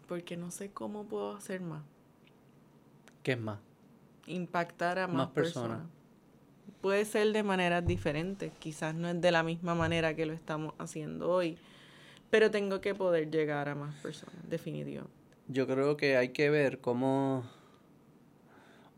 Porque 0.07 0.38
no 0.38 0.52
sé 0.52 0.69
cómo 0.69 1.03
puedo 1.06 1.36
hacer 1.36 1.61
más. 1.61 1.84
¿Qué 3.23 3.34
es 3.34 3.40
más? 3.40 3.60
Impactar 4.28 4.99
a 4.99 5.07
más, 5.07 5.15
Más 5.18 5.28
personas. 5.30 5.69
personas. 5.80 6.02
Puede 6.82 7.06
ser 7.06 7.32
de 7.32 7.44
maneras 7.44 7.86
diferentes. 7.86 8.52
Quizás 8.60 8.94
no 8.95 9.07
es 9.07 9.19
de 9.19 9.32
la 9.32 9.44
misma 9.44 9.73
manera 9.76 10.15
que 10.15 10.26
lo 10.26 10.34
estamos 10.34 10.73
haciendo 10.78 11.30
hoy. 11.30 11.57
Pero 12.30 12.49
tengo 12.52 12.82
que 12.82 12.95
poder 12.95 13.30
llegar 13.30 13.68
a 13.69 13.76
más 13.76 13.95
personas, 14.02 14.36
definitivamente. 14.48 15.14
Yo 15.48 15.68
creo 15.68 15.98
que 15.98 16.18
hay 16.18 16.30
que 16.30 16.49
ver 16.49 16.80
cómo 16.80 17.44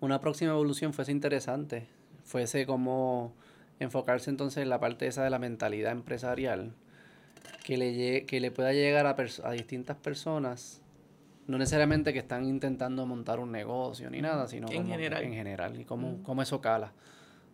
una 0.02 0.20
próxima 0.20 0.52
evolución 0.52 0.94
fuese 0.94 1.12
interesante. 1.12 1.88
Fuese 2.24 2.66
como 2.66 3.34
enfocarse 3.80 4.30
entonces 4.30 4.64
en 4.64 4.70
la 4.70 4.80
parte 4.80 5.08
esa 5.08 5.24
de 5.24 5.30
la 5.30 5.40
mentalidad 5.40 5.92
empresarial. 5.92 6.74
Que 7.64 7.78
le, 7.78 8.26
que 8.26 8.40
le 8.40 8.52
pueda 8.52 8.74
llegar 8.74 9.06
a, 9.08 9.16
pers- 9.16 9.42
a 9.44 9.52
distintas 9.52 9.96
personas. 9.98 10.82
No 11.48 11.58
necesariamente 11.58 12.14
que 12.14 12.20
están 12.20 12.46
intentando 12.46 13.06
montar 13.06 13.40
un 13.40 13.52
negocio 13.52 14.10
ni 14.10 14.22
nada, 14.22 14.48
sino 14.48 14.68
En 14.70 14.78
como 14.78 14.90
general. 14.90 15.24
en 15.24 15.34
general. 15.34 15.80
Y 15.80 15.86
cómo, 15.86 16.22
cómo 16.24 16.42
eso 16.42 16.62
cala. 16.62 16.92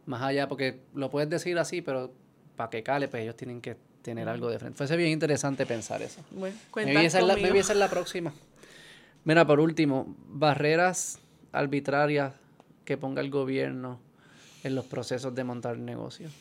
Más 0.06 0.22
allá, 0.22 0.48
porque 0.48 0.80
lo 0.94 1.10
puedes 1.10 1.30
decir 1.30 1.58
así, 1.58 1.82
pero 1.82 2.12
para 2.56 2.70
que 2.70 2.84
cale, 2.84 3.08
pues 3.08 3.24
ellos 3.24 3.36
tienen 3.36 3.62
que 3.62 3.78
tener 4.02 4.30
algo 4.30 4.50
de 4.50 4.60
frente. 4.60 4.78
Fuese 4.78 4.96
bien 4.98 5.10
interesante 5.12 5.66
pensar 5.66 6.02
eso. 6.02 6.22
Bueno, 6.32 6.56
es 6.76 7.76
la 7.76 7.88
próxima. 7.88 8.34
Mira, 9.26 9.46
por 9.46 9.60
último, 9.60 10.16
barreras 10.28 11.20
arbitrarias 11.52 12.34
que 12.86 12.98
ponga 12.98 13.22
el 13.22 13.30
gobierno 13.30 14.00
en 14.64 14.76
los 14.76 14.86
procesos 14.86 15.34
de 15.36 15.44
montar 15.44 15.78
negocios. 15.78 16.32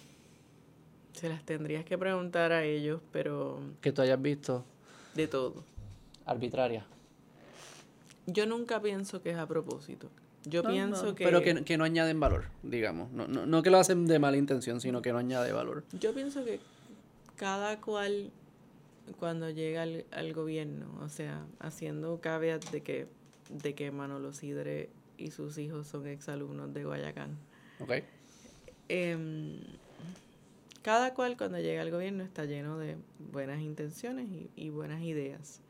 Se 1.12 1.28
las 1.28 1.44
tendrías 1.44 1.84
que 1.84 1.98
preguntar 1.98 2.52
a 2.52 2.64
ellos, 2.64 3.00
pero 3.12 3.58
Que 3.80 3.92
tú 3.92 4.02
hayas 4.02 4.20
visto 4.20 4.64
de 5.14 5.26
todo. 5.26 5.64
arbitrarias. 6.26 6.84
Yo 8.26 8.46
nunca 8.46 8.80
pienso 8.80 9.22
que 9.22 9.30
es 9.30 9.36
a 9.38 9.46
propósito. 9.46 10.10
Yo 10.44 10.62
No, 10.62 10.70
pienso 10.70 11.06
no, 11.06 11.14
que... 11.14 11.24
Pero 11.24 11.42
que, 11.42 11.64
que 11.64 11.76
no 11.76 11.84
añaden 11.84 12.20
valor, 12.20 12.44
digamos. 12.62 13.10
No, 13.10 13.26
no, 13.26 13.46
no 13.46 13.62
que 13.62 13.70
lo 13.70 13.78
hacen 13.78 14.06
de 14.06 14.18
mala 14.18 14.36
intención, 14.36 14.80
sino 14.80 15.02
que 15.02 15.12
no 15.12 15.18
añade 15.18 15.50
valor. 15.52 15.84
Yo 15.98 16.12
pienso 16.14 16.44
que 16.44 16.60
cada 17.36 17.80
cual 17.80 18.30
cuando 19.18 19.50
llega 19.50 19.82
al, 19.82 20.04
al 20.12 20.32
gobierno, 20.34 20.86
o 21.02 21.08
sea, 21.08 21.44
haciendo 21.58 22.20
caveat 22.20 22.64
de 22.70 22.82
que, 22.82 23.06
de 23.50 23.74
que 23.74 23.90
Manolo 23.90 24.32
Sidre 24.32 24.90
y 25.16 25.30
sus 25.30 25.56
hijos 25.58 25.86
son 25.88 26.06
exalumnos 26.06 26.72
de 26.74 26.84
Guayacán, 26.84 27.36
¿Ok? 27.80 27.92
em, 28.88 29.60
cada 30.82 31.12
cual 31.14 31.36
cuando 31.36 31.58
llega 31.58 31.82
al 31.82 31.90
gobierno 31.90 32.24
está 32.24 32.44
lleno 32.44 32.78
de 32.78 32.96
buenas 33.32 33.60
intenciones 33.60 34.28
y, 34.28 34.50
y 34.56 34.70
buenas 34.70 35.02
ideas. 35.02 35.60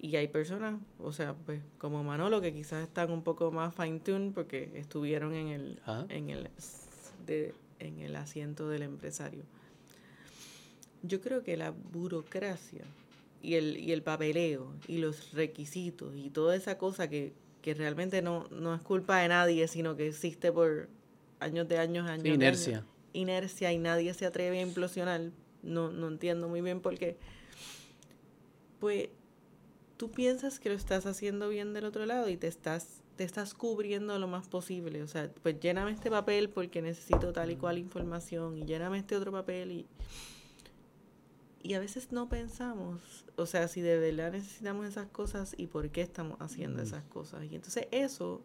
Y 0.00 0.16
hay 0.16 0.28
personas, 0.28 0.80
o 1.00 1.12
sea, 1.12 1.34
pues 1.34 1.60
como 1.78 2.04
Manolo, 2.04 2.40
que 2.40 2.52
quizás 2.52 2.86
están 2.86 3.10
un 3.10 3.22
poco 3.22 3.50
más 3.50 3.74
fine-tuned 3.74 4.32
porque 4.32 4.70
estuvieron 4.74 5.34
en 5.34 5.48
el, 5.48 5.80
en 6.08 6.30
el, 6.30 6.50
de, 7.26 7.52
en 7.80 7.98
el 7.98 8.14
asiento 8.14 8.68
del 8.68 8.82
empresario. 8.82 9.42
Yo 11.02 11.20
creo 11.20 11.42
que 11.42 11.56
la 11.56 11.70
burocracia 11.70 12.84
y 13.42 13.54
el, 13.54 13.76
y 13.76 13.92
el 13.92 14.02
papeleo 14.02 14.72
y 14.86 14.98
los 14.98 15.32
requisitos 15.32 16.16
y 16.16 16.30
toda 16.30 16.54
esa 16.54 16.78
cosa 16.78 17.08
que, 17.08 17.32
que 17.62 17.74
realmente 17.74 18.22
no, 18.22 18.48
no 18.50 18.74
es 18.74 18.82
culpa 18.82 19.18
de 19.18 19.28
nadie, 19.28 19.66
sino 19.66 19.96
que 19.96 20.08
existe 20.08 20.52
por, 20.52 20.88
años 21.40 21.68
de 21.68 21.78
años, 21.78 22.08
años. 22.08 22.22
Sí, 22.22 22.28
inercia. 22.30 22.72
De 22.72 22.78
años, 22.78 22.90
inercia 23.12 23.72
y 23.72 23.78
nadie 23.78 24.14
se 24.14 24.26
atreve 24.26 24.58
a 24.58 24.62
implosionar. 24.62 25.30
No, 25.62 25.90
no 25.90 26.08
entiendo 26.08 26.48
muy 26.48 26.60
bien 26.60 26.80
por 26.80 26.98
qué. 26.98 27.18
Pues 28.80 29.08
tú 29.96 30.10
piensas 30.10 30.60
que 30.60 30.70
lo 30.70 30.74
estás 30.74 31.04
haciendo 31.06 31.48
bien 31.48 31.74
del 31.74 31.84
otro 31.84 32.06
lado 32.06 32.28
y 32.28 32.36
te 32.36 32.46
estás, 32.46 33.02
te 33.16 33.24
estás 33.24 33.52
cubriendo 33.52 34.18
lo 34.18 34.28
más 34.28 34.48
posible. 34.48 35.02
O 35.02 35.08
sea, 35.08 35.30
pues 35.42 35.58
lléname 35.60 35.90
este 35.90 36.10
papel 36.10 36.48
porque 36.48 36.80
necesito 36.80 37.32
tal 37.32 37.50
y 37.50 37.56
cual 37.56 37.78
información 37.78 38.56
y 38.56 38.64
lléname 38.64 38.98
este 38.98 39.16
otro 39.16 39.32
papel 39.32 39.72
y... 39.72 39.86
Y 41.60 41.74
a 41.74 41.80
veces 41.80 42.12
no 42.12 42.28
pensamos, 42.28 43.26
o 43.36 43.44
sea, 43.44 43.66
si 43.66 43.80
de 43.80 43.98
verdad 43.98 44.30
necesitamos 44.30 44.86
esas 44.86 45.08
cosas 45.08 45.54
y 45.58 45.66
por 45.66 45.90
qué 45.90 46.02
estamos 46.02 46.38
haciendo 46.40 46.80
esas 46.80 47.02
cosas. 47.04 47.44
Y 47.50 47.56
entonces 47.56 47.88
eso, 47.90 48.42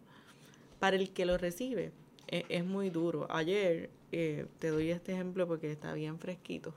para 0.79 0.95
el 0.95 1.11
que 1.11 1.25
lo 1.25 1.37
recibe, 1.37 1.93
es, 2.27 2.45
es 2.49 2.65
muy 2.65 2.89
duro. 2.89 3.27
Ayer, 3.29 3.89
eh, 4.11 4.45
te 4.59 4.69
doy 4.69 4.91
este 4.91 5.13
ejemplo 5.13 5.47
porque 5.47 5.71
está 5.71 5.93
bien 5.93 6.19
fresquito. 6.19 6.73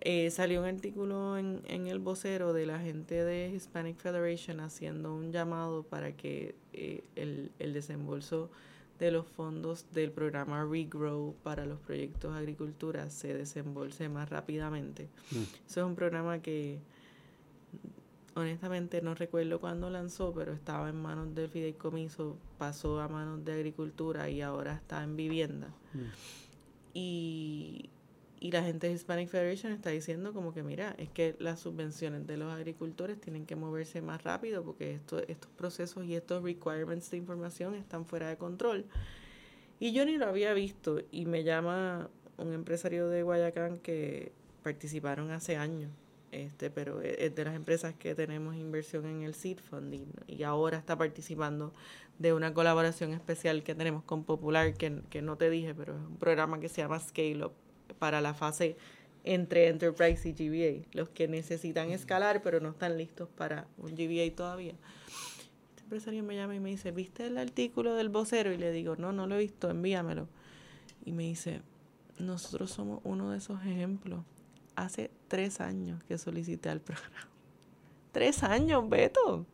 Eh, 0.00 0.30
salió 0.30 0.60
un 0.60 0.66
artículo 0.66 1.36
en, 1.36 1.62
en, 1.66 1.86
el 1.88 1.98
vocero 1.98 2.52
de 2.52 2.64
la 2.64 2.78
gente 2.78 3.24
de 3.24 3.50
Hispanic 3.50 3.96
Federation 3.96 4.60
haciendo 4.60 5.14
un 5.14 5.32
llamado 5.32 5.82
para 5.82 6.12
que 6.12 6.54
eh, 6.72 7.02
el, 7.16 7.50
el, 7.58 7.72
desembolso 7.72 8.50
de 8.98 9.10
los 9.10 9.26
fondos 9.26 9.86
del 9.92 10.12
programa 10.12 10.64
Regrow 10.64 11.34
para 11.42 11.66
los 11.66 11.80
proyectos 11.80 12.32
de 12.32 12.38
agricultura 12.38 13.10
se 13.10 13.34
desembolse 13.34 14.08
más 14.08 14.28
rápidamente. 14.28 15.08
Mm. 15.32 15.42
Eso 15.66 15.80
es 15.80 15.86
un 15.86 15.96
programa 15.96 16.40
que 16.40 16.78
honestamente 18.36 19.02
no 19.02 19.14
recuerdo 19.14 19.60
cuándo 19.60 19.90
lanzó, 19.90 20.32
pero 20.32 20.52
estaba 20.52 20.88
en 20.88 20.96
manos 20.96 21.34
del 21.34 21.48
fideicomiso, 21.48 22.36
pasó 22.58 23.00
a 23.00 23.08
manos 23.08 23.44
de 23.44 23.54
agricultura 23.54 24.30
y 24.30 24.42
ahora 24.42 24.74
está 24.74 25.02
en 25.02 25.16
vivienda. 25.16 25.68
Mm. 25.92 26.04
Y 26.94 27.90
y 28.38 28.50
la 28.50 28.62
gente 28.62 28.86
de 28.86 28.92
Hispanic 28.92 29.28
Federation 29.28 29.72
está 29.72 29.90
diciendo 29.90 30.32
como 30.32 30.52
que, 30.52 30.62
mira, 30.62 30.94
es 30.98 31.08
que 31.08 31.36
las 31.38 31.60
subvenciones 31.60 32.26
de 32.26 32.36
los 32.36 32.52
agricultores 32.52 33.18
tienen 33.20 33.46
que 33.46 33.56
moverse 33.56 34.02
más 34.02 34.22
rápido 34.22 34.62
porque 34.62 34.94
esto, 34.94 35.18
estos 35.26 35.50
procesos 35.52 36.04
y 36.04 36.14
estos 36.14 36.42
requirements 36.42 37.10
de 37.10 37.16
información 37.16 37.74
están 37.74 38.04
fuera 38.04 38.28
de 38.28 38.36
control. 38.36 38.84
Y 39.80 39.92
yo 39.92 40.04
ni 40.04 40.16
lo 40.16 40.26
había 40.26 40.52
visto 40.52 41.00
y 41.10 41.26
me 41.26 41.44
llama 41.44 42.10
un 42.36 42.52
empresario 42.52 43.08
de 43.08 43.22
Guayacán 43.22 43.78
que 43.78 44.32
participaron 44.62 45.30
hace 45.30 45.56
años, 45.56 45.90
este, 46.32 46.70
pero 46.70 47.00
es 47.00 47.34
de 47.34 47.44
las 47.44 47.54
empresas 47.54 47.94
que 47.94 48.14
tenemos 48.14 48.56
inversión 48.56 49.06
en 49.06 49.22
el 49.22 49.34
Seed 49.34 49.58
Funding 49.58 50.06
y 50.26 50.42
ahora 50.42 50.78
está 50.78 50.96
participando 50.96 51.72
de 52.18 52.32
una 52.32 52.52
colaboración 52.52 53.12
especial 53.12 53.62
que 53.62 53.74
tenemos 53.74 54.02
con 54.02 54.24
Popular, 54.24 54.74
que, 54.74 55.00
que 55.10 55.22
no 55.22 55.36
te 55.36 55.50
dije, 55.50 55.74
pero 55.74 55.96
es 55.96 56.02
un 56.02 56.16
programa 56.16 56.60
que 56.60 56.68
se 56.68 56.82
llama 56.82 56.98
Scale 56.98 57.44
Up 57.44 57.52
para 57.98 58.20
la 58.20 58.34
fase 58.34 58.76
entre 59.24 59.68
Enterprise 59.68 60.28
y 60.28 60.32
GBA, 60.32 60.86
los 60.92 61.08
que 61.08 61.28
necesitan 61.28 61.90
escalar 61.90 62.42
pero 62.42 62.60
no 62.60 62.70
están 62.70 62.96
listos 62.96 63.28
para 63.28 63.66
un 63.76 63.94
GBA 63.94 64.34
todavía. 64.34 64.74
Este 65.70 65.82
empresario 65.82 66.22
me 66.22 66.36
llama 66.36 66.54
y 66.54 66.60
me 66.60 66.70
dice, 66.70 66.92
¿viste 66.92 67.26
el 67.26 67.36
artículo 67.36 67.94
del 67.94 68.08
vocero? 68.08 68.52
Y 68.52 68.56
le 68.56 68.72
digo, 68.72 68.96
no, 68.96 69.12
no 69.12 69.26
lo 69.26 69.34
he 69.34 69.38
visto, 69.40 69.68
envíamelo. 69.68 70.28
Y 71.04 71.12
me 71.12 71.24
dice, 71.24 71.60
nosotros 72.18 72.70
somos 72.70 73.00
uno 73.04 73.30
de 73.30 73.38
esos 73.38 73.60
ejemplos. 73.62 74.24
Hace 74.76 75.10
tres 75.28 75.60
años 75.60 76.02
que 76.04 76.18
solicité 76.18 76.68
al 76.68 76.80
programa. 76.80 77.28
Tres 78.12 78.42
años, 78.42 78.88
Beto. 78.88 79.44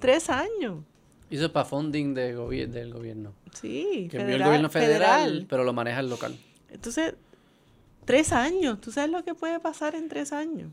Tres 0.00 0.30
años. 0.30 0.82
Y 1.30 1.36
eso 1.36 1.46
es 1.46 1.50
para 1.52 1.64
funding 1.64 2.14
de 2.14 2.34
del 2.66 2.92
gobierno. 2.92 3.34
Sí, 3.52 4.08
que 4.10 4.16
el 4.16 4.42
gobierno 4.42 4.68
federal, 4.68 5.46
pero 5.48 5.62
lo 5.62 5.72
maneja 5.72 6.00
el 6.00 6.10
local. 6.10 6.36
Entonces, 6.70 7.14
tres 8.04 8.32
años. 8.32 8.80
¿Tú 8.80 8.90
sabes 8.90 9.10
lo 9.10 9.22
que 9.22 9.34
puede 9.34 9.60
pasar 9.60 9.94
en 9.94 10.08
tres 10.08 10.32
años? 10.32 10.70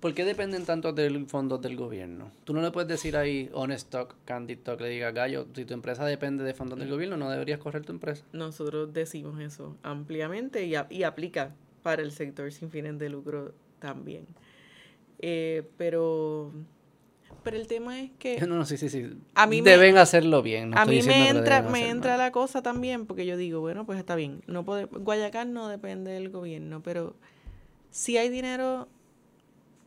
¿Por 0.00 0.12
qué 0.12 0.24
dependen 0.24 0.66
tanto 0.66 0.92
del 0.92 1.26
fondos 1.26 1.62
del 1.62 1.76
gobierno? 1.76 2.30
Tú 2.44 2.52
no 2.52 2.60
le 2.60 2.70
puedes 2.70 2.88
decir 2.88 3.16
ahí 3.16 3.50
Honest 3.54 3.88
Talk, 3.88 4.14
Candid 4.26 4.58
Talk, 4.58 4.80
le 4.80 4.90
diga 4.90 5.10
Gallo, 5.12 5.46
si 5.54 5.64
tu 5.64 5.72
empresa 5.72 6.04
depende 6.04 6.44
de 6.44 6.52
fondos 6.52 6.78
del 6.78 6.90
gobierno, 6.90 7.16
no 7.16 7.30
deberías 7.30 7.58
correr 7.58 7.86
tu 7.86 7.92
empresa. 7.92 8.22
Nosotros 8.32 8.92
decimos 8.92 9.40
eso 9.40 9.76
ampliamente 9.82 10.66
y, 10.66 10.74
y 10.90 11.02
aplica 11.04 11.54
para 11.84 12.02
el 12.02 12.10
sector 12.10 12.50
sin 12.50 12.72
fines 12.72 12.98
de 12.98 13.08
lucro 13.08 13.54
también. 13.78 14.26
Eh, 15.20 15.62
pero 15.76 16.50
pero 17.44 17.58
el 17.58 17.68
tema 17.68 18.00
es 18.00 18.10
que... 18.18 18.40
No, 18.40 18.56
no, 18.56 18.64
sí, 18.64 18.78
sí, 18.78 18.88
sí. 18.88 19.06
A 19.34 19.46
mí 19.46 19.60
Deben 19.60 19.98
hacerlo 19.98 20.42
bien. 20.42 20.76
a 20.76 20.86
mí 20.86 21.02
me 21.02 21.28
entra, 21.28 21.62
me 21.62 21.90
entra 21.90 22.16
la 22.16 22.32
cosa 22.32 22.62
también, 22.62 23.06
porque 23.06 23.26
yo 23.26 23.36
digo, 23.36 23.60
bueno, 23.60 23.84
pues 23.84 23.98
está 23.98 24.16
bien. 24.16 24.42
No 24.46 24.64
puede, 24.64 24.86
Guayacán 24.86 25.52
no 25.52 25.68
depende 25.68 26.10
del 26.10 26.30
gobierno, 26.30 26.82
pero 26.82 27.14
si 27.90 28.16
hay 28.16 28.30
dinero 28.30 28.88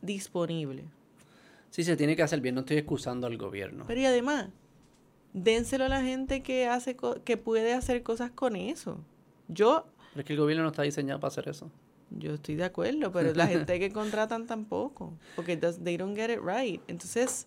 disponible. 0.02 0.84
Sí, 1.70 1.82
se 1.82 1.96
tiene 1.96 2.14
que 2.14 2.22
hacer 2.22 2.40
bien, 2.40 2.54
no 2.54 2.60
estoy 2.60 2.78
excusando 2.78 3.26
al 3.26 3.36
gobierno. 3.36 3.84
Pero 3.88 4.00
y 4.00 4.06
además, 4.06 4.48
dénselo 5.32 5.86
a 5.86 5.88
la 5.88 6.02
gente 6.02 6.44
que, 6.44 6.68
hace 6.68 6.96
que 7.24 7.36
puede 7.36 7.74
hacer 7.74 8.04
cosas 8.04 8.30
con 8.30 8.54
eso. 8.54 9.00
Yo... 9.48 9.84
Pero 10.12 10.20
es 10.20 10.26
que 10.26 10.32
el 10.34 10.38
gobierno 10.38 10.62
no 10.62 10.70
está 10.70 10.82
diseñado 10.82 11.18
para 11.18 11.28
hacer 11.28 11.48
eso. 11.48 11.72
Yo 12.10 12.34
estoy 12.34 12.56
de 12.56 12.64
acuerdo, 12.64 13.12
pero 13.12 13.34
la 13.34 13.46
gente 13.46 13.78
que 13.78 13.90
contratan 13.92 14.46
tampoco, 14.46 15.12
porque 15.36 15.56
they 15.56 15.96
don't 15.96 16.16
get 16.16 16.30
it 16.30 16.40
right. 16.42 16.80
Entonces, 16.88 17.46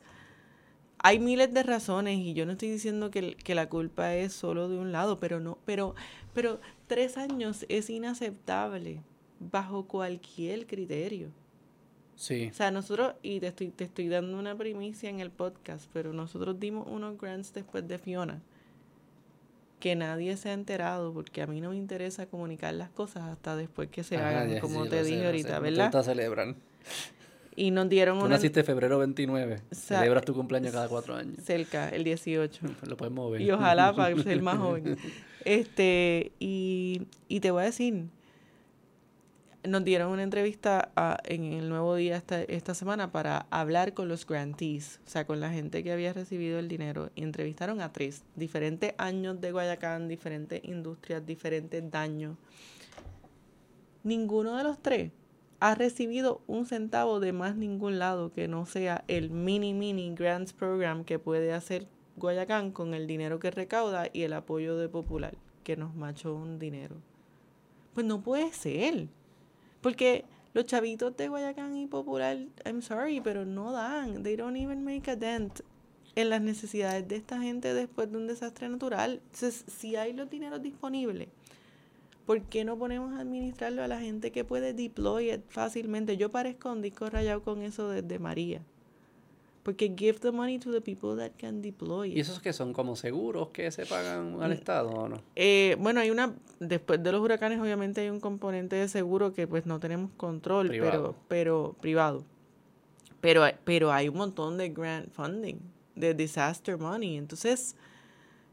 hay 1.00 1.20
miles 1.20 1.54
de 1.54 1.64
razones 1.64 2.20
y 2.20 2.34
yo 2.34 2.46
no 2.46 2.54
estoy 2.54 2.70
diciendo 2.70 3.10
que, 3.10 3.36
que, 3.36 3.56
la 3.56 3.70
culpa 3.70 4.16
es 4.16 4.34
solo 4.34 4.70
de 4.70 4.78
un 4.78 4.92
lado, 4.92 5.20
pero 5.20 5.40
no, 5.40 5.58
pero, 5.66 5.96
pero 6.34 6.60
tres 6.88 7.18
años 7.18 7.66
es 7.70 7.90
inaceptable 7.90 9.02
bajo 9.40 9.88
cualquier 9.88 10.68
criterio. 10.68 11.32
Sí. 12.16 12.50
O 12.52 12.54
sea, 12.54 12.70
nosotros, 12.70 13.16
y 13.24 13.40
te 13.40 13.48
estoy, 13.48 13.70
te 13.72 13.86
estoy 13.86 14.10
dando 14.10 14.38
una 14.38 14.56
primicia 14.56 15.10
en 15.10 15.22
el 15.22 15.32
podcast, 15.32 15.90
pero 15.92 16.14
nosotros 16.14 16.60
dimos 16.60 16.88
unos 16.88 17.18
grants 17.18 17.52
después 17.52 17.88
de 17.88 17.98
Fiona 17.98 18.44
que 19.82 19.98
nadie 19.98 20.38
se 20.38 20.49
ha 20.49 20.53
enterado, 20.53 21.12
porque 21.12 21.41
a 21.41 21.48
mí 21.48 21.60
no 21.60 21.72
me 21.72 21.76
interesa 21.76 22.28
comunicar 22.28 22.74
las 22.74 22.90
cosas 22.90 23.24
hasta 23.24 23.58
después 23.58 23.90
que 23.90 24.03
se 24.03 24.16
hagan, 24.16 24.60
como 24.60 24.88
te 24.88 25.03
dije 25.03 25.26
ahorita, 25.26 25.60
¿verdad? 25.60 26.03
Celebran. 26.03 26.56
Y 27.53 27.72
nos 27.72 27.90
dieron 27.90 28.18
Tú 28.20 28.30
naciste 28.30 28.64
febrero 28.64 28.99
29. 28.99 29.62
Celebras 29.72 30.24
tu 30.24 30.34
cumpleaños 30.34 30.72
cada 30.72 30.88
cuatro 30.88 31.16
años. 31.16 31.36
Cerca, 31.44 31.90
el 31.90 32.06
18. 32.06 32.62
Lo 32.88 32.95
puedes 32.95 33.14
mover. 33.14 33.41
Y 33.41 33.52
ojalá 33.52 33.94
para 33.94 34.16
ser 34.24 34.41
más 34.41 34.58
joven. 34.58 34.98
Este, 35.44 36.32
y, 36.40 37.02
y 37.28 37.41
te 37.41 37.52
voy 37.52 37.64
a 37.64 37.66
decir, 37.66 38.06
nos 39.64 39.84
dieron 39.84 40.12
una 40.12 40.24
entrevista 40.24 40.92
en 41.24 41.44
el 41.54 41.70
Nuevo 41.70 41.96
Día 41.96 42.24
esta, 42.48 42.74
semana 42.74 43.12
para 43.12 43.46
hablar 43.52 43.94
con 43.94 44.08
los 44.08 44.26
grantees, 44.26 45.00
o 45.06 45.10
sea, 45.10 45.26
con 45.26 45.40
la 45.40 45.52
gente 45.52 45.84
que 45.84 45.92
había 45.92 46.14
recibido 46.14 46.60
el 46.60 46.68
dinero. 46.68 47.12
Entrevistaron 47.16 47.82
a 47.82 47.94
tres, 47.94 48.24
diferentes 48.36 48.94
años 48.98 49.40
de 49.40 49.52
Guayacán, 49.52 50.08
diferentes 50.08 50.64
industrias, 50.64 51.26
diferentes 51.26 51.90
daños. 51.92 52.38
Ninguno 54.04 54.58
de 54.58 54.64
los 54.64 54.82
tres 54.82 55.12
ha 55.60 55.76
recibido 55.76 56.42
un 56.48 56.66
centavo 56.66 57.20
de 57.20 57.34
más 57.34 57.56
ningún 57.56 58.00
lado 58.00 58.34
que 58.34 58.48
no 58.48 58.66
sea 58.66 59.04
el 59.08 59.30
mini 59.30 59.74
mini 59.74 60.16
grants 60.16 60.54
program 60.54 61.04
que 61.04 61.20
puede 61.20 61.54
hacer 61.54 61.88
Guayacán 62.18 62.72
con 62.72 62.96
el 62.96 63.06
dinero 63.06 63.38
que 63.40 63.52
recauda 63.52 64.08
y 64.12 64.24
el 64.24 64.34
apoyo 64.34 64.76
de 64.76 64.90
Popular, 64.90 65.36
que 65.64 65.78
nos 65.78 65.94
machó 65.94 66.34
un 66.34 66.58
dinero. 66.58 66.96
Pues 67.94 68.06
no 68.06 68.22
puede 68.22 68.52
ser. 68.54 69.08
Porque 69.82 70.26
los 70.53 70.66
chavitos 70.66 71.16
de 71.18 71.28
Guayacán 71.28 71.76
y 71.76 71.88
Popular, 71.88 72.38
I'm 72.66 72.82
sorry, 72.82 73.22
pero 73.22 73.45
no 73.45 73.72
dan. 73.72 74.24
They 74.24 74.36
don't 74.36 74.58
even 74.58 74.84
make 74.84 75.10
a 75.10 75.16
dent 75.16 75.62
en 76.16 76.30
las 76.30 76.41
necesidades 76.41 77.08
de 77.08 77.16
esta 77.16 77.41
gente 77.41 77.74
después 77.74 78.12
de 78.12 78.18
un 78.18 78.28
desastre 78.28 78.70
natural. 78.70 79.22
Entonces, 79.26 79.64
si 79.68 79.95
hay 79.95 80.14
los 80.14 80.30
dineros 80.30 80.62
disponibles, 80.62 81.30
¿por 82.26 82.41
qué 82.44 82.66
no 82.66 82.78
ponemos 82.78 83.14
a 83.14 83.22
administrarlo 83.22 83.84
a 83.84 83.88
la 83.88 83.99
gente 83.99 84.32
que 84.32 84.44
puede 84.44 84.74
deploy 84.74 85.32
it 85.32 85.41
fácilmente? 85.49 86.18
Yo 86.18 86.30
parezco 86.30 86.72
un 86.72 86.82
disco 86.82 87.10
rayado 87.10 87.41
con 87.44 87.62
eso 87.62 87.90
desde 87.90 88.20
María. 88.20 88.62
Porque 89.64 89.94
give 89.96 90.20
the 90.20 90.32
money 90.32 90.58
to 90.58 90.72
the 90.72 90.82
people 90.82 91.16
that 91.18 91.32
can 91.38 91.62
deploy. 91.62 92.14
¿Y 92.14 92.20
esos 92.20 92.42
que 92.42 92.52
son 92.52 92.74
como 92.74 92.96
seguros 92.96 93.50
que 93.50 93.70
se 93.72 93.86
pagan 93.86 94.42
al 94.42 94.50
mm, 94.50 94.54
Estado 94.54 94.90
o 94.90 95.08
no? 95.08 95.22
Eh, 95.36 95.76
bueno, 95.80 96.00
hay 96.00 96.10
una, 96.10 96.34
después 96.60 97.02
de 97.04 97.12
los 97.12 97.22
huracanes 97.22 97.60
obviamente 97.60 98.02
hay 98.02 98.10
un 98.10 98.20
componente 98.20 98.76
de 98.76 98.88
seguro 98.88 99.34
que 99.34 99.48
pues 99.48 99.66
no 99.68 99.80
tenemos 99.80 100.12
control, 100.18 100.70
pero 100.70 101.16
pero 101.28 101.76
privado. 101.80 102.24
Pero, 103.22 103.44
pero 103.64 103.92
hay 103.92 104.10
un 104.10 104.18
montón 104.18 104.58
de 104.58 104.70
grant 104.70 105.12
funding, 105.12 105.58
de 105.96 106.16
disaster 106.16 106.80
money. 106.80 107.18
Entonces, 107.18 107.76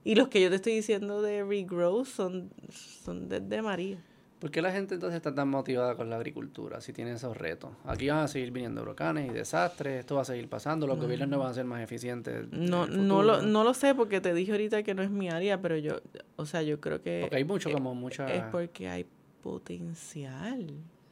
y 0.04 0.14
los 0.14 0.28
que 0.28 0.42
yo 0.42 0.50
te 0.50 0.56
estoy 0.56 0.74
diciendo 0.74 1.22
de 1.22 1.42
regrowth 1.42 2.06
son, 2.06 2.50
son 2.70 3.28
desde 3.28 3.62
María. 3.62 3.98
¿Por 4.38 4.52
qué 4.52 4.62
la 4.62 4.70
gente 4.70 4.94
entonces 4.94 5.16
está 5.16 5.34
tan 5.34 5.48
motivada 5.48 5.96
con 5.96 6.08
la 6.08 6.16
agricultura 6.16 6.80
si 6.80 6.92
tiene 6.92 7.12
esos 7.12 7.36
retos? 7.36 7.70
Aquí 7.84 8.08
van 8.08 8.18
a 8.18 8.28
seguir 8.28 8.52
viniendo 8.52 8.82
huracanes 8.82 9.28
y 9.28 9.34
desastres, 9.34 10.00
esto 10.00 10.14
va 10.14 10.22
a 10.22 10.24
seguir 10.24 10.48
pasando, 10.48 10.86
los 10.86 10.98
gobiernos 10.98 11.28
no 11.28 11.38
van 11.40 11.50
a 11.50 11.54
ser 11.54 11.64
más 11.64 11.82
eficientes. 11.82 12.46
No, 12.52 12.86
no, 12.86 13.22
lo, 13.22 13.42
no 13.42 13.64
lo 13.64 13.74
sé 13.74 13.96
porque 13.96 14.20
te 14.20 14.32
dije 14.32 14.52
ahorita 14.52 14.84
que 14.84 14.94
no 14.94 15.02
es 15.02 15.10
mi 15.10 15.28
área, 15.28 15.60
pero 15.60 15.76
yo, 15.76 16.00
o 16.36 16.46
sea, 16.46 16.62
yo 16.62 16.80
creo 16.80 17.02
que... 17.02 17.22
Porque 17.22 17.36
hay 17.36 17.44
mucho, 17.44 17.72
como 17.72 17.96
mucha... 17.96 18.32
Es 18.32 18.44
porque 18.44 18.88
hay 18.88 19.06
potencial. 19.42 20.70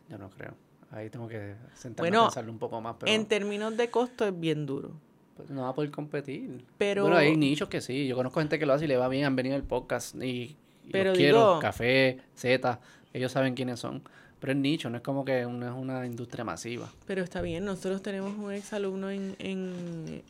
Yo 0.09 0.19
no 0.19 0.31
creo. 0.31 0.55
Ahí 0.93 1.11
tengo 1.11 1.27
que 1.27 1.57
sentarme 1.75 2.17
a 2.17 2.23
pensarlo 2.23 2.53
un 2.53 2.59
poco 2.59 2.81
más. 2.81 2.95
Pero... 3.01 3.11
En 3.11 3.27
términos 3.27 3.77
de 3.77 3.91
costo 3.91 4.25
es 4.25 4.39
bien 4.39 4.67
duro. 4.67 4.93
Pues 5.37 5.51
no 5.51 5.63
va 5.63 5.71
a 5.71 5.75
poder 5.75 5.91
competir. 5.91 6.65
Pero... 6.79 7.03
Bueno, 7.03 7.17
hay 7.17 7.37
nichos 7.37 7.69
que 7.69 7.81
sí. 7.81 8.07
Yo 8.07 8.15
conozco 8.15 8.39
gente 8.39 8.59
que 8.59 8.67
lo 8.67 8.73
hace 8.73 8.85
y 8.85 8.89
le 8.89 8.97
va 8.97 9.09
bien. 9.09 9.25
Han 9.25 9.35
venido 9.35 9.57
el 9.57 9.65
podcast 9.65 10.15
y, 10.23 10.57
pero 10.93 11.13
quiero. 11.13 11.59
Café, 11.61 12.21
Z 12.35 12.81
ellos 13.17 13.33
saben 13.33 13.55
quiénes 13.55 13.81
son. 13.81 14.03
Pero 14.39 14.53
es 14.53 14.59
nicho, 14.59 14.91
no 14.91 14.99
es 14.99 15.03
como 15.03 15.25
que 15.25 15.47
una, 15.47 15.69
es 15.69 15.75
una 15.75 16.05
industria 16.05 16.45
masiva. 16.45 16.93
Pero 17.07 17.23
está 17.23 17.41
bien, 17.41 17.65
nosotros 17.65 18.03
tenemos 18.03 18.37
un 18.37 18.53
exalumno 18.53 19.11
en, 19.11 19.35
en, 19.39 20.23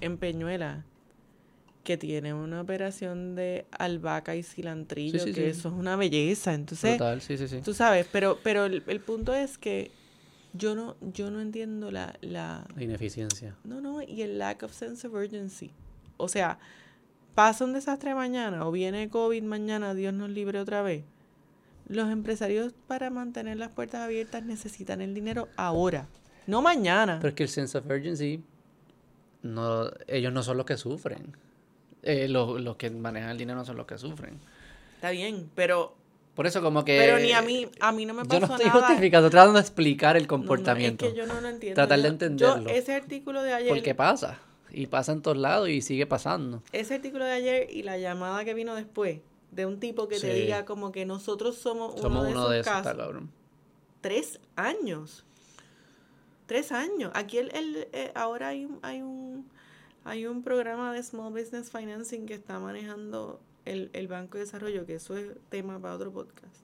en 0.00 0.16
Peñuela 0.18 0.84
que 1.82 1.96
tiene 1.96 2.32
una 2.34 2.60
operación 2.60 3.34
de 3.34 3.66
albahaca 3.72 4.36
y 4.36 4.42
cilantrillo, 4.42 5.24
que 5.24 5.48
eso 5.48 5.68
es 5.68 5.74
una 5.74 5.96
belleza. 5.96 6.54
Entonces, 6.54 7.00
tú 7.64 7.74
sabes, 7.74 8.06
pero, 8.10 8.38
pero 8.42 8.66
el, 8.66 9.00
punto 9.00 9.34
es 9.34 9.58
que 9.58 9.90
yo 10.52 10.74
no, 10.74 10.96
yo 11.00 11.30
no 11.30 11.40
entiendo 11.40 11.90
la, 11.90 12.16
la... 12.20 12.66
La 12.74 12.82
ineficiencia. 12.82 13.56
No, 13.64 13.80
no, 13.80 14.02
y 14.02 14.22
el 14.22 14.38
lack 14.38 14.62
of 14.64 14.72
sense 14.72 15.06
of 15.06 15.14
urgency. 15.14 15.70
O 16.16 16.28
sea, 16.28 16.58
pasa 17.36 17.64
un 17.64 17.72
desastre 17.72 18.14
mañana 18.14 18.66
o 18.66 18.72
viene 18.72 19.08
COVID 19.08 19.42
mañana, 19.42 19.94
Dios 19.94 20.14
nos 20.14 20.30
libre 20.30 20.58
otra 20.58 20.82
vez 20.82 21.04
los 21.88 22.10
empresarios 22.10 22.74
para 22.86 23.10
mantener 23.10 23.56
las 23.56 23.70
puertas 23.70 24.00
abiertas 24.00 24.44
necesitan 24.44 25.00
el 25.00 25.14
dinero 25.14 25.48
ahora, 25.56 26.08
no 26.46 26.62
mañana. 26.62 27.18
Pero 27.20 27.30
es 27.30 27.34
que 27.34 27.42
el 27.44 27.48
sense 27.48 27.78
of 27.78 27.86
urgency, 27.86 28.42
no, 29.42 29.90
ellos 30.06 30.32
no 30.32 30.42
son 30.42 30.56
los 30.56 30.66
que 30.66 30.76
sufren. 30.76 31.36
Eh, 32.02 32.28
los, 32.28 32.76
que 32.76 32.90
manejan 32.90 33.30
el 33.30 33.38
dinero 33.38 33.58
no 33.58 33.64
son 33.64 33.76
los 33.76 33.86
que 33.86 33.98
sufren. 33.98 34.38
Está 34.94 35.10
bien, 35.10 35.50
pero... 35.54 35.94
Por 36.34 36.46
eso 36.46 36.60
como 36.60 36.84
que... 36.84 36.98
Pero 36.98 37.18
ni 37.18 37.32
a 37.32 37.40
mí, 37.40 37.66
a 37.80 37.92
mí 37.92 38.04
no 38.04 38.12
me 38.12 38.24
pasó 38.24 38.40
nada. 38.40 38.46
Yo 38.58 38.64
no 38.64 38.64
estoy 38.64 38.80
justificando, 38.80 39.30
tratando 39.30 39.54
de 39.54 39.60
explicar 39.60 40.16
el 40.16 40.26
comportamiento. 40.26 41.06
No, 41.06 41.08
es 41.08 41.14
que 41.14 41.20
yo 41.20 41.26
no 41.26 41.40
lo 41.40 41.48
entiendo. 41.48 41.74
Tratar 41.74 42.00
de 42.00 42.08
entenderlo. 42.08 42.68
Yo, 42.68 42.68
ese 42.68 42.94
artículo 42.94 43.42
de 43.42 43.54
ayer... 43.54 43.70
Porque 43.70 43.94
pasa. 43.94 44.38
Y 44.70 44.86
pasa 44.86 45.12
en 45.12 45.22
todos 45.22 45.38
lados 45.38 45.70
y 45.70 45.80
sigue 45.80 46.06
pasando. 46.06 46.62
Ese 46.72 46.94
artículo 46.96 47.24
de 47.24 47.32
ayer 47.32 47.68
y 47.70 47.82
la 47.82 47.96
llamada 47.96 48.44
que 48.44 48.52
vino 48.52 48.74
después 48.74 49.20
de 49.50 49.66
un 49.66 49.80
tipo 49.80 50.08
que 50.08 50.18
te 50.18 50.32
diga 50.34 50.64
como 50.64 50.92
que 50.92 51.06
nosotros 51.06 51.56
somos, 51.56 52.00
uno 52.00 52.24
de 52.24 52.30
esos 52.30 52.50
de 52.50 52.62
casos. 52.62 52.96
Tres 54.00 54.40
años. 54.54 55.24
Tres 56.46 56.72
años. 56.72 57.10
Aquí 57.14 57.38
el, 57.38 57.50
el 57.54 57.88
eh, 57.92 58.12
ahora 58.14 58.48
hay, 58.48 58.68
hay 58.82 59.02
un 59.02 59.48
hay 60.06 60.24
un 60.26 60.44
programa 60.44 60.92
de 60.92 61.02
Small 61.02 61.32
Business 61.32 61.72
Financing 61.72 62.26
que 62.26 62.34
está 62.34 62.60
manejando 62.60 63.40
el, 63.64 63.90
el 63.92 64.06
Banco 64.06 64.38
de 64.38 64.44
Desarrollo, 64.44 64.86
que 64.86 64.94
eso 64.94 65.16
es 65.16 65.32
tema 65.48 65.80
para 65.80 65.94
otro 65.96 66.12
podcast. 66.12 66.54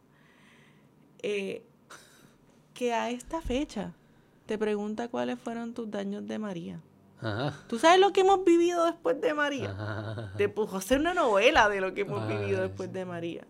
Eh, 1.25 1.65
que 2.73 2.93
a 2.93 3.11
esta 3.11 3.43
fecha 3.43 3.95
te 4.47 4.57
pregunta 4.59 5.09
cuáles 5.09 5.41
fueron 5.41 5.75
tus 5.75 5.91
daños 5.91 6.29
de 6.29 6.39
María. 6.39 6.81
¿Tú 7.69 7.79
sabes 7.79 8.01
lo 8.01 8.13
que 8.13 8.23
hemos 8.23 8.45
vivido 8.45 8.85
después 8.85 9.21
de 9.21 9.33
María? 9.35 10.31
Te 10.37 10.49
puso 10.49 10.77
a 10.77 10.79
hacer 10.79 10.99
una 10.99 11.15
novela 11.15 11.69
de 11.69 11.81
lo 11.81 11.95
que 11.95 12.03
hemos 12.03 12.27
vivido 12.27 12.63
después 12.63 12.93
de 12.93 13.05
María. 13.05 13.43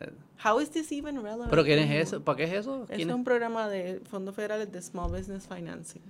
Eh. 0.00 0.10
How 0.44 0.60
is 0.60 0.70
this 0.70 0.90
even 0.90 1.22
relevant? 1.22 1.48
¿Pero 1.50 1.64
quién 1.64 1.78
es 1.78 2.08
eso? 2.08 2.22
¿Para 2.22 2.36
qué 2.36 2.44
es 2.44 2.52
eso? 2.52 2.86
Es 2.88 3.06
un 3.06 3.24
programa 3.24 3.68
de 3.68 4.00
fondos 4.10 4.34
federales 4.34 4.70
de 4.72 4.82
Small 4.82 5.10
Business 5.10 5.46
Financing. 5.46 6.02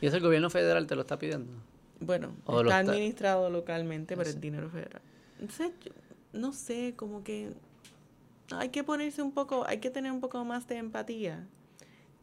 ¿Y 0.00 0.06
eso 0.06 0.16
el 0.16 0.22
gobierno 0.22 0.48
federal 0.48 0.86
te 0.86 0.94
lo 0.94 1.02
está 1.02 1.18
pidiendo? 1.18 1.52
Bueno, 2.00 2.32
está 2.46 2.78
administrado 2.78 3.50
localmente, 3.50 4.16
pero 4.16 4.28
es 4.28 4.40
dinero 4.40 4.70
federal. 4.70 5.02
Entonces, 5.40 5.72
no 6.32 6.52
sé, 6.52 6.94
como 6.96 7.22
que 7.22 7.52
hay 8.50 8.70
que 8.70 8.82
ponerse 8.82 9.20
un 9.22 9.32
poco, 9.32 9.66
hay 9.66 9.78
que 9.78 9.90
tener 9.90 10.12
un 10.12 10.20
poco 10.20 10.44
más 10.44 10.66
de 10.68 10.76
empatía 10.76 11.46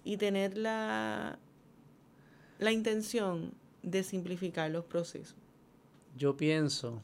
y 0.03 0.17
tener 0.17 0.57
la, 0.57 1.37
la 2.57 2.71
intención 2.71 3.51
de 3.85 4.03
simplificar 4.03 4.71
los 4.71 4.85
procesos? 4.85 5.37
Yo 6.17 6.35
pienso 6.35 7.01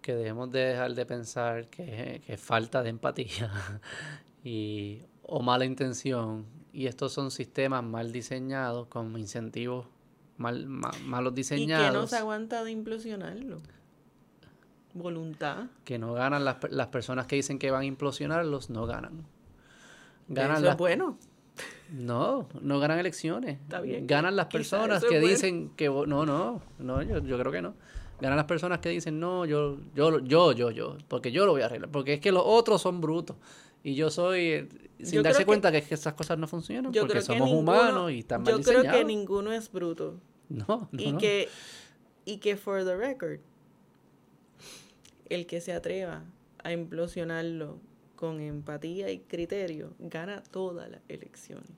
que 0.00 0.14
debemos 0.14 0.50
de 0.50 0.60
dejar 0.60 0.94
de 0.94 1.06
pensar 1.06 1.68
que, 1.68 2.22
es 2.26 2.40
falta 2.40 2.82
de 2.82 2.90
empatía 2.90 3.52
y, 4.44 5.02
o 5.22 5.42
mala 5.42 5.64
intención. 5.64 6.46
Y 6.72 6.86
estos 6.86 7.12
son 7.12 7.30
sistemas 7.30 7.84
mal 7.84 8.12
diseñados, 8.12 8.86
con 8.88 9.16
incentivos 9.18 9.86
mal, 10.36 10.66
malos 10.66 11.34
diseñados. 11.34 11.86
¿Y 11.86 11.90
que 11.90 11.98
no 11.98 12.06
se 12.06 12.16
aguanta 12.16 12.64
de 12.64 12.70
implosionarlo? 12.70 13.58
Voluntad. 14.94 15.66
Que 15.84 15.98
no 15.98 16.14
ganan 16.14 16.44
las, 16.44 16.56
las 16.70 16.88
personas 16.88 17.26
que 17.26 17.36
dicen 17.36 17.58
que 17.58 17.70
van 17.70 17.82
a 17.82 17.84
implosionarlos, 17.84 18.70
no 18.70 18.86
ganan. 18.86 19.26
Ganan 20.28 20.58
Eso 20.58 20.70
es 20.70 20.76
bueno. 20.76 21.18
No, 21.92 22.48
no 22.60 22.78
ganan 22.78 22.98
elecciones. 22.98 23.58
Ganan 24.02 24.36
las 24.36 24.46
personas 24.46 25.04
que 25.04 25.20
dicen 25.20 25.70
que 25.76 25.88
no, 25.88 26.06
no, 26.06 26.62
no, 26.78 27.02
yo, 27.02 27.18
yo, 27.18 27.38
creo 27.38 27.52
que 27.52 27.62
no. 27.62 27.74
Ganan 28.20 28.36
las 28.36 28.46
personas 28.46 28.80
que 28.80 28.90
dicen, 28.90 29.18
"No, 29.18 29.46
yo 29.46 29.78
yo 29.94 30.20
yo 30.20 30.52
yo 30.52 30.70
yo, 30.70 30.98
porque 31.08 31.32
yo 31.32 31.46
lo 31.46 31.52
voy 31.52 31.62
a 31.62 31.66
arreglar, 31.66 31.90
porque 31.90 32.14
es 32.14 32.20
que 32.20 32.32
los 32.32 32.42
otros 32.44 32.82
son 32.82 33.00
brutos." 33.00 33.36
Y 33.82 33.94
yo 33.94 34.10
soy 34.10 34.40
eh, 34.40 34.68
sin 35.02 35.22
darse 35.22 35.46
cuenta 35.46 35.72
que, 35.72 35.82
que 35.82 35.94
esas 35.94 36.12
cosas 36.12 36.38
no 36.38 36.46
funcionan 36.46 36.92
porque 36.92 37.22
somos 37.22 37.50
humanos 37.50 38.12
y 38.12 38.18
están 38.18 38.42
mal 38.42 38.52
Yo 38.52 38.62
creo 38.62 38.82
que 38.82 39.04
ninguno 39.04 39.52
es 39.52 39.72
bruto. 39.72 40.20
No, 40.50 40.88
no 40.92 41.00
Y 41.00 41.16
que 41.16 41.48
y 42.26 42.38
que 42.38 42.56
for 42.56 42.84
the 42.84 42.94
record 42.94 43.40
el 45.30 45.46
que 45.46 45.60
se 45.60 45.72
atreva 45.72 46.24
a 46.62 46.72
implosionarlo 46.72 47.78
con 48.16 48.40
empatía 48.40 49.10
y 49.10 49.20
criterio, 49.20 49.94
gana 49.98 50.42
todas 50.42 50.90
las 50.90 51.00
elecciones. 51.08 51.70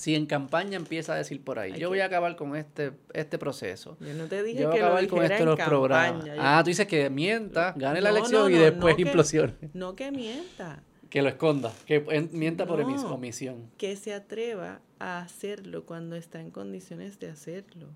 Si 0.00 0.14
en 0.14 0.24
campaña 0.24 0.78
empieza 0.78 1.12
a 1.12 1.16
decir 1.16 1.44
por 1.44 1.58
ahí, 1.58 1.78
yo 1.78 1.90
voy 1.90 2.00
a 2.00 2.06
acabar 2.06 2.34
con 2.34 2.56
este, 2.56 2.92
este 3.12 3.36
proceso. 3.36 3.98
Yo 4.00 4.14
no 4.14 4.28
te 4.28 4.42
dije 4.42 4.62
yo 4.62 4.70
voy 4.70 4.78
a 4.78 4.84
acabar 4.84 5.06
con 5.08 5.22
esto 5.22 5.44
los 5.44 5.60
programas. 5.60 6.24
Ah, 6.38 6.62
tú 6.64 6.70
dices 6.70 6.86
que 6.86 7.10
mienta, 7.10 7.74
gane 7.76 8.00
la 8.00 8.08
elección 8.08 8.50
y 8.50 8.56
después 8.56 8.98
implosione. 8.98 9.52
no 9.74 9.94
que 9.96 10.10
mienta. 10.10 10.82
Que 11.10 11.20
lo 11.20 11.28
esconda, 11.28 11.70
que 11.84 12.00
mienta 12.32 12.64
por 12.64 12.80
omisión. 12.80 13.70
Que 13.76 13.94
se 13.94 14.14
atreva 14.14 14.80
a 14.98 15.20
hacerlo 15.20 15.84
cuando 15.84 16.16
está 16.16 16.40
en 16.40 16.50
condiciones 16.50 17.18
de 17.18 17.28
hacerlo, 17.28 17.88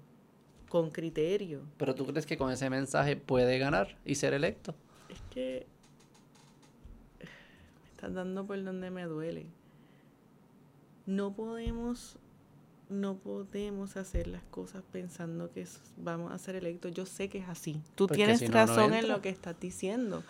con 0.68 0.90
criterio. 0.90 1.62
Pero 1.78 1.94
tú 1.94 2.04
crees 2.04 2.26
que 2.26 2.36
con 2.36 2.52
ese 2.52 2.68
mensaje 2.68 3.16
puede 3.16 3.58
ganar 3.58 3.96
y 4.04 4.16
ser 4.16 4.34
electo? 4.34 4.74
Es 5.08 5.22
que 5.30 5.66
dando 8.12 8.46
por 8.46 8.62
donde 8.62 8.90
me 8.90 9.04
duele. 9.04 9.46
No 11.06 11.34
podemos, 11.34 12.16
no 12.88 13.16
podemos 13.16 13.96
hacer 13.96 14.26
las 14.26 14.42
cosas 14.44 14.82
pensando 14.90 15.50
que 15.50 15.66
vamos 15.96 16.32
a 16.32 16.38
ser 16.38 16.56
electos. 16.56 16.92
Yo 16.92 17.06
sé 17.06 17.28
que 17.28 17.38
es 17.38 17.48
así. 17.48 17.80
Tú 17.94 18.06
tienes 18.06 18.50
razón 18.50 18.94
en 18.94 19.08
lo 19.08 19.20
que 19.20 19.28
estás 19.28 19.58
diciendo. 19.58 20.22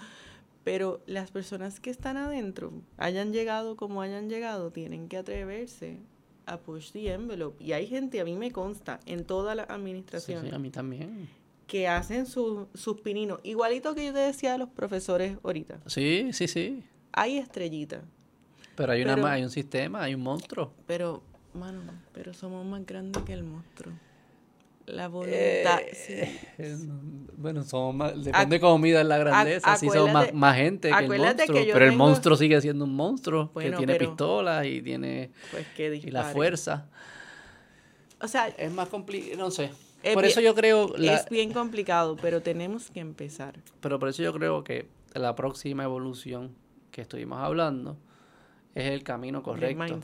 Pero 0.64 1.02
las 1.06 1.30
personas 1.30 1.78
que 1.78 1.90
están 1.90 2.16
adentro, 2.16 2.72
hayan 2.96 3.32
llegado 3.32 3.76
como 3.76 4.00
hayan 4.00 4.30
llegado, 4.30 4.70
tienen 4.70 5.08
que 5.08 5.18
atreverse 5.18 5.98
a 6.46 6.58
push 6.58 6.92
the 6.92 7.12
envelope. 7.12 7.62
Y 7.62 7.72
hay 7.72 7.86
gente, 7.86 8.18
a 8.20 8.24
mí 8.24 8.34
me 8.34 8.50
consta, 8.50 8.98
en 9.04 9.24
toda 9.24 9.54
la 9.54 9.64
administración. 9.64 10.52
a 10.54 10.58
mí 10.58 10.70
también. 10.70 11.28
Que 11.66 11.86
hacen 11.86 12.24
sus 12.26 13.00
pininos. 13.02 13.40
Igualito 13.42 13.94
que 13.94 14.06
yo 14.06 14.12
te 14.12 14.20
decía 14.20 14.54
a 14.54 14.58
los 14.58 14.70
profesores 14.70 15.36
ahorita. 15.42 15.80
Sí, 15.86 16.30
sí, 16.32 16.48
sí 16.48 16.82
hay 17.14 17.38
estrellitas. 17.38 18.02
Pero 18.76 18.92
hay, 18.92 19.02
una, 19.02 19.32
hay 19.32 19.42
un 19.42 19.50
sistema, 19.50 20.02
hay 20.02 20.14
un 20.14 20.22
monstruo. 20.22 20.72
Pero, 20.86 21.22
mano, 21.54 21.80
pero 22.12 22.34
somos 22.34 22.64
más 22.66 22.84
grandes 22.84 23.22
que 23.22 23.32
el 23.32 23.44
monstruo. 23.44 23.92
La 24.86 25.08
voluntad. 25.08 25.80
Eh, 25.80 26.76
bueno, 27.38 27.64
somos 27.64 27.94
más. 27.94 28.22
Depende 28.22 28.56
de 28.56 28.60
cómo 28.60 28.78
midas 28.78 29.06
la 29.06 29.16
grandeza. 29.16 29.76
Sí, 29.76 29.88
somos 29.88 30.32
más, 30.34 30.56
gente 30.56 30.90
que 30.90 31.04
el 31.04 31.08
monstruo. 31.08 31.58
pero 31.72 31.86
el 31.86 31.96
monstruo 31.96 32.36
sigue 32.36 32.60
siendo 32.60 32.84
un 32.84 32.94
monstruo 32.94 33.50
que 33.54 33.72
tiene 33.72 33.94
pistolas 33.94 34.66
y 34.66 34.82
tiene. 34.82 35.30
Pues 35.50 35.66
que 35.68 35.96
y 35.96 36.10
la 36.10 36.24
fuerza. 36.24 36.86
O 38.20 38.28
sea. 38.28 38.48
Es 38.48 38.72
más 38.72 38.88
complicado. 38.88 39.38
No 39.38 39.50
sé. 39.50 39.70
Por 40.12 40.24
eso 40.26 40.40
yo 40.40 40.54
creo. 40.54 40.94
Es 40.96 41.28
bien 41.30 41.52
complicado, 41.52 42.16
pero 42.20 42.42
tenemos 42.42 42.90
que 42.90 43.00
empezar. 43.00 43.58
Pero 43.80 43.98
por 43.98 44.10
eso 44.10 44.22
yo 44.22 44.34
creo 44.34 44.64
que 44.64 44.86
la 45.14 45.34
próxima 45.34 45.84
evolución 45.84 46.54
que 46.90 47.00
estuvimos 47.00 47.38
hablando 47.38 47.96
es 48.74 48.90
el 48.90 49.02
camino 49.02 49.42
correcto. 49.42 50.00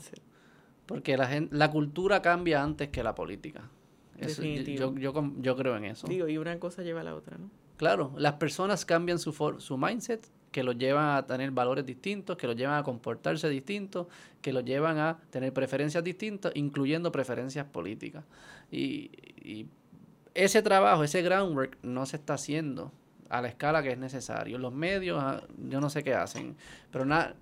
Porque 0.85 1.15
la, 1.15 1.27
gente, 1.27 1.55
la 1.55 1.71
cultura 1.71 2.21
cambia 2.21 2.61
antes 2.61 2.89
que 2.89 3.03
la 3.03 3.15
política. 3.15 3.61
yo, 4.17 4.95
yo, 5.39 5.55
creo 5.55 5.77
en 5.77 5.85
eso. 5.85 6.07
Digo, 6.07 6.27
y 6.27 6.37
una 6.37 6.59
cosa 6.59 6.83
lleva 6.83 7.01
a 7.01 7.03
la 7.03 7.15
otra, 7.15 7.37
¿no? 7.37 7.49
Claro, 7.77 8.13
las 8.17 8.33
personas 8.33 8.85
cambian 8.85 9.17
su, 9.17 9.31
su 9.57 9.77
mindset 9.77 10.27
que 10.51 10.63
los 10.63 10.77
llevan 10.77 11.15
a 11.15 11.25
tener 11.25 11.49
valores 11.51 11.85
distintos, 11.85 12.37
que 12.37 12.45
los 12.45 12.55
llevan 12.55 12.77
a 12.77 12.83
comportarse 12.83 13.47
distintos, 13.49 14.07
que 14.41 14.51
los 14.53 14.65
llevan 14.65 14.97
a 14.99 15.17
tener 15.29 15.53
preferencias 15.53 16.03
distintas, 16.03 16.51
incluyendo 16.55 17.11
preferencias 17.11 17.65
políticas. 17.65 18.25
Y, 18.69 19.11
y 19.41 19.67
ese 20.35 20.61
trabajo, 20.61 21.03
ese 21.03 21.21
groundwork 21.21 21.77
no 21.83 22.05
se 22.05 22.17
está 22.17 22.33
haciendo 22.35 22.91
a 23.29 23.41
la 23.41 23.47
escala 23.47 23.81
que 23.81 23.91
es 23.91 23.97
necesario. 23.97 24.57
Los 24.57 24.73
medios, 24.73 25.17
ah, 25.21 25.41
yo 25.69 25.79
no 25.79 25.89
sé 25.89 26.03
qué 26.03 26.13
hacen, 26.13 26.55
pero 26.91 27.05
na- 27.05 27.33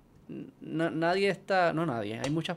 na- 0.60 0.90
nadie 0.90 1.28
está, 1.28 1.72
no 1.72 1.86
nadie, 1.86 2.18
hay 2.18 2.30
muchas 2.30 2.56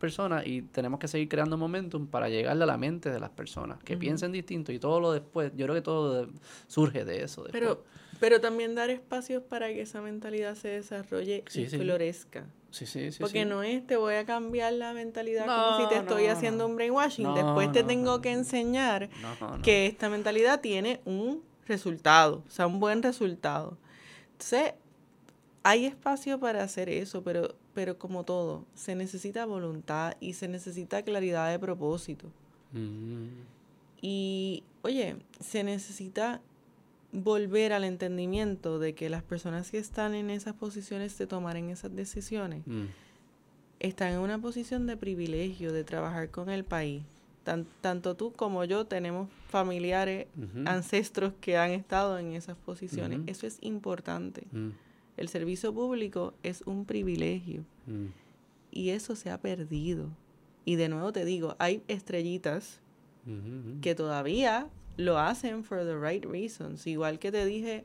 personas 0.00 0.46
y 0.46 0.62
tenemos 0.62 1.00
que 1.00 1.08
seguir 1.08 1.28
creando 1.28 1.56
momentum 1.56 2.06
para 2.06 2.28
llegarle 2.28 2.64
a 2.64 2.66
la 2.66 2.76
mente 2.76 3.10
de 3.10 3.18
las 3.20 3.30
personas, 3.30 3.82
que 3.82 3.94
Ujú. 3.94 4.00
piensen 4.00 4.32
distinto 4.32 4.70
y 4.72 4.78
todo 4.78 5.00
lo 5.00 5.12
después, 5.12 5.52
yo 5.56 5.64
creo 5.66 5.74
que 5.74 5.82
todo 5.82 6.26
de- 6.26 6.32
surge 6.66 7.04
de 7.04 7.22
eso. 7.24 7.42
después. 7.42 7.52
Pero, 7.52 7.84
pero 8.20 8.40
también 8.40 8.74
dar 8.74 8.90
espacios 8.90 9.42
para 9.42 9.68
que 9.68 9.80
esa 9.82 10.00
mentalidad 10.02 10.54
se 10.56 10.68
desarrolle 10.68 11.44
y 11.46 11.50
Sí, 11.50 11.66
florezca. 11.68 12.46
sí, 12.70 12.86
sí, 12.86 13.12
sí, 13.12 13.18
Porque 13.20 13.44
no 13.44 13.62
es 13.62 13.86
te 13.86 13.96
voy 13.96 14.14
a 14.14 14.24
cambiar 14.26 14.72
la 14.74 14.92
mentalidad 14.92 15.46
No, 15.46 15.54
como 15.54 15.76
si 15.82 15.88
te 15.88 15.96
estoy 16.00 16.26
no, 16.26 16.32
haciendo 16.32 16.64
no. 16.64 16.70
un 16.70 16.76
brainwashing. 16.76 17.34
Después 17.34 17.72
te 17.72 17.82
tengo 17.82 18.20
que 18.20 18.32
enseñar 18.32 19.08
que 19.62 19.86
esta 19.86 20.08
mentalidad 20.10 20.60
tiene 20.60 21.00
un 21.06 21.42
resultado, 21.66 22.42
o 22.46 22.50
sea, 22.50 22.66
un 22.66 22.78
buen 22.78 23.02
resultado. 23.02 23.78
Entonces, 24.32 24.74
hay 25.64 25.86
espacio 25.86 26.38
para 26.38 26.62
hacer 26.62 26.88
eso, 26.88 27.22
pero, 27.24 27.56
pero 27.74 27.98
como 27.98 28.22
todo, 28.24 28.64
se 28.76 28.94
necesita 28.94 29.44
voluntad 29.46 30.14
y 30.20 30.34
se 30.34 30.46
necesita 30.46 31.02
claridad 31.02 31.50
de 31.50 31.58
propósito. 31.58 32.28
Mm, 32.72 33.26
Y, 34.02 34.62
oye, 34.82 35.16
se 35.40 35.64
necesita 35.64 36.40
volver 37.12 37.72
al 37.72 37.84
entendimiento 37.84 38.78
de 38.78 38.94
que 38.94 39.08
las 39.08 39.22
personas 39.22 39.70
que 39.70 39.78
están 39.78 40.14
en 40.14 40.30
esas 40.30 40.54
posiciones 40.54 41.16
de 41.16 41.26
tomar 41.26 41.56
en 41.56 41.70
esas 41.70 41.94
decisiones 41.94 42.62
mm, 42.66 42.84
están 43.80 44.12
en 44.12 44.18
una 44.18 44.38
posición 44.38 44.86
de 44.86 44.96
privilegio 44.96 45.72
de 45.72 45.84
trabajar 45.84 46.30
con 46.30 46.50
el 46.50 46.64
país. 46.64 47.02
Tan- 47.44 47.66
tanto 47.82 48.14
tú 48.16 48.32
como 48.32 48.64
yo 48.64 48.86
tenemos 48.86 49.28
familiares, 49.48 50.26
ancestros 50.66 51.34
que 51.40 51.56
han 51.58 51.70
estado 51.72 52.18
en 52.18 52.32
esas 52.32 52.56
posiciones. 52.56 53.20
Eso 53.26 53.46
es 53.46 53.58
importante. 53.60 54.46
mm, 54.52 54.70
El 55.16 55.28
servicio 55.28 55.72
público 55.72 56.34
es 56.42 56.62
un 56.62 56.84
privilegio 56.84 57.64
mm. 57.86 58.06
y 58.72 58.90
eso 58.90 59.14
se 59.16 59.30
ha 59.30 59.40
perdido. 59.40 60.08
Y 60.64 60.76
de 60.76 60.88
nuevo 60.88 61.12
te 61.12 61.24
digo, 61.24 61.56
hay 61.58 61.82
estrellitas 61.88 62.80
ujú. 63.26 63.80
que 63.80 63.94
todavía 63.94 64.68
lo 64.96 65.18
hacen 65.18 65.64
for 65.64 65.84
the 65.84 65.96
right 65.98 66.24
reasons. 66.24 66.86
Igual 66.86 67.18
que 67.18 67.30
te 67.30 67.44
dije 67.44 67.84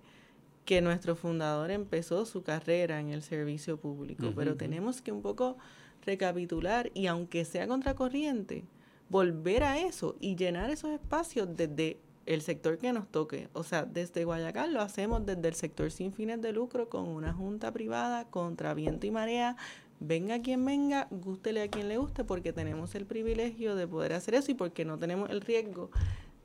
que 0.65 0.81
nuestro 0.81 1.15
fundador 1.15 1.71
empezó 1.71 2.25
su 2.25 2.43
carrera 2.43 2.99
en 2.99 3.09
el 3.09 3.23
servicio 3.23 3.77
público, 3.77 4.27
Ujú, 4.27 4.35
pero 4.35 4.51
ujú. 4.51 4.57
tenemos 4.59 5.01
que 5.01 5.11
un 5.11 5.21
poco 5.21 5.57
recapitular 6.05 6.91
y 6.93 7.07
aunque 7.07 7.43
sea 7.45 7.67
contracorriente, 7.67 8.63
volver 9.09 9.63
a 9.63 9.79
eso 9.79 10.15
y 10.19 10.35
llenar 10.35 10.69
esos 10.69 10.91
espacios 10.91 11.49
desde 11.55 11.97
el 12.29 12.41
sector 12.41 12.77
que 12.77 12.93
nos 12.93 13.07
toque. 13.07 13.49
O 13.53 13.63
sea, 13.63 13.85
desde 13.85 14.23
Guayacán 14.23 14.71
lo 14.73 14.81
hacemos 14.81 15.25
desde 15.25 15.47
el 15.47 15.55
sector 15.55 15.89
sin 15.91 16.13
fines 16.13 16.39
de 16.41 16.53
lucro 16.53 16.87
con 16.87 17.07
una 17.07 17.33
junta 17.33 17.71
privada 17.71 18.25
contra 18.25 18.73
viento 18.75 19.07
y 19.07 19.11
marea. 19.11 19.57
Venga 19.99 20.39
quien 20.41 20.63
venga, 20.63 21.07
gústele 21.09 21.63
a 21.63 21.67
quien 21.67 21.89
le 21.89 21.97
guste, 21.97 22.23
porque 22.23 22.53
tenemos 22.53 22.93
el 22.93 23.05
privilegio 23.05 23.75
de 23.75 23.87
poder 23.87 24.13
hacer 24.13 24.35
eso 24.35 24.51
y 24.51 24.53
porque 24.53 24.85
no 24.85 24.99
tenemos 24.99 25.29
el 25.31 25.41
riesgo 25.41 25.89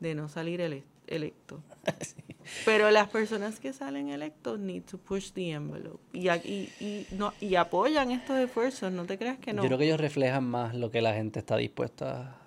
de 0.01 0.15
no 0.15 0.29
salir 0.29 0.61
ele- 0.63 0.85
electo. 1.07 1.61
Pero 2.65 2.91
las 2.91 3.09
personas 3.11 3.61
que 3.61 3.73
salen 3.75 4.09
electos 4.09 4.59
need 4.59 4.83
to 4.85 4.97
push 4.99 5.33
the 5.33 5.51
envelope 5.53 6.01
y, 6.13 6.29
y, 6.31 6.71
y, 6.81 7.07
no, 7.13 7.33
y 7.41 7.55
apoyan 7.57 8.11
estos 8.11 8.39
esfuerzos, 8.39 8.91
no 8.91 9.05
te 9.05 9.19
creas 9.19 9.39
que 9.39 9.53
no. 9.53 9.63
Yo 9.63 9.69
creo 9.69 9.79
que 9.79 9.85
ellos 9.85 10.01
reflejan 10.01 10.45
más 10.45 10.75
lo 10.75 10.91
que 10.91 11.01
la 11.03 11.13
gente 11.15 11.39
está 11.41 11.57
dispuesta 11.57 12.21
a 12.33 12.44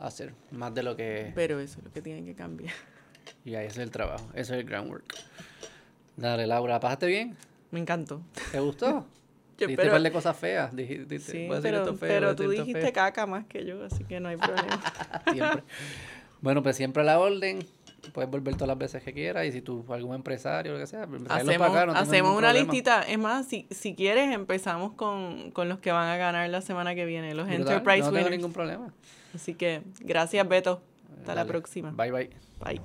hacer, 0.00 0.34
más 0.50 0.74
de 0.74 0.82
lo 0.82 0.96
que... 0.96 1.32
Pero 1.34 1.58
eso 1.60 1.78
es 1.78 1.84
lo 1.84 1.92
que 1.92 2.02
tienen 2.02 2.24
que 2.24 2.34
cambiar. 2.34 2.74
Y 3.44 3.54
ahí 3.54 3.66
es 3.66 3.76
el 3.78 3.90
trabajo, 3.90 4.26
ese 4.34 4.54
es 4.54 4.60
el 4.60 4.64
groundwork. 4.64 5.14
Dale, 6.16 6.46
Laura, 6.46 6.80
¿pasaste 6.80 7.06
bien? 7.06 7.36
Me 7.70 7.80
encantó. 7.80 8.22
¿Te 8.52 8.60
gustó? 8.60 9.06
Yo, 9.58 9.66
Dijiste 9.66 9.76
pero- 9.82 9.88
un 9.90 9.94
par 9.96 10.02
de 10.02 10.12
cosas 10.12 10.36
feas. 10.36 10.74
Dijiste, 10.74 11.04
dijiste, 11.06 11.32
Sí, 11.32 11.48
pero, 11.62 11.78
esto 11.78 11.94
feo, 11.94 12.08
pero 12.08 12.36
tú 12.36 12.48
dijiste 12.48 12.80
feo. 12.80 12.92
caca 12.92 13.26
más 13.26 13.44
que 13.46 13.64
yo, 13.64 13.84
así 13.84 14.04
que 14.04 14.20
no 14.20 14.28
hay 14.28 14.36
problema. 14.36 14.80
Siempre. 15.32 15.64
Bueno, 16.40 16.62
pues 16.62 16.76
siempre 16.76 17.02
a 17.02 17.04
la 17.06 17.18
orden. 17.18 17.58
Puedes 18.12 18.30
volver 18.30 18.54
todas 18.54 18.68
las 18.68 18.78
veces 18.78 19.02
que 19.02 19.12
quieras 19.12 19.46
y 19.46 19.52
si 19.52 19.60
tú, 19.60 19.84
algún 19.90 20.14
empresario 20.14 20.72
o 20.72 20.74
lo 20.74 20.80
que 20.80 20.86
sea, 20.86 21.06
hacemos, 21.28 21.68
acá, 21.68 21.86
no 21.86 21.92
hacemos 21.92 22.36
una 22.36 22.52
listita. 22.52 23.02
Es 23.02 23.18
más, 23.18 23.46
si, 23.46 23.66
si 23.70 23.94
quieres, 23.94 24.32
empezamos 24.32 24.92
con, 24.92 25.50
con, 25.50 25.68
los 25.68 25.78
que 25.80 25.90
van 25.90 26.08
a 26.08 26.16
ganar 26.16 26.48
la 26.48 26.60
semana 26.60 26.94
que 26.94 27.04
viene, 27.04 27.34
los 27.34 27.46
Brutal, 27.46 27.62
Enterprise 27.62 28.00
no 28.00 28.06
winners. 28.06 28.24
tengo 28.24 28.36
ningún 28.36 28.52
problema. 28.52 28.92
Así 29.34 29.54
que 29.54 29.82
gracias, 30.00 30.48
Beto. 30.48 30.80
Hasta 31.18 31.34
la 31.34 31.44
próxima. 31.44 31.90
Bye, 31.90 32.12
bye. 32.12 32.30
Bye. 32.60 32.80